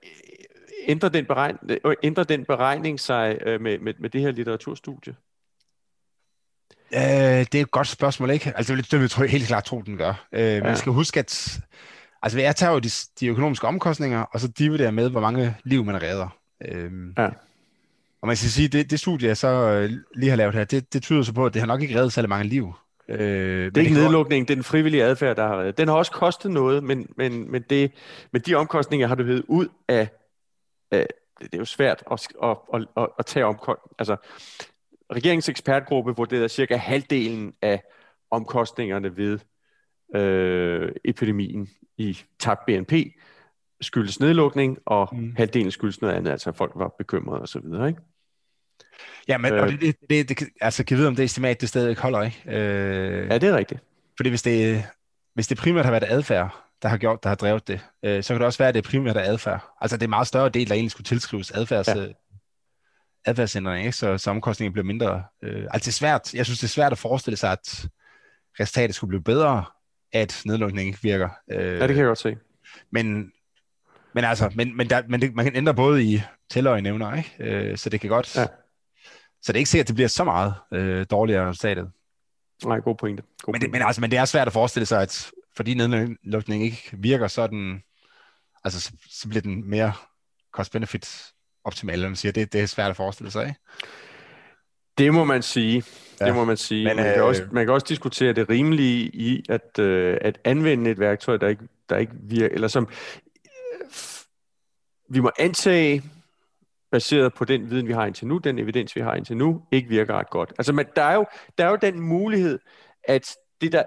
ændrer, 0.86 1.08
den 1.08 1.26
beregning, 1.26 1.80
øh, 1.84 1.94
ændrer 2.02 2.24
den 2.24 2.44
beregning 2.44 3.00
sig 3.00 3.38
øh, 3.46 3.60
med, 3.60 3.78
med, 3.78 3.94
med 3.98 4.10
det 4.10 4.20
her 4.20 4.30
litteraturstudie? 4.30 5.16
Øh, 6.94 7.00
det 7.00 7.54
er 7.54 7.60
et 7.60 7.70
godt 7.70 7.88
spørgsmål, 7.88 8.30
ikke? 8.30 8.52
Altså, 8.56 8.76
det 8.76 9.00
vil 9.00 9.12
jeg 9.18 9.30
helt 9.30 9.46
klart 9.46 9.64
tro, 9.64 9.80
den 9.80 9.96
gør. 9.96 10.26
Øh, 10.32 10.40
ja. 10.40 10.62
Man 10.62 10.76
skal 10.76 10.92
huske, 10.92 11.20
at 11.20 11.60
altså, 12.22 12.40
jeg 12.40 12.56
tager 12.56 12.72
jo 12.72 12.78
de, 12.78 12.90
de 13.20 13.26
økonomiske 13.26 13.66
omkostninger, 13.66 14.20
og 14.22 14.40
så 14.40 14.48
dividerer 14.48 14.90
med, 14.90 15.10
hvor 15.10 15.20
mange 15.20 15.56
liv 15.64 15.84
man 15.84 16.02
redder. 16.02 16.28
Øh, 16.64 16.92
ja. 17.18 17.28
Og 18.22 18.28
man 18.28 18.36
skal 18.36 18.50
sige, 18.50 18.68
det, 18.68 18.90
det 18.90 19.00
studie, 19.00 19.28
jeg 19.28 19.36
så 19.36 19.48
øh, 19.48 19.90
lige 20.14 20.30
har 20.30 20.36
lavet 20.36 20.54
her, 20.54 20.64
det, 20.64 20.92
det 20.92 21.02
tyder 21.02 21.22
så 21.22 21.32
på, 21.32 21.46
at 21.46 21.54
det 21.54 21.62
har 21.62 21.66
nok 21.66 21.82
ikke 21.82 21.98
reddet 21.98 22.12
særlig 22.12 22.28
mange 22.28 22.48
liv. 22.48 22.72
Øh, 23.08 23.18
det 23.64 23.76
er 23.76 23.80
ikke 23.80 23.94
nedlukningen, 23.94 24.48
det 24.48 24.52
er 24.52 24.56
den 24.56 24.64
frivillige 24.64 25.04
adfærd, 25.04 25.36
der 25.36 25.46
har 25.46 25.60
reddet. 25.60 25.78
Den 25.78 25.88
har 25.88 25.94
også 25.94 26.12
kostet 26.12 26.50
noget, 26.50 26.84
men, 26.84 27.08
men, 27.16 27.50
men, 27.50 27.62
det, 27.70 27.92
men 28.32 28.42
de 28.42 28.54
omkostninger 28.54 29.06
har 29.06 29.14
du 29.14 29.24
hævet 29.24 29.44
ud 29.48 29.68
af, 29.88 30.08
af 30.90 31.06
det 31.40 31.54
er 31.54 31.58
jo 31.58 31.64
svært 31.64 32.02
at, 32.10 32.28
at, 32.42 32.56
at, 32.74 32.86
at, 32.96 33.08
at 33.18 33.26
tage 33.26 33.44
omkostninger. 33.44 33.94
Altså, 33.98 34.16
regeringens 35.12 35.48
ekspertgruppe 35.48 36.16
vurderede 36.16 36.48
cirka 36.48 36.76
halvdelen 36.76 37.52
af 37.62 37.82
omkostningerne 38.30 39.16
ved 39.16 39.38
øh, 40.16 40.92
epidemien 41.04 41.68
i 41.98 42.18
tabt 42.38 42.60
BNP 42.66 42.92
skyldes 43.80 44.20
nedlukning, 44.20 44.78
og 44.86 45.08
mm. 45.12 45.34
halvdelen 45.36 45.70
skyldes 45.70 46.00
noget 46.00 46.14
andet, 46.14 46.30
altså 46.30 46.52
folk 46.52 46.72
var 46.74 46.94
bekymrede 46.98 47.40
og 47.40 47.48
så 47.48 47.60
videre, 47.60 47.88
ikke? 47.88 48.00
Ja, 49.28 49.38
men 49.38 49.52
øh, 49.52 49.62
og 49.62 49.68
det, 49.68 49.80
det, 49.80 50.10
det, 50.10 50.28
det, 50.28 50.48
altså 50.60 50.84
kan 50.84 50.96
vi 50.96 50.98
vide, 50.98 51.08
om 51.08 51.16
det 51.16 51.24
estimat 51.24 51.60
det 51.60 51.68
stadig 51.68 51.96
holder, 51.96 52.22
ikke? 52.22 52.42
Øh, 52.46 53.28
ja, 53.28 53.38
det 53.38 53.48
er 53.48 53.56
rigtigt. 53.56 53.80
Fordi 54.16 54.28
hvis 54.28 54.42
det, 54.42 54.84
hvis 55.34 55.46
det 55.46 55.58
primært 55.58 55.84
har 55.84 55.92
været 55.92 56.04
adfærd, 56.08 56.56
der 56.82 56.88
har 56.88 56.96
gjort, 56.96 57.22
der 57.22 57.28
har 57.28 57.36
drevet 57.36 57.68
det, 57.68 57.80
øh, 58.02 58.22
så 58.22 58.34
kan 58.34 58.40
det 58.40 58.46
også 58.46 58.58
være, 58.58 58.68
at 58.68 58.74
det 58.74 58.84
primært 58.84 59.16
er 59.16 59.20
adfærd. 59.20 59.74
Altså 59.80 59.96
det 59.96 60.02
er 60.02 60.06
en 60.06 60.10
meget 60.10 60.26
større 60.26 60.48
del, 60.48 60.68
der 60.68 60.74
egentlig 60.74 60.90
skulle 60.90 61.04
tilskrives 61.04 61.50
adfærds, 61.50 61.88
ja. 61.88 62.06
adfærdsændring, 63.24 63.86
ikke? 63.86 63.96
Så, 63.96 64.18
så 64.18 64.30
omkostningen 64.30 64.72
bliver 64.72 64.86
mindre. 64.86 65.24
Øh, 65.42 65.64
altså 65.70 65.86
det 65.86 65.88
er 65.88 65.92
svært, 65.92 66.34
jeg 66.34 66.44
synes, 66.44 66.58
det 66.58 66.66
er 66.66 66.68
svært 66.68 66.92
at 66.92 66.98
forestille 66.98 67.36
sig, 67.36 67.52
at 67.52 67.86
resultatet 68.60 68.94
skulle 68.94 69.08
blive 69.08 69.22
bedre, 69.22 69.64
at 70.12 70.42
nedlukningen 70.44 70.86
ikke 70.86 71.02
virker. 71.02 71.28
Øh, 71.50 71.78
ja, 71.78 71.80
det 71.80 71.88
kan 71.88 71.96
jeg 71.96 72.06
godt 72.06 72.18
se. 72.18 72.36
Men, 72.90 73.32
men 74.14 74.24
altså, 74.24 74.50
men, 74.54 74.76
men, 74.76 74.90
der, 74.90 75.02
men 75.08 75.20
det, 75.20 75.34
man 75.34 75.44
kan 75.44 75.56
ændre 75.56 75.74
både 75.74 76.04
i 76.04 76.22
tæller 76.50 76.70
og 76.70 76.78
i 76.78 76.80
nævner, 76.80 77.16
ikke? 77.16 77.34
Øh, 77.40 77.78
så 77.78 77.90
det 77.90 78.00
kan 78.00 78.10
godt, 78.10 78.36
ja. 78.36 78.46
Så 79.42 79.52
det 79.52 79.56
er 79.56 79.58
ikke 79.58 79.70
sikkert, 79.70 79.84
at 79.84 79.88
det 79.88 79.94
bliver 79.94 80.08
så 80.08 80.24
meget 80.24 80.54
øh, 80.72 81.06
dårligere 81.10 81.48
resultatet. 81.48 81.90
Nej, 82.64 82.80
god 82.80 82.94
pointe. 82.94 83.22
God 83.42 83.54
men, 83.54 83.60
det, 83.60 83.70
men, 83.70 83.82
altså, 83.82 84.00
men 84.00 84.10
det 84.10 84.18
er 84.18 84.24
svært 84.24 84.46
at 84.46 84.52
forestille 84.52 84.86
sig, 84.86 85.02
at 85.02 85.30
fordi 85.56 85.74
nedlukningen 85.74 86.66
ikke 86.66 86.90
virker, 86.92 87.28
så, 87.28 87.46
den, 87.46 87.82
altså, 88.64 88.80
så, 88.80 88.92
så 89.10 89.28
bliver 89.28 89.42
den 89.42 89.70
mere 89.70 89.92
cost-benefit 90.52 91.32
optimal, 91.64 91.94
eller 91.94 92.08
man 92.08 92.16
siger. 92.16 92.32
Det, 92.32 92.52
det 92.52 92.60
er 92.60 92.66
svært 92.66 92.90
at 92.90 92.96
forestille 92.96 93.30
sig, 93.30 93.46
ikke? 93.46 93.60
Det 94.98 95.14
må 95.14 95.24
man 95.24 95.42
sige. 95.42 95.84
Ja. 96.20 96.26
Det 96.26 96.34
må 96.34 96.44
man 96.44 96.56
sige. 96.56 96.84
Men, 96.84 96.96
man, 96.96 97.04
kan 97.04 97.18
øh, 97.18 97.24
også, 97.24 97.46
man 97.52 97.66
kan 97.66 97.74
også 97.74 97.86
diskutere 97.88 98.32
det 98.32 98.48
rimelige 98.48 99.10
i 99.14 99.44
at, 99.48 99.78
øh, 99.78 100.18
at 100.20 100.38
anvende 100.44 100.90
et 100.90 100.98
værktøj, 100.98 101.36
der 101.36 101.48
ikke, 101.48 101.62
der 101.88 101.96
ikke 101.96 102.12
virker, 102.22 102.54
eller 102.54 102.68
som 102.68 102.88
vi 105.10 105.20
må 105.20 105.30
antage, 105.38 106.02
baseret 106.92 107.34
på 107.34 107.44
den 107.44 107.70
viden, 107.70 107.88
vi 107.88 107.92
har 107.92 108.06
indtil 108.06 108.26
nu, 108.26 108.38
den 108.38 108.58
evidens, 108.58 108.96
vi 108.96 109.00
har 109.00 109.14
indtil 109.14 109.36
nu, 109.36 109.62
ikke 109.72 109.88
virker 109.88 110.14
ret 110.14 110.30
godt. 110.30 110.52
Altså, 110.58 110.72
men 110.72 110.86
der 110.96 111.02
er 111.02 111.14
jo, 111.14 111.26
der 111.58 111.64
er 111.64 111.70
jo 111.70 111.76
den 111.76 112.00
mulighed, 112.00 112.58
at 113.04 113.36
det 113.60 113.72
der, 113.72 113.82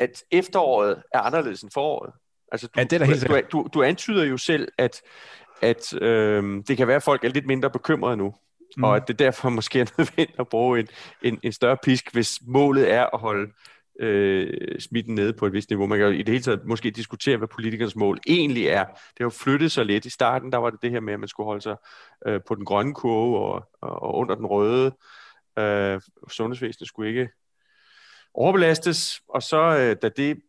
at 0.00 0.24
efteråret 0.30 1.02
er 1.14 1.20
anderledes 1.20 1.62
end 1.62 1.70
foråret. 1.74 2.12
Altså, 2.52 2.66
du, 2.66 2.72
ja, 2.76 2.84
det 2.84 3.02
er 3.02 3.04
helt 3.04 3.28
du, 3.28 3.58
du, 3.58 3.68
du 3.74 3.82
antyder 3.82 4.24
jo 4.24 4.36
selv, 4.36 4.68
at, 4.78 5.02
at 5.62 6.02
øh, 6.02 6.62
det 6.68 6.76
kan 6.76 6.86
være, 6.86 6.96
at 6.96 7.02
folk 7.02 7.24
er 7.24 7.28
lidt 7.28 7.46
mindre 7.46 7.70
bekymrede 7.70 8.16
nu, 8.16 8.34
mm. 8.76 8.84
og 8.84 8.96
at 8.96 9.08
det 9.08 9.18
derfor 9.18 9.48
måske 9.58 9.80
er 9.80 9.86
nødvendigt 9.98 10.40
at 10.40 10.48
bruge 10.48 10.80
en, 10.80 10.88
en, 11.22 11.38
en 11.42 11.52
større 11.52 11.76
pisk, 11.82 12.12
hvis 12.12 12.38
målet 12.46 12.92
er 12.92 13.06
at 13.14 13.20
holde 13.20 13.52
øh, 14.00 14.80
smitten 14.80 15.14
nede 15.14 15.32
på 15.32 15.46
et 15.46 15.52
vist 15.52 15.70
niveau. 15.70 15.86
Man 15.86 15.98
kan 15.98 16.06
jo 16.06 16.12
i 16.12 16.18
det 16.18 16.28
hele 16.28 16.42
taget 16.42 16.64
måske 16.64 16.90
diskutere, 16.90 17.36
hvad 17.36 17.48
politikernes 17.48 17.96
mål 17.96 18.18
egentlig 18.26 18.66
er. 18.66 18.84
Det 18.84 19.18
har 19.18 19.24
jo 19.24 19.30
flyttet 19.30 19.72
sig 19.72 19.86
lidt. 19.86 20.06
I 20.06 20.10
starten 20.10 20.52
der 20.52 20.58
var 20.58 20.70
det 20.70 20.82
det 20.82 20.90
her 20.90 21.00
med, 21.00 21.12
at 21.12 21.20
man 21.20 21.28
skulle 21.28 21.46
holde 21.46 21.62
sig 21.62 21.76
øh, 22.26 22.40
på 22.48 22.54
den 22.54 22.64
grønne 22.64 22.94
kurve 22.94 23.38
og, 23.38 23.68
og 23.80 24.14
under 24.14 24.34
den 24.34 24.46
røde. 24.46 24.92
Øh, 25.58 26.00
sundhedsvæsenet 26.28 26.88
skulle 26.88 27.08
ikke 27.08 27.28
overbelastes, 28.34 29.20
og 29.28 29.42
så 29.42 29.56
øh, 29.56 29.96
da 30.02 30.08
det 30.08 30.42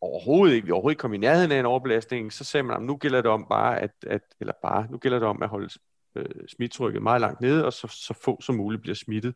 overhovedet 0.00 0.54
ikke, 0.54 0.66
vi 0.66 0.72
overhovedet 0.72 0.92
ikke 0.92 1.00
kom 1.00 1.14
i 1.14 1.18
nærheden 1.18 1.52
af 1.52 1.58
en 1.58 1.66
overbelastning, 1.66 2.32
så 2.32 2.44
sagde 2.44 2.64
man, 2.64 2.76
at 2.76 2.82
nu 2.82 2.96
gælder 2.96 3.22
det 3.22 3.30
om 3.30 3.46
bare 3.50 3.80
at, 3.80 3.90
at 4.06 4.22
eller 4.40 4.52
bare, 4.62 4.86
nu 4.90 4.98
gælder 4.98 5.18
det 5.18 5.28
om 5.28 5.42
at 5.42 5.48
holde 5.48 5.68
øh, 6.16 6.48
smittrykket 6.48 7.02
meget 7.02 7.20
langt 7.20 7.40
nede, 7.40 7.64
og 7.64 7.72
så, 7.72 7.86
så 7.88 8.14
få 8.24 8.40
som 8.42 8.54
muligt 8.54 8.82
bliver 8.82 8.94
smittet, 8.94 9.34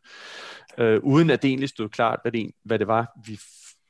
øh, 0.77 0.99
uden 1.03 1.29
at 1.29 1.41
det 1.41 1.47
egentlig 1.47 1.69
stod 1.69 1.89
klart, 1.89 2.19
hvad 2.21 2.31
det, 2.31 2.51
hvad 2.63 2.79
det 2.79 2.87
var, 2.87 3.19
vi 3.27 3.39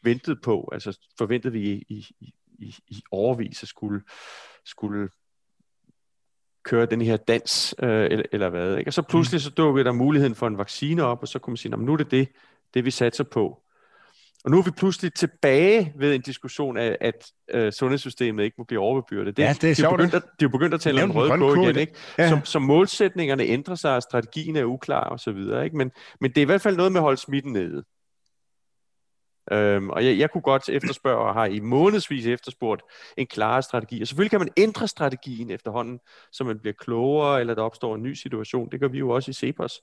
ventede 0.04 0.36
på. 0.36 0.70
Altså 0.72 1.00
forventede 1.18 1.54
vi 1.54 1.72
i, 1.72 1.86
i, 1.90 2.34
i, 2.60 2.76
i 2.88 3.04
overvis 3.12 3.64
at 3.64 3.70
skulle, 3.70 4.02
skulle 4.66 5.10
køre 6.64 6.86
den 6.86 7.02
her 7.02 7.18
dans, 7.18 7.76
øh, 7.80 8.06
eller, 8.06 8.24
eller 8.32 8.50
hvad. 8.50 8.78
Ikke? 8.78 8.90
Og 8.90 8.94
så 8.94 9.02
pludselig 9.02 9.42
så 9.42 9.50
dukkede 9.50 9.86
der 9.86 9.92
muligheden 9.92 10.36
for 10.36 10.48
en 10.48 10.58
vaccine 10.58 11.04
op, 11.04 11.22
og 11.22 11.28
så 11.28 11.40
kunne 11.40 11.52
man 11.52 11.58
sige, 11.58 11.78
nu 11.78 11.94
er 11.94 11.98
det 11.98 12.12
det, 12.12 12.28
det 12.74 12.86
vi 12.86 12.92
satser 12.92 13.24
på. 13.24 13.65
Og 14.46 14.52
nu 14.52 14.58
er 14.58 14.62
vi 14.62 14.72
pludselig 14.72 15.14
tilbage 15.14 15.94
ved 15.98 16.16
en 16.16 16.22
diskussion 16.22 16.78
af, 16.78 16.98
at 17.02 17.32
øh, 17.52 17.72
sundhedssystemet 17.72 18.44
ikke 18.44 18.56
må 18.58 18.64
blive 18.64 18.82
overbebyrdet. 18.82 19.38
Det, 19.38 19.44
ja, 19.44 19.54
det 19.54 19.64
er 19.64 19.68
de 19.68 19.76
sjovt. 19.76 19.98
Begyndt 19.98 20.14
at, 20.14 20.22
de 20.22 20.28
er 20.28 20.36
jo 20.44 20.50
begyndt 20.50 20.74
at 20.74 20.82
tale 20.82 21.04
om 21.04 21.12
røde 21.12 21.38
på 21.38 21.56
igen, 21.56 21.76
ikke? 21.76 21.94
Ja. 22.18 22.30
Som, 22.30 22.46
som 22.46 22.62
målsætningerne 22.62 23.44
ændrer 23.44 23.76
sig, 23.76 23.96
og 23.96 24.02
strategien 24.02 24.56
er 24.56 24.64
uklar 24.64 25.04
og 25.04 25.20
så 25.20 25.32
videre. 25.32 25.66
Ikke? 25.66 25.78
Men, 25.78 25.92
men 26.22 26.32
det 26.32 26.38
er 26.38 26.42
i 26.42 26.46
hvert 26.46 26.62
fald 26.62 26.76
noget 26.76 26.92
med 26.92 27.00
at 27.00 27.04
holde 27.04 27.22
smitten 27.22 27.54
nede. 27.54 27.84
Øhm, 29.52 29.90
og 29.90 30.06
jeg, 30.06 30.18
jeg 30.18 30.32
kunne 30.32 30.42
godt 30.42 30.70
efterspørge, 30.70 31.28
og 31.28 31.34
har 31.34 31.46
i 31.46 31.60
månedsvis 31.60 32.26
efterspurgt 32.26 32.82
en 33.18 33.28
klar 33.28 33.62
strategi. 33.62 34.02
Og 34.02 34.08
selvfølgelig 34.08 34.32
kan 34.32 34.40
man 34.40 34.50
ændre 34.58 34.88
strategien 34.88 35.52
efterhånden, 35.52 36.00
så 36.32 36.44
man 36.44 36.60
bliver 36.60 36.74
klogere, 36.74 37.40
eller 37.40 37.56
der 37.56 37.62
opstår 37.62 37.96
en 37.96 38.04
ny 38.04 38.14
situation. 38.14 38.70
Det 38.72 38.80
gør 38.80 38.88
vi 38.88 38.98
jo 38.98 39.10
også 39.10 39.32
i 39.32 39.34
Cepos. 39.34 39.82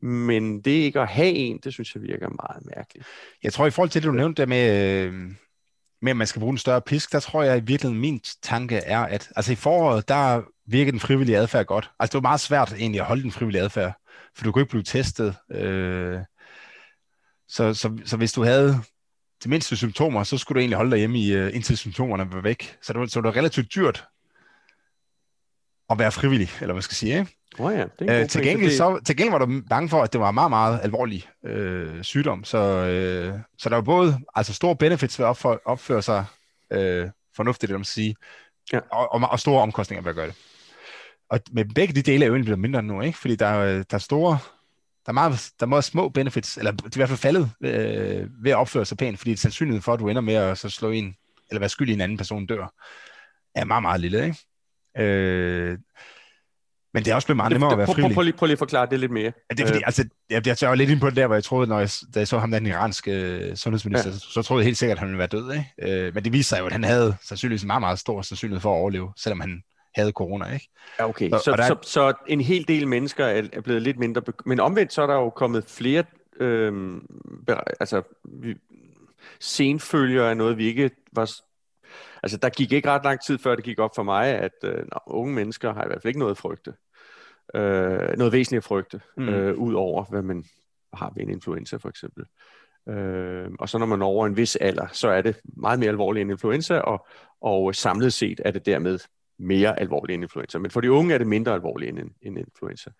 Men 0.00 0.60
det 0.60 0.70
ikke 0.70 1.00
at 1.00 1.08
have 1.08 1.30
en, 1.30 1.60
det 1.64 1.72
synes 1.72 1.94
jeg 1.94 2.02
virker 2.02 2.28
meget 2.28 2.66
mærkeligt. 2.76 3.06
Jeg 3.42 3.52
tror 3.52 3.66
i 3.66 3.70
forhold 3.70 3.90
til 3.90 4.02
det, 4.02 4.08
du 4.08 4.12
nævnte 4.12 4.42
der 4.42 4.46
med, 4.46 5.04
øh, 5.06 5.12
med 6.02 6.10
at 6.10 6.16
man 6.16 6.26
skal 6.26 6.40
bruge 6.40 6.52
en 6.52 6.58
større 6.58 6.80
pisk, 6.80 7.12
der 7.12 7.20
tror 7.20 7.42
jeg 7.42 7.58
i 7.58 7.60
virkeligheden, 7.60 8.00
min 8.00 8.20
tanke 8.42 8.76
er, 8.76 9.00
at 9.00 9.28
altså 9.36 9.52
i 9.52 9.56
foråret, 9.56 10.08
der 10.08 10.42
virker 10.66 10.90
den 10.90 11.00
frivillige 11.00 11.38
adfærd 11.38 11.66
godt. 11.66 11.90
Altså 11.98 12.12
det 12.12 12.22
var 12.22 12.28
meget 12.28 12.40
svært 12.40 12.72
egentlig 12.72 13.00
at 13.00 13.06
holde 13.06 13.22
den 13.22 13.32
frivillige 13.32 13.62
adfærd, 13.62 13.92
for 14.36 14.44
du 14.44 14.52
kunne 14.52 14.62
ikke 14.62 14.70
blive 14.70 14.82
testet. 14.82 15.34
Øh, 15.50 16.18
så, 17.48 17.74
så, 17.74 17.98
så 18.04 18.16
hvis 18.16 18.32
du 18.32 18.44
havde 18.44 18.82
de 19.44 19.48
mindste 19.48 19.76
symptomer, 19.76 20.24
så 20.24 20.38
skulle 20.38 20.56
du 20.56 20.60
egentlig 20.60 20.76
holde 20.76 20.90
dig 20.90 20.98
hjemme, 20.98 21.18
i, 21.18 21.40
uh, 21.40 21.54
indtil 21.54 21.78
symptomerne 21.78 22.32
var 22.32 22.40
væk. 22.40 22.76
Så 22.82 22.92
det 22.92 23.00
var, 23.00 23.06
så 23.06 23.20
det 23.20 23.24
var 23.24 23.36
relativt 23.36 23.74
dyrt 23.74 24.04
at 25.90 25.98
være 25.98 26.12
frivillig, 26.12 26.48
eller 26.60 26.72
hvad 26.72 26.82
skal 26.82 26.92
jeg 26.92 26.96
sige. 26.96 27.18
Ikke? 27.18 27.36
Oh 27.58 27.72
ja, 27.72 27.84
det 27.98 28.10
er 28.10 28.22
uh, 28.22 28.28
til, 28.28 28.42
gengæld, 28.42 28.70
så, 28.70 29.00
til 29.06 29.16
gengæld 29.16 29.38
var 29.38 29.46
du 29.46 29.62
bange 29.68 29.88
for, 29.88 30.02
at 30.02 30.12
det 30.12 30.20
var 30.20 30.30
meget, 30.30 30.50
meget 30.50 30.80
alvorlig 30.82 31.28
uh, 31.42 32.02
sygdom. 32.02 32.44
Så, 32.44 32.58
uh, 32.58 33.40
så 33.58 33.68
der 33.68 33.74
var 33.74 33.82
både 33.82 34.18
altså 34.34 34.54
store 34.54 34.76
benefits 34.76 35.18
ved 35.18 35.26
at 35.26 35.30
opføre, 35.30 35.58
opføre 35.64 36.02
sig 36.02 36.24
uh, 36.74 37.10
fornuftigt, 37.36 37.70
det 37.70 37.78
man 37.78 37.84
sige, 37.84 38.16
ja. 38.72 38.80
og, 38.92 39.12
og, 39.12 39.28
og 39.30 39.40
store 39.40 39.62
omkostninger 39.62 40.02
ved 40.02 40.10
at 40.10 40.16
gøre 40.16 40.26
det. 40.26 40.34
og 41.30 41.40
med 41.52 41.64
begge 41.74 41.94
de 41.94 42.02
dele 42.02 42.24
er 42.24 42.26
jo 42.26 42.34
egentlig 42.34 42.46
blevet 42.46 42.60
mindre 42.60 42.82
nu, 42.82 43.00
ikke? 43.00 43.18
fordi 43.18 43.36
der 43.36 43.46
er, 43.46 43.82
der 43.82 43.94
er 43.94 43.98
store, 43.98 44.38
der 45.06 45.10
er, 45.10 45.12
meget, 45.12 45.50
der 45.60 45.66
er 45.66 45.68
meget 45.68 45.84
små 45.84 46.08
benefits, 46.08 46.56
eller 46.56 46.70
det 46.70 46.84
er 46.84 46.88
i 46.94 46.98
hvert 46.98 47.08
fald 47.08 47.18
faldet 47.18 47.50
øh, 47.60 48.28
ved 48.44 48.50
at 48.50 48.56
opføre 48.56 48.84
sig 48.84 48.98
pænt, 48.98 49.18
fordi 49.18 49.36
sandsynligheden 49.36 49.82
for, 49.82 49.92
at 49.92 50.00
du 50.00 50.08
ender 50.08 50.22
med 50.22 50.34
at 50.34 50.58
så 50.58 50.68
slå 50.68 50.90
en, 50.90 51.14
eller 51.50 51.58
være 51.58 51.68
skyld 51.68 51.88
i 51.90 51.92
en 51.92 52.00
anden 52.00 52.18
person 52.18 52.46
dør, 52.46 52.74
er 53.54 53.64
meget, 53.64 53.82
meget 53.82 54.00
lille. 54.00 54.24
Ikke? 54.24 54.38
Øh, 54.98 55.78
men 56.94 57.04
det 57.04 57.10
er 57.10 57.14
også 57.14 57.26
blevet 57.26 57.36
meget 57.36 57.52
nemmere 57.52 57.72
at 57.72 57.78
være 57.78 57.86
frivillig. 57.86 58.14
Prøv, 58.14 58.24
prøv, 58.24 58.32
prøv 58.32 58.46
lige 58.46 58.52
at 58.52 58.58
forklare 58.58 58.86
det 58.90 59.00
lidt 59.00 59.12
mere. 59.12 59.32
Ja, 59.50 59.54
det 59.54 59.60
er 59.60 59.66
fordi, 59.66 59.78
øh. 59.78 59.86
altså, 59.86 60.04
jeg, 60.30 60.46
jeg 60.46 60.58
tør 60.58 60.74
lidt 60.74 60.90
ind 60.90 61.00
på 61.00 61.06
det 61.06 61.16
der, 61.16 61.26
hvor 61.26 61.36
jeg 61.36 61.44
troede, 61.44 61.66
når 61.66 61.78
jeg, 61.78 61.88
da 62.14 62.18
jeg 62.18 62.28
så 62.28 62.38
ham, 62.38 62.50
den 62.50 62.66
iranske 62.66 63.12
øh, 63.12 63.56
sundhedsminister, 63.56 64.10
ja. 64.10 64.16
så 64.18 64.42
troede 64.42 64.60
jeg 64.60 64.64
helt 64.64 64.78
sikkert, 64.78 64.96
at 64.96 64.98
han 64.98 65.08
ville 65.08 65.18
være 65.18 65.26
død. 65.26 65.52
Ikke? 65.52 66.06
Øh, 66.06 66.14
men 66.14 66.24
det 66.24 66.32
viste 66.32 66.48
sig 66.48 66.58
jo, 66.58 66.66
at 66.66 66.72
han 66.72 66.84
havde 66.84 67.16
sandsynligvis 67.22 67.62
en 67.62 67.66
meget, 67.66 67.80
meget 67.80 67.98
stor 67.98 68.22
sandsynlighed 68.22 68.60
for 68.60 68.74
at 68.74 68.78
overleve, 68.78 69.12
selvom 69.16 69.40
han 69.40 69.62
havde 69.94 70.12
corona, 70.12 70.52
ikke? 70.52 70.68
Ja, 70.98 71.08
okay. 71.08 71.30
Så, 71.30 71.38
så, 71.38 71.50
der... 71.50 71.62
så, 71.62 71.76
så 71.82 72.12
en 72.26 72.40
hel 72.40 72.68
del 72.68 72.88
mennesker 72.88 73.24
er, 73.24 73.42
er 73.52 73.60
blevet 73.60 73.82
lidt 73.82 73.98
mindre... 73.98 74.22
Men 74.46 74.60
omvendt, 74.60 74.92
så 74.92 75.02
er 75.02 75.06
der 75.06 75.14
jo 75.14 75.30
kommet 75.30 75.64
flere... 75.64 76.04
Øh, 76.40 77.00
altså, 77.80 78.02
vi, 78.24 78.54
senfølger 79.40 80.24
af 80.24 80.36
noget, 80.36 80.58
vi 80.58 80.66
ikke 80.66 80.90
var 81.12 81.30
Altså, 82.22 82.36
der 82.36 82.48
gik 82.48 82.72
ikke 82.72 82.90
ret 82.90 83.04
lang 83.04 83.20
tid 83.20 83.38
før 83.38 83.54
det 83.54 83.64
gik 83.64 83.78
op 83.78 83.90
for 83.94 84.02
mig, 84.02 84.26
at 84.28 84.52
øh, 84.64 84.78
nå, 84.78 84.98
unge 85.06 85.34
mennesker 85.34 85.74
har 85.74 85.84
i 85.84 85.86
hvert 85.86 86.02
fald 86.02 86.10
ikke 86.10 86.18
noget 86.18 86.30
at 86.30 86.38
frygte. 86.38 86.74
Øh, 87.54 88.16
noget 88.18 88.32
væsentligt 88.32 88.58
at 88.60 88.64
frygte, 88.64 89.00
mm. 89.16 89.28
øh, 89.28 89.54
ud 89.54 89.74
over 89.74 90.04
hvad 90.04 90.22
man 90.22 90.44
har 90.92 91.12
ved 91.16 91.22
en 91.22 91.30
influenza 91.30 91.76
for 91.76 91.88
eksempel. 91.88 92.24
Øh, 92.88 93.50
og 93.58 93.68
så 93.68 93.78
når 93.78 93.86
man 93.86 94.02
er 94.02 94.06
over 94.06 94.26
en 94.26 94.36
vis 94.36 94.56
alder, 94.56 94.86
så 94.92 95.08
er 95.08 95.22
det 95.22 95.40
meget 95.56 95.78
mere 95.78 95.88
alvorligt 95.88 96.22
end 96.22 96.30
influenza, 96.30 96.78
og, 96.78 97.06
og 97.40 97.74
samlet 97.74 98.12
set 98.12 98.40
er 98.44 98.50
det 98.50 98.66
dermed 98.66 98.98
mere 99.42 99.80
alvorligt 99.80 100.14
end 100.14 100.24
influenza. 100.24 100.58
Men 100.58 100.70
for 100.70 100.80
de 100.80 100.92
unge 100.92 101.14
er 101.14 101.18
det 101.18 101.26
mindre 101.26 101.52
alvorligt 101.52 101.98
end, 101.98 102.10
end 102.22 102.38
influenza. 102.38 102.90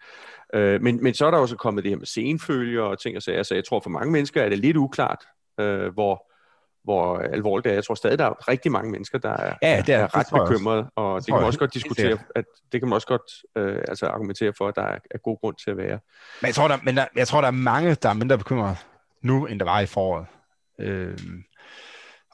Øh, 0.54 0.82
men, 0.82 1.02
men 1.02 1.14
så 1.14 1.26
er 1.26 1.30
der 1.30 1.38
også 1.38 1.56
kommet 1.56 1.84
det 1.84 1.90
her 1.90 1.96
med 1.96 2.06
senfølger 2.06 2.82
og 2.82 3.00
ting 3.00 3.16
og 3.16 3.22
sager, 3.22 3.42
så 3.42 3.54
jeg 3.54 3.64
tror 3.64 3.80
for 3.80 3.90
mange 3.90 4.12
mennesker 4.12 4.42
er 4.42 4.48
det 4.48 4.58
lidt 4.58 4.76
uklart, 4.76 5.24
øh, 5.60 5.92
hvor, 5.92 6.30
hvor 6.84 7.18
alvorligt 7.18 7.64
det 7.64 7.70
er. 7.70 7.74
Jeg 7.74 7.84
tror 7.84 7.94
stadig, 7.94 8.18
der 8.18 8.24
er 8.24 8.48
rigtig 8.48 8.72
mange 8.72 8.90
mennesker, 8.90 9.18
der 9.18 9.30
er, 9.30 9.54
ja, 9.62 9.82
det 9.86 9.94
er, 9.94 9.98
er 9.98 10.16
ret 10.16 10.26
bekymrede, 10.32 10.90
og 10.96 11.20
det, 11.20 11.26
det 11.26 11.32
kan 11.32 11.40
man 11.40 11.46
også 11.46 11.58
godt 11.58 11.74
diskutere, 11.74 12.18
at 12.34 12.44
det 12.72 12.80
kan 12.80 12.88
man 12.88 12.94
også 12.94 13.06
godt 13.06 13.32
øh, 13.56 13.84
altså 13.88 14.06
argumentere 14.06 14.52
for, 14.58 14.68
at 14.68 14.76
der 14.76 14.82
er, 14.82 14.98
er 15.10 15.18
god 15.18 15.40
grund 15.40 15.56
til 15.64 15.70
at 15.70 15.76
være. 15.76 15.98
Men 16.40 16.46
jeg 16.46 16.54
tror, 16.54 16.68
der, 16.68 16.78
men 16.82 16.96
der, 16.96 17.06
jeg 17.16 17.28
tror, 17.28 17.40
der 17.40 17.48
er 17.48 17.52
mange, 17.52 17.94
der 17.94 18.08
er 18.08 18.14
mindre 18.14 18.38
bekymrede 18.38 18.76
nu, 19.22 19.46
end 19.46 19.58
der 19.60 19.64
var 19.64 19.80
i 19.80 19.86
foråret. 19.86 20.26
Øh, 20.80 21.18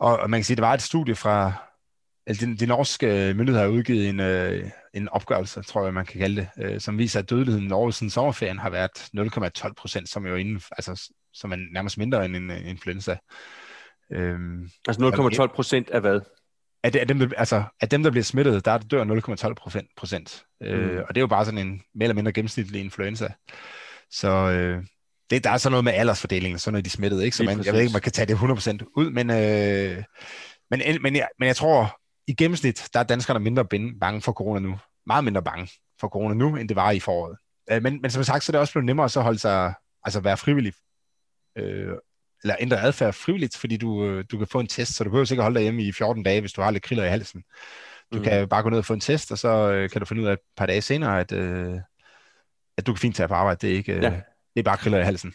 og, 0.00 0.18
og 0.18 0.30
man 0.30 0.40
kan 0.40 0.44
sige, 0.44 0.54
at 0.54 0.58
der 0.58 0.66
var 0.66 0.74
et 0.74 0.82
studie 0.82 1.14
fra, 1.14 1.52
altså 2.28 2.46
de, 2.46 2.56
de 2.56 2.66
norske 2.66 3.06
myndigheder 3.36 3.64
har 3.64 3.72
udgivet 3.72 4.08
en, 4.08 4.20
øh, 4.20 4.70
en 4.94 5.08
opgørelse, 5.08 5.62
tror 5.62 5.84
jeg, 5.84 5.94
man 5.94 6.06
kan 6.06 6.20
kalde 6.20 6.36
det, 6.36 6.64
øh, 6.64 6.80
som 6.80 6.98
viser, 6.98 7.18
at 7.18 7.30
dødeligheden 7.30 7.66
i 7.66 7.68
Norge 7.68 7.92
siden 7.92 8.10
sommerferien 8.10 8.58
har 8.58 8.70
været 8.70 8.90
0,12 9.14 9.72
procent, 9.72 10.08
som 10.08 10.26
jo 10.26 10.34
inden, 10.34 10.60
altså, 10.70 11.12
som 11.32 11.52
er 11.52 11.56
nærmest 11.72 11.98
mindre 11.98 12.24
end 12.24 12.36
en, 12.36 12.50
en 12.50 12.66
influenza. 12.66 13.16
Øhm, 14.12 14.70
altså 14.88 15.42
0,12 15.46 15.54
procent 15.54 15.90
af 15.90 16.00
hvad? 16.00 16.20
Af, 16.82 16.92
det, 16.92 16.98
af, 16.98 17.08
dem, 17.08 17.32
altså, 17.36 17.62
af 17.80 17.88
dem, 17.88 18.02
der 18.02 18.10
bliver 18.10 18.24
smittet, 18.24 18.64
der 18.64 18.78
dør 18.78 19.04
0,12 19.04 19.88
procent. 19.96 20.44
Øh, 20.62 20.78
mm. 20.78 20.84
Øh, 20.84 21.04
og 21.08 21.14
det 21.14 21.16
er 21.16 21.22
jo 21.22 21.26
bare 21.26 21.44
sådan 21.44 21.66
en 21.66 21.82
mere 21.94 22.04
eller 22.04 22.14
mindre 22.14 22.32
gennemsnitlig 22.32 22.80
influenza. 22.80 23.28
Så 24.10 24.28
øh, 24.28 24.84
det, 25.30 25.44
der 25.44 25.50
er 25.50 25.56
så 25.56 25.70
noget 25.70 25.84
med 25.84 25.92
aldersfordelingen, 25.92 26.58
så 26.58 26.70
når 26.70 26.80
de 26.80 26.90
smittet, 26.90 27.22
ikke? 27.22 27.36
Så 27.36 27.44
man, 27.44 27.64
jeg 27.64 27.74
ved 27.74 27.80
ikke, 27.80 27.92
man 27.92 28.02
kan 28.02 28.12
tage 28.12 28.26
det 28.26 28.34
100% 28.34 28.92
ud, 28.96 29.10
men, 29.10 29.30
øh, 29.30 30.04
men, 30.70 31.02
men, 31.02 31.16
jeg, 31.16 31.28
men 31.38 31.46
jeg 31.46 31.56
tror, 31.56 31.97
i 32.28 32.34
gennemsnit, 32.34 32.88
der 32.92 33.00
er 33.00 33.04
danskerne 33.04 33.40
mindre 33.40 33.64
bange 34.00 34.20
for 34.20 34.32
corona 34.32 34.60
nu. 34.60 34.78
Meget 35.06 35.24
mindre 35.24 35.42
bange 35.42 35.70
for 36.00 36.08
corona 36.08 36.34
nu, 36.34 36.56
end 36.56 36.68
det 36.68 36.76
var 36.76 36.90
i 36.90 37.00
foråret. 37.00 37.36
Øh, 37.70 37.82
men, 37.82 38.02
men 38.02 38.10
som 38.10 38.24
sagt, 38.24 38.44
så 38.44 38.50
er 38.50 38.52
det 38.52 38.60
også 38.60 38.72
blevet 38.72 38.86
nemmere 38.86 39.08
så 39.08 39.20
holde 39.20 39.38
sig, 39.38 39.74
altså 40.04 40.20
være 40.20 40.36
frivillig 40.36 40.72
øh, 41.58 41.92
eller 42.42 42.56
ændre 42.60 42.82
adfærd 42.82 43.12
frivilligt, 43.12 43.56
fordi 43.56 43.76
du, 43.76 44.04
øh, 44.04 44.24
du 44.30 44.38
kan 44.38 44.46
få 44.46 44.60
en 44.60 44.66
test, 44.66 44.94
så 44.94 45.04
du 45.04 45.10
behøver 45.10 45.32
ikke 45.32 45.42
holde 45.42 45.54
dig 45.54 45.62
hjemme 45.62 45.82
i 45.82 45.92
14 45.92 46.22
dage, 46.22 46.40
hvis 46.40 46.52
du 46.52 46.62
har 46.62 46.70
lidt 46.70 46.82
kriller 46.82 47.04
i 47.04 47.08
halsen. 47.08 47.44
Du 48.12 48.18
mm. 48.18 48.24
kan 48.24 48.48
bare 48.48 48.62
gå 48.62 48.68
ned 48.68 48.78
og 48.78 48.84
få 48.84 48.94
en 48.94 49.00
test, 49.00 49.32
og 49.32 49.38
så 49.38 49.72
øh, 49.72 49.90
kan 49.90 50.00
du 50.00 50.06
finde 50.06 50.22
ud 50.22 50.26
af 50.26 50.32
et 50.32 50.38
par 50.56 50.66
dage 50.66 50.82
senere, 50.82 51.20
at, 51.20 51.32
øh, 51.32 51.80
at 52.78 52.86
du 52.86 52.92
kan 52.92 53.00
fint 53.00 53.16
tage 53.16 53.28
på 53.28 53.34
arbejde. 53.34 53.58
Det 53.66 53.72
er, 53.72 53.76
ikke, 53.76 53.92
øh, 53.92 54.02
ja. 54.02 54.10
det 54.54 54.60
er 54.60 54.62
bare 54.62 54.76
kriller 54.76 54.98
i 54.98 55.04
halsen. 55.04 55.34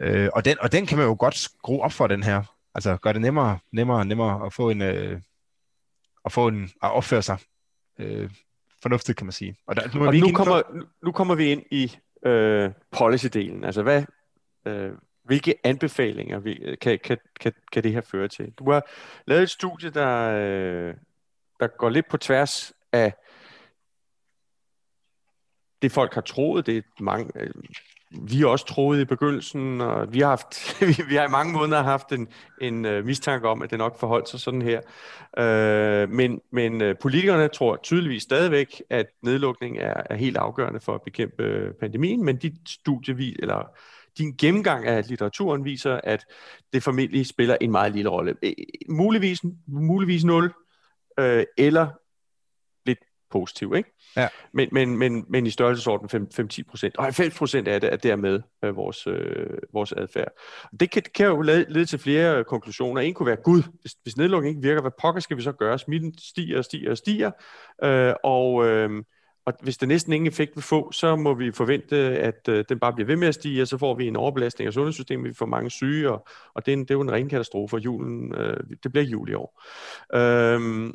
Øh, 0.00 0.28
og, 0.32 0.44
den, 0.44 0.56
og 0.60 0.72
den 0.72 0.86
kan 0.86 0.98
man 0.98 1.06
jo 1.06 1.16
godt 1.18 1.34
skrue 1.34 1.82
op 1.82 1.92
for, 1.92 2.06
den 2.06 2.22
her. 2.22 2.42
Altså 2.74 2.96
gøre 2.96 3.12
det 3.12 3.20
nemmere, 3.20 3.58
nemmere, 3.72 4.04
nemmere 4.04 4.46
at 4.46 4.52
få 4.52 4.70
en, 4.70 4.82
øh, 4.82 5.20
at 6.28 6.32
få 6.32 6.48
en, 6.48 6.62
at 6.82 6.92
opføre 6.92 7.22
sig 7.22 7.38
øh, 7.98 8.30
fornuftigt, 8.82 9.18
kan 9.18 9.26
man 9.26 9.32
sige. 9.32 9.56
Og, 9.66 9.76
der, 9.76 9.94
nu, 9.94 10.06
og 10.06 10.12
vi 10.12 10.20
nu, 10.20 10.32
kommer, 10.32 10.84
nu 11.02 11.12
kommer 11.12 11.34
vi 11.34 11.52
ind 11.52 11.62
i 11.70 11.96
øh, 12.26 12.70
policy-delen. 12.96 13.64
Altså 13.66 13.82
hvad, 13.82 14.04
øh, 14.66 14.92
hvilke 15.24 15.54
anbefalinger 15.64 16.40
kan, 16.80 16.98
kan, 17.04 17.18
kan, 17.40 17.52
kan 17.72 17.82
det 17.82 17.92
her 17.92 18.00
føre 18.00 18.28
til? 18.28 18.50
Du 18.50 18.70
har 18.70 18.82
lavet 19.26 19.42
et 19.42 19.50
studie, 19.50 19.90
der, 19.90 20.30
øh, 20.30 20.94
der 21.60 21.66
går 21.66 21.88
lidt 21.88 22.08
på 22.08 22.16
tværs 22.16 22.72
af 22.92 23.12
det 25.82 25.92
folk 25.92 26.14
har 26.14 26.20
troet. 26.20 26.66
Det 26.66 26.76
er 26.76 27.02
mange, 27.02 27.32
øh, 27.34 27.50
vi 28.10 28.44
også 28.44 28.66
troede 28.66 29.02
i 29.02 29.04
begyndelsen, 29.04 29.80
og 29.80 30.12
vi 30.12 30.20
har, 30.20 30.28
haft, 30.28 30.80
vi 31.10 31.14
har 31.14 31.24
i 31.26 31.30
mange 31.30 31.52
måneder 31.52 31.82
haft 31.82 32.12
en, 32.12 32.28
en 32.60 32.84
uh, 32.84 33.04
mistanke 33.04 33.48
om, 33.48 33.62
at 33.62 33.70
det 33.70 33.78
nok 33.78 33.98
forholdt 33.98 34.28
sig 34.28 34.40
sådan 34.40 34.62
her. 34.62 34.80
Uh, 35.38 36.10
men 36.10 36.40
men 36.52 36.82
uh, 36.82 36.92
politikerne 37.02 37.48
tror 37.48 37.76
tydeligvis 37.82 38.22
stadigvæk, 38.22 38.82
at 38.90 39.06
nedlukning 39.22 39.78
er, 39.78 40.02
er 40.10 40.16
helt 40.16 40.36
afgørende 40.36 40.80
for 40.80 40.94
at 40.94 41.02
bekæmpe 41.02 41.72
pandemien, 41.80 42.24
men 42.24 42.36
dit 42.36 42.54
studie, 42.68 43.42
eller 43.42 43.70
din 44.18 44.34
gennemgang 44.38 44.86
af 44.86 45.08
litteraturen 45.08 45.64
viser, 45.64 46.00
at 46.04 46.24
det 46.72 46.82
formentlig 46.82 47.26
spiller 47.26 47.56
en 47.60 47.70
meget 47.70 47.92
lille 47.92 48.10
rolle. 48.10 48.34
Muligvis, 48.88 49.40
muligvis 49.66 50.24
0, 50.24 50.52
øh, 51.20 51.44
eller 51.58 51.88
positiv, 53.30 53.74
ikke? 53.76 53.96
Ja. 54.16 54.28
Men, 54.52 54.68
men, 54.72 54.98
men, 54.98 55.24
men 55.28 55.46
i 55.46 55.50
størrelsesorden 55.50 56.28
5-10 56.40 56.62
procent. 56.70 56.96
Og 56.96 57.04
90 57.04 57.38
procent 57.38 57.68
af 57.68 57.80
det 57.80 57.92
er 57.92 57.96
dermed 57.96 58.40
øh, 58.64 58.76
vores, 58.76 59.06
øh, 59.06 59.46
vores 59.72 59.92
adfærd. 59.92 60.32
Det 60.80 60.90
kan, 60.90 61.02
kan 61.14 61.26
jo 61.26 61.40
lede, 61.40 61.84
til 61.84 61.98
flere 61.98 62.44
konklusioner. 62.44 63.00
En 63.00 63.14
kunne 63.14 63.26
være, 63.26 63.36
gud, 63.36 63.62
hvis, 63.80 63.92
hvis 64.02 64.16
nedlukningen 64.16 64.58
ikke 64.58 64.68
virker, 64.68 64.80
hvad 64.80 64.90
pokker 65.00 65.20
skal 65.20 65.36
vi 65.36 65.42
så 65.42 65.52
gøre? 65.52 65.78
Smitten 65.78 66.14
stiger 66.18 66.58
og 66.58 66.64
stiger 66.64 66.90
og 66.90 66.96
stiger. 66.96 67.30
Øh, 67.84 68.14
og... 68.24 68.66
Øh, 68.66 69.02
og 69.48 69.54
hvis 69.62 69.78
det 69.78 69.88
næsten 69.88 70.12
ingen 70.12 70.28
effekt 70.28 70.56
vil 70.56 70.62
få, 70.62 70.92
så 70.92 71.16
må 71.16 71.34
vi 71.34 71.52
forvente, 71.52 71.96
at 71.96 72.48
øh, 72.48 72.64
den 72.68 72.78
bare 72.78 72.92
bliver 72.92 73.06
ved 73.06 73.16
med 73.16 73.28
at 73.28 73.34
stige, 73.34 73.62
og 73.62 73.68
så 73.68 73.78
får 73.78 73.94
vi 73.94 74.06
en 74.06 74.16
overbelastning 74.16 74.66
af 74.66 74.72
sundhedssystemet, 74.72 75.28
vi 75.28 75.34
får 75.34 75.46
mange 75.46 75.70
syge, 75.70 76.10
og, 76.10 76.28
og 76.54 76.66
det, 76.66 76.72
er 76.72 76.76
en, 76.76 76.82
det 76.82 76.90
er 76.90 76.94
jo 76.94 77.00
en 77.00 77.12
ren 77.12 77.28
katastrofe 77.28 77.70
for 77.70 77.78
julen. 77.78 78.34
Øh, 78.34 78.56
det 78.82 78.92
bliver 78.92 79.04
jul 79.04 79.30
i 79.30 79.34
år. 79.34 79.62
Øh, 80.14 80.90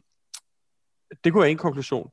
det 1.24 1.32
kunne 1.32 1.42
være 1.42 1.52
en 1.52 1.58
konklusion. 1.58 2.10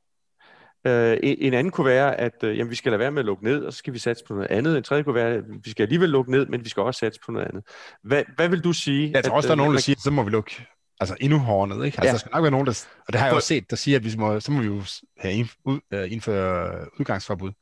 Øh, 0.87 1.19
en, 1.23 1.37
en 1.39 1.55
anden 1.55 1.71
kunne 1.71 1.87
være, 1.87 2.21
at 2.21 2.45
øh, 2.45 2.59
jamen, 2.59 2.71
vi 2.71 2.75
skal 2.75 2.93
lade 2.93 2.99
være 2.99 3.11
med 3.11 3.19
at 3.19 3.27
lukke 3.27 3.45
ned, 3.45 3.65
og 3.65 3.73
så 3.73 3.79
skal 3.79 3.93
vi 3.93 3.99
satse 3.99 4.25
på 4.25 4.35
noget 4.35 4.51
andet. 4.51 4.77
En 4.77 4.83
tredje 4.83 5.03
kunne 5.03 5.15
være, 5.15 5.35
at 5.35 5.45
vi 5.65 5.71
skal 5.71 5.83
alligevel 5.83 6.09
lukke 6.09 6.31
ned, 6.31 6.47
men 6.47 6.65
vi 6.65 6.69
skal 6.69 6.83
også 6.83 6.99
satse 6.99 7.21
på 7.27 7.33
noget 7.33 7.47
andet. 7.47 7.65
Hvad, 8.03 8.23
hvad 8.37 8.49
vil 8.49 8.65
du 8.65 8.73
sige? 8.73 9.11
Jeg 9.15 9.25
tror 9.25 9.37
også, 9.37 9.47
at, 9.47 9.49
der 9.49 9.55
er 9.55 9.65
nogen, 9.65 9.75
der 9.75 9.81
siger, 9.81 9.97
så 10.05 10.11
må 10.11 10.23
vi 10.23 10.31
lukke 10.31 10.67
altså 11.01 11.17
endnu 11.21 11.39
hårdere 11.39 11.77
ned. 11.77 11.85
Ikke? 11.85 11.99
Altså, 11.99 12.09
ja. 12.09 12.13
Der 12.13 12.19
skal 12.19 12.31
nok 12.35 12.43
være 12.43 12.51
nogen, 12.51 12.67
der, 12.67 12.87
og 13.07 13.13
det 13.13 13.21
har 13.21 13.27
jeg 13.27 13.37
også 13.37 13.49
set, 13.49 13.71
der 13.71 13.77
siger, 13.77 13.99
at 13.99 14.05
vi 14.05 14.11
må, 14.19 14.41
så 14.41 14.53
må 14.53 14.61
vi 14.61 14.67
jo 14.67 14.83
have 15.19 15.49
ud, 15.65 15.81
uh, 15.95 16.13
indføre 16.13 16.87
udgangsforbud, 17.01 17.53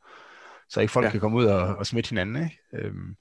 så 0.68 0.80
ikke 0.80 0.92
folk 0.92 1.06
ja. 1.06 1.10
kan 1.10 1.20
komme 1.20 1.38
ud 1.38 1.44
og, 1.44 1.76
og 1.76 1.86
smitte 1.86 2.08
hinanden. 2.08 2.44
Ikke? 2.44 2.58
Øhm, 2.72 3.16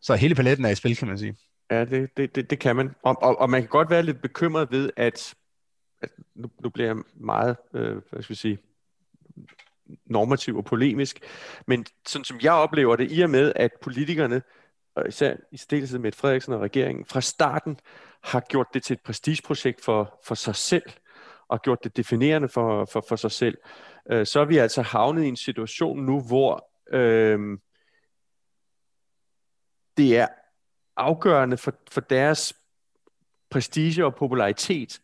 så 0.00 0.14
hele 0.14 0.34
paletten 0.34 0.64
er 0.64 0.70
i 0.70 0.74
spil, 0.74 0.96
kan 0.96 1.08
man 1.08 1.18
sige. 1.18 1.36
Ja, 1.70 1.84
det, 1.84 2.10
det, 2.16 2.34
det, 2.34 2.50
det 2.50 2.58
kan 2.58 2.76
man. 2.76 2.94
Og, 3.02 3.22
og, 3.22 3.40
og 3.40 3.50
man 3.50 3.62
kan 3.62 3.68
godt 3.68 3.90
være 3.90 4.02
lidt 4.02 4.22
bekymret 4.22 4.70
ved, 4.70 4.90
at, 4.96 5.34
at 6.02 6.10
nu, 6.34 6.50
nu 6.62 6.70
bliver 6.70 6.86
jeg 6.86 6.96
meget, 7.14 7.56
øh, 7.74 7.96
hvad 8.10 8.22
skal 8.22 8.34
vi 8.34 8.38
sige, 8.38 8.58
normativ 10.06 10.56
og 10.56 10.64
polemisk, 10.64 11.20
men 11.66 11.86
sådan 12.06 12.24
som 12.24 12.38
jeg 12.42 12.52
oplever 12.52 12.96
det, 12.96 13.12
i 13.12 13.20
og 13.20 13.30
med, 13.30 13.52
at 13.56 13.70
politikerne, 13.82 14.42
og 14.96 15.08
især 15.08 15.36
i 15.52 15.56
stilletid 15.56 15.98
med 15.98 16.12
Frederiksen 16.12 16.52
og 16.52 16.60
regeringen, 16.60 17.04
fra 17.04 17.20
starten 17.20 17.78
har 18.22 18.40
gjort 18.40 18.66
det 18.74 18.82
til 18.82 18.94
et 18.94 19.00
prestigeprojekt 19.04 19.84
for, 19.84 20.20
for 20.24 20.34
sig 20.34 20.56
selv, 20.56 20.90
og 21.48 21.62
gjort 21.62 21.84
det 21.84 21.96
definerende 21.96 22.48
for, 22.48 22.84
for, 22.84 23.04
for 23.08 23.16
sig 23.16 23.30
selv, 23.30 23.58
øh, 24.10 24.26
så 24.26 24.40
er 24.40 24.44
vi 24.44 24.56
altså 24.56 24.82
havnet 24.82 25.24
i 25.24 25.28
en 25.28 25.36
situation 25.36 26.04
nu, 26.06 26.20
hvor 26.20 26.70
øh, 26.96 27.58
det 29.96 30.18
er 30.18 30.28
afgørende 30.96 31.56
for, 31.56 31.72
for 31.90 32.00
deres 32.00 32.54
prestige 33.50 34.04
og 34.04 34.14
popularitet, 34.14 35.00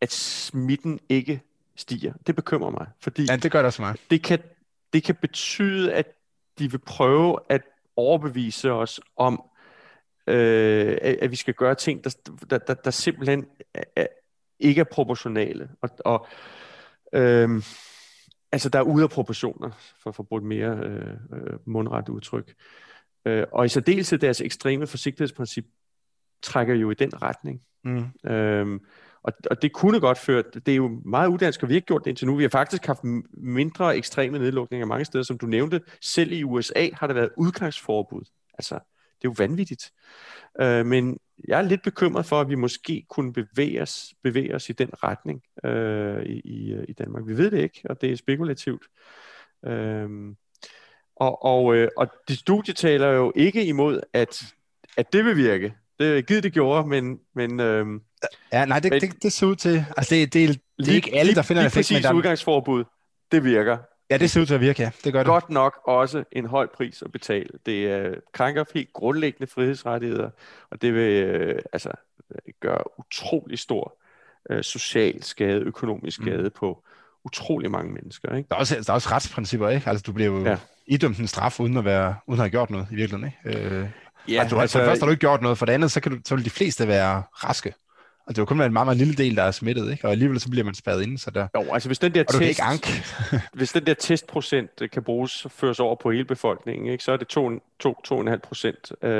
at 0.00 0.12
smitten 0.12 1.00
ikke 1.08 1.42
stiger. 1.78 2.12
Det 2.26 2.36
bekymrer 2.36 2.70
mig, 2.70 2.86
fordi 3.00 3.24
ja, 3.30 3.36
det 3.36 3.52
gør 3.52 3.58
det 3.58 3.66
også 3.66 3.82
mig. 3.82 3.96
Det 4.10 4.22
kan, 4.22 4.38
det 4.92 5.02
kan 5.02 5.14
betyde, 5.14 5.92
at 5.94 6.06
de 6.58 6.70
vil 6.70 6.78
prøve 6.78 7.38
at 7.48 7.62
overbevise 7.96 8.72
os 8.72 9.00
om, 9.16 9.42
øh, 10.26 10.98
at, 11.02 11.16
at 11.22 11.30
vi 11.30 11.36
skal 11.36 11.54
gøre 11.54 11.74
ting, 11.74 12.04
der, 12.04 12.16
der, 12.50 12.58
der, 12.58 12.74
der 12.74 12.90
simpelthen 12.90 13.46
er, 13.96 14.06
ikke 14.58 14.80
er 14.80 14.84
proportionale. 14.84 15.70
Og, 15.82 15.90
og 16.04 16.26
øh, 17.12 17.62
altså, 18.52 18.68
der 18.68 18.78
er 18.78 18.82
ude 18.82 19.02
af 19.02 19.10
proportioner, 19.10 19.70
for 20.02 20.10
at 20.10 20.16
få 20.16 20.22
brugt 20.22 20.44
mere 20.44 20.80
øh, 20.82 21.16
øh, 21.32 21.58
mundret 21.64 22.08
udtryk. 22.08 22.54
Øh, 23.24 23.46
og 23.52 23.64
i 23.64 23.68
særdeleshed 23.68 24.18
deres 24.18 24.40
ekstreme 24.40 24.86
forsigtighedsprincip 24.86 25.66
trækker 26.42 26.74
jo 26.74 26.90
i 26.90 26.94
den 26.94 27.22
retning. 27.22 27.62
Mm. 27.84 28.30
Øhm, 28.30 28.80
og, 29.28 29.34
og 29.50 29.62
det 29.62 29.72
kunne 29.72 30.00
godt 30.00 30.18
føre, 30.18 30.42
det 30.66 30.72
er 30.72 30.76
jo 30.76 31.00
meget 31.04 31.28
udansk, 31.28 31.62
og 31.62 31.68
vi 31.68 31.74
har 31.74 31.76
ikke 31.76 31.86
gjort 31.86 32.04
det 32.04 32.10
indtil 32.10 32.26
nu. 32.26 32.36
Vi 32.36 32.42
har 32.42 32.48
faktisk 32.48 32.86
haft 32.86 33.04
mindre 33.32 33.96
ekstreme 33.96 34.38
nedlukninger 34.38 34.86
mange 34.86 35.04
steder, 35.04 35.24
som 35.24 35.38
du 35.38 35.46
nævnte. 35.46 35.80
Selv 36.00 36.32
i 36.32 36.44
USA 36.44 36.88
har 36.92 37.06
der 37.06 37.14
været 37.14 37.30
udgangsforbud. 37.36 38.22
Altså, 38.58 38.74
det 38.74 39.28
er 39.28 39.28
jo 39.28 39.34
vanvittigt. 39.38 39.92
Øh, 40.60 40.86
men 40.86 41.18
jeg 41.48 41.58
er 41.58 41.62
lidt 41.62 41.82
bekymret 41.82 42.26
for, 42.26 42.40
at 42.40 42.48
vi 42.48 42.54
måske 42.54 43.06
kunne 43.08 43.32
bevæge 43.32 43.82
os, 43.82 44.14
bevæge 44.22 44.54
os 44.54 44.68
i 44.68 44.72
den 44.72 44.90
retning 45.02 45.42
øh, 45.64 46.22
i, 46.26 46.84
i 46.88 46.92
Danmark. 46.92 47.22
Vi 47.26 47.36
ved 47.36 47.50
det 47.50 47.62
ikke, 47.62 47.80
og 47.84 48.00
det 48.00 48.12
er 48.12 48.16
spekulativt. 48.16 48.82
Øh, 49.66 50.08
og, 51.16 51.44
og, 51.44 51.76
øh, 51.76 51.88
og 51.96 52.08
det 52.28 52.38
studie 52.38 52.74
taler 52.74 53.08
jo 53.08 53.32
ikke 53.36 53.64
imod, 53.64 54.00
at, 54.12 54.42
at 54.96 55.12
det 55.12 55.24
vil 55.24 55.36
virke. 55.36 55.74
Det 55.98 56.26
givet 56.26 56.42
det 56.42 56.52
gjorde, 56.52 56.88
men... 56.88 57.18
men 57.34 57.60
øh, 57.60 57.86
ja, 58.52 58.64
nej, 58.64 58.80
det, 58.80 58.92
men, 58.92 59.00
det, 59.00 59.22
det 59.22 59.32
ser 59.32 59.46
ud 59.46 59.56
til... 59.56 59.84
Altså, 59.96 60.14
det, 60.14 60.34
det, 60.34 60.48
det, 60.48 60.60
det 60.78 60.88
er 60.88 60.94
ikke 60.94 61.14
alle, 61.14 61.34
der 61.34 61.42
finder 61.42 61.62
en 61.62 61.66
effekt, 61.66 61.92
men 61.92 62.02
der... 62.02 62.12
udgangsforbud, 62.12 62.84
det 63.32 63.44
virker. 63.44 63.78
Ja, 64.10 64.16
det 64.16 64.30
ser 64.30 64.40
ud 64.40 64.46
til 64.46 64.54
at 64.54 64.60
virke, 64.60 64.82
ja. 64.82 64.90
Det 65.04 65.12
gør 65.12 65.20
det. 65.20 65.26
Godt 65.26 65.50
nok 65.50 65.80
også 65.84 66.24
en 66.32 66.46
høj 66.46 66.66
pris 66.66 67.02
at 67.02 67.12
betale. 67.12 67.48
Det 67.66 68.08
uh, 68.08 68.16
krænker 68.32 68.64
helt 68.74 68.92
grundlæggende 68.92 69.46
frihedsrettigheder, 69.46 70.30
og 70.70 70.82
det 70.82 70.94
vil 70.94 71.40
uh, 71.50 71.56
altså 71.72 71.90
gøre 72.60 72.98
utrolig 72.98 73.58
stor 73.58 73.98
uh, 74.50 74.60
social 74.60 75.22
skade, 75.22 75.60
økonomisk 75.60 76.20
mm. 76.20 76.26
skade 76.26 76.42
mm. 76.42 76.50
på 76.56 76.84
utrolig 77.24 77.70
mange 77.70 77.92
mennesker. 77.92 78.36
Ikke? 78.36 78.48
Der, 78.48 78.56
er 78.56 78.60
også, 78.60 78.74
der 78.74 78.90
er 78.90 78.94
også 78.94 79.08
retsprincipper, 79.10 79.68
ikke? 79.68 79.90
Altså, 79.90 80.02
du 80.06 80.12
bliver 80.12 80.30
jo 80.30 80.44
ja. 80.44 80.56
idømt 80.86 81.18
en 81.18 81.26
straf, 81.26 81.60
uden 81.60 81.76
at, 81.76 81.84
være, 81.84 82.16
uden 82.26 82.40
at 82.40 82.44
have 82.44 82.50
gjort 82.50 82.70
noget 82.70 82.86
i 82.90 82.94
virkeligheden, 82.94 83.32
ikke? 83.46 83.80
Uh, 83.82 83.88
ja, 84.28 84.40
altså, 84.40 84.56
altså, 84.56 84.78
for 84.78 84.80
det 84.80 84.88
første 84.88 85.02
har 85.02 85.06
du 85.06 85.10
ikke 85.10 85.20
gjort 85.20 85.42
noget, 85.42 85.58
for 85.58 85.66
det 85.66 85.72
andet, 85.72 85.92
så, 85.92 86.00
kan 86.00 86.12
du, 86.12 86.18
så 86.24 86.34
vil 86.34 86.44
de 86.44 86.50
fleste 86.50 86.88
være 86.88 87.22
raske. 87.34 87.74
Og 88.28 88.34
det 88.34 88.38
er 88.38 88.42
jo 88.42 88.46
kun 88.46 88.60
en 88.60 88.72
meget, 88.72 88.86
meget 88.86 88.96
lille 88.96 89.14
del, 89.14 89.36
der 89.36 89.42
er 89.42 89.50
smittet, 89.50 89.90
ikke? 89.90 90.04
og 90.04 90.10
alligevel 90.10 90.40
så 90.40 90.50
bliver 90.50 90.64
man 90.64 90.74
spadet 90.74 91.02
inde. 91.02 91.18
Så 91.18 91.30
der... 91.30 91.48
Jo, 91.56 91.72
altså 91.72 91.88
hvis 91.88 91.98
den 91.98 92.14
der, 92.14 92.22
test, 92.22 92.40
ikke 92.40 92.62
ank. 92.62 92.86
hvis 93.58 93.72
den 93.72 93.86
der 93.86 93.94
testprocent 93.94 94.70
øh, 94.80 94.90
kan 94.90 95.02
bruges 95.02 95.46
føres 95.50 95.80
over 95.80 95.96
på 95.96 96.10
hele 96.10 96.24
befolkningen, 96.24 96.92
ikke? 96.92 97.04
så 97.04 97.12
er 97.12 97.16
det 97.16 97.36
2-2,5 98.36 98.36
procent, 98.36 98.92
øh, 99.02 99.10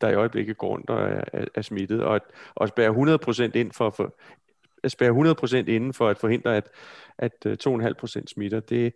der 0.00 0.08
i 0.08 0.14
øjeblikket 0.14 0.58
går 0.58 0.68
rundt 0.68 0.90
og 0.90 1.08
er, 1.32 1.44
er, 1.54 1.62
smittet. 1.62 2.02
Og 2.02 2.14
at, 2.14 2.22
og 2.54 2.68
spære 2.68 2.88
100 2.88 3.18
procent 3.18 3.56
ind 3.56 3.72
for, 3.72 3.90
for 3.90 4.14
at 4.84 4.90
spære 4.90 5.08
100 5.08 5.34
procent 5.34 5.68
inden 5.68 5.92
for 5.92 6.08
at 6.08 6.18
forhindre, 6.18 6.56
at, 6.56 6.68
at 7.18 7.32
2,5 7.46 7.70
øh, 7.70 7.94
procent 7.94 8.30
smitter, 8.30 8.60
det 8.60 8.92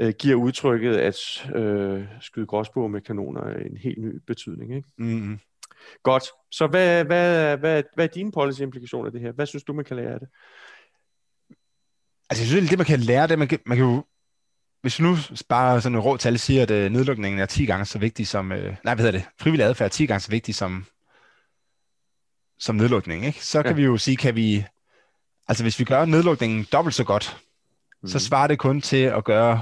øh, 0.00 0.14
giver 0.18 0.34
udtrykket 0.34 0.96
at 0.96 1.16
øh, 1.54 2.04
skyde 2.20 2.46
gråsbog 2.46 2.90
med 2.90 3.00
kanoner 3.00 3.42
en 3.42 3.76
helt 3.76 3.98
ny 3.98 4.20
betydning. 4.26 4.76
Ikke? 4.76 4.88
Mm-hmm. 4.98 5.38
Godt. 6.02 6.24
Så 6.50 6.66
hvad, 6.66 7.04
hvad, 7.04 7.56
hvad, 7.56 7.82
hvad 7.94 8.04
er 8.04 8.12
dine 8.14 8.32
policy-implikationer 8.32 9.06
af 9.06 9.12
det 9.12 9.20
her? 9.20 9.32
Hvad 9.32 9.46
synes 9.46 9.64
du, 9.64 9.72
man 9.72 9.84
kan 9.84 9.96
lære 9.96 10.12
af 10.12 10.20
det? 10.20 10.28
Altså, 12.30 12.42
jeg 12.42 12.48
synes, 12.48 12.70
det 12.70 12.78
man 12.78 12.86
kan 12.86 13.00
lære, 13.00 13.26
det 13.26 13.38
man 13.38 13.48
kan, 13.48 13.58
man 13.66 13.76
kan 13.76 13.86
jo 13.86 14.04
hvis 14.82 15.00
nu 15.00 15.16
bare 15.48 15.80
sådan 15.80 15.96
en 15.96 16.02
rå 16.02 16.16
tal 16.16 16.38
siger, 16.38 16.62
at 16.62 16.70
uh, 16.70 16.76
nedlukningen 16.76 17.40
er 17.40 17.46
10 17.46 17.66
gange 17.66 17.84
så 17.84 17.98
vigtig 17.98 18.26
som, 18.26 18.50
uh, 18.50 18.58
nej, 18.58 18.94
hvad 18.94 18.96
hedder 18.96 19.10
det, 19.10 19.24
frivillig 19.40 19.66
adfærd 19.66 19.86
er 19.86 19.90
10 19.90 20.06
gange 20.06 20.20
så 20.20 20.30
vigtig 20.30 20.54
som, 20.54 20.86
som 22.58 22.76
nedlukning, 22.76 23.26
ikke? 23.26 23.44
så 23.44 23.62
kan 23.62 23.70
ja. 23.70 23.76
vi 23.76 23.82
jo 23.82 23.96
sige, 23.96 24.16
kan 24.16 24.36
vi, 24.36 24.64
altså 25.48 25.64
hvis 25.64 25.78
vi 25.78 25.84
gør 25.84 26.04
nedlukningen 26.04 26.66
dobbelt 26.72 26.94
så 26.94 27.04
godt, 27.04 27.36
mm. 28.02 28.08
så 28.08 28.18
svarer 28.18 28.46
det 28.46 28.58
kun 28.58 28.80
til 28.80 29.02
at 29.04 29.24
gøre, 29.24 29.60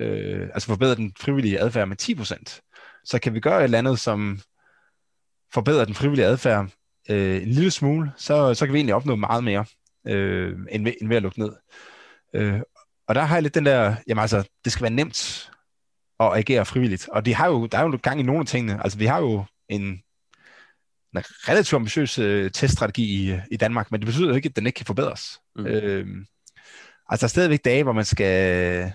uh, 0.00 0.48
altså 0.54 0.66
forbedre 0.66 0.94
den 0.94 1.12
frivillige 1.20 1.60
adfærd 1.60 1.88
med 1.88 1.96
10%. 2.02 2.60
Så 3.04 3.18
kan 3.18 3.34
vi 3.34 3.40
gøre 3.40 3.58
et 3.58 3.64
eller 3.64 3.78
andet, 3.78 4.00
som 4.00 4.40
forbedrer 5.54 5.84
den 5.84 5.94
frivillige 5.94 6.26
adfærd 6.26 6.70
øh, 7.08 7.42
en 7.42 7.48
lille 7.48 7.70
smule, 7.70 8.12
så, 8.16 8.54
så 8.54 8.66
kan 8.66 8.72
vi 8.72 8.78
egentlig 8.78 8.94
opnå 8.94 9.16
meget 9.16 9.44
mere, 9.44 9.64
øh, 10.06 10.58
end, 10.70 10.84
ved, 10.84 10.92
end 11.00 11.08
ved 11.08 11.16
at 11.16 11.22
lukke 11.22 11.38
ned. 11.38 11.52
Øh, 12.34 12.60
og 13.08 13.14
der 13.14 13.22
har 13.22 13.36
jeg 13.36 13.42
lidt 13.42 13.54
den 13.54 13.66
der, 13.66 13.96
jamen 14.08 14.20
altså, 14.20 14.48
det 14.64 14.72
skal 14.72 14.82
være 14.82 14.90
nemt 14.90 15.50
at 16.20 16.36
agere 16.38 16.64
frivilligt. 16.64 17.08
Og 17.08 17.26
de 17.26 17.34
har 17.34 17.46
jo, 17.46 17.66
der 17.66 17.78
er 17.78 17.82
jo 17.82 17.98
gang 18.02 18.20
i 18.20 18.22
nogle 18.22 18.40
af 18.40 18.46
tingene. 18.46 18.82
Altså, 18.82 18.98
vi 18.98 19.06
har 19.06 19.18
jo 19.18 19.44
en, 19.68 19.82
en 19.82 21.22
relativt 21.48 21.78
ambitiøs 21.78 22.18
øh, 22.18 22.50
teststrategi 22.50 23.02
i, 23.02 23.40
i 23.50 23.56
Danmark, 23.56 23.90
men 23.90 24.00
det 24.00 24.06
betyder 24.06 24.28
jo 24.28 24.34
ikke, 24.34 24.48
at 24.48 24.56
den 24.56 24.66
ikke 24.66 24.76
kan 24.76 24.86
forbedres. 24.86 25.40
Mm. 25.56 25.66
Øh, 25.66 26.06
altså, 27.08 27.24
der 27.24 27.26
er 27.26 27.28
stadigvæk 27.28 27.64
dage, 27.64 27.82
hvor 27.82 27.92
man 27.92 28.04
skal 28.04 28.92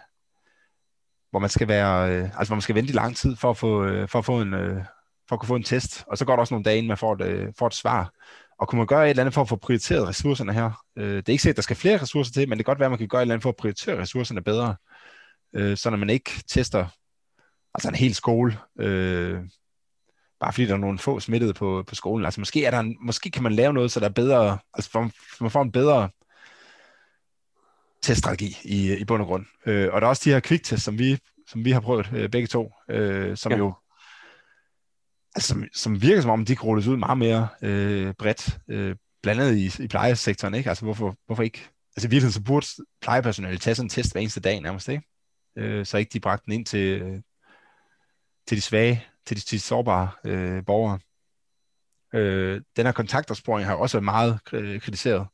hvor 1.33 1.39
man 1.39 1.49
skal 1.49 1.67
være, 1.67 2.11
øh, 2.11 2.23
altså 2.23 2.49
hvor 2.49 2.55
man 2.55 2.61
skal 2.61 2.75
vente 2.75 2.89
i 2.89 2.95
lang 2.95 3.15
tid 3.15 3.35
for 3.35 3.49
at 3.49 3.57
få, 3.57 3.85
øh, 3.85 4.07
for 4.07 4.19
at 4.19 4.25
få 4.25 4.41
en, 4.41 4.53
øh, 4.53 4.83
for 5.29 5.35
at 5.35 5.39
kunne 5.39 5.47
få 5.47 5.55
en 5.55 5.63
test, 5.63 6.03
og 6.07 6.17
så 6.17 6.25
går 6.25 6.33
der 6.33 6.39
også 6.39 6.53
nogle 6.53 6.63
dage, 6.63 6.77
inden 6.77 6.87
man 6.87 6.97
får 6.97 7.13
et, 7.13 7.21
øh, 7.21 7.53
får 7.59 7.67
et 7.67 7.73
svar. 7.73 8.11
Og 8.59 8.67
kunne 8.67 8.77
man 8.77 8.87
gøre 8.87 9.05
et 9.05 9.09
eller 9.09 9.23
andet 9.23 9.33
for 9.33 9.41
at 9.41 9.49
få 9.49 9.55
prioriteret 9.55 10.07
ressourcerne 10.07 10.53
her? 10.53 10.71
Øh, 10.97 11.15
det 11.15 11.29
er 11.29 11.33
ikke 11.33 11.41
sikkert, 11.41 11.53
at 11.53 11.57
der 11.57 11.61
skal 11.61 11.75
flere 11.75 12.01
ressourcer 12.01 12.33
til, 12.33 12.49
men 12.49 12.57
det 12.57 12.65
kan 12.65 12.71
godt 12.71 12.79
være, 12.79 12.85
at 12.85 12.91
man 12.91 12.97
kan 12.97 13.07
gøre 13.07 13.21
et 13.21 13.23
eller 13.23 13.33
andet 13.33 13.43
for 13.43 13.49
at 13.49 13.55
prioritere 13.55 14.01
ressourcerne 14.01 14.41
bedre, 14.41 14.75
øh, 15.55 15.77
så 15.77 15.89
når 15.89 15.97
man 15.97 16.09
ikke 16.09 16.31
tester 16.47 16.87
altså 17.73 17.89
en 17.89 17.95
hel 17.95 18.15
skole, 18.15 18.57
øh, 18.79 19.41
bare 20.39 20.53
fordi 20.53 20.65
der 20.65 20.73
er 20.73 20.77
nogle 20.77 20.99
få 20.99 21.19
smittede 21.19 21.53
på, 21.53 21.83
på 21.87 21.95
skolen. 21.95 22.25
Altså 22.25 22.41
måske, 22.41 22.65
er 22.65 22.71
der 22.71 22.79
en, 22.79 22.97
måske 23.01 23.31
kan 23.31 23.43
man 23.43 23.53
lave 23.53 23.73
noget, 23.73 23.91
så 23.91 23.99
der 23.99 24.05
er 24.05 24.13
bedre, 24.13 24.57
altså 24.73 24.91
for, 24.91 25.09
man 25.41 25.51
får 25.51 25.61
en 25.61 25.71
bedre 25.71 26.09
teststrategi 28.03 28.57
i, 28.63 28.93
i 28.93 29.05
bund 29.05 29.21
og 29.21 29.27
grund. 29.27 29.45
Øh, 29.65 29.93
og 29.93 30.01
der 30.01 30.07
er 30.07 30.09
også 30.09 30.21
de 30.25 30.29
her 30.29 30.39
kviktest, 30.39 30.83
som 30.83 30.99
vi, 30.99 31.17
som 31.47 31.65
vi 31.65 31.71
har 31.71 31.79
prøvet 31.79 32.09
øh, 32.13 32.29
begge 32.29 32.47
to, 32.47 32.71
øh, 32.89 33.37
som 33.37 33.51
ja. 33.51 33.57
jo 33.57 33.73
altså, 35.35 35.47
som, 35.47 35.63
som 35.73 36.01
virker 36.01 36.21
som 36.21 36.31
om, 36.31 36.45
de 36.45 36.55
kan 36.55 36.65
rulles 36.65 36.87
ud 36.87 36.97
meget 36.97 37.17
mere 37.17 37.47
øh, 37.61 38.13
bredt, 38.13 38.59
øh, 38.67 38.95
blandt 39.23 39.41
andet 39.41 39.55
i, 39.55 39.83
i 39.83 39.87
plejesektoren, 39.87 40.53
ikke? 40.53 40.69
Altså, 40.69 40.85
hvorfor, 40.85 41.15
hvorfor 41.25 41.43
ikke? 41.43 41.69
Altså, 41.95 42.07
i 42.07 42.09
virkeligheden, 42.09 42.33
så 42.33 42.43
burde 42.43 42.65
plejepersonale 43.01 43.57
tage 43.57 43.75
sådan 43.75 43.85
en 43.85 43.89
test 43.89 44.11
hver 44.11 44.21
eneste 44.21 44.39
dag 44.39 44.61
nærmest, 44.61 44.87
ikke? 44.89 45.03
Øh, 45.57 45.85
så 45.85 45.97
ikke 45.97 46.13
de 46.13 46.19
bragte 46.19 46.45
den 46.45 46.53
ind 46.53 46.65
til, 46.65 47.01
øh, 47.01 47.21
til 48.47 48.57
de 48.57 48.61
svage, 48.61 49.05
til 49.25 49.37
de, 49.37 49.41
til 49.41 49.57
de 49.57 49.63
sårbare 49.63 50.09
øh, 50.25 50.65
borgere. 50.65 50.99
Øh, 52.13 52.61
den 52.75 52.85
her 52.85 52.91
kontaktopsporing 52.91 53.67
har 53.67 53.75
også 53.75 53.97
været 53.97 54.05
meget 54.05 54.39
kritiseret, 54.81 55.27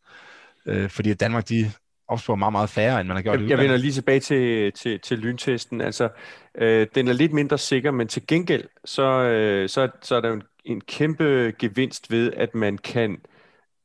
øh, 0.66 0.90
fordi 0.90 1.12
at 1.12 1.20
Danmark, 1.20 1.50
de 1.50 1.72
opspore 2.10 2.38
meget, 2.38 2.52
meget 2.52 2.70
færre, 2.70 3.00
end 3.00 3.08
man 3.08 3.18
har 3.18 3.24
gjort 3.24 3.42
jeg, 3.42 3.50
Jeg 3.50 3.58
vender 3.58 3.78
lige 3.78 3.92
tilbage 3.92 4.20
til, 4.20 4.72
til, 4.72 5.00
til 5.00 5.20
lyntesten. 5.20 5.82
Altså, 5.82 6.10
øh, 6.56 6.88
den 6.96 7.08
er 7.08 7.14
lidt 7.14 7.34
mindre 7.34 7.58
sikker, 7.58 7.92
men 7.92 8.08
til 8.08 8.28
gengæld, 8.28 8.64
så, 8.86 9.04
øh, 9.04 9.70
så, 9.70 9.90
så 10.02 10.16
er 10.16 10.22
der 10.22 10.30
jo 10.30 10.36
en, 10.36 10.44
en 10.66 10.82
kæmpe 10.82 11.54
gevinst 11.60 12.12
ved, 12.12 12.34
at 12.34 12.56
man 12.56 12.78
kan, 12.78 13.22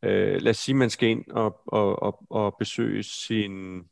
øh, 0.03 0.41
lad 0.41 0.51
os 0.51 0.57
sige, 0.57 0.75
man 0.75 0.91
skal 0.91 1.09
ind 1.09 1.31
og, 1.31 1.61
og, 1.67 2.03
og, 2.03 2.23
og 2.31 2.57
besøge 2.59 3.03
sin 3.03 3.83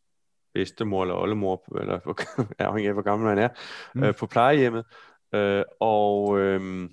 bedstemor 0.55 1.03
eller 1.03 1.15
oldemor, 1.15 1.79
eller 1.81 1.99
afhængig 2.59 2.89
af, 2.89 2.95
hvor 2.95 3.03
gammel 3.03 3.29
man 3.29 3.39
er, 3.39 3.49
mm. 3.95 4.03
øh, 4.03 4.15
på 4.15 4.27
plejehjemmet. 4.27 4.85
Øh, 5.35 5.65
og 5.81 6.39
øh, 6.41 6.89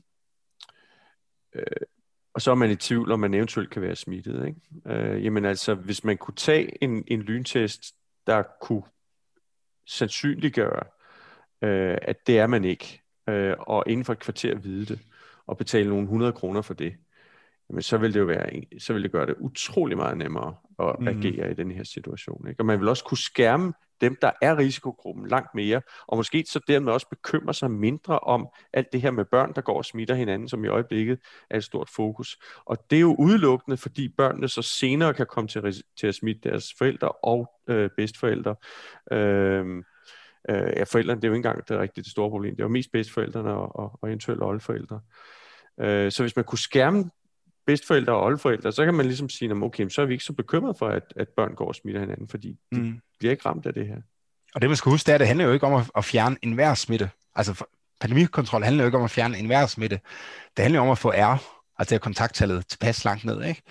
øh, 1.56 1.64
og 2.40 2.44
så 2.44 2.52
er 2.52 2.56
man 2.56 2.72
i 2.72 2.76
tvivl, 2.76 3.12
om 3.12 3.20
man 3.20 3.34
eventuelt 3.34 3.70
kan 3.70 3.82
være 3.82 3.96
smittet. 3.96 4.48
Ikke? 4.48 4.60
Øh, 4.86 5.26
jamen 5.26 5.46
altså, 5.46 5.74
hvis 5.76 6.04
man 6.04 6.18
kunne 6.18 6.36
tage 6.36 6.84
en, 6.84 7.04
en 7.08 7.22
lyntest, 7.22 7.96
der 8.28 8.44
kunne 8.62 8.84
sandsynliggøre, 9.88 10.84
øh, 11.62 11.98
at 12.02 12.28
det 12.28 12.40
er 12.40 12.48
man 12.48 12.64
ikke, 12.64 13.02
øh, 13.30 13.56
og 13.60 13.84
inden 13.88 14.06
for 14.06 14.14
et 14.14 14.20
kvarter 14.20 14.56
vide 14.56 14.86
det, 14.86 15.00
og 15.48 15.58
betale 15.58 15.90
nogle 15.90 16.04
100 16.04 16.34
kroner 16.34 16.62
for 16.62 16.74
det, 16.74 16.96
jamen 17.70 17.82
så 17.82 17.98
vil 17.98 18.14
det 18.14 18.20
jo 18.20 18.26
være, 18.26 18.62
så 18.80 18.94
vil 18.94 19.04
det 19.04 19.12
gøre 19.12 19.26
det 19.26 19.36
utrolig 19.40 19.98
meget 19.98 20.18
nemmere 20.18 20.56
at 20.80 20.96
mm. 21.00 21.08
agere 21.08 21.52
i 21.52 21.54
den 21.54 21.72
her 21.72 21.84
situation. 21.84 22.48
Ikke? 22.50 22.62
Og 22.62 22.66
man 22.66 22.80
vil 22.80 22.88
også 22.88 23.04
kunne 23.04 23.18
skærme 23.18 23.74
dem, 24.02 24.18
der 24.22 24.32
er 24.42 24.58
risikogruppen 24.58 25.28
langt 25.28 25.56
mere, 25.56 25.82
og 26.08 26.18
måske 26.18 26.46
så 26.48 26.60
dermed 26.68 26.94
også 26.94 27.08
bekymrer 27.10 27.54
sig 27.54 27.72
mindre 27.72 28.20
om 28.20 28.48
alt 28.74 28.94
det 28.94 29.02
her 29.02 29.12
med 29.12 29.26
børn, 29.26 29.54
der 29.56 29.62
går 29.62 29.78
og 29.78 29.86
smitter 29.86 30.16
hinanden, 30.16 30.50
som 30.50 30.64
i 30.64 30.68
øjeblikket 30.68 31.20
er 31.50 31.58
et 31.58 31.64
stort 31.64 31.90
fokus. 31.90 32.38
Og 32.66 32.78
det 32.90 32.96
er 32.96 33.02
jo 33.02 33.16
udelukkende, 33.20 33.78
fordi 33.78 34.10
børnene 34.18 34.48
så 34.48 34.62
senere 34.62 35.14
kan 35.14 35.26
komme 35.26 35.48
til, 35.48 35.84
til 36.00 36.08
at 36.08 36.16
smitte 36.16 36.50
deres 36.50 36.74
forældre 36.78 37.10
og 37.12 37.54
øh, 37.68 37.90
bedstforældre. 37.98 38.56
Øh, 39.12 39.84
øh, 40.50 40.74
ja, 40.76 40.84
forældrene, 40.84 41.22
det 41.22 41.28
er 41.28 41.30
jo 41.30 41.34
ikke 41.34 41.48
engang 41.48 41.68
det 41.68 41.80
rigtige 41.80 42.04
det 42.04 42.12
store 42.12 42.30
problem. 42.30 42.56
Det 42.56 42.62
er 42.62 42.66
jo 42.66 42.70
mest 42.70 42.92
bedstforældrene 42.92 43.50
og, 43.54 43.76
og, 43.76 44.00
og 44.02 44.10
eventuelt 44.10 44.44
oldeforældre. 44.44 45.00
Øh, 45.80 46.12
så 46.12 46.24
hvis 46.24 46.36
man 46.36 46.46
kunne 46.46 46.60
skærme 46.60 47.10
bedstforældre 47.70 48.14
og 48.14 48.24
oldeforældre, 48.24 48.72
så 48.72 48.86
kan 48.86 48.94
man 48.94 49.06
ligesom 49.06 49.30
sige, 49.30 49.54
okay, 49.54 49.90
så 49.90 50.02
er 50.02 50.06
vi 50.06 50.14
ikke 50.14 50.24
så 50.24 50.34
bekymret 50.34 50.78
for, 50.78 50.88
at, 50.88 51.04
at 51.16 51.28
børn 51.38 51.56
går 51.56 51.68
og 51.68 51.76
smitter 51.76 52.02
hinanden, 52.02 52.28
fordi 52.28 52.58
de 52.72 52.80
mm. 52.80 53.00
bliver 53.20 53.32
ikke 53.32 53.46
ramt 53.46 53.66
af 53.66 53.74
det 53.74 53.88
her. 53.88 53.96
Og 54.56 54.62
det 54.62 54.70
man 54.70 54.78
skal 54.78 54.90
huske, 54.90 55.06
det 55.06 55.12
er, 55.12 55.16
at 55.16 55.20
det 55.20 55.28
handler 55.28 55.46
jo 55.46 55.54
ikke 55.54 55.66
om 55.66 55.74
at, 55.74 55.92
at 55.98 56.06
fjerne 56.06 56.38
enhver 56.42 56.74
smitte. 56.74 57.10
Altså 57.36 57.66
pandemikontrol 58.02 58.64
handler 58.64 58.84
jo 58.84 58.88
ikke 58.88 58.98
om 58.98 59.04
at 59.04 59.12
fjerne 59.12 59.38
enhver 59.38 59.66
smitte. 59.66 60.00
Det 60.58 60.64
handler 60.64 60.80
jo 60.80 60.86
om 60.86 60.92
at 60.92 60.98
få 60.98 61.10
R, 61.10 61.44
altså 61.80 61.96
det 61.96 62.02
kontakttallet 62.02 62.68
tilpas 62.68 63.06
langt 63.06 63.26
ned. 63.26 63.44
Ikke? 63.44 63.62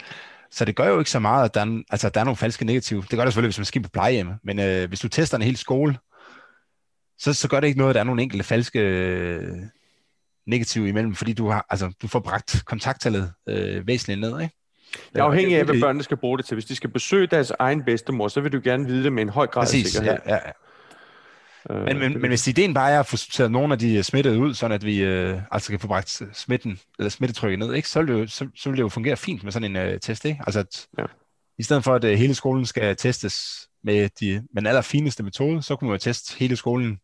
Så 0.50 0.64
det 0.64 0.76
gør 0.76 0.88
jo 0.88 0.98
ikke 0.98 1.10
så 1.10 1.18
meget, 1.18 1.44
at 1.44 1.54
der 1.54 1.60
er, 1.60 1.82
altså, 1.90 2.08
der 2.08 2.20
er 2.20 2.24
nogle 2.24 2.36
falske 2.36 2.64
negative. 2.64 3.02
Det 3.02 3.10
gør 3.10 3.24
det 3.24 3.32
selvfølgelig, 3.32 3.48
hvis 3.48 3.58
man 3.58 3.64
skal 3.64 3.82
på 3.82 3.88
plejehjem. 3.88 4.30
Men 4.44 4.58
øh, 4.58 4.88
hvis 4.88 5.00
du 5.00 5.08
tester 5.08 5.36
en 5.36 5.42
hel 5.42 5.56
skole, 5.56 5.98
så, 7.18 7.32
så 7.34 7.48
gør 7.48 7.60
det 7.60 7.66
ikke 7.66 7.78
noget, 7.78 7.90
at 7.90 7.94
der 7.94 8.00
er 8.00 8.04
nogle 8.04 8.22
enkelte 8.22 8.44
falske 8.44 8.80
øh, 8.80 9.56
negative 10.48 10.88
imellem, 10.88 11.14
fordi 11.14 11.32
du, 11.32 11.48
har, 11.48 11.66
altså, 11.70 11.92
du 12.02 12.08
får 12.08 12.20
bragt 12.20 12.62
kontakttallet 12.66 13.32
øh, 13.48 13.86
væsentligt 13.86 14.20
ned. 14.20 14.40
Ikke? 14.40 14.54
Det 15.12 15.20
er 15.20 15.24
afhængig 15.24 15.56
af, 15.56 15.64
hvad 15.64 15.80
børnene 15.80 16.02
skal 16.02 16.16
bruge 16.16 16.38
det 16.38 16.46
til. 16.46 16.54
Hvis 16.54 16.64
de 16.64 16.74
skal 16.74 16.90
besøge 16.90 17.26
deres 17.26 17.52
egen 17.58 17.82
bedstemor, 17.84 18.28
så 18.28 18.40
vil 18.40 18.52
du 18.52 18.60
gerne 18.64 18.86
vide 18.86 19.04
det 19.04 19.12
med 19.12 19.22
en 19.22 19.28
høj 19.28 19.46
grad 19.46 19.62
Præcis, 19.62 19.86
af 19.86 19.90
sikkerhed. 19.90 20.18
Ja, 20.26 20.34
ja. 20.34 20.50
Øh, 21.70 21.84
men, 21.84 21.98
men, 21.98 22.20
men 22.20 22.28
hvis 22.28 22.46
ideen 22.46 22.74
bare 22.74 22.90
er 22.90 23.00
at 23.00 23.06
få 23.06 23.16
sorteret 23.16 23.52
nogle 23.52 23.72
af 23.72 23.78
de 23.78 24.02
smittede 24.02 24.38
ud, 24.38 24.54
sådan 24.54 24.74
at 24.74 24.84
vi 24.84 25.02
øh, 25.02 25.38
altså 25.50 25.70
kan 25.70 25.80
få 25.80 25.86
bragt 25.86 26.22
smitten, 26.32 26.78
eller 26.98 27.10
smittetrykket 27.10 27.58
ned, 27.58 27.74
ikke? 27.74 27.88
Så, 27.88 28.02
vil 28.02 28.08
det 28.08 28.20
jo, 28.20 28.26
så, 28.26 28.48
så 28.56 28.68
vil 28.68 28.76
det 28.76 28.82
jo 28.82 28.88
fungere 28.88 29.16
fint 29.16 29.44
med 29.44 29.52
sådan 29.52 29.76
en 29.76 29.76
øh, 29.76 30.00
test. 30.00 30.24
Ikke? 30.24 30.40
Altså 30.46 30.60
at, 30.60 30.86
ja. 30.98 31.04
i 31.58 31.62
stedet 31.62 31.84
for 31.84 31.94
at 31.94 32.04
øh, 32.04 32.18
hele 32.18 32.34
skolen 32.34 32.66
skal 32.66 32.96
testes 32.96 33.68
med, 33.84 34.08
de, 34.20 34.34
med 34.54 34.62
den 34.62 34.66
allerfineste 34.66 35.22
metode, 35.22 35.62
så 35.62 35.76
kunne 35.76 35.88
man 35.88 35.94
jo 35.94 35.98
teste 35.98 36.38
hele 36.38 36.56
skolen 36.56 36.98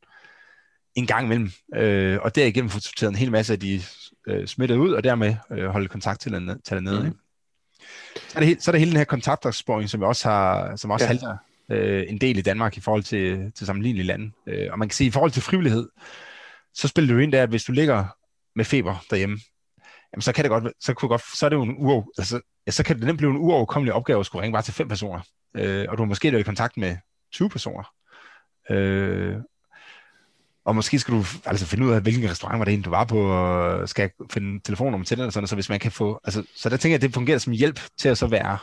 en 0.95 1.07
gang 1.07 1.25
imellem, 1.25 1.51
øh, 1.75 2.19
og 2.23 2.35
derigennem 2.35 2.71
få 2.71 2.81
sorteret 2.81 3.11
en 3.11 3.17
hel 3.17 3.31
masse 3.31 3.53
af 3.53 3.61
de 3.61 3.83
øh, 4.29 4.47
smittede 4.47 4.81
ud, 4.81 4.93
og 4.93 5.05
dermed 5.05 5.37
øh, 5.51 5.67
holde 5.67 5.89
kontakt 5.89 6.21
til 6.21 6.33
ned, 6.33 6.59
til 6.65 6.83
ned. 6.83 7.01
Mm. 7.01 7.07
Ikke? 7.07 7.19
Så, 8.29 8.39
er 8.39 8.45
det, 8.45 8.63
så 8.63 8.71
er 8.71 8.73
det 8.73 8.81
hele 8.81 8.91
den 8.91 8.99
her 8.99 9.05
kontaktopsporing, 9.05 9.91
som 9.91 10.03
også 10.03 10.29
har, 10.29 10.77
som 10.77 10.91
også 10.91 11.05
ja. 11.05 11.09
halter 11.09 11.37
øh, 11.71 12.05
en 12.09 12.19
del 12.19 12.39
i 12.39 12.43
Danmark 12.43 12.77
i 12.77 12.81
forhold 12.81 13.03
til, 13.03 13.53
til 13.53 13.67
sammenlignelige 13.67 14.07
lande. 14.07 14.31
Øh, 14.47 14.69
og 14.73 14.79
man 14.79 14.89
kan 14.89 14.95
sige, 14.95 15.07
at 15.07 15.09
i 15.09 15.13
forhold 15.13 15.31
til 15.31 15.43
frivillighed, 15.43 15.89
så 16.75 16.89
spiller 16.89 17.15
du 17.15 17.21
ind 17.21 17.33
der, 17.33 17.43
at 17.43 17.49
hvis 17.49 17.65
du 17.65 17.73
ligger 17.73 18.05
med 18.57 18.65
feber 18.65 19.05
derhjemme, 19.11 19.39
jamen 20.13 20.23
så 20.23 20.33
kan 20.33 20.45
det 20.45 20.51
godt, 20.51 20.73
så, 20.81 20.95
kunne 20.95 21.09
godt, 21.09 21.23
så 21.37 21.47
er 21.47 21.51
det 21.51 21.57
jo 21.57 21.63
en 21.63 21.77
uover, 21.79 22.05
altså, 22.19 22.41
ja, 22.67 22.71
så 22.71 22.85
kan 22.85 22.97
det 22.97 23.07
nemt 23.07 23.19
blive 23.19 23.31
en 23.31 23.37
uoverkommelig 23.37 23.93
opgave 23.93 24.21
at 24.21 24.27
skulle 24.27 24.43
ringe 24.43 24.53
bare 24.53 24.63
til 24.63 24.75
fem 24.75 24.89
personer. 24.89 25.21
Øh, 25.57 25.87
og 25.89 25.99
du 25.99 26.03
har 26.03 26.09
måske 26.09 26.33
været 26.33 26.41
i 26.41 26.45
kontakt 26.45 26.77
med 26.77 26.97
20 27.33 27.51
personer. 27.51 27.93
Øh, 28.71 29.37
og 30.65 30.77
måske 30.77 30.99
skal 30.99 31.15
du 31.15 31.25
altså 31.45 31.67
finde 31.67 31.87
ud 31.87 31.91
af, 31.93 32.01
hvilken 32.01 32.31
restaurant 32.31 32.59
var 32.59 32.65
det 32.65 32.73
egentlig, 32.73 32.85
du 32.85 32.91
var 32.91 33.05
på, 33.05 33.19
og 33.19 33.89
skal 33.89 34.11
finde 34.31 34.61
telefonnummer 34.61 35.05
til 35.05 35.17
den, 35.17 35.23
eller 35.23 35.33
sådan, 35.33 35.47
så 35.47 35.55
hvis 35.55 35.69
man 35.69 35.81
kan 35.81 35.93
få, 35.93 36.21
altså, 36.25 36.43
så 36.57 36.69
der 36.69 36.77
tænker 36.77 36.93
jeg, 36.93 36.99
at 36.99 37.03
det 37.03 37.15
fungerer 37.15 37.39
som 37.39 37.53
hjælp 37.53 37.81
til 37.99 38.09
at 38.09 38.19
så 38.19 38.27
være, 38.27 38.59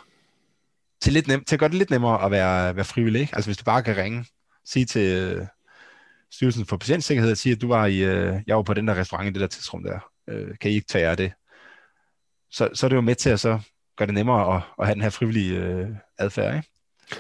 til, 1.01 1.13
lidt 1.13 1.27
nem, 1.27 1.43
til 1.43 1.55
at 1.55 1.59
gøre 1.59 1.69
det 1.69 1.77
lidt 1.77 1.89
nemmere 1.89 2.25
at 2.25 2.31
være, 2.31 2.75
være 2.75 2.85
frivillig. 2.85 3.21
Ikke? 3.21 3.35
Altså 3.35 3.47
hvis 3.47 3.57
du 3.57 3.63
bare 3.63 3.83
kan 3.83 3.97
ringe, 3.97 4.25
sige 4.65 4.85
til 4.85 5.15
øh, 5.15 5.47
Styrelsen 6.31 6.65
for 6.65 6.77
Patientsikkerhed, 6.77 7.31
og 7.31 7.37
sige, 7.37 7.53
at 7.55 7.61
du 7.61 7.67
var 7.67 7.85
i, 7.85 7.97
øh, 7.97 8.39
jeg 8.47 8.55
var 8.55 8.63
på 8.63 8.73
den 8.73 8.87
der 8.87 8.95
restaurant 8.95 9.29
i 9.29 9.33
det 9.33 9.41
der 9.41 9.47
tidsrum 9.47 9.83
der, 9.83 9.99
øh, 10.29 10.57
kan 10.61 10.71
I 10.71 10.73
ikke 10.73 10.87
tage 10.87 11.09
jer 11.09 11.15
det? 11.15 11.33
Så, 12.51 12.69
så 12.73 12.85
er 12.85 12.89
det 12.89 12.95
jo 12.95 13.01
med 13.01 13.15
til 13.15 13.29
at 13.29 13.39
så 13.39 13.59
gøre 13.97 14.05
det 14.05 14.13
nemmere 14.13 14.55
at, 14.55 14.61
at 14.79 14.85
have 14.85 14.93
den 14.93 15.01
her 15.01 15.09
frivillige 15.09 15.87
adfærd, 16.17 16.55
ikke? 16.55 16.70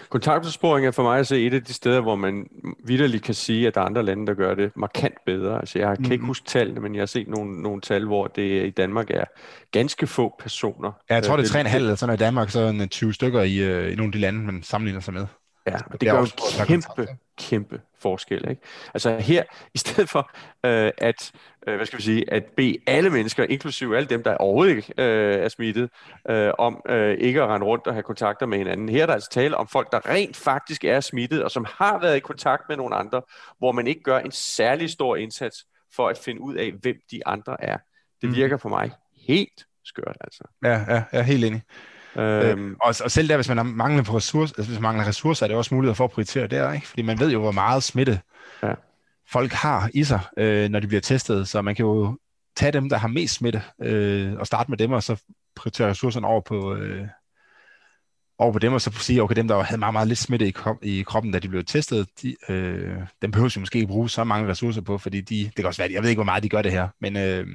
Kontaktopsporing 0.09 0.87
er 0.87 0.91
for 0.91 1.03
mig 1.03 1.19
at 1.19 1.27
se 1.27 1.45
et 1.45 1.53
af 1.53 1.63
de 1.63 1.73
steder, 1.73 2.01
hvor 2.01 2.15
man 2.15 2.47
vidderligt 2.83 3.23
kan 3.23 3.33
sige, 3.33 3.67
at 3.67 3.75
der 3.75 3.81
er 3.81 3.85
andre 3.85 4.03
lande, 4.03 4.27
der 4.27 4.33
gør 4.33 4.55
det 4.55 4.71
markant 4.75 5.15
bedre. 5.25 5.59
Altså 5.59 5.79
jeg 5.79 5.87
kan 5.87 5.95
mm-hmm. 5.99 6.11
ikke 6.11 6.25
huske 6.25 6.45
tallene, 6.45 6.79
men 6.79 6.95
jeg 6.95 7.01
har 7.01 7.05
set 7.05 7.27
nogle, 7.27 7.61
nogle 7.61 7.81
tal, 7.81 8.05
hvor 8.05 8.27
det 8.27 8.65
i 8.65 8.69
Danmark 8.69 9.11
er 9.11 9.25
ganske 9.71 10.07
få 10.07 10.35
personer. 10.39 10.91
Ja, 11.09 11.15
jeg 11.15 11.23
tror, 11.23 11.37
det 11.37 11.55
er 11.55 11.63
3,5 11.63 11.75
eller 11.75 11.95
sådan 11.95 12.15
i 12.15 12.17
Danmark, 12.17 12.49
så 12.49 12.59
er 12.59 12.87
20 12.91 13.13
stykker 13.13 13.41
i, 13.41 13.57
øh, 13.57 13.93
i 13.93 13.95
nogle 13.95 14.07
af 14.07 14.11
de 14.11 14.19
lande, 14.19 14.39
man 14.39 14.63
sammenligner 14.63 15.01
sig 15.01 15.13
med. 15.13 15.25
Ja, 15.67 15.75
og 15.75 15.91
det, 15.91 16.01
det 16.01 16.09
gør 16.09 16.17
jo 16.17 16.23
en 16.23 16.65
kæmpe, 16.67 17.07
kæmpe 17.39 17.81
forskel. 17.99 18.49
Ikke? 18.49 18.61
Altså 18.93 19.17
her, 19.17 19.43
i 19.75 19.77
stedet 19.77 20.09
for 20.09 20.31
øh, 20.65 20.91
at, 20.97 21.31
øh, 21.67 21.75
hvad 21.75 21.85
skal 21.85 21.97
vi 21.97 22.03
sige, 22.03 22.33
at 22.33 22.43
bede 22.57 22.77
alle 22.87 23.09
mennesker, 23.09 23.43
inklusive 23.43 23.97
alle 23.97 24.09
dem, 24.09 24.23
der 24.23 24.37
overhovedet 24.37 24.75
ikke 24.75 24.93
øh, 24.97 25.43
er 25.43 25.49
smittet, 25.49 25.89
øh, 26.29 26.51
om 26.57 26.81
øh, 26.89 27.17
ikke 27.17 27.41
at 27.41 27.49
rende 27.49 27.65
rundt 27.65 27.87
og 27.87 27.93
have 27.93 28.03
kontakter 28.03 28.45
med 28.45 28.57
hinanden. 28.57 28.89
Her 28.89 29.01
er 29.01 29.05
der 29.05 29.13
altså 29.13 29.29
tale 29.29 29.57
om 29.57 29.67
folk, 29.67 29.91
der 29.91 30.09
rent 30.09 30.37
faktisk 30.37 30.83
er 30.83 30.99
smittet, 30.99 31.43
og 31.43 31.51
som 31.51 31.65
har 31.77 31.99
været 31.99 32.17
i 32.17 32.19
kontakt 32.19 32.63
med 32.69 32.77
nogle 32.77 32.95
andre, 32.95 33.21
hvor 33.57 33.71
man 33.71 33.87
ikke 33.87 34.03
gør 34.03 34.19
en 34.19 34.31
særlig 34.31 34.89
stor 34.89 35.15
indsats 35.15 35.65
for 35.95 36.07
at 36.07 36.17
finde 36.17 36.41
ud 36.41 36.55
af, 36.55 36.71
hvem 36.81 36.95
de 37.11 37.27
andre 37.27 37.63
er. 37.63 37.77
Det 38.21 38.29
mm. 38.29 38.35
virker 38.35 38.57
for 38.57 38.69
mig 38.69 38.91
helt 39.27 39.65
skørt, 39.85 40.17
altså. 40.21 40.43
Ja, 40.63 40.69
ja, 40.69 41.03
jeg 41.11 41.19
er 41.19 41.21
helt 41.21 41.45
enig. 41.45 41.61
Øhm, 42.15 42.71
øh, 42.71 42.75
og, 42.81 42.95
og 43.03 43.11
selv 43.11 43.29
der, 43.29 43.35
hvis 43.35 43.49
man 43.49 43.65
mangler 43.65 44.03
på 44.03 44.15
ressourcer, 44.15 44.55
altså 44.57 44.71
hvis 44.71 44.79
man 44.79 44.81
mangler 44.81 45.07
ressourcer, 45.07 45.45
er 45.45 45.47
det 45.47 45.57
også 45.57 45.75
mulighed 45.75 45.95
for 45.95 46.03
at 46.03 46.11
prioritere 46.11 46.47
der, 46.47 46.73
ikke? 46.73 46.87
Fordi 46.87 47.01
man 47.01 47.19
ved 47.19 47.31
jo, 47.31 47.39
hvor 47.39 47.51
meget 47.51 47.83
smitte 47.83 48.19
ja. 48.63 48.73
Folk 49.31 49.51
har 49.51 49.89
i 49.93 50.03
sig, 50.03 50.19
øh, 50.37 50.69
når 50.69 50.79
de 50.79 50.87
bliver 50.87 51.01
testet, 51.01 51.47
så 51.47 51.61
man 51.61 51.75
kan 51.75 51.85
jo 51.85 52.17
tage 52.55 52.71
dem, 52.71 52.89
der 52.89 52.97
har 52.97 53.07
mest 53.07 53.33
smitte, 53.33 53.63
øh, 53.81 54.33
og 54.33 54.47
starte 54.47 54.71
med 54.71 54.77
dem, 54.77 54.91
og 54.91 55.03
så 55.03 55.23
prioritere 55.55 55.89
ressourcerne 55.89 56.27
over 56.27 56.41
på, 56.41 56.75
øh, 56.75 57.07
over 58.37 58.53
på 58.53 58.59
dem, 58.59 58.73
og 58.73 58.81
så 58.81 58.91
sige, 58.91 59.23
okay, 59.23 59.35
dem, 59.35 59.47
der 59.47 59.63
havde 59.63 59.79
meget, 59.79 59.93
meget 59.93 60.07
lidt 60.07 60.19
smitte 60.19 60.47
i, 60.47 60.51
krop, 60.51 60.75
i 60.81 61.01
kroppen, 61.01 61.31
da 61.31 61.39
de 61.39 61.49
blev 61.49 61.63
testet, 61.63 62.07
de, 62.21 62.35
øh, 62.49 62.97
dem 63.21 63.31
behøver 63.31 63.51
vi 63.55 63.59
måske 63.59 63.79
ikke 63.79 63.87
bruge 63.87 64.09
så 64.09 64.23
mange 64.23 64.49
ressourcer 64.49 64.81
på, 64.81 64.97
fordi 64.97 65.21
de, 65.21 65.43
det 65.43 65.55
kan 65.55 65.65
også 65.65 65.81
være, 65.81 65.93
jeg 65.93 66.01
ved 66.01 66.09
ikke, 66.09 66.17
hvor 66.17 66.31
meget 66.31 66.43
de 66.43 66.49
gør 66.49 66.61
det 66.61 66.71
her, 66.71 66.87
men 67.01 67.17
øh, 67.17 67.47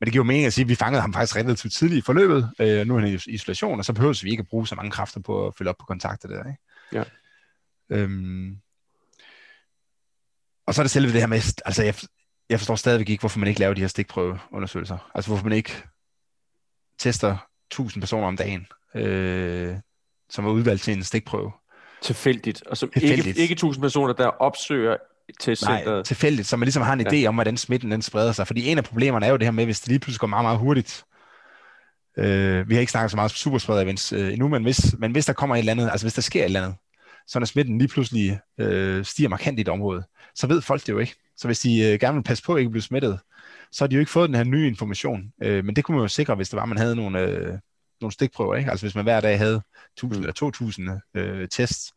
men 0.00 0.06
det 0.06 0.12
giver 0.12 0.24
jo 0.24 0.26
mening 0.26 0.46
at 0.46 0.52
sige, 0.52 0.62
at 0.62 0.68
vi 0.68 0.74
fangede 0.74 1.00
ham 1.00 1.12
faktisk 1.12 1.36
relativt 1.36 1.72
tidligt 1.72 1.98
i 1.98 2.06
forløbet. 2.06 2.50
Øh, 2.58 2.86
nu 2.86 2.96
er 2.96 3.00
han 3.00 3.08
i 3.08 3.18
isolation, 3.26 3.78
og 3.78 3.84
så 3.84 3.92
behøver 3.92 4.20
vi 4.24 4.30
ikke 4.30 4.40
at 4.40 4.46
bruge 4.46 4.66
så 4.66 4.74
mange 4.74 4.90
kræfter 4.90 5.20
på 5.20 5.46
at 5.46 5.54
følge 5.58 5.70
op 5.70 5.76
på 5.78 5.86
kontakter 5.86 6.28
der. 6.28 6.38
Ikke? 6.38 6.58
Ja. 6.92 7.04
Øhm, 7.90 8.56
og 10.66 10.74
så 10.74 10.80
er 10.80 10.84
det 10.84 10.90
selve 10.90 11.12
det 11.12 11.20
her 11.20 11.26
med, 11.26 11.60
altså 11.66 11.82
jeg, 11.82 11.94
jeg 12.50 12.60
forstår 12.60 12.74
stadigvæk 12.74 13.08
ikke, 13.08 13.22
hvorfor 13.22 13.38
man 13.38 13.48
ikke 13.48 13.60
laver 13.60 13.74
de 13.74 13.80
her 13.80 13.88
stikprøveundersøgelser. 13.88 15.10
Altså 15.14 15.30
hvorfor 15.30 15.44
man 15.44 15.52
ikke 15.52 15.82
tester 16.98 17.36
1000 17.70 18.02
personer 18.02 18.26
om 18.26 18.36
dagen, 18.36 18.66
øh, 18.94 19.76
som 20.30 20.46
er 20.46 20.50
udvalgt 20.50 20.82
til 20.82 20.96
en 20.96 21.04
stikprøve. 21.04 21.52
Tilfældigt, 22.02 22.62
og 22.66 22.76
som 22.76 22.90
Tilfældigt. 22.90 23.26
ikke, 23.26 23.40
ikke 23.40 23.52
1000 23.52 23.82
personer, 23.82 24.12
der 24.12 24.26
opsøger 24.26 24.96
testcenteret? 25.40 25.86
Nej, 25.86 26.02
tilfældigt, 26.02 26.48
så 26.48 26.56
man 26.56 26.66
ligesom 26.66 26.82
har 26.82 26.92
en 26.92 27.06
idé 27.06 27.16
ja. 27.16 27.28
om, 27.28 27.34
hvordan 27.34 27.56
smitten 27.56 27.90
den 27.90 28.02
spreder 28.02 28.32
sig. 28.32 28.46
Fordi 28.46 28.68
en 28.68 28.78
af 28.78 28.84
problemerne 28.84 29.26
er 29.26 29.30
jo 29.30 29.36
det 29.36 29.46
her 29.46 29.52
med, 29.52 29.64
hvis 29.64 29.80
det 29.80 29.88
lige 29.88 29.98
pludselig 29.98 30.20
går 30.20 30.26
meget, 30.26 30.44
meget 30.44 30.58
hurtigt. 30.58 31.04
Øh, 32.18 32.68
vi 32.68 32.74
har 32.74 32.80
ikke 32.80 32.92
snakket 32.92 33.10
så 33.10 33.16
meget 33.16 33.32
om 33.32 33.34
superspreader 33.34 33.82
events 33.82 34.12
øh, 34.12 34.32
endnu, 34.32 34.48
men 34.48 34.62
hvis, 34.62 34.94
men 34.98 35.12
hvis 35.12 35.26
der 35.26 35.32
kommer 35.32 35.56
et 35.56 35.58
eller 35.58 35.72
andet, 35.72 35.90
altså 35.90 36.04
hvis 36.04 36.14
der 36.14 36.22
sker 36.22 36.40
et 36.40 36.44
eller 36.44 36.62
andet, 36.62 36.76
så 37.26 37.38
når 37.38 37.46
smitten 37.46 37.78
lige 37.78 37.88
pludselig 37.88 38.40
øh, 38.58 39.04
stiger 39.04 39.28
markant 39.28 39.58
i 39.58 39.62
et 39.62 39.68
område, 39.68 40.04
så 40.34 40.46
ved 40.46 40.62
folk 40.62 40.80
det 40.80 40.88
jo 40.88 40.98
ikke. 40.98 41.14
Så 41.36 41.48
hvis 41.48 41.60
de 41.60 41.80
øh, 41.80 42.00
gerne 42.00 42.14
vil 42.14 42.22
passe 42.22 42.44
på 42.44 42.54
at 42.54 42.58
ikke 42.58 42.70
blive 42.70 42.82
smittet, 42.82 43.20
så 43.72 43.84
har 43.84 43.88
de 43.88 43.94
jo 43.94 44.00
ikke 44.00 44.12
fået 44.12 44.28
den 44.28 44.36
her 44.36 44.44
nye 44.44 44.68
information. 44.68 45.32
Øh, 45.42 45.64
men 45.64 45.76
det 45.76 45.84
kunne 45.84 45.96
man 45.96 46.04
jo 46.04 46.08
sikre, 46.08 46.34
hvis 46.34 46.48
det 46.48 46.56
var, 46.56 46.64
man 46.64 46.78
havde 46.78 46.96
nogle, 46.96 47.20
øh, 47.20 47.58
nogle 48.00 48.12
stikprøver. 48.12 48.54
Ikke? 48.54 48.70
Altså 48.70 48.86
hvis 48.86 48.94
man 48.94 49.04
hver 49.04 49.20
dag 49.20 49.38
havde 49.38 49.62
1000 49.96 50.18
mm. 50.18 50.22
eller 50.22 50.32
2000 50.32 50.90
øh, 51.14 51.48
tests, 51.48 51.92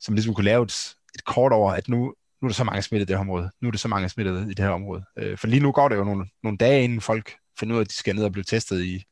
som 0.00 0.14
ligesom 0.14 0.34
kunne 0.34 0.44
lave 0.44 0.62
et, 0.62 0.94
et 1.14 1.24
kort 1.24 1.52
over, 1.52 1.72
at 1.72 1.88
nu, 1.88 1.96
nu 2.42 2.46
er 2.46 2.48
der 2.48 2.54
så 2.54 2.64
mange 2.64 2.82
smittede 2.82 3.02
i 3.02 3.08
det 3.08 3.16
her 3.16 3.20
område, 3.20 3.50
nu 3.60 3.68
er 3.68 3.72
der 3.72 3.78
så 3.78 3.88
mange 3.88 4.08
smittede 4.08 4.50
i 4.50 4.54
det 4.54 4.64
her 4.64 4.68
område. 4.68 5.04
Øh, 5.18 5.38
for 5.38 5.46
lige 5.46 5.62
nu 5.62 5.72
går 5.72 5.88
det 5.88 5.96
jo 5.96 6.04
nogle, 6.04 6.26
nogle 6.42 6.58
dage, 6.58 6.84
inden 6.84 7.00
folk 7.00 7.34
finder 7.58 7.74
ud 7.74 7.80
af, 7.80 7.84
at 7.84 7.90
de 7.90 7.94
skal 7.94 8.14
ned 8.14 8.24
og 8.24 8.32
blive 8.32 8.44
testet 8.44 8.84
i, 8.84 9.04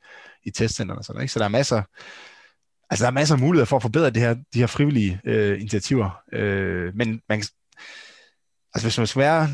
i 0.45 0.51
testcenterne. 0.51 1.05
Sådan, 1.05 1.23
ikke? 1.23 1.33
Så 1.33 1.39
der 1.39 1.45
er 1.45 1.49
masser, 1.49 1.83
altså 2.91 3.05
der 3.05 3.11
er 3.11 3.15
masser 3.15 3.35
af 3.35 3.41
muligheder 3.41 3.67
for 3.67 3.77
at 3.77 3.83
forbedre 3.83 4.11
det 4.11 4.23
her, 4.23 4.35
de 4.35 4.59
her 4.59 4.67
frivillige 4.67 5.21
øh, 5.25 5.61
initiativer. 5.61 6.23
Øh, 6.33 6.95
men 6.95 7.21
man, 7.29 7.39
altså 8.75 8.87
hvis 8.87 8.99
man 8.99 9.07
skal 9.07 9.21
være 9.21 9.49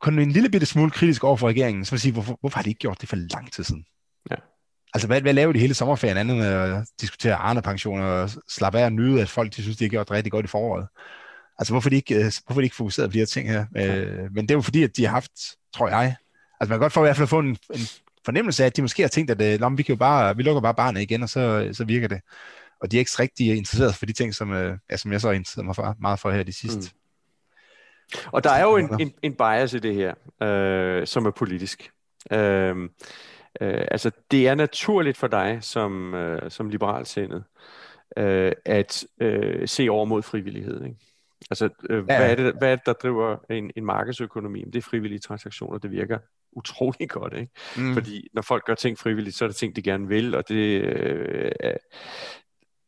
kun 0.00 0.18
en 0.18 0.32
lille 0.32 0.50
bitte 0.50 0.66
smule 0.66 0.90
kritisk 0.90 1.24
over 1.24 1.36
for 1.36 1.48
regeringen, 1.48 1.84
så 1.84 1.90
vil 1.90 2.00
sige, 2.00 2.12
hvorfor, 2.12 2.36
hvorfor 2.40 2.58
har 2.58 2.62
de 2.62 2.70
ikke 2.70 2.78
gjort 2.78 3.00
det 3.00 3.08
for 3.08 3.16
lang 3.16 3.52
tid 3.52 3.64
siden? 3.64 3.84
Ja. 4.30 4.36
Altså, 4.94 5.06
hvad, 5.06 5.20
hvad 5.20 5.34
laver 5.34 5.52
de 5.52 5.58
hele 5.58 5.74
sommerferien 5.74 6.16
andet 6.16 6.36
med 6.36 6.46
at 6.46 6.86
diskutere 7.00 7.34
Arne-pensioner 7.34 8.04
og 8.04 8.30
slappe 8.48 8.78
af 8.78 8.84
og 8.84 8.92
nyde, 8.92 9.22
at 9.22 9.28
folk 9.28 9.56
de 9.56 9.62
synes, 9.62 9.76
de 9.76 9.84
har 9.84 9.88
gjort 9.88 10.10
rigtig 10.10 10.32
godt 10.32 10.44
i 10.44 10.48
foråret? 10.48 10.86
Altså, 11.58 11.72
hvorfor 11.72 11.90
de 11.90 11.96
ikke, 11.96 12.14
øh, 12.14 12.32
hvorfor 12.46 12.60
de 12.60 12.64
ikke 12.64 12.76
fokuseret 12.76 13.10
på 13.10 13.12
de 13.12 13.18
her 13.18 13.26
ting 13.26 13.48
her? 13.48 13.66
Ja. 13.74 13.96
Øh, 13.96 14.34
men 14.34 14.42
det 14.42 14.50
er 14.50 14.54
jo 14.54 14.60
fordi, 14.60 14.82
at 14.82 14.96
de 14.96 15.04
har 15.04 15.12
haft, 15.12 15.32
tror 15.74 15.88
jeg, 15.88 16.16
altså 16.60 16.70
man 16.70 16.76
kan 16.76 16.80
godt 16.80 16.92
få 16.92 17.00
i 17.00 17.06
hvert 17.06 17.16
fald 17.16 17.28
få 17.28 17.38
en, 17.38 17.56
en 17.74 17.80
fornemmelse 18.24 18.62
af, 18.62 18.66
at 18.66 18.76
de 18.76 18.82
måske 18.82 19.02
har 19.02 19.08
tænkt, 19.08 19.30
at 19.30 19.62
øh, 19.62 19.78
vi, 19.78 19.82
kan 19.82 19.92
jo 19.92 19.98
bare, 19.98 20.36
vi 20.36 20.42
lukker 20.42 20.60
bare 20.60 20.74
barnet 20.74 21.00
igen, 21.00 21.22
og 21.22 21.28
så, 21.28 21.70
så 21.72 21.84
virker 21.84 22.08
det. 22.08 22.20
Og 22.80 22.90
de 22.90 22.96
er 22.96 22.98
ikke 22.98 23.10
rigtig 23.18 23.56
interesseret 23.56 23.94
for 23.94 24.06
de 24.06 24.12
ting, 24.12 24.34
som, 24.34 24.52
øh, 24.52 24.78
ja, 24.90 24.96
som 24.96 25.12
jeg 25.12 25.20
så 25.20 25.28
har 25.28 25.34
interesseret 25.34 25.66
mig 25.66 25.76
for, 25.76 25.96
meget 26.00 26.20
for 26.20 26.30
her 26.30 26.42
de 26.42 26.52
sidste. 26.52 26.90
Mm. 26.94 27.00
Og 28.32 28.44
der 28.44 28.50
er 28.50 28.62
jo 28.62 28.76
en, 28.76 29.00
en, 29.00 29.12
en 29.22 29.34
bias 29.34 29.74
i 29.74 29.78
det 29.78 29.94
her, 29.94 30.14
øh, 30.42 31.06
som 31.06 31.26
er 31.26 31.30
politisk. 31.30 31.90
Øh, 32.32 32.76
øh, 33.60 33.86
altså, 33.90 34.10
det 34.30 34.48
er 34.48 34.54
naturligt 34.54 35.16
for 35.16 35.26
dig 35.26 35.58
som, 35.60 36.14
øh, 36.14 36.50
som 36.50 36.68
liberal 36.68 37.06
sindet, 37.06 37.44
øh, 38.16 38.52
at 38.64 39.04
øh, 39.20 39.68
se 39.68 39.88
over 39.88 40.04
mod 40.04 40.22
frivillighed. 40.22 40.84
Ikke? 40.84 40.96
Altså, 41.50 41.68
øh, 41.90 41.96
ja. 41.96 42.02
hvad, 42.02 42.30
er 42.30 42.34
det, 42.34 42.54
hvad 42.58 42.72
er 42.72 42.76
det, 42.76 42.86
der 42.86 42.92
driver 42.92 43.36
en, 43.50 43.70
en 43.76 43.84
markedsøkonomi? 43.84 44.64
Det 44.64 44.76
er 44.76 44.82
frivillige 44.82 45.18
transaktioner, 45.18 45.78
det 45.78 45.90
virker 45.90 46.18
utrolig 46.52 47.10
godt, 47.18 47.34
ikke? 47.34 47.52
Mm. 47.76 47.94
Fordi 47.94 48.28
når 48.34 48.42
folk 48.42 48.64
gør 48.64 48.74
ting 48.74 48.98
frivilligt, 48.98 49.36
så 49.36 49.44
er 49.44 49.48
det 49.48 49.56
ting, 49.56 49.76
de 49.76 49.82
gerne 49.82 50.08
vil, 50.08 50.34
og 50.34 50.48
det, 50.48 50.82
øh, 50.82 51.52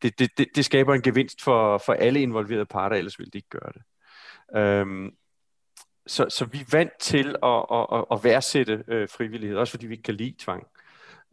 det, 0.01 0.19
det, 0.19 0.37
det, 0.37 0.47
det 0.55 0.65
skaber 0.65 0.93
en 0.93 1.01
gevinst 1.01 1.41
for, 1.41 1.77
for 1.77 1.93
alle 1.93 2.21
involverede 2.21 2.65
parter, 2.65 2.95
ellers 2.95 3.19
ville 3.19 3.31
de 3.31 3.37
ikke 3.37 3.49
gøre 3.49 3.71
det. 3.73 3.81
Øhm, 4.59 5.11
så, 6.07 6.25
så 6.29 6.45
vi 6.45 6.59
er 6.59 6.71
vant 6.71 6.99
til 6.99 7.35
at, 7.43 7.65
at, 7.71 7.87
at, 7.93 8.05
at 8.11 8.23
værdsætte 8.23 8.83
øh, 8.87 9.09
frivillighed, 9.09 9.57
også 9.57 9.71
fordi 9.71 9.87
vi 9.87 9.93
ikke 9.93 10.03
kan 10.03 10.15
lide 10.15 10.35
tvang. 10.39 10.67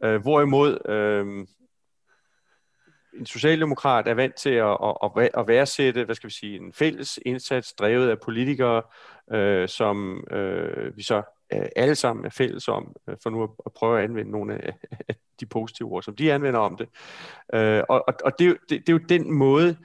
Øh, 0.03 0.21
hvorimod 0.21 0.89
øh, 0.89 1.47
en 3.19 3.25
socialdemokrat 3.25 4.07
er 4.07 4.13
vant 4.13 4.35
til 4.35 4.49
at, 4.49 4.77
at, 5.03 5.29
at 5.37 5.47
værdsætte, 5.47 6.03
hvad 6.03 6.15
skal 6.15 6.27
vi 6.27 6.33
sige, 6.33 6.55
en 6.55 6.73
fælles 6.73 7.19
indsats 7.25 7.73
drevet 7.73 8.09
af 8.09 8.19
politikere, 8.19 8.81
øh, 9.31 9.67
som 9.67 10.27
øh, 10.31 10.97
vi 10.97 11.03
så 11.03 11.23
alle 11.49 11.95
sammen 11.95 12.25
er 12.25 12.29
fælles 12.29 12.67
om, 12.67 12.95
øh, 13.09 13.15
for 13.23 13.29
nu 13.29 13.43
at, 13.43 13.73
prøve 13.73 13.97
at 13.97 14.03
anvende 14.03 14.31
nogle 14.31 14.65
af, 14.65 14.73
de 15.39 15.45
positive 15.45 15.91
ord, 15.91 16.03
som 16.03 16.15
de 16.15 16.33
anvender 16.33 16.59
om 16.59 16.77
det. 16.77 16.89
Øh, 17.53 17.83
og 17.89 18.03
og, 18.07 18.13
og 18.25 18.39
det, 18.39 18.57
det, 18.69 18.87
det 18.87 18.89
er 18.89 18.93
jo 18.93 18.97
den 19.09 19.31
måde, 19.31 19.77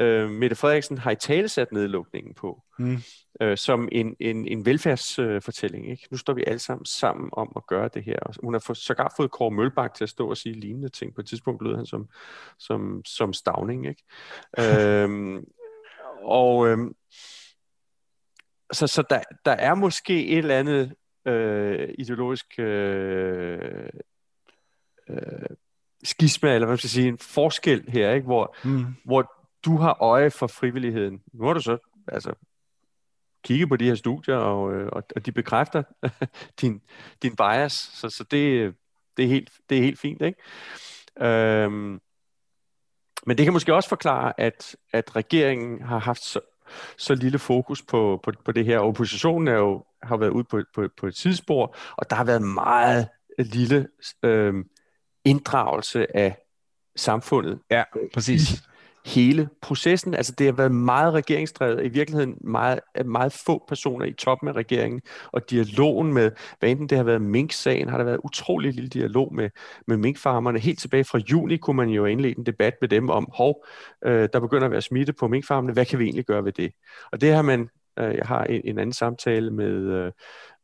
øh, 0.00 0.30
Mette 0.30 0.56
Frederiksen 0.56 0.98
har 0.98 1.10
i 1.10 1.16
talesat 1.16 1.72
nedlukningen 1.72 2.34
på, 2.34 2.62
mm. 2.78 2.98
øh, 3.40 3.56
som 3.56 3.88
en, 3.92 4.16
en, 4.20 4.46
en 4.46 4.66
velfærdsfortælling. 4.66 5.84
Øh, 5.84 5.90
ikke? 5.90 6.08
Nu 6.10 6.16
står 6.16 6.32
vi 6.32 6.44
alle 6.46 6.58
sammen 6.58 6.84
sammen 6.84 7.30
om 7.32 7.52
at 7.56 7.66
gøre 7.66 7.90
det 7.94 8.04
her. 8.04 8.18
Hun 8.42 8.54
har 8.54 8.58
for, 8.58 8.74
sågar 8.74 9.14
fået 9.16 9.30
Kåre 9.30 9.50
Mølbak 9.50 9.94
til 9.94 10.04
at 10.04 10.10
stå 10.10 10.30
og 10.30 10.36
sige 10.36 10.60
lignende 10.60 10.88
ting. 10.88 11.14
På 11.14 11.20
et 11.20 11.26
tidspunkt 11.26 11.62
lød 11.62 11.76
han 11.76 11.86
som, 11.86 12.08
som, 12.58 13.02
som 13.04 13.32
stavning. 13.32 13.86
Ikke? 13.86 14.02
øhm, 15.02 15.44
og 16.22 16.68
øhm, 16.68 16.94
så, 18.72 18.86
så 18.86 19.02
der, 19.10 19.20
der 19.44 19.52
er 19.52 19.74
måske 19.74 20.26
et 20.26 20.38
eller 20.38 20.58
andet 20.58 20.94
øh, 21.26 21.88
ideologisk 21.98 22.46
øh, 22.58 23.88
øh, 25.08 25.16
skisma, 26.02 26.54
eller 26.54 26.66
hvad 26.66 26.72
man 26.72 26.78
skal 26.78 26.90
sige, 26.90 27.08
en 27.08 27.18
forskel 27.18 27.84
her, 27.88 28.12
ikke? 28.12 28.24
Hvor, 28.24 28.56
mm. 28.64 28.86
hvor 29.04 29.32
du 29.64 29.76
har 29.76 30.02
øje 30.02 30.30
for 30.30 30.46
frivilligheden. 30.46 31.22
Nu 31.32 31.46
har 31.46 31.52
du 31.52 31.60
så 31.60 31.78
altså, 32.08 32.34
kigget 33.44 33.68
på 33.68 33.76
de 33.76 33.84
her 33.84 33.94
studier, 33.94 34.36
og, 34.36 34.74
øh, 34.74 34.88
og, 34.92 35.02
og 35.16 35.26
de 35.26 35.32
bekræfter 35.32 35.82
din, 36.60 36.82
din 37.22 37.36
bias, 37.36 37.72
så, 37.72 38.10
så 38.10 38.24
det, 38.24 38.74
det, 39.16 39.24
er 39.24 39.28
helt, 39.28 39.50
det 39.70 39.78
er 39.78 39.82
helt 39.82 39.98
fint. 39.98 40.22
Ikke? 40.22 40.42
Øhm, 41.20 42.00
men 43.26 43.38
det 43.38 43.44
kan 43.44 43.52
måske 43.52 43.74
også 43.74 43.88
forklare, 43.88 44.40
at, 44.40 44.76
at 44.92 45.16
regeringen 45.16 45.82
har 45.82 45.98
haft 45.98 46.22
så, 46.22 46.40
så 46.98 47.14
lille 47.14 47.38
fokus 47.38 47.82
på, 47.82 48.20
på, 48.22 48.32
på 48.44 48.52
det 48.52 48.64
her. 48.64 48.78
Oppositionen 48.78 49.48
er 49.48 49.56
jo, 49.56 49.84
har 50.02 50.16
været 50.16 50.30
ude 50.30 50.44
på, 50.44 50.62
på, 50.74 50.88
på 51.00 51.06
et 51.06 51.14
tidsspor, 51.14 51.76
og 51.96 52.10
der 52.10 52.16
har 52.16 52.24
været 52.24 52.42
meget 52.42 53.08
lille 53.38 53.88
øh, 54.22 54.54
inddragelse 55.24 56.16
af 56.16 56.36
samfundet. 56.96 57.58
Ja, 57.70 57.82
præcis 58.14 58.62
hele 59.06 59.48
processen. 59.62 60.14
Altså 60.14 60.34
det 60.38 60.46
har 60.46 60.52
været 60.52 60.72
meget 60.72 61.14
regeringsdrevet, 61.14 61.84
i 61.84 61.88
virkeligheden 61.88 62.34
meget, 62.40 62.80
meget 63.04 63.32
få 63.32 63.64
personer 63.68 64.06
i 64.06 64.12
toppen 64.12 64.48
af 64.48 64.52
regeringen, 64.52 65.00
og 65.32 65.50
dialogen 65.50 66.12
med, 66.12 66.30
hvad 66.58 66.70
enten 66.70 66.88
det 66.88 66.98
har 66.98 67.04
været 67.04 67.22
Mink-sagen, 67.22 67.88
har 67.88 67.98
der 67.98 68.04
været 68.04 68.20
utrolig 68.24 68.74
lille 68.74 68.88
dialog 68.88 69.34
med, 69.34 69.50
med 69.86 69.96
minkfarmerne. 69.96 70.58
Helt 70.58 70.78
tilbage 70.78 71.04
fra 71.04 71.18
juni 71.18 71.56
kunne 71.56 71.76
man 71.76 71.88
jo 71.88 72.04
indlede 72.04 72.38
en 72.38 72.46
debat 72.46 72.74
med 72.80 72.88
dem 72.88 73.10
om, 73.10 73.28
hov, 73.34 73.64
øh, 74.04 74.28
der 74.32 74.40
begynder 74.40 74.64
at 74.64 74.72
være 74.72 74.82
smitte 74.82 75.12
på 75.12 75.28
minkfarmerne, 75.28 75.72
hvad 75.72 75.86
kan 75.86 75.98
vi 75.98 76.04
egentlig 76.04 76.24
gøre 76.24 76.44
ved 76.44 76.52
det? 76.52 76.72
Og 77.12 77.20
det 77.20 77.34
har 77.34 77.42
man, 77.42 77.68
øh, 77.98 78.14
jeg 78.14 78.26
har 78.26 78.44
en, 78.44 78.60
en 78.64 78.78
anden 78.78 78.92
samtale 78.92 79.50
med, 79.50 79.72
øh, 79.72 80.12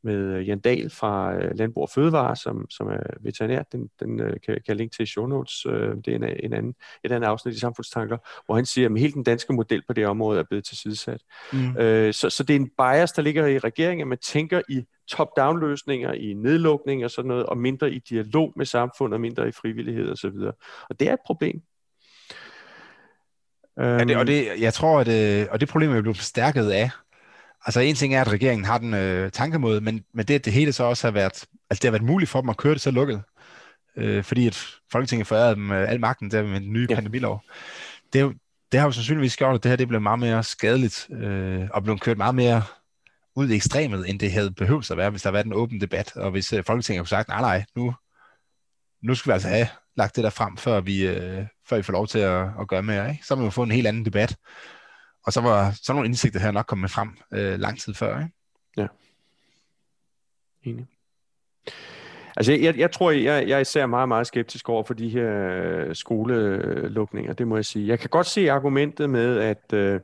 med 0.07 0.41
Jan 0.41 0.59
Dahl 0.59 0.91
fra 0.91 1.35
øh, 1.35 1.59
Landbrug 1.59 1.83
og 1.83 1.91
Fødevare, 1.91 2.37
som, 2.37 2.71
som 2.71 2.87
er 2.87 3.01
veterinær. 3.21 3.63
Den, 3.73 3.91
den 4.01 4.21
øh, 4.21 4.31
kan, 4.31 4.41
kan 4.47 4.63
jeg 4.69 4.77
linke 4.77 4.97
til 4.97 5.07
show 5.07 5.27
notes. 5.27 5.67
Øh, 5.67 5.97
det 6.05 6.09
er 6.09 6.17
en, 6.17 6.25
en 6.25 6.53
anden, 6.53 6.75
et 7.05 7.13
andet 7.13 7.29
afsnit 7.29 7.55
i 7.55 7.59
Samfundstanker, 7.59 8.19
hvor 8.47 8.55
han 8.55 8.67
siger, 8.67 8.89
at 8.89 9.01
hele 9.01 9.13
den 9.13 9.23
danske 9.23 9.53
model 9.53 9.83
på 9.87 9.93
det 9.93 10.07
område 10.07 10.39
er 10.39 10.45
blevet 10.45 10.65
tilsidesat. 10.65 11.21
Mm. 11.53 11.77
Øh, 11.77 12.15
så, 12.15 12.31
så 12.31 12.43
det 12.43 12.57
er 12.57 12.61
en 12.61 12.71
bias, 12.79 13.13
der 13.13 13.23
ligger 13.23 13.47
i 13.47 13.59
regeringen, 13.59 14.01
at 14.03 14.09
man 14.09 14.19
tænker 14.19 14.61
i 14.69 14.85
top-down 15.09 15.61
løsninger, 15.61 16.13
i 16.13 16.35
nedlukning 16.35 17.05
og 17.05 17.11
sådan 17.11 17.29
noget, 17.29 17.47
og 17.47 17.59
mindre 17.59 17.93
i 17.93 17.99
dialog 17.99 18.53
med 18.57 18.67
samfundet, 18.67 19.21
mindre 19.21 19.49
i 19.49 19.53
frivillighed 19.53 20.13
osv. 20.13 20.27
Og, 20.27 20.59
og 20.91 21.01
det 21.01 21.09
er 21.09 21.13
et 21.13 21.21
problem. 21.27 21.63
Ja, 23.79 23.99
det, 23.99 24.17
og 24.17 24.21
øhm. 24.21 24.27
det, 24.27 24.47
jeg 24.61 24.75
tror, 24.75 25.01
at, 25.01 25.49
og 25.49 25.61
det 25.61 25.69
problem 25.69 25.91
er 25.91 26.01
blevet 26.01 26.17
forstærket 26.17 26.71
af, 26.71 26.91
Altså 27.67 27.81
en 27.81 27.95
ting 27.95 28.15
er, 28.15 28.21
at 28.21 28.33
regeringen 28.33 28.65
har 28.65 28.79
den 28.79 28.95
øh, 28.95 29.31
tankemåde, 29.31 29.81
men, 29.81 30.05
men 30.15 30.27
det, 30.27 30.35
at 30.35 30.45
det 30.45 30.53
hele 30.53 30.73
så 30.73 30.85
også 30.85 31.07
har 31.07 31.13
været, 31.13 31.45
altså 31.71 31.83
det 31.83 31.85
har 31.85 31.91
været 31.91 32.03
muligt 32.03 32.31
for 32.31 32.41
dem 32.41 32.51
at 32.51 32.57
køre 32.57 32.75
det 32.75 32.81
så 32.81 32.91
lukket, 32.91 33.23
øh, 33.97 34.25
fordi 34.25 34.47
at 34.47 34.67
Folketinget 34.93 35.27
forærede 35.27 35.55
dem 35.55 35.73
øh, 35.73 35.91
al 35.91 36.01
magten 36.01 36.31
der 36.31 36.43
med 36.43 36.61
den 36.61 36.73
nye 36.73 36.87
ja. 36.91 36.95
pandemilov. 36.95 37.43
Det, 38.13 38.19
er 38.19 38.23
jo, 38.23 38.35
det 38.73 38.81
har 38.81 38.87
jo 38.87 38.93
sandsynligvis 38.93 39.37
gjort, 39.37 39.55
at 39.55 39.63
det 39.63 39.69
her 39.69 39.77
det 39.77 39.89
blev 39.89 40.01
meget 40.01 40.19
mere 40.19 40.43
skadeligt, 40.43 41.09
øh, 41.11 41.69
og 41.71 41.83
blev 41.83 41.99
kørt 41.99 42.17
meget 42.17 42.35
mere 42.35 42.63
ud 43.37 43.49
i 43.49 43.55
ekstremet, 43.55 44.11
end 44.11 44.21
det 44.21 44.33
havde 44.33 44.51
behøvet 44.51 44.91
at 44.91 44.97
være, 44.97 45.11
hvis 45.11 45.23
der 45.23 45.31
var 45.31 45.41
en 45.41 45.53
åben 45.53 45.81
debat, 45.81 46.17
og 46.17 46.31
hvis 46.31 46.53
øh, 46.53 46.65
Folketinget 46.65 47.01
kunne 47.01 47.09
sagt, 47.09 47.29
nej 47.29 47.41
nej, 47.41 47.65
nu, 47.77 47.95
nu 49.03 49.15
skal 49.15 49.31
vi 49.31 49.33
altså 49.33 49.49
have 49.49 49.69
lagt 49.97 50.17
det 50.17 50.25
der 50.25 50.31
frem, 50.31 50.57
før 50.57 50.81
vi, 50.81 51.07
øh, 51.07 51.47
før 51.69 51.77
vi 51.77 51.83
får 51.83 51.93
lov 51.93 52.07
til 52.07 52.19
at, 52.19 52.49
at 52.61 52.69
gøre 52.69 52.83
mere. 52.83 53.11
Ikke? 53.11 53.27
Så 53.27 53.35
må 53.35 53.45
vi 53.45 53.51
få 53.51 53.63
en 53.63 53.71
helt 53.71 53.87
anden 53.87 54.05
debat. 54.05 54.37
Og 55.27 55.33
så 55.33 55.41
var 55.41 55.71
sådan 55.71 55.95
nogle 55.95 56.09
indsigter 56.09 56.41
her 56.41 56.51
nok 56.51 56.67
kommet 56.67 56.91
frem 56.91 57.11
øh, 57.33 57.59
lang 57.59 57.81
tid 57.81 57.95
før. 57.95 58.19
Ikke? 58.19 58.33
Ja. 58.77 58.87
Enig. 60.63 60.87
Altså, 62.37 62.53
jeg, 62.53 62.79
jeg 62.79 62.91
tror, 62.91 63.11
jeg, 63.11 63.49
jeg 63.49 63.57
er 63.57 63.61
især 63.61 63.87
meget, 63.87 64.09
meget 64.09 64.27
skeptisk 64.27 64.69
over 64.69 64.83
for 64.85 64.95
de 64.95 65.09
her 65.09 65.49
øh, 65.51 65.95
skolelukninger, 65.95 67.33
det 67.33 67.49
må 67.49 67.57
jeg 67.57 67.65
sige. 67.65 67.89
Jeg 67.89 67.99
kan 67.99 68.09
godt 68.11 68.27
se 68.27 68.51
argumentet 68.51 69.11
med, 69.11 69.39
at, 69.39 69.73
øh, 69.73 70.01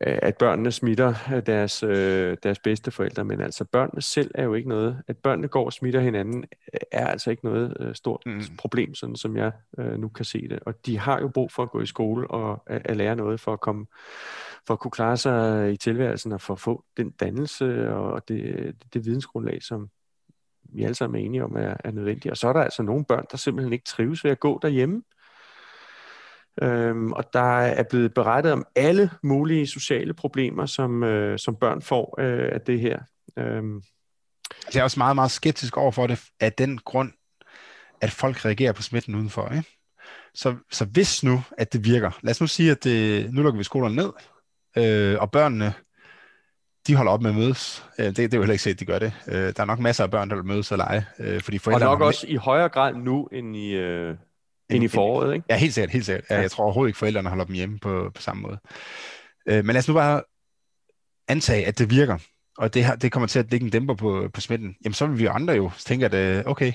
at 0.00 0.36
børnene 0.36 0.72
smitter 0.72 1.40
deres, 1.46 1.82
øh, 1.82 2.36
deres 2.42 2.58
bedste 2.58 2.90
forældre, 2.90 3.24
men 3.24 3.40
altså 3.40 3.64
børnene 3.64 4.02
selv 4.02 4.30
er 4.34 4.44
jo 4.44 4.54
ikke 4.54 4.68
noget, 4.68 5.02
at 5.08 5.16
børnene 5.16 5.48
går 5.48 5.64
og 5.64 5.72
smitter 5.72 6.00
hinanden, 6.00 6.44
er 6.92 7.06
altså 7.06 7.30
ikke 7.30 7.44
noget 7.44 7.76
øh, 7.80 7.94
stort 7.94 8.22
mm. 8.26 8.42
problem, 8.58 8.94
sådan 8.94 9.16
som 9.16 9.36
jeg 9.36 9.52
øh, 9.78 9.98
nu 9.98 10.08
kan 10.08 10.24
se 10.24 10.48
det. 10.48 10.58
Og 10.66 10.86
de 10.86 10.98
har 10.98 11.20
jo 11.20 11.28
brug 11.28 11.52
for 11.52 11.62
at 11.62 11.70
gå 11.70 11.80
i 11.80 11.86
skole 11.86 12.30
og 12.30 12.62
at, 12.66 12.82
at 12.84 12.96
lære 12.96 13.16
noget 13.16 13.40
for 13.40 13.52
at 13.52 13.60
komme 13.60 13.86
for 14.66 14.74
at 14.74 14.80
kunne 14.80 14.90
klare 14.90 15.16
sig 15.16 15.72
i 15.72 15.76
tilværelsen 15.76 16.32
og 16.32 16.40
for 16.40 16.54
at 16.54 16.60
få 16.60 16.84
den 16.96 17.10
dannelse 17.10 17.90
og 17.94 18.28
det, 18.28 18.44
det, 18.82 18.94
det 18.94 19.04
vidensgrundlag, 19.04 19.62
som 19.62 19.90
vi 20.62 20.82
alle 20.82 20.94
sammen 20.94 21.20
er 21.20 21.24
enige 21.24 21.44
om 21.44 21.56
er, 21.56 21.74
er 21.84 21.90
nødvendigt. 21.90 22.30
Og 22.30 22.36
så 22.36 22.48
er 22.48 22.52
der 22.52 22.60
altså 22.60 22.82
nogle 22.82 23.04
børn, 23.04 23.24
der 23.30 23.36
simpelthen 23.36 23.72
ikke 23.72 23.84
trives 23.84 24.24
ved 24.24 24.30
at 24.30 24.40
gå 24.40 24.58
derhjemme. 24.62 25.02
Øhm, 26.62 27.12
og 27.12 27.24
der 27.32 27.58
er 27.58 27.82
blevet 27.82 28.14
berettet 28.14 28.52
om 28.52 28.66
alle 28.76 29.10
mulige 29.22 29.66
sociale 29.66 30.14
problemer, 30.14 30.66
som, 30.66 31.02
øh, 31.02 31.38
som 31.38 31.56
børn 31.56 31.82
får 31.82 32.20
øh, 32.20 32.48
af 32.52 32.60
det 32.60 32.80
her. 32.80 32.98
Øhm. 33.38 33.82
Jeg 34.74 34.80
er 34.80 34.84
også 34.84 35.00
meget, 35.00 35.14
meget 35.14 35.30
skeptisk 35.30 35.76
over 35.76 35.92
for 35.92 36.06
det, 36.06 36.24
af 36.40 36.52
den 36.52 36.78
grund, 36.78 37.12
at 38.00 38.10
folk 38.10 38.44
reagerer 38.44 38.72
på 38.72 38.82
smitten 38.82 39.14
udenfor. 39.14 39.48
Ikke? 39.48 39.68
Så, 40.34 40.56
så 40.72 40.84
hvis 40.84 41.24
nu, 41.24 41.42
at 41.58 41.72
det 41.72 41.84
virker, 41.84 42.10
lad 42.22 42.30
os 42.30 42.40
nu 42.40 42.46
sige, 42.46 42.70
at 42.70 42.84
det, 42.84 43.32
nu 43.34 43.42
lukker 43.42 43.58
vi 43.58 43.64
skolerne 43.64 43.96
ned, 43.96 44.12
øh, 44.76 45.20
og 45.20 45.30
børnene, 45.30 45.72
de 46.86 46.94
holder 46.94 47.12
op 47.12 47.22
med 47.22 47.30
at 47.30 47.36
mødes. 47.36 47.86
Øh, 47.98 48.06
det, 48.06 48.16
det 48.16 48.34
er 48.34 48.38
jo 48.38 48.42
heller 48.42 48.52
ikke 48.52 48.62
set, 48.62 48.74
at 48.74 48.80
de 48.80 48.84
gør 48.84 48.98
det. 48.98 49.12
Øh, 49.28 49.34
der 49.34 49.60
er 49.60 49.64
nok 49.64 49.78
masser 49.78 50.04
af 50.04 50.10
børn, 50.10 50.30
der 50.30 50.36
vil 50.36 50.44
mødes 50.44 50.72
og 50.72 50.78
lege. 50.78 51.06
Øh, 51.18 51.40
fordi 51.40 51.58
og 51.66 51.80
nok 51.80 52.00
også 52.00 52.26
i 52.26 52.36
højere 52.36 52.68
grad 52.68 52.94
nu, 52.94 53.26
end 53.32 53.56
i, 53.56 53.72
øh, 53.74 54.16
ind 54.70 54.84
i 54.84 54.88
foråret, 54.88 55.34
ikke? 55.34 55.46
Ja, 55.50 55.56
helt 55.56 55.74
sikkert, 55.74 55.90
helt 55.90 56.04
sikkert. 56.06 56.24
Ja, 56.30 56.40
jeg 56.40 56.50
tror 56.50 56.64
overhovedet 56.64 56.88
ikke, 56.88 56.98
forældrene 56.98 57.28
holder 57.28 57.44
dem 57.44 57.54
hjemme 57.54 57.78
på, 57.78 58.10
på 58.14 58.22
samme 58.22 58.42
måde. 58.42 58.58
Øh, 59.48 59.64
men 59.64 59.66
lad 59.66 59.78
os 59.78 59.88
nu 59.88 59.94
bare 59.94 60.22
antage, 61.28 61.66
at 61.66 61.78
det 61.78 61.90
virker, 61.90 62.18
og 62.58 62.74
det, 62.74 62.84
her, 62.84 62.96
det 62.96 63.12
kommer 63.12 63.26
til 63.26 63.38
at 63.38 63.50
lægge 63.50 63.64
en 63.64 63.72
dæmper 63.72 63.94
på, 63.94 64.28
på 64.34 64.40
smitten. 64.40 64.76
Jamen, 64.84 64.94
så 64.94 65.06
vil 65.06 65.18
vi 65.18 65.26
andre 65.26 65.54
jo 65.54 65.70
tænke, 65.86 66.06
at 66.06 66.14
øh, 66.14 66.44
okay, 66.46 66.72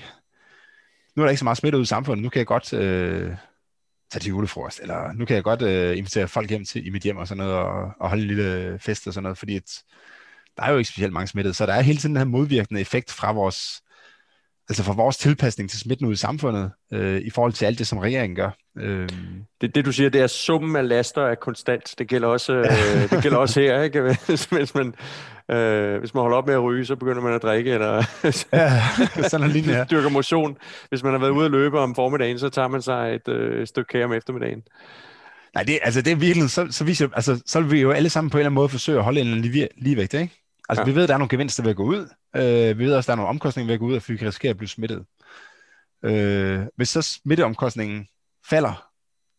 nu 1.16 1.24
er 1.24 1.26
der 1.26 1.30
ikke 1.30 1.40
så 1.40 1.46
meget 1.46 1.58
smitte 1.58 1.78
ud 1.78 1.84
i 1.84 1.86
samfundet, 1.86 2.24
nu 2.24 2.30
kan 2.30 2.40
jeg 2.40 2.48
godt 2.48 2.74
øh, 2.74 3.36
tage 4.12 4.20
til 4.20 4.30
julefrokost, 4.30 4.80
eller 4.80 5.14
nu 5.14 5.26
kan 5.26 5.36
jeg 5.36 5.44
godt 5.44 5.62
øh, 5.62 5.98
invitere 5.98 6.28
folk 6.28 6.50
hjem 6.50 6.66
til 6.66 6.88
i 6.88 6.90
mit 6.90 7.04
hjem 7.04 7.18
og 7.18 7.28
sådan 7.28 7.44
noget, 7.44 7.54
og, 7.54 7.92
og 8.00 8.10
holde 8.10 8.22
en 8.22 8.28
lille 8.28 8.80
fest 8.80 9.08
og 9.08 9.14
sådan 9.14 9.24
noget, 9.24 9.38
fordi 9.38 9.56
et, 9.56 9.84
der 10.58 10.64
er 10.64 10.72
jo 10.72 10.78
ikke 10.78 10.90
specielt 10.90 11.14
mange 11.14 11.28
smittede, 11.28 11.54
så 11.54 11.66
der 11.66 11.74
er 11.74 11.82
hele 11.82 11.98
tiden 11.98 12.16
den 12.16 12.20
her 12.20 12.26
modvirkende 12.26 12.82
effekt 12.82 13.12
fra 13.12 13.32
vores 13.32 13.83
altså 14.70 14.84
for 14.84 14.94
vores 14.94 15.18
tilpasning 15.18 15.70
til 15.70 15.80
smitten 15.80 16.08
ud 16.08 16.14
i 16.14 16.16
samfundet, 16.16 16.72
øh, 16.94 17.22
i 17.22 17.30
forhold 17.30 17.54
til 17.54 17.66
alt 17.66 17.80
det, 17.80 17.88
som 17.88 17.98
regeringen 17.98 18.36
gør. 18.36 18.50
Øh. 18.78 19.10
Det, 19.62 19.76
det 19.76 19.86
du 19.86 19.92
siger, 19.92 20.10
det 20.10 20.22
er 20.22 20.28
summen 20.28 20.76
af 20.76 20.88
laster 20.88 21.22
er 21.22 21.36
konstant. 21.36 21.96
Det 21.98 22.08
gælder 22.08 22.28
også, 22.28 22.54
øh, 22.54 22.66
det 23.12 23.24
gælder 23.24 23.38
også 23.38 23.62
her, 23.62 23.82
ikke? 23.82 24.02
Hvis 24.58 24.76
man, 24.76 24.94
øh, 25.52 26.00
hvis 26.00 26.14
man 26.14 26.22
holder 26.22 26.38
op 26.38 26.48
med 26.48 26.54
at 26.54 26.64
ryge, 26.64 26.86
så 26.86 26.96
begynder 26.96 27.22
man 27.22 27.34
at 27.34 27.42
drikke, 27.42 27.72
eller 27.72 27.94
ja, 28.54 28.82
sådan 29.30 29.48
en 29.48 29.52
linje, 29.52 29.78
ja. 29.78 29.84
dyrker 29.92 30.10
motion. 30.10 30.58
Hvis 30.90 31.04
man 31.04 31.12
har 31.12 31.20
været 31.20 31.32
ude 31.32 31.46
at 31.46 31.52
løbe 31.52 31.80
om 31.80 31.96
formiddagen, 31.96 32.40
så 32.40 32.50
tager 32.50 32.68
man 32.68 32.82
sig 32.82 33.16
et 33.16 33.28
øh, 33.28 33.68
stykke 33.68 33.88
kage 33.88 34.06
om 34.06 34.14
eftermiddagen. 34.14 34.64
Nej, 35.54 35.64
det, 35.64 35.80
altså 35.82 36.02
det 36.02 36.12
er 36.12 36.16
virkelig, 36.16 36.50
så, 36.50 36.68
så, 36.70 36.84
viser, 36.84 37.08
altså, 37.14 37.42
så 37.46 37.62
vil 37.62 37.72
vi 37.72 37.82
jo 37.82 37.92
alle 37.92 38.10
sammen 38.10 38.30
på 38.30 38.38
en 38.38 38.40
eller 38.40 38.48
anden 38.48 38.56
måde 38.56 38.70
forsøge 38.70 38.98
at 38.98 39.04
holde 39.04 39.22
en 39.22 39.42
lige, 39.42 39.68
ligevægt, 39.78 40.14
ikke? 40.14 40.43
Altså, 40.70 40.82
ja. 40.82 40.86
vi 40.86 40.96
ved, 40.96 41.04
at 41.04 41.10
der 41.10 41.14
er 41.14 41.18
nogle 41.18 41.30
gevinster 41.30 41.64
ved 41.64 41.70
at 41.70 41.76
gå 41.76 41.84
ud. 41.84 42.10
Øh, 42.36 42.80
vi 42.80 42.86
ved 42.86 42.96
også, 42.96 43.06
at 43.06 43.08
der 43.08 43.14
er 43.14 43.16
nogle 43.16 43.30
omkostninger 43.30 43.68
ved 43.68 43.74
at 43.74 43.80
gå 43.80 43.86
ud, 43.86 43.96
og 43.96 44.02
vi 44.08 44.18
kan 44.18 44.28
risikere 44.28 44.50
at 44.50 44.58
blive 44.58 44.70
smittet. 44.70 45.06
Øh, 46.04 46.66
hvis 46.76 46.90
så 46.90 47.02
smitteomkostningen 47.02 48.08
falder, 48.50 48.88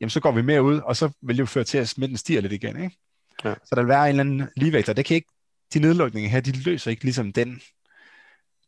jamen 0.01 0.11
så 0.11 0.21
går 0.21 0.33
vi 0.33 0.43
mere 0.43 0.63
ud, 0.63 0.79
og 0.79 0.97
så 0.97 1.11
vil 1.23 1.37
det 1.37 1.41
jo 1.41 1.47
føre 1.47 1.65
til, 1.65 1.79
at 1.79 1.89
smitten 1.89 2.19
stiger 2.19 2.41
lidt 2.41 2.53
igen. 2.53 2.83
Ikke? 2.83 2.97
Ja. 3.45 3.55
Så 3.65 3.75
der 3.75 3.83
vil 3.83 3.89
være 3.89 4.05
en 4.05 4.09
eller 4.09 4.21
anden 4.21 4.49
ligevægt, 4.57 4.89
og 4.89 4.97
det 4.97 5.05
kan 5.05 5.15
ikke, 5.15 5.29
de 5.75 5.79
nedlukninger 5.79 6.31
her, 6.31 6.41
de 6.41 6.63
løser 6.63 6.91
ikke 6.91 7.05
ligesom 7.05 7.33
den 7.33 7.61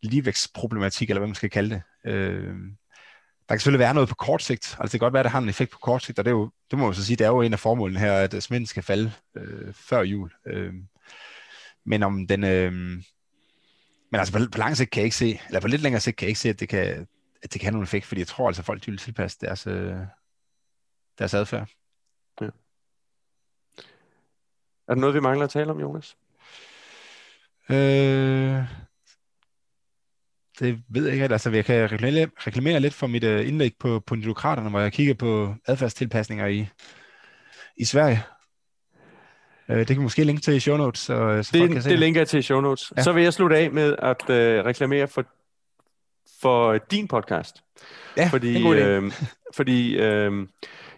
ligevægtsproblematik, 0.02 1.10
eller 1.10 1.20
hvad 1.20 1.28
man 1.28 1.34
skal 1.34 1.50
kalde 1.50 1.70
det. 1.70 2.12
Øh, 2.12 2.54
der 3.48 3.54
kan 3.54 3.60
selvfølgelig 3.60 3.84
være 3.84 3.94
noget 3.94 4.08
på 4.08 4.14
kort 4.14 4.42
sigt. 4.42 4.76
Altså 4.80 4.82
det 4.82 4.90
kan 4.90 4.98
godt 5.00 5.12
være, 5.12 5.20
at 5.20 5.24
det 5.24 5.32
har 5.32 5.38
en 5.38 5.48
effekt 5.48 5.70
på 5.70 5.78
kort 5.78 6.02
sigt, 6.02 6.18
og 6.18 6.24
det, 6.24 6.30
er 6.30 6.34
jo, 6.34 6.50
det 6.70 6.78
må 6.78 6.84
man 6.84 6.94
så 6.94 7.04
sige, 7.04 7.16
det 7.16 7.24
er 7.24 7.28
jo 7.28 7.40
en 7.40 7.52
af 7.52 7.58
formålene 7.58 8.00
her, 8.00 8.12
at 8.12 8.42
smitten 8.42 8.66
skal 8.66 8.82
falde 8.82 9.12
øh, 9.36 9.74
før 9.74 10.02
jul. 10.02 10.32
Øh, 10.46 10.74
men 11.86 12.02
om 12.02 12.26
den... 12.26 12.44
Øh, 12.44 12.72
men 14.10 14.18
altså 14.18 14.32
på, 14.32 14.38
på 14.52 14.58
lang 14.58 14.76
sigt 14.76 14.90
kan 14.90 15.00
jeg 15.00 15.04
ikke 15.04 15.16
se, 15.16 15.40
eller 15.46 15.60
på 15.60 15.68
lidt 15.68 15.82
længere 15.82 16.00
sigt 16.00 16.16
kan 16.16 16.24
jeg 16.24 16.30
ikke 16.30 16.40
se, 16.40 16.48
at 16.48 16.60
det 16.60 16.68
kan, 16.68 17.06
at 17.42 17.52
det 17.52 17.60
kan 17.60 17.66
have 17.66 17.72
nogen 17.72 17.84
effekt, 17.84 18.06
fordi 18.06 18.18
jeg 18.18 18.28
tror 18.28 18.46
altså, 18.46 18.62
at 18.62 18.66
folk 18.66 18.86
vil 18.86 18.98
tilpasse 18.98 19.38
deres, 19.40 19.66
øh, 19.66 19.96
deres 21.18 21.34
adfærd. 21.34 21.68
Ja. 22.40 22.46
Er 24.88 24.94
der 24.94 25.00
noget, 25.00 25.14
vi 25.14 25.20
mangler 25.20 25.44
at 25.44 25.50
tale 25.50 25.70
om, 25.70 25.80
Jonas? 25.80 26.16
Øh, 27.70 28.64
det 30.60 30.82
ved 30.88 31.04
jeg 31.04 31.12
ikke. 31.12 31.28
Altså, 31.32 31.50
jeg 31.50 31.64
kan 31.64 31.92
reklamere, 31.92 32.30
reklamere 32.38 32.80
lidt 32.80 32.94
for 32.94 33.06
mit 33.06 33.24
uh, 33.24 33.48
indlæg 33.48 33.72
på, 33.78 34.00
på 34.00 34.14
Nydokraterne, 34.14 34.70
hvor 34.70 34.80
jeg 34.80 34.92
kigger 34.92 35.14
på 35.14 35.54
adfærdstilpasninger 35.66 36.46
i, 36.46 36.68
i 37.76 37.84
Sverige. 37.84 38.22
Uh, 39.68 39.76
det 39.76 39.86
kan 39.86 40.02
måske 40.02 40.24
linke 40.24 40.43
til 40.43 40.55
i 40.55 40.60
show 40.60 40.76
notes. 40.76 41.01
Så, 41.01 41.43
så 41.43 41.51
det, 41.52 41.70
kan 41.70 41.82
se 41.82 41.90
det 41.90 41.98
linker 41.98 42.20
jeg 42.20 42.28
til 42.28 42.38
i 42.38 42.43
show 42.43 42.60
notes. 42.60 42.93
Ja. 42.97 43.02
Så 43.02 43.12
vil 43.12 43.22
jeg 43.22 43.32
slutte 43.32 43.56
af 43.56 43.70
med 43.70 43.97
at 43.98 44.22
uh, 44.22 44.66
reklamere 44.66 45.09
for, 45.09 45.24
for 46.40 46.78
din 46.78 47.09
podcast. 47.09 47.56
Ja, 48.16 48.28
fordi, 48.32 48.68
øh, 48.68 49.12
fordi 49.55 49.97
øh, 49.97 50.47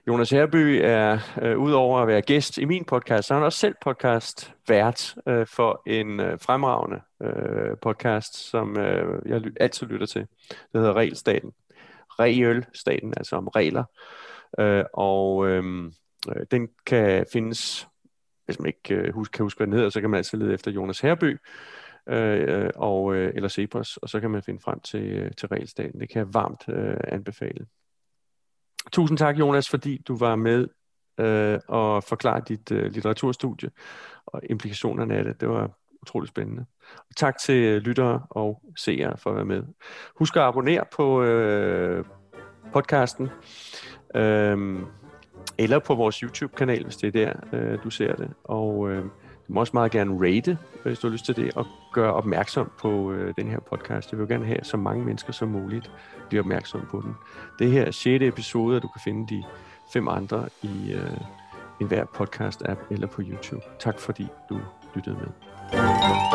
Jonas 0.07 0.31
Herby 0.31 0.81
er, 0.85 1.19
øh, 1.43 1.59
udover 1.59 2.01
at 2.01 2.09
være 2.09 2.23
gæst 2.23 2.59
i 2.59 2.65
min 2.65 2.85
podcast, 2.85 3.29
så 3.29 3.35
er 3.35 3.39
han 3.39 3.45
også 3.45 3.59
selv 3.59 3.75
podcast 3.85 4.53
vært 4.69 5.15
øh, 5.29 5.47
for 5.47 5.83
en 5.87 6.21
øh, 6.21 6.39
fremragende 6.41 7.01
øh, 7.23 7.77
podcast, 7.83 8.37
som 8.51 8.79
øh, 8.79 9.23
jeg 9.27 9.41
ly- 9.41 9.53
altid 9.61 9.87
lytter 9.87 10.07
til. 10.07 10.21
Det 10.51 10.81
hedder 10.81 10.93
Regelstaten. 10.93 11.51
Regelstaten, 12.19 13.15
altså 13.17 13.37
om 13.37 13.49
regler. 13.49 13.85
Øh, 14.61 14.85
og 14.95 15.49
øh, 15.49 15.85
øh, 16.29 16.47
den 16.51 16.69
kan 16.87 17.27
findes, 17.33 17.89
hvis 18.49 18.59
man 18.59 18.67
ikke 18.67 18.95
øh, 18.95 19.15
huske, 19.15 19.33
kan 19.33 19.45
huske, 19.45 19.59
hvad 19.59 19.67
den 19.67 19.75
hedder, 19.75 19.91
så 19.91 20.01
kan 20.01 20.11
man 20.11 20.19
altid 20.19 20.39
lede 20.39 20.55
efter 20.55 20.71
Jonas 20.71 21.01
Herby. 21.01 21.39
Øh, 22.09 22.65
øh 22.65 22.71
og, 22.77 23.15
øh, 23.15 23.33
eller 23.35 23.49
Cepos, 23.49 23.97
og 23.97 24.09
så 24.09 24.21
kan 24.21 24.31
man 24.31 24.43
finde 24.43 24.61
frem 24.61 24.81
til, 24.81 25.03
øh, 25.03 25.31
til 25.37 25.49
regelstaten. 25.49 26.01
Det 26.01 26.09
kan 26.11 26.19
jeg 26.19 26.35
varmt 26.35 26.65
øh, 26.69 26.97
anbefale. 27.09 27.67
Tusind 28.93 29.19
tak, 29.19 29.39
Jonas, 29.39 29.71
fordi 29.71 30.03
du 30.09 30.17
var 30.17 30.37
med 30.37 30.69
øh, 31.21 31.59
og 31.69 32.05
forklare 32.05 32.43
dit 32.49 32.73
øh, 32.73 32.93
litteraturstudie 32.93 33.71
og 34.27 34.41
implikationerne 34.51 35.15
af 35.15 35.25
det. 35.25 35.41
Det 35.41 35.49
var 35.49 35.71
utroligt 36.03 36.29
spændende. 36.29 36.67
Og 37.09 37.17
tak 37.17 37.39
til 37.39 37.65
øh, 37.65 37.83
lyttere 37.83 38.23
og 38.31 38.63
seere 38.77 39.17
for 39.17 39.31
at 39.31 39.37
være 39.37 39.45
med. 39.45 39.63
Husk 40.17 40.37
at 40.37 40.43
abonnere 40.43 40.85
på 40.93 41.23
øh, 41.23 42.05
podcasten, 42.73 43.29
øh, 44.15 44.81
eller 45.59 45.79
på 45.79 45.95
vores 45.95 46.17
YouTube-kanal, 46.17 46.85
hvis 46.85 46.97
det 46.97 47.17
er 47.17 47.25
der, 47.25 47.59
øh, 47.59 47.79
du 47.85 47.91
ser 47.91 48.15
det. 48.15 48.31
Og 48.45 48.91
øh, 48.91 49.03
du 49.49 49.53
må 49.53 49.61
også 49.61 49.71
meget 49.75 49.91
gerne 49.91 50.27
rate, 50.27 50.59
hvis 50.85 50.99
du 50.99 51.07
har 51.07 51.13
lyst 51.13 51.25
til 51.25 51.37
det, 51.37 51.53
og 51.55 51.67
gøre 51.93 52.15
opmærksom 52.15 52.71
på 52.81 53.13
øh, 53.13 53.35
den 53.37 53.49
her 53.49 53.61
podcast. 53.61 54.13
Jeg 54.13 54.21
vil 54.21 54.29
gerne 54.29 54.47
have 54.47 54.59
så 54.63 54.77
mange 54.77 55.05
mennesker 55.05 55.33
som 55.33 55.49
muligt 55.49 55.91
bliver 56.29 56.43
opmærksom 56.43 56.81
på 56.91 57.01
den. 57.01 57.15
Det 57.59 57.71
her 57.71 57.85
er 57.85 57.91
6. 57.91 58.23
episode, 58.25 58.77
og 58.77 58.83
du 58.83 58.89
kan 58.89 59.01
finde 59.05 59.35
de 59.35 59.43
fem 59.93 60.09
andre 60.09 60.49
i 60.63 60.93
øh, 60.93 61.21
enhver 61.81 62.05
podcast-app 62.05 62.79
eller 62.91 63.07
på 63.07 63.23
YouTube. 63.23 63.63
Tak 63.79 63.99
fordi 63.99 64.27
du 64.49 64.61
lyttede 64.95 65.17
med. 65.17 66.28